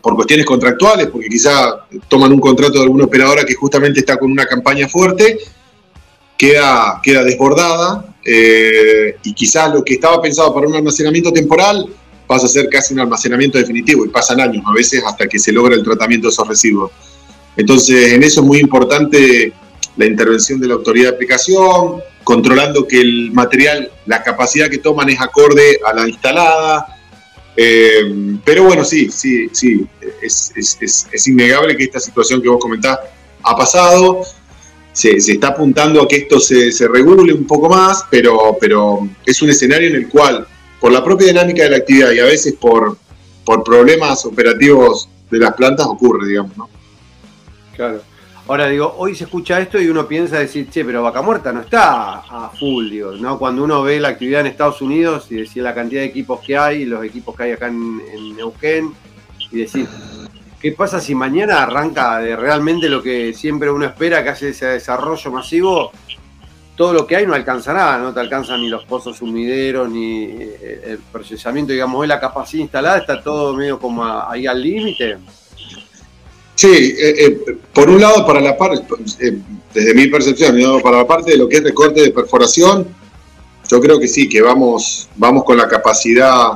por 0.00 0.14
cuestiones 0.14 0.46
contractuales, 0.46 1.08
porque 1.08 1.28
quizá 1.28 1.86
toman 2.08 2.32
un 2.32 2.40
contrato 2.40 2.74
de 2.74 2.84
alguna 2.84 3.04
operadora 3.04 3.44
que 3.44 3.54
justamente 3.54 4.00
está 4.00 4.16
con 4.16 4.30
una 4.30 4.46
campaña 4.46 4.88
fuerte 4.88 5.38
queda, 6.36 7.00
queda 7.02 7.24
desbordada 7.24 8.14
eh, 8.24 9.16
y 9.22 9.32
quizás 9.32 9.72
lo 9.72 9.84
que 9.84 9.94
estaba 9.94 10.20
pensado 10.20 10.52
para 10.54 10.66
un 10.66 10.74
almacenamiento 10.74 11.32
temporal 11.32 11.86
pasa 12.26 12.46
a 12.46 12.48
ser 12.48 12.68
casi 12.68 12.92
un 12.92 13.00
almacenamiento 13.00 13.58
definitivo 13.58 14.04
y 14.04 14.08
pasan 14.08 14.40
años 14.40 14.64
a 14.66 14.72
veces 14.72 15.02
hasta 15.06 15.28
que 15.28 15.38
se 15.38 15.52
logra 15.52 15.74
el 15.74 15.84
tratamiento 15.84 16.26
de 16.26 16.32
esos 16.32 16.46
residuos. 16.46 16.90
Entonces, 17.56 18.12
en 18.12 18.22
eso 18.22 18.40
es 18.40 18.46
muy 18.46 18.58
importante 18.58 19.52
la 19.96 20.06
intervención 20.06 20.60
de 20.60 20.68
la 20.68 20.74
autoridad 20.74 21.10
de 21.10 21.14
aplicación, 21.14 22.02
controlando 22.24 22.86
que 22.86 23.00
el 23.00 23.30
material, 23.32 23.90
la 24.06 24.22
capacidad 24.22 24.68
que 24.68 24.78
toman 24.78 25.08
es 25.08 25.20
acorde 25.20 25.78
a 25.86 25.94
la 25.94 26.08
instalada. 26.08 26.86
Eh, 27.56 28.36
pero 28.44 28.64
bueno, 28.64 28.84
sí, 28.84 29.08
sí, 29.10 29.48
sí, 29.52 29.86
es, 30.20 30.52
es, 30.56 31.06
es 31.10 31.28
innegable 31.28 31.76
que 31.76 31.84
esta 31.84 32.00
situación 32.00 32.42
que 32.42 32.48
vos 32.48 32.58
comentás 32.60 32.98
ha 33.42 33.56
pasado 33.56 34.22
se, 34.96 35.16
está 35.18 35.48
apuntando 35.48 36.00
a 36.00 36.08
que 36.08 36.16
esto 36.16 36.40
se, 36.40 36.88
regule 36.88 37.34
un 37.34 37.46
poco 37.46 37.68
más, 37.68 38.06
pero, 38.10 38.56
pero 38.58 39.06
es 39.26 39.42
un 39.42 39.50
escenario 39.50 39.90
en 39.90 39.96
el 39.96 40.08
cual, 40.08 40.46
por 40.80 40.90
la 40.90 41.04
propia 41.04 41.26
dinámica 41.26 41.64
de 41.64 41.70
la 41.70 41.76
actividad 41.76 42.12
y 42.12 42.20
a 42.20 42.24
veces 42.24 42.54
por, 42.54 42.96
por 43.44 43.62
problemas 43.62 44.24
operativos 44.24 45.06
de 45.30 45.38
las 45.38 45.52
plantas, 45.52 45.86
ocurre, 45.86 46.26
digamos, 46.26 46.56
¿no? 46.56 46.70
Claro. 47.74 48.00
Ahora 48.48 48.68
digo, 48.68 48.94
hoy 48.96 49.14
se 49.14 49.24
escucha 49.24 49.60
esto 49.60 49.78
y 49.78 49.88
uno 49.88 50.08
piensa 50.08 50.38
decir, 50.38 50.70
che, 50.70 50.82
pero 50.82 51.02
Vaca 51.02 51.20
Muerta 51.20 51.52
no 51.52 51.60
está 51.60 52.20
a 52.20 52.50
full, 52.58 52.88
digo, 52.88 53.12
¿no? 53.16 53.38
Cuando 53.38 53.64
uno 53.64 53.82
ve 53.82 54.00
la 54.00 54.08
actividad 54.08 54.40
en 54.40 54.46
Estados 54.46 54.80
Unidos 54.80 55.26
y 55.28 55.34
decir 55.34 55.62
la 55.62 55.74
cantidad 55.74 56.00
de 56.00 56.06
equipos 56.06 56.40
que 56.40 56.56
hay, 56.56 56.86
los 56.86 57.04
equipos 57.04 57.36
que 57.36 57.42
hay 57.42 57.52
acá 57.52 57.66
en, 57.66 58.00
en 58.14 58.36
Neuquén, 58.36 58.94
y 59.52 59.58
decir, 59.58 59.86
¿Qué 60.60 60.72
pasa 60.72 61.00
si 61.00 61.14
mañana 61.14 61.62
arranca 61.62 62.18
de 62.18 62.34
realmente 62.34 62.88
lo 62.88 63.02
que 63.02 63.34
siempre 63.34 63.70
uno 63.70 63.84
espera, 63.84 64.22
que 64.22 64.30
hace 64.30 64.50
ese 64.50 64.66
desarrollo 64.66 65.30
masivo? 65.30 65.92
Todo 66.76 66.92
lo 66.92 67.06
que 67.06 67.16
hay 67.16 67.26
no 67.26 67.34
alcanza 67.34 67.72
nada, 67.72 67.98
no 67.98 68.12
te 68.12 68.20
alcanzan 68.20 68.62
ni 68.62 68.68
los 68.68 68.84
pozos 68.84 69.20
humideros, 69.20 69.88
ni 69.88 70.24
eh, 70.24 70.82
el 70.86 70.98
procesamiento, 70.98 71.72
digamos, 71.72 72.06
la 72.06 72.20
capacidad 72.20 72.62
instalada, 72.62 72.98
está 72.98 73.22
todo 73.22 73.54
medio 73.54 73.78
como 73.78 74.04
ahí 74.04 74.46
al 74.46 74.62
límite. 74.62 75.18
Sí, 76.54 76.68
eh, 76.98 77.14
eh, 77.18 77.58
por 77.72 77.90
un 77.90 78.00
lado, 78.00 78.26
para 78.26 78.40
la 78.40 78.56
parte, 78.56 78.82
desde 79.74 79.94
mi 79.94 80.06
percepción, 80.06 80.80
para 80.82 80.98
la 80.98 81.06
parte 81.06 81.32
de 81.32 81.36
lo 81.36 81.48
que 81.48 81.56
es 81.56 81.64
recorte 81.64 82.00
de 82.00 82.10
perforación, 82.10 82.88
yo 83.70 83.80
creo 83.80 83.98
que 83.98 84.08
sí, 84.08 84.28
que 84.28 84.40
vamos, 84.40 85.08
vamos 85.16 85.44
con 85.44 85.58
la 85.58 85.68
capacidad, 85.68 86.52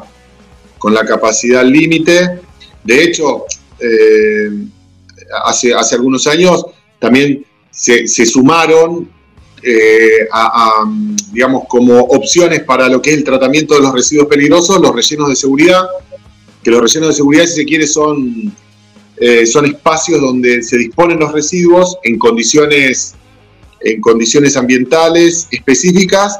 con 0.78 0.94
la 0.94 1.04
capacidad 1.04 1.64
límite. 1.64 2.40
De 2.82 3.04
hecho, 3.04 3.44
eh, 3.80 4.50
hace, 5.44 5.74
hace 5.74 5.94
algunos 5.94 6.26
años 6.26 6.66
también 6.98 7.44
se, 7.70 8.06
sumaron 8.26 9.08
eh, 9.62 10.26
digamos, 11.32 11.64
como 11.68 11.98
opciones 12.00 12.62
para 12.62 12.88
lo 12.88 13.00
que 13.00 13.10
es 13.10 13.16
el 13.18 13.24
tratamiento 13.24 13.74
de 13.74 13.80
los 13.80 13.92
residuos 13.92 14.26
peligrosos, 14.26 14.80
los 14.80 14.94
rellenos 14.94 15.28
de 15.28 15.36
seguridad, 15.36 15.84
que 16.62 16.70
los 16.70 16.80
rellenos 16.80 17.10
de 17.10 17.14
seguridad, 17.14 17.46
si 17.46 17.54
se 17.54 17.64
quiere, 17.64 17.86
son, 17.86 18.52
eh, 19.16 19.46
son 19.46 19.66
espacios 19.66 20.20
donde 20.20 20.62
se 20.62 20.78
disponen 20.78 21.18
los 21.18 21.32
residuos 21.32 21.98
en 22.02 22.18
condiciones, 22.18 23.14
en 23.80 24.00
condiciones 24.00 24.56
ambientales 24.56 25.48
específicas 25.50 26.38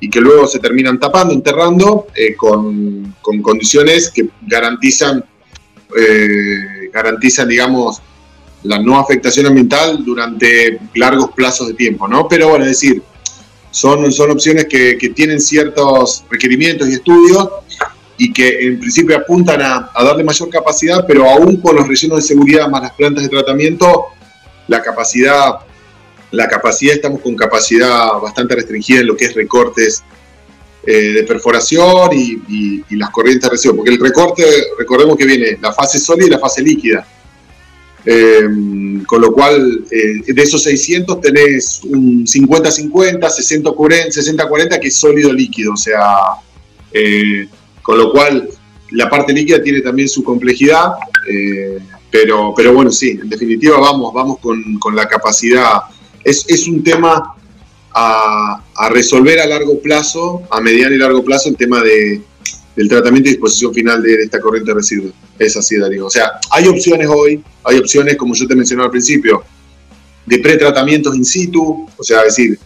y 0.00 0.10
que 0.10 0.20
luego 0.20 0.46
se 0.46 0.58
terminan 0.58 0.98
tapando, 0.98 1.32
enterrando, 1.32 2.08
con, 2.36 3.14
con, 3.22 3.40
condiciones 3.40 4.10
que 4.10 4.28
garantizan, 4.46 5.24
garantizan, 6.94 7.48
digamos, 7.48 8.00
la 8.62 8.78
no 8.78 8.98
afectación 8.98 9.46
ambiental 9.46 10.04
durante 10.04 10.78
largos 10.94 11.32
plazos 11.32 11.66
de 11.68 11.74
tiempo, 11.74 12.06
¿no? 12.06 12.28
Pero 12.28 12.48
bueno, 12.48 12.64
es 12.64 12.70
decir, 12.70 13.02
son, 13.72 14.10
son 14.12 14.30
opciones 14.30 14.66
que, 14.66 14.96
tienen 15.14 15.40
ciertos 15.40 16.24
requerimientos 16.30 16.88
y 16.88 16.94
estudios 16.94 17.48
y 18.16 18.32
que 18.32 18.68
en 18.68 18.78
principio 18.78 19.16
apuntan 19.16 19.60
a, 19.60 19.90
darle 20.02 20.22
mayor 20.22 20.48
capacidad, 20.48 21.04
pero 21.06 21.28
aún 21.28 21.56
con 21.56 21.74
los 21.74 21.86
rellenos 21.86 22.18
de 22.18 22.22
seguridad 22.22 22.68
más 22.68 22.82
las 22.82 22.92
plantas 22.92 23.24
de 23.24 23.28
tratamiento, 23.28 24.06
la 24.68 24.80
capacidad, 24.80 25.56
la 26.30 26.48
capacidad, 26.48 26.94
estamos 26.94 27.20
con 27.20 27.34
capacidad 27.34 28.12
bastante 28.22 28.54
restringida 28.54 29.00
en 29.00 29.08
lo 29.08 29.16
que 29.16 29.24
es 29.24 29.34
recortes 29.34 30.04
eh, 30.86 31.12
de 31.12 31.22
perforación 31.22 32.10
y, 32.12 32.82
las 32.90 33.10
corrientes 33.10 33.44
de 33.44 33.50
residuos, 33.50 33.78
porque 33.78 33.92
el 33.92 33.98
recorte, 33.98 34.44
recordemos 34.78 35.16
que 35.16 35.24
viene 35.24 35.58
la 35.60 35.72
fase 35.72 35.98
sólida 35.98 36.26
y 36.26 36.30
la 36.30 36.38
fase 36.38 36.62
líquida. 36.62 37.06
Eh, 38.06 38.46
con 39.06 39.22
lo 39.22 39.32
cual, 39.32 39.84
eh, 39.90 40.32
de 40.32 40.42
esos 40.42 40.62
600 40.62 41.20
tenés 41.22 41.80
un 41.84 42.26
50-50, 42.26 43.18
60-40, 43.18 44.78
que 44.78 44.88
es 44.88 44.96
sólido 44.96 45.32
líquido. 45.32 45.72
O 45.72 45.76
sea, 45.76 46.00
con 47.82 47.98
lo 47.98 48.12
cual 48.12 48.48
la 48.90 49.08
parte 49.08 49.32
líquida 49.32 49.62
tiene 49.62 49.80
también 49.80 50.08
su 50.08 50.22
complejidad. 50.22 50.92
pero, 52.10 52.52
pero 52.54 52.74
bueno, 52.74 52.92
sí, 52.92 53.18
en 53.20 53.28
definitiva 53.28 53.78
vamos, 53.80 54.12
vamos 54.12 54.38
con, 54.38 54.94
la 54.94 55.08
capacidad. 55.08 55.80
Es, 56.22 56.44
es 56.48 56.68
un 56.68 56.84
tema 56.84 57.34
a, 57.94 58.88
resolver 58.90 59.40
a 59.40 59.46
largo 59.46 59.78
plazo, 59.80 60.42
a 60.50 60.60
mediano 60.60 60.94
y 60.94 60.98
largo 60.98 61.24
plazo, 61.24 61.48
el 61.48 61.56
tema 61.56 61.80
de, 61.80 62.20
del 62.74 62.88
tratamiento 62.88 63.28
y 63.28 63.32
disposición 63.32 63.72
final 63.72 64.02
de, 64.02 64.14
esta 64.14 64.40
corriente 64.40 64.72
de 64.72 64.76
residuos. 64.76 65.14
Es 65.38 65.56
así, 65.56 65.78
Darío. 65.78 66.06
O 66.06 66.10
sea, 66.10 66.32
hay 66.50 66.66
opciones 66.66 67.08
hoy, 67.08 67.42
hay 67.62 67.78
opciones, 67.78 68.16
como 68.16 68.34
yo 68.34 68.46
te 68.46 68.56
mencionaba 68.56 68.86
al 68.86 68.90
principio, 68.90 69.44
de 70.26 70.38
pretratamientos 70.38 71.14
in 71.14 71.24
situ, 71.24 71.86
o 71.96 72.02
sea, 72.02 72.22
decir, 72.22 72.58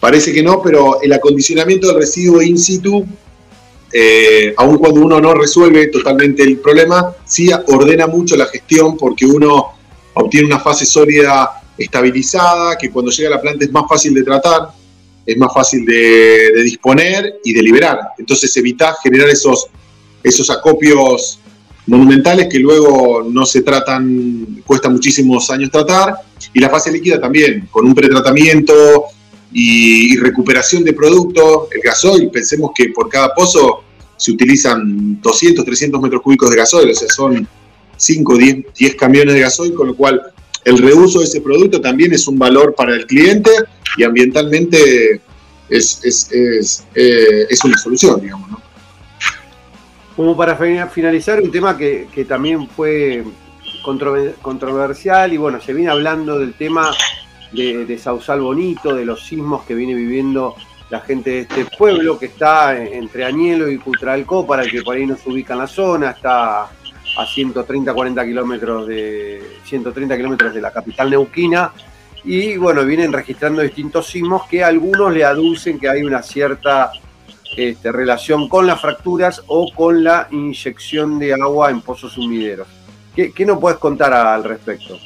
parece 0.00 0.32
que 0.32 0.42
no, 0.42 0.60
pero 0.62 1.00
el 1.00 1.12
acondicionamiento 1.12 1.88
del 1.88 1.98
residuo 1.98 2.42
in 2.42 2.58
situ, 2.58 3.06
eh, 3.92 4.52
aun 4.56 4.78
cuando 4.78 5.00
uno 5.00 5.20
no 5.20 5.34
resuelve 5.34 5.86
totalmente 5.88 6.42
el 6.42 6.58
problema, 6.58 7.14
sí 7.24 7.50
ordena 7.68 8.06
mucho 8.06 8.36
la 8.36 8.46
gestión 8.46 8.96
porque 8.96 9.26
uno 9.26 9.66
obtiene 10.14 10.46
una 10.46 10.58
fase 10.58 10.84
sólida 10.84 11.62
estabilizada, 11.78 12.76
que 12.76 12.90
cuando 12.90 13.10
llega 13.10 13.28
a 13.28 13.32
la 13.32 13.40
planta 13.40 13.64
es 13.64 13.72
más 13.72 13.84
fácil 13.88 14.14
de 14.14 14.22
tratar, 14.22 14.68
es 15.26 15.36
más 15.36 15.52
fácil 15.52 15.84
de, 15.84 16.62
disponer 16.62 17.40
y 17.44 17.52
de 17.52 17.62
liberar. 17.62 17.98
Entonces 18.18 18.56
evita 18.56 18.94
generar 19.02 19.28
esos, 19.28 19.66
esos 20.22 20.48
acopios 20.50 21.40
monumentales 21.86 22.48
que 22.48 22.58
luego 22.58 23.26
no 23.28 23.44
se 23.44 23.62
tratan, 23.62 24.62
cuesta 24.64 24.88
muchísimos 24.88 25.50
años 25.50 25.70
tratar, 25.70 26.14
y 26.52 26.60
la 26.60 26.70
fase 26.70 26.90
líquida 26.90 27.20
también, 27.20 27.68
con 27.70 27.86
un 27.86 27.94
pretratamiento 27.94 29.04
y, 29.52 30.16
recuperación 30.18 30.84
de 30.84 30.92
producto, 30.92 31.68
el 31.72 31.80
gasoil, 31.80 32.30
pensemos 32.30 32.70
que 32.74 32.90
por 32.90 33.08
cada 33.08 33.34
pozo 33.34 33.84
se 34.16 34.32
utilizan 34.32 35.20
200, 35.20 35.64
300 35.64 36.00
metros 36.00 36.22
cúbicos 36.22 36.50
de 36.50 36.56
gasoil, 36.56 36.90
o 36.90 36.94
sea, 36.94 37.08
son 37.08 37.46
5, 37.96 38.36
10, 38.36 38.66
10 38.76 38.94
camiones 38.96 39.34
de 39.34 39.40
gasoil, 39.40 39.74
con 39.74 39.88
lo 39.88 39.94
cual 39.94 40.20
el 40.66 40.78
reuso 40.78 41.20
de 41.20 41.26
ese 41.26 41.40
producto 41.40 41.80
también 41.80 42.12
es 42.12 42.26
un 42.26 42.40
valor 42.40 42.74
para 42.74 42.92
el 42.92 43.06
cliente 43.06 43.50
y 43.96 44.02
ambientalmente 44.02 45.20
es, 45.68 46.00
es, 46.02 46.84
eh, 46.92 47.46
una 47.64 47.78
solución, 47.78 48.20
digamos. 48.20 48.50
¿no? 48.50 48.60
Como 50.16 50.36
para 50.36 50.56
finalizar, 50.88 51.40
un 51.40 51.52
tema 51.52 51.78
que, 51.78 52.26
también 52.28 52.68
fue 52.68 53.22
controversial 54.42 55.32
y 55.32 55.36
bueno, 55.36 55.60
se 55.60 55.72
viene 55.72 55.88
hablando 55.88 56.40
del 56.40 56.54
tema 56.54 56.90
de, 57.52 57.96
Sausal 58.02 58.40
Bonito, 58.40 58.92
de 58.92 59.04
los 59.04 59.24
sismos 59.24 59.64
que 59.66 59.74
viene 59.76 59.94
viviendo 59.94 60.56
la 60.90 61.00
gente 61.00 61.30
de 61.30 61.40
este 61.42 61.64
pueblo 61.78 62.18
que 62.18 62.26
está 62.26 62.76
entre 62.76 63.24
Añelo 63.24 63.70
y 63.70 63.78
Cutralcó, 63.78 64.44
para 64.44 64.64
el 64.64 64.70
que 64.72 64.82
por 64.82 64.96
ahí 64.96 65.06
no 65.06 65.16
se 65.16 65.30
ubica 65.30 65.52
en 65.52 65.60
la 65.60 65.68
zona, 65.68 66.10
está 66.10 66.70
a 67.16 67.26
130, 67.26 67.92
40 67.92 68.24
kilómetros 68.24 68.86
de 68.86 69.42
130 69.64 70.16
kilómetros 70.16 70.54
de 70.54 70.60
la 70.60 70.72
capital 70.72 71.10
neuquina. 71.10 71.72
Y 72.24 72.56
bueno, 72.56 72.84
vienen 72.84 73.12
registrando 73.12 73.62
distintos 73.62 74.08
sismos 74.08 74.46
que 74.48 74.62
algunos 74.62 75.12
le 75.12 75.24
aducen 75.24 75.78
que 75.78 75.88
hay 75.88 76.02
una 76.02 76.22
cierta 76.22 76.90
este, 77.56 77.92
relación 77.92 78.48
con 78.48 78.66
las 78.66 78.80
fracturas 78.80 79.42
o 79.46 79.70
con 79.72 80.02
la 80.02 80.28
inyección 80.30 81.18
de 81.18 81.34
agua 81.34 81.70
en 81.70 81.80
pozos 81.80 82.18
humideros. 82.18 82.66
¿Qué, 83.14 83.32
qué 83.32 83.46
nos 83.46 83.58
puedes 83.58 83.78
contar 83.78 84.12
al 84.12 84.44
respecto? 84.44 84.98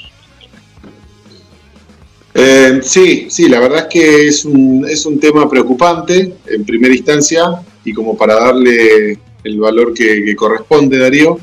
Eh, 2.34 2.80
sí, 2.82 3.26
sí, 3.28 3.48
la 3.48 3.60
verdad 3.60 3.80
es 3.80 3.86
que 3.86 4.26
es 4.28 4.44
un, 4.44 4.86
es 4.88 5.04
un 5.04 5.20
tema 5.20 5.48
preocupante 5.48 6.34
en 6.46 6.64
primera 6.64 6.94
instancia 6.94 7.44
y 7.84 7.92
como 7.92 8.16
para 8.16 8.34
darle 8.34 9.18
el 9.44 9.60
valor 9.60 9.92
que, 9.92 10.24
que 10.24 10.36
corresponde, 10.36 10.98
Darío, 10.98 11.38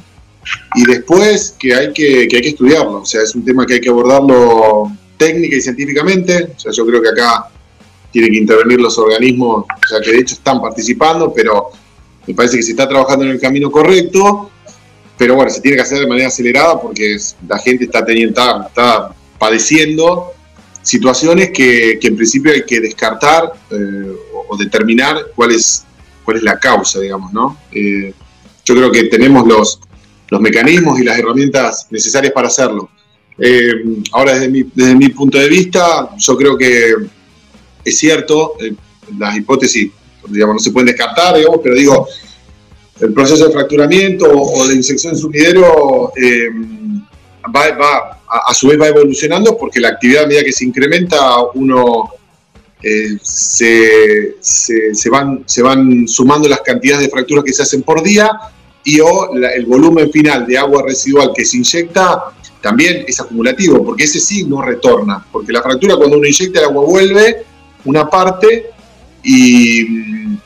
y 0.76 0.86
después 0.86 1.56
que 1.58 1.74
hay 1.74 1.94
que, 1.94 2.22
hay 2.22 2.28
que 2.28 2.50
estudiarlo, 2.50 3.02
o 3.02 3.06
sea, 3.06 3.22
es 3.22 3.34
un 3.36 3.44
tema 3.44 3.66
que 3.66 3.76
hay 3.76 3.82
que 3.82 3.90
abordarlo 3.90 4.92
técnica 5.18 5.56
y 5.56 5.62
científicamente, 5.62 6.50
o 6.56 6.60
sea, 6.60 6.72
yo 6.72 6.86
creo 6.86 7.02
que 7.02 7.10
acá 7.10 7.50
tienen 8.12 8.32
que 8.32 8.38
intervenir 8.38 8.80
los 8.80 8.98
organismos, 8.98 9.66
o 9.66 9.88
sea, 9.88 10.00
que 10.02 10.12
de 10.12 10.20
hecho 10.20 10.36
están 10.36 10.62
participando, 10.62 11.34
pero 11.34 11.72
me 12.26 12.34
parece 12.34 12.58
que 12.58 12.64
se 12.64 12.72
está 12.72 12.88
trabajando 12.88 13.26
en 13.26 13.32
el 13.32 13.40
camino 13.40 13.72
correcto, 13.72 14.52
pero 15.18 15.36
bueno, 15.36 15.50
se 15.50 15.62
tiene 15.62 15.78
que 15.78 15.84
hacer 15.84 16.00
de 16.00 16.08
manera 16.08 16.28
acelerada 16.28 16.80
porque 16.80 17.18
la 17.48 17.58
gente 17.58 17.86
está, 17.86 18.06
teniendo, 18.06 18.40
está, 18.68 19.14
padeciendo 19.40 20.34
situaciones 20.82 21.52
que, 21.52 22.00
en 22.02 22.16
principio 22.16 22.54
hay 22.54 22.64
que 22.64 22.80
descartar 22.80 23.52
eh, 23.72 24.16
o, 24.48 24.56
determinar 24.58 25.18
cuál 25.36 25.52
es, 25.52 25.86
cuál 26.24 26.38
es 26.38 26.44
la 26.44 26.60
causa, 26.60 27.00
digamos, 27.00 27.34
¿no? 27.34 27.58
Eh, 27.72 28.14
yo 28.64 28.76
creo 28.76 28.92
que 28.92 29.06
tenemos 29.06 29.48
los, 29.48 29.80
los 30.30 30.42
mecanismos 30.42 31.00
y 31.00 31.04
las 31.04 31.18
herramientas 31.18 31.88
necesarias 31.90 32.34
para 32.34 32.48
hacerlo. 32.48 32.90
Eh, 33.40 33.72
ahora, 34.12 34.34
desde 34.34 34.50
mi, 34.50 34.64
desde 34.74 34.96
mi, 34.96 35.10
punto 35.10 35.38
de 35.38 35.48
vista, 35.48 36.10
yo 36.18 36.38
creo 36.38 36.58
que 36.58 36.94
es 37.86 37.98
cierto, 37.98 38.54
eh, 38.60 38.74
las 39.18 39.38
hipótesis 39.38 39.92
digamos, 40.28 40.56
no 40.56 40.60
se 40.60 40.72
pueden 40.72 40.88
descartar, 40.88 41.38
digamos, 41.38 41.60
pero 41.64 41.76
digo, 41.76 42.08
el 43.00 43.14
proceso 43.14 43.48
de 43.48 43.54
fracturamiento 43.54 44.26
o 44.30 44.68
de 44.68 44.76
insección 44.76 45.14
en 45.14 45.20
sumidero 45.20 46.12
eh, 46.18 46.50
va, 47.56 47.70
va 47.78 48.20
a, 48.28 48.54
su 48.54 48.68
vez 48.68 48.82
va 48.82 48.88
evolucionando 48.88 49.56
porque 49.58 49.80
la 49.80 49.90
actividad 49.90 50.24
a 50.24 50.28
medida 50.28 50.44
que 50.44 50.52
se 50.52 50.66
incrementa, 50.66 51.42
uno 51.54 52.12
se, 53.22 54.36
se, 54.42 54.94
se, 54.94 55.10
van, 55.10 55.44
se 55.46 55.62
van 55.62 56.08
sumando 56.08 56.50
las 56.50 56.62
cantidades 56.62 57.06
de 57.06 57.10
fracturas 57.10 57.46
que 57.46 57.54
se 57.54 57.64
hacen 57.64 57.84
por 57.84 58.04
día 58.04 58.32
y 58.88 59.02
o 59.02 59.34
el 59.34 59.66
volumen 59.66 60.10
final 60.14 60.48
de 60.48 60.58
agua 60.58 60.82
residual 60.88 61.32
que 61.36 61.44
se 61.44 61.58
inyecta 61.58 62.24
también 62.62 63.04
es 63.06 63.20
acumulativo, 63.20 63.84
porque 63.84 64.06
ese 64.06 64.18
sí 64.18 64.46
no 64.46 64.62
retorna, 64.62 65.26
porque 65.30 65.52
la 65.52 65.62
fractura 65.62 65.98
cuando 65.98 66.18
uno 66.18 66.26
inyecta 66.26 66.60
el 66.60 66.66
agua 66.68 66.86
vuelve 66.86 67.44
una 67.84 68.10
parte 68.10 68.68
y, 69.24 69.86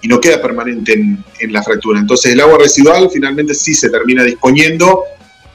no 0.08 0.20
queda 0.20 0.42
permanente 0.42 0.94
en, 0.94 1.54
la 1.54 1.62
fractura. 1.62 2.00
Entonces 2.00 2.34
el 2.34 2.42
agua 2.42 2.58
residual 2.58 3.10
finalmente 3.14 3.54
sí 3.54 3.76
se 3.76 3.92
termina 3.92 4.24
disponiendo 4.24 5.04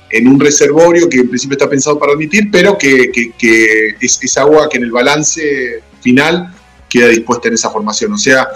en 0.08 0.28
un 0.28 0.38
reservorio 0.38 1.08
que 1.08 1.18
en 1.18 1.28
principio 1.28 1.56
está 1.56 1.68
pensado 1.68 1.98
para 1.98 2.12
admitir, 2.12 2.50
pero 2.52 2.78
que, 2.78 3.10
es, 4.00 4.38
agua 4.38 4.68
que 4.70 4.78
en 4.78 4.84
el 4.84 4.92
balance 4.92 5.82
final 6.00 6.54
queda 6.88 7.08
dispuesta 7.08 7.48
en 7.48 7.54
esa 7.54 7.68
formación. 7.68 8.12
O 8.12 8.18
sea, 8.18 8.48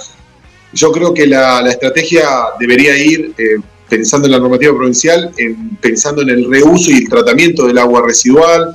yo 0.72 0.92
creo 0.92 1.12
que 1.12 1.26
la, 1.26 1.68
estrategia 1.68 2.28
debería 2.60 2.96
ir 2.96 3.34
eh, 3.36 3.56
pensando 3.90 4.26
en 4.26 4.32
la 4.32 4.38
normativa 4.38 4.72
provincial, 4.72 5.32
en, 5.36 5.76
pensando 5.76 6.22
en 6.22 6.30
el 6.30 6.48
reuso 6.48 6.90
y 6.92 6.98
el 6.98 7.08
tratamiento 7.08 7.66
del 7.66 7.76
agua 7.76 8.02
residual 8.06 8.74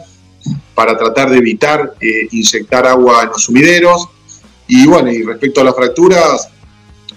para 0.75 0.97
tratar 0.97 1.31
de 1.31 1.37
evitar 1.37 1.95
eh, 2.01 2.27
inyectar 2.31 2.85
agua 2.85 3.23
en 3.23 3.29
los 3.29 3.43
sumideros. 3.43 4.09
Y 4.67 4.85
bueno, 4.85 5.11
y 5.11 5.23
respecto 5.23 5.61
a 5.61 5.63
las 5.63 5.75
fracturas, 5.75 6.49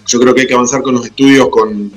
yo 0.07 0.21
creo 0.21 0.35
que 0.35 0.43
hay 0.43 0.47
que 0.47 0.55
avanzar 0.55 0.81
con 0.81 0.95
los 0.95 1.05
estudios 1.05 1.49
con, 1.49 1.93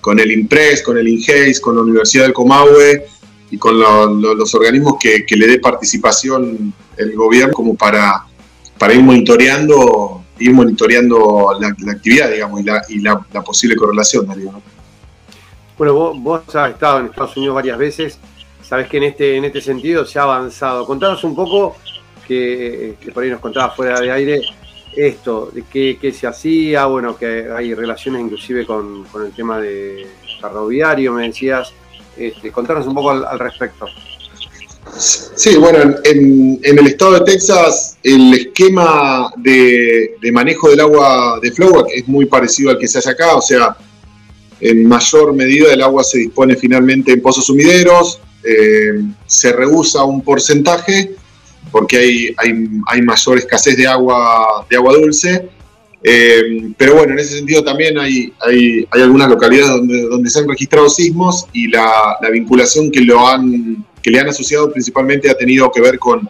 con 0.00 0.18
el 0.20 0.30
IMPRES, 0.30 0.82
con 0.82 0.96
el 0.96 1.08
INGEIS, 1.08 1.60
con 1.60 1.74
la 1.74 1.82
Universidad 1.82 2.24
del 2.24 2.32
Comahue 2.32 3.04
y 3.50 3.58
con 3.58 3.78
los 3.78 4.54
organismos 4.54 4.94
que, 5.00 5.24
le 5.36 5.46
dé 5.46 5.58
participación 5.58 6.72
el 6.96 7.14
gobierno 7.14 7.52
como 7.52 7.74
para, 7.74 8.24
para 8.78 8.94
ir 8.94 9.02
monitoreando 9.02 10.24
ir 10.38 10.52
monitoreando 10.52 11.56
la, 11.60 11.68
actividad, 11.92 12.30
digamos, 12.30 12.60
y 12.88 12.98
la, 12.98 13.24
posible 13.44 13.76
correlación, 13.76 14.26
Bueno, 15.76 15.94
vos, 15.94 16.16
vos, 16.20 16.54
has 16.54 16.72
estado 16.72 17.00
en 17.00 17.06
Estados 17.06 17.36
Unidos 17.36 17.54
varias 17.54 17.78
veces, 17.78 18.18
sabes 18.62 18.88
que 18.88 18.98
en 18.98 19.02
este, 19.04 19.36
en 19.36 19.44
este 19.44 19.60
sentido 19.60 20.04
se 20.04 20.18
ha 20.18 20.22
avanzado. 20.22 20.86
Contanos 20.86 21.24
un 21.24 21.34
poco, 21.34 21.76
que, 22.26 22.96
por 23.12 23.22
ahí 23.22 23.30
nos 23.30 23.40
contabas 23.40 23.74
fuera 23.76 24.00
de 24.00 24.10
aire, 24.10 24.42
esto, 24.96 25.50
de 25.52 25.64
qué, 25.64 26.12
se 26.12 26.26
hacía, 26.26 26.86
bueno, 26.86 27.16
que 27.16 27.48
hay 27.54 27.74
relaciones 27.74 28.22
inclusive 28.22 28.64
con, 28.64 29.04
el 29.24 29.32
tema 29.32 29.60
de 29.60 30.06
ferroviario, 30.40 31.12
me 31.12 31.26
decías. 31.26 31.72
Este, 32.16 32.52
contanos 32.52 32.86
un 32.86 32.94
poco 32.94 33.10
al 33.10 33.38
respecto. 33.40 33.86
Sí, 34.96 35.56
bueno, 35.56 35.96
en, 36.04 36.60
el 36.62 36.86
estado 36.86 37.14
de 37.14 37.20
Texas 37.22 37.96
el 38.02 38.32
esquema 38.34 39.30
de, 39.36 40.16
manejo 40.32 40.70
del 40.70 40.80
agua 40.80 41.38
de 41.42 41.50
Flowback 41.50 41.88
es 41.92 42.06
muy 42.06 42.26
parecido 42.26 42.70
al 42.70 42.78
que 42.78 42.86
se 42.86 42.98
hace 42.98 43.10
acá, 43.10 43.34
o 43.34 43.42
sea, 43.42 43.76
en 44.60 44.86
mayor 44.86 45.34
medida 45.34 45.72
el 45.72 45.82
agua 45.82 46.04
se 46.04 46.18
dispone 46.18 46.56
finalmente 46.56 47.12
en 47.12 47.22
pozos 47.22 47.46
sumideros, 47.46 48.20
eh, 48.42 49.02
se 49.26 49.52
rehúsa 49.52 50.04
un 50.04 50.22
porcentaje 50.22 51.12
porque 51.70 51.96
hay, 51.96 52.34
hay, 52.86 53.02
mayor 53.02 53.38
escasez 53.38 53.76
de 53.76 53.86
agua, 53.86 54.66
de 54.70 54.76
agua 54.76 54.94
dulce, 54.94 55.48
eh, 56.02 56.70
pero 56.76 56.96
bueno, 56.96 57.14
en 57.14 57.18
ese 57.18 57.38
sentido 57.38 57.64
también 57.64 57.98
hay, 57.98 58.32
hay, 58.40 58.86
algunas 58.90 59.28
localidades 59.28 59.70
donde, 59.70 60.02
donde 60.02 60.30
se 60.30 60.38
han 60.38 60.48
registrado 60.48 60.88
sismos 60.88 61.46
y 61.52 61.68
la, 61.68 62.16
la 62.20 62.30
vinculación 62.30 62.90
que 62.90 63.00
lo 63.00 63.26
han 63.26 63.84
que 64.04 64.10
le 64.10 64.20
han 64.20 64.28
asociado 64.28 64.70
principalmente 64.70 65.30
ha 65.30 65.34
tenido 65.34 65.72
que 65.72 65.80
ver 65.80 65.98
con, 65.98 66.28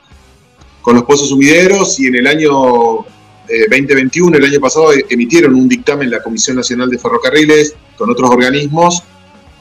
con 0.81 0.95
los 0.95 1.05
pozos 1.05 1.29
sumideros 1.29 1.99
y 1.99 2.07
en 2.07 2.15
el 2.15 2.27
año 2.29 2.49
2021, 2.49 4.37
eh, 4.37 4.39
el 4.39 4.45
año 4.45 4.61
pasado, 4.61 4.93
emitieron 5.11 5.55
un 5.57 5.69
dictamen 5.69 6.09
la 6.09 6.23
Comisión 6.23 6.57
Nacional 6.57 6.89
de 6.89 6.99
Ferrocarriles 6.99 7.75
con 7.97 8.11
otros 8.11 8.31
organismos 8.31 9.03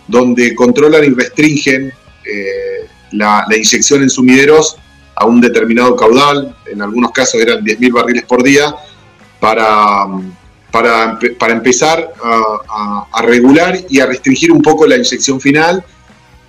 donde 0.08 0.54
controlan 0.56 1.04
y 1.06 1.10
restringen 1.10 1.94
eh, 2.26 2.88
la, 3.12 3.46
inyección 3.56 4.04
en 4.04 4.10
sumideros 4.10 4.78
a 5.16 5.26
un 5.26 5.40
determinado 5.40 5.96
caudal, 5.96 6.56
en 6.66 6.82
algunos 6.82 7.12
casos 7.12 7.40
eran 7.42 7.64
10.000 7.64 7.94
barriles 7.94 8.24
por 8.24 8.44
día, 8.44 8.76
para, 9.40 10.08
para, 10.72 11.20
para 11.38 11.54
empezar 11.54 12.14
a, 12.24 13.22
regular 13.22 13.78
y 13.90 14.00
a 14.00 14.06
restringir 14.06 14.52
un 14.52 14.62
poco 14.62 14.88
la 14.88 14.96
inyección 14.96 15.40
final 15.40 15.84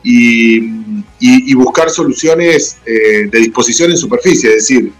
y, 0.02 1.54
buscar 1.54 1.90
soluciones 1.90 2.78
eh, 2.84 3.28
de 3.30 3.38
disposición 3.38 3.90
en 3.90 3.96
superficie, 3.96 4.50
es 4.50 4.68
decir, 4.68 4.92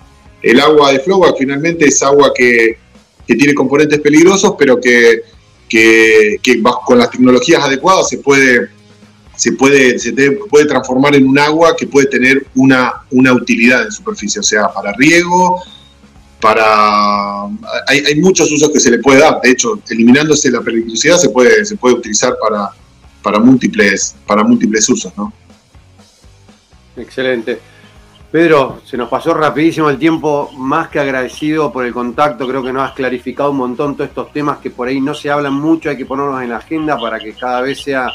el 0.43 0.61
agua 0.61 0.93
de 0.93 1.01
flowback 1.01 1.37
finalmente 1.39 1.87
es 1.87 2.03
agua 2.03 2.33
que, 2.35 2.79
tiene 3.27 3.55
componentes 3.55 4.01
peligrosos, 4.01 4.55
pero 4.59 4.79
que, 4.79 5.23
con 6.85 6.99
las 6.99 7.11
tecnologías 7.11 7.63
adecuadas 7.63 8.09
se 8.09 8.19
puede, 8.19 8.69
se, 9.37 9.53
puede, 9.53 9.99
se 9.99 10.13
puede 10.49 10.67
transformar 10.67 11.15
en 11.15 11.27
un 11.27 11.39
agua 11.39 11.75
que 11.77 11.87
puede 11.87 12.07
tener 12.07 12.47
una, 12.55 12.93
una 13.11 13.33
utilidad 13.33 13.85
en 13.85 13.93
superficie, 13.93 14.41
o 14.41 14.43
sea, 14.43 14.69
para 14.73 14.93
riego, 14.93 15.63
para 16.41 17.45
hay, 17.87 18.05
hay, 18.07 18.21
muchos 18.21 18.51
usos 18.53 18.71
que 18.71 18.79
se 18.79 18.91
le 18.91 18.99
puede 18.99 19.21
dar. 19.21 19.41
De 19.43 19.51
hecho, 19.51 19.81
eliminándose 19.89 20.51
la 20.51 20.61
peligrosidad 20.61 21.17
se 21.17 21.31
puede, 21.31 21.65
se 21.65 21.77
puede 21.77 21.95
utilizar 21.95 22.37
para, 22.41 22.71
para 23.23 23.39
múltiples, 23.39 24.15
para 24.27 24.45
múltiples 24.45 24.89
usos, 24.89 25.13
¿no? 25.17 25.33
Excelente. 26.97 27.59
Pedro, 28.35 28.81
se 28.85 28.97
nos 28.97 29.09
pasó 29.09 29.33
rapidísimo 29.33 29.89
el 29.89 29.97
tiempo, 29.97 30.51
más 30.57 30.89
que 30.89 30.99
agradecido 30.99 31.73
por 31.73 31.87
el 31.87 31.93
contacto, 31.93 32.49
creo 32.49 32.65
que 32.65 32.73
nos 32.73 32.83
has 32.83 32.93
clarificado 32.97 33.53
un 33.53 33.59
montón 33.59 33.95
todos 33.95 34.09
estos 34.09 34.33
temas 34.33 34.59
que 34.59 34.71
por 34.71 34.89
ahí 34.89 35.01
no 35.01 35.15
se 35.15 35.31
hablan 35.31 35.55
mucho, 35.55 35.89
hay 35.89 35.97
que 35.97 36.05
ponernos 36.05 36.43
en 36.43 36.49
la 36.49 36.57
agenda 36.57 36.99
para 36.99 37.21
que 37.21 37.33
cada 37.35 37.61
vez 37.61 37.81
sea, 37.81 38.09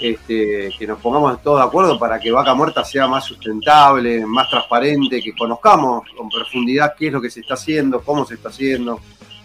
este, 0.00 0.70
que 0.78 0.86
nos 0.86 0.98
pongamos 1.00 1.42
todos 1.42 1.60
de 1.60 1.66
acuerdo 1.66 1.98
para 1.98 2.18
que 2.18 2.32
Vaca 2.32 2.54
Muerta 2.54 2.82
sea 2.82 3.06
más 3.08 3.26
sustentable, 3.26 4.24
más 4.24 4.48
transparente, 4.48 5.20
que 5.20 5.34
conozcamos 5.36 6.04
con 6.16 6.30
profundidad 6.30 6.94
qué 6.98 7.08
es 7.08 7.12
lo 7.12 7.20
que 7.20 7.28
se 7.28 7.40
está 7.40 7.52
haciendo, 7.52 8.00
cómo 8.00 8.24
se 8.24 8.36
está 8.36 8.48
haciendo, 8.48 8.98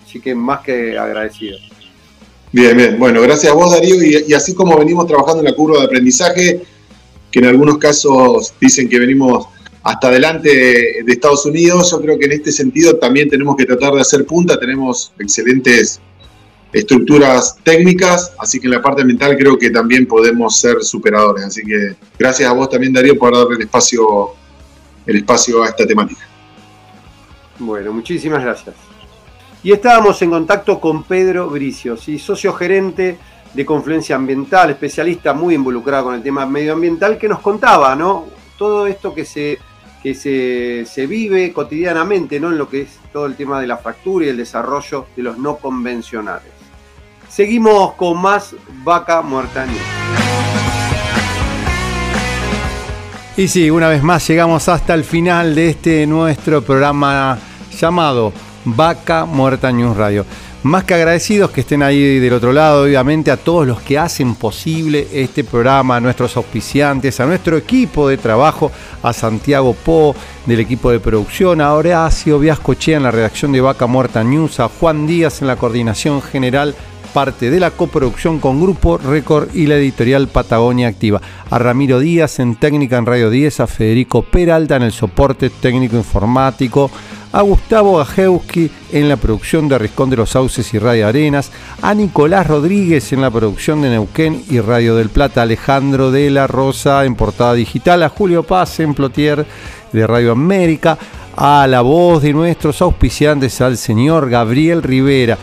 así 0.05 0.21
que 0.21 0.33
más 0.33 0.61
que 0.61 0.97
agradecido. 0.97 1.57
Bien, 2.49 2.77
bien. 2.77 2.97
Bueno, 2.97 3.21
gracias 3.21 3.51
a 3.51 3.55
vos, 3.55 3.71
Darío. 3.73 4.01
Y, 4.01 4.33
así 4.33 4.55
como 4.55 4.77
venimos 4.77 5.05
trabajando 5.05 5.39
en 5.39 5.47
la 5.47 5.53
curva 5.53 5.79
de 5.79 5.85
aprendizaje, 5.85 6.63
que 7.29 7.39
en 7.39 7.45
algunos 7.47 7.77
casos 7.77 8.53
dicen 8.61 8.87
que 8.87 8.99
venimos 8.99 9.47
hasta 9.84 10.07
adelante 10.07 10.49
de, 10.49 11.11
Estados 11.11 11.45
Unidos, 11.45 11.91
yo 11.91 12.01
creo 12.01 12.18
que 12.18 12.26
en 12.26 12.31
este 12.31 12.53
sentido 12.53 12.95
también 12.95 13.30
tenemos 13.30 13.57
que 13.57 13.65
tratar 13.65 13.93
de 13.93 14.01
hacer 14.01 14.26
punta. 14.26 14.57
Tenemos 14.57 15.11
excelentes 15.19 15.99
estructuras 16.72 17.57
técnicas, 17.64 18.34
así 18.39 18.61
que 18.61 18.68
en 18.68 18.72
la 18.72 18.81
parte 18.81 19.03
mental 19.03 19.38
creo 19.38 19.57
que 19.57 19.69
también 19.69 20.07
podemos 20.07 20.57
ser 20.57 20.81
superadores. 20.84 21.43
Así 21.43 21.64
que 21.64 21.95
gracias 22.18 22.49
a 22.49 22.53
vos 22.53 22.69
también, 22.69 22.93
Darío, 22.93 23.19
por 23.19 23.35
darle 23.35 23.57
el 23.57 23.61
espacio, 23.64 24.30
el 25.05 25.18
espacio 25.18 25.61
a 25.61 25.68
esta 25.68 25.85
temática. 25.85 26.22
Bueno, 27.60 27.91
muchísimas 27.91 28.41
gracias. 28.41 28.76
Y 29.64 29.73
estábamos 29.73 30.22
en 30.22 30.30
contacto 30.30 30.80
con 30.80 31.03
Pedro 31.03 31.49
Bricio, 31.49 31.97
socio 31.97 32.53
gerente 32.53 33.18
de 33.53 33.65
Confluencia 33.65 34.15
Ambiental, 34.15 34.69
especialista 34.69 35.34
muy 35.34 35.55
involucrado 35.55 36.05
con 36.05 36.15
el 36.15 36.23
tema 36.23 36.45
medioambiental, 36.45 37.18
que 37.18 37.27
nos 37.27 37.39
contaba, 37.39 37.95
¿no? 37.95 38.26
Todo 38.57 38.88
esto 38.88 39.14
que 39.14 39.26
se, 39.26 39.60
que 40.03 40.13
se, 40.85 41.07
vive 41.07 41.53
cotidianamente, 41.53 42.38
¿no? 42.38 42.49
En 42.51 42.57
lo 42.57 42.67
que 42.67 42.81
es 42.81 42.99
todo 43.13 43.25
el 43.25 43.35
tema 43.35 43.61
de 43.61 43.67
la 43.67 43.77
fractura 43.77 44.25
y 44.25 44.30
el 44.30 44.38
desarrollo 44.38 45.07
de 45.15 45.23
los 45.23 45.38
no 45.38 45.55
convencionales. 45.55 46.51
Seguimos 47.30 47.93
con 47.93 48.21
más 48.21 48.53
Vaca 48.84 49.21
Muerta 49.21 49.65
Y 53.38 53.47
sí, 53.47 53.71
una 53.71 53.88
vez 53.88 54.03
más 54.03 54.27
llegamos 54.27 54.67
hasta 54.67 54.93
el 54.93 55.05
final 55.05 55.55
de 55.55 55.69
este 55.69 56.05
nuestro 56.05 56.61
programa 56.61 57.39
llamado 57.80 58.34
Vaca 58.65 59.23
Muerta 59.23 59.71
News 59.71 59.95
Radio. 59.95 60.25
Más 60.64 60.85
que 60.85 60.94
agradecidos 60.94 61.52
que 61.52 61.60
estén 61.60 61.84
ahí 61.84 62.19
del 62.19 62.31
otro 62.31 62.53
lado, 62.53 62.84
obviamente 62.84 63.31
a 63.31 63.35
todos 63.35 63.68
los 63.68 63.81
que 63.81 63.98
hacen 63.98 64.35
posible 64.35 65.06
este 65.11 65.44
programa, 65.44 65.98
a 65.98 65.99
nuestros 65.99 66.38
auspiciantes, 66.38 67.19
a 67.19 67.26
nuestro 67.26 67.57
equipo 67.57 68.07
de 68.07 68.15
trabajo, 68.15 68.72
a 69.02 69.11
Santiago 69.11 69.73
Po 69.73 70.15
del 70.45 70.61
equipo 70.61 70.90
de 70.90 71.02
producción, 71.02 71.60
a 71.60 71.73
Horacio 71.73 72.40
Viascochea 72.40 72.95
en 72.95 73.03
la 73.03 73.11
redacción 73.11 73.52
de 73.52 73.60
Vaca 73.60 73.88
Muerta 73.88 74.23
News, 74.23 74.61
a 74.61 74.69
Juan 74.69 75.06
Díaz 75.06 75.41
en 75.41 75.48
la 75.48 75.57
coordinación 75.57 76.22
general 76.22 76.73
parte 77.14 77.52
de 77.52 77.60
la 77.60 77.72
coproducción 77.72 78.40
con 78.40 78.60
Grupo 78.60 78.98
Record 78.98 79.53
y 79.53 79.68
la 79.68 79.76
editorial 79.76 80.30
Patagonia 80.30 80.88
Activa. 80.88 81.22
A 81.49 81.60
Ramiro 81.60 81.99
Díaz 81.99 82.40
en 82.40 82.56
técnica 82.56 82.98
en 82.98 83.06
Radio 83.06 83.30
10, 83.30 83.60
a 83.60 83.68
Federico 83.68 84.23
Peralta 84.23 84.77
en 84.77 84.84
el 84.84 84.91
soporte 84.91 85.49
técnico 85.49 85.95
informático, 85.95 86.90
a 87.34 87.41
Gustavo 87.41 87.97
Gajewski 87.97 88.69
en 88.91 89.10
la 89.10 89.18
producción 89.18 89.68
de 89.68 89.80
Riscón 89.80 90.11
de 90.11 90.18
los 90.18 90.30
Sauces 90.30 90.72
y 90.73 90.80
Radio 90.80 91.07
Arenas, 91.07 91.51
a 91.81 91.93
Nicolás 91.95 92.47
Rodríguez 92.47 93.11
en 93.11 93.22
la 93.22 93.31
producción 93.31 93.81
de 93.81 93.89
Neuquén 93.89 94.43
y 94.49 94.60
Radio 94.60 94.95
del 94.95 95.10
Plata, 95.10 95.41
Alejandro 95.41 96.11
de 96.11 96.30
la 96.30 96.45
Rosa 96.45 97.03
en 97.05 97.15
portada 97.15 97.55
digital, 97.55 98.03
a 98.03 98.10
Julio 98.10 98.43
Paz 98.43 98.80
en 98.80 98.93
Plotier 98.93 99.47
de 99.91 100.07
Radio 100.07 100.31
América, 100.31 100.97
a 101.35 101.65
la 101.68 101.81
voz 101.81 102.22
de 102.22 102.34
nuestros 102.34 102.81
auspiciantes, 102.84 103.60
al 103.61 103.77
señor 103.77 104.30
Gabriel 104.30 104.84
Rivera. 104.84 105.38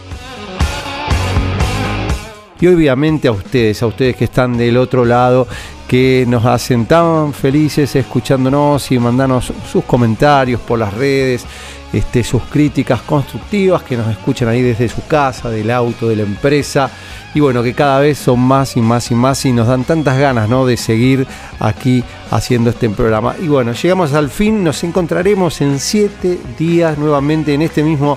Y 2.61 2.67
obviamente 2.69 3.27
a 3.27 3.33
ustedes, 3.33 3.83
a 3.83 3.87
ustedes 3.87 4.15
que 4.15 4.25
están 4.25 4.57
del 4.57 4.77
otro 4.77 5.05
lado, 5.05 5.49
que 5.91 6.25
nos 6.29 6.45
hacen 6.45 6.87
tan 6.87 7.35
felices 7.35 7.97
escuchándonos 7.97 8.93
y 8.93 8.99
mandarnos 9.01 9.53
sus 9.73 9.83
comentarios 9.83 10.61
por 10.61 10.79
las 10.79 10.95
redes, 10.95 11.45
este, 11.93 12.23
sus 12.23 12.43
críticas 12.45 13.03
constructivas, 13.03 13.83
que 13.83 13.97
nos 13.97 14.07
escuchan 14.07 14.47
ahí 14.47 14.63
desde 14.63 14.89
su 14.89 15.05
casa, 15.09 15.51
del 15.51 15.69
auto, 15.69 16.09
de 16.09 16.15
la 16.15 16.23
empresa. 16.23 16.89
Y 17.35 17.41
bueno, 17.41 17.65
que 17.65 17.75
cada 17.75 17.99
vez 17.99 18.19
son 18.19 18.39
más 18.39 18.77
y 18.77 18.81
más 18.81 19.11
y 19.11 19.17
más 19.17 19.45
y 19.45 19.51
nos 19.51 19.67
dan 19.67 19.83
tantas 19.83 20.17
ganas 20.17 20.49
¿no? 20.49 20.65
de 20.65 20.77
seguir 20.77 21.27
aquí 21.59 22.05
haciendo 22.31 22.71
este 22.71 22.89
programa. 22.89 23.35
Y 23.43 23.49
bueno, 23.49 23.73
llegamos 23.73 24.13
al 24.13 24.31
fin, 24.31 24.63
nos 24.63 24.85
encontraremos 24.85 25.61
en 25.61 25.81
siete 25.81 26.39
días 26.57 26.99
nuevamente 26.99 27.53
en 27.53 27.63
este 27.63 27.83
mismo 27.83 28.17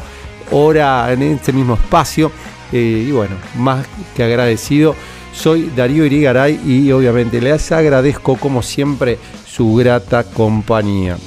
hora, 0.52 1.12
en 1.12 1.24
este 1.24 1.52
mismo 1.52 1.74
espacio. 1.74 2.32
Eh, 2.72 3.06
y 3.08 3.12
bueno, 3.12 3.36
más 3.58 3.84
que 4.16 4.24
agradecido. 4.24 4.95
Soy 5.34 5.72
Darío 5.76 6.06
Irigaray 6.06 6.60
y 6.66 6.92
obviamente 6.92 7.42
les 7.42 7.72
agradezco 7.72 8.38
como 8.38 8.62
siempre 8.62 9.18
su 9.46 9.76
grata 9.76 10.24
compañía. 10.24 11.18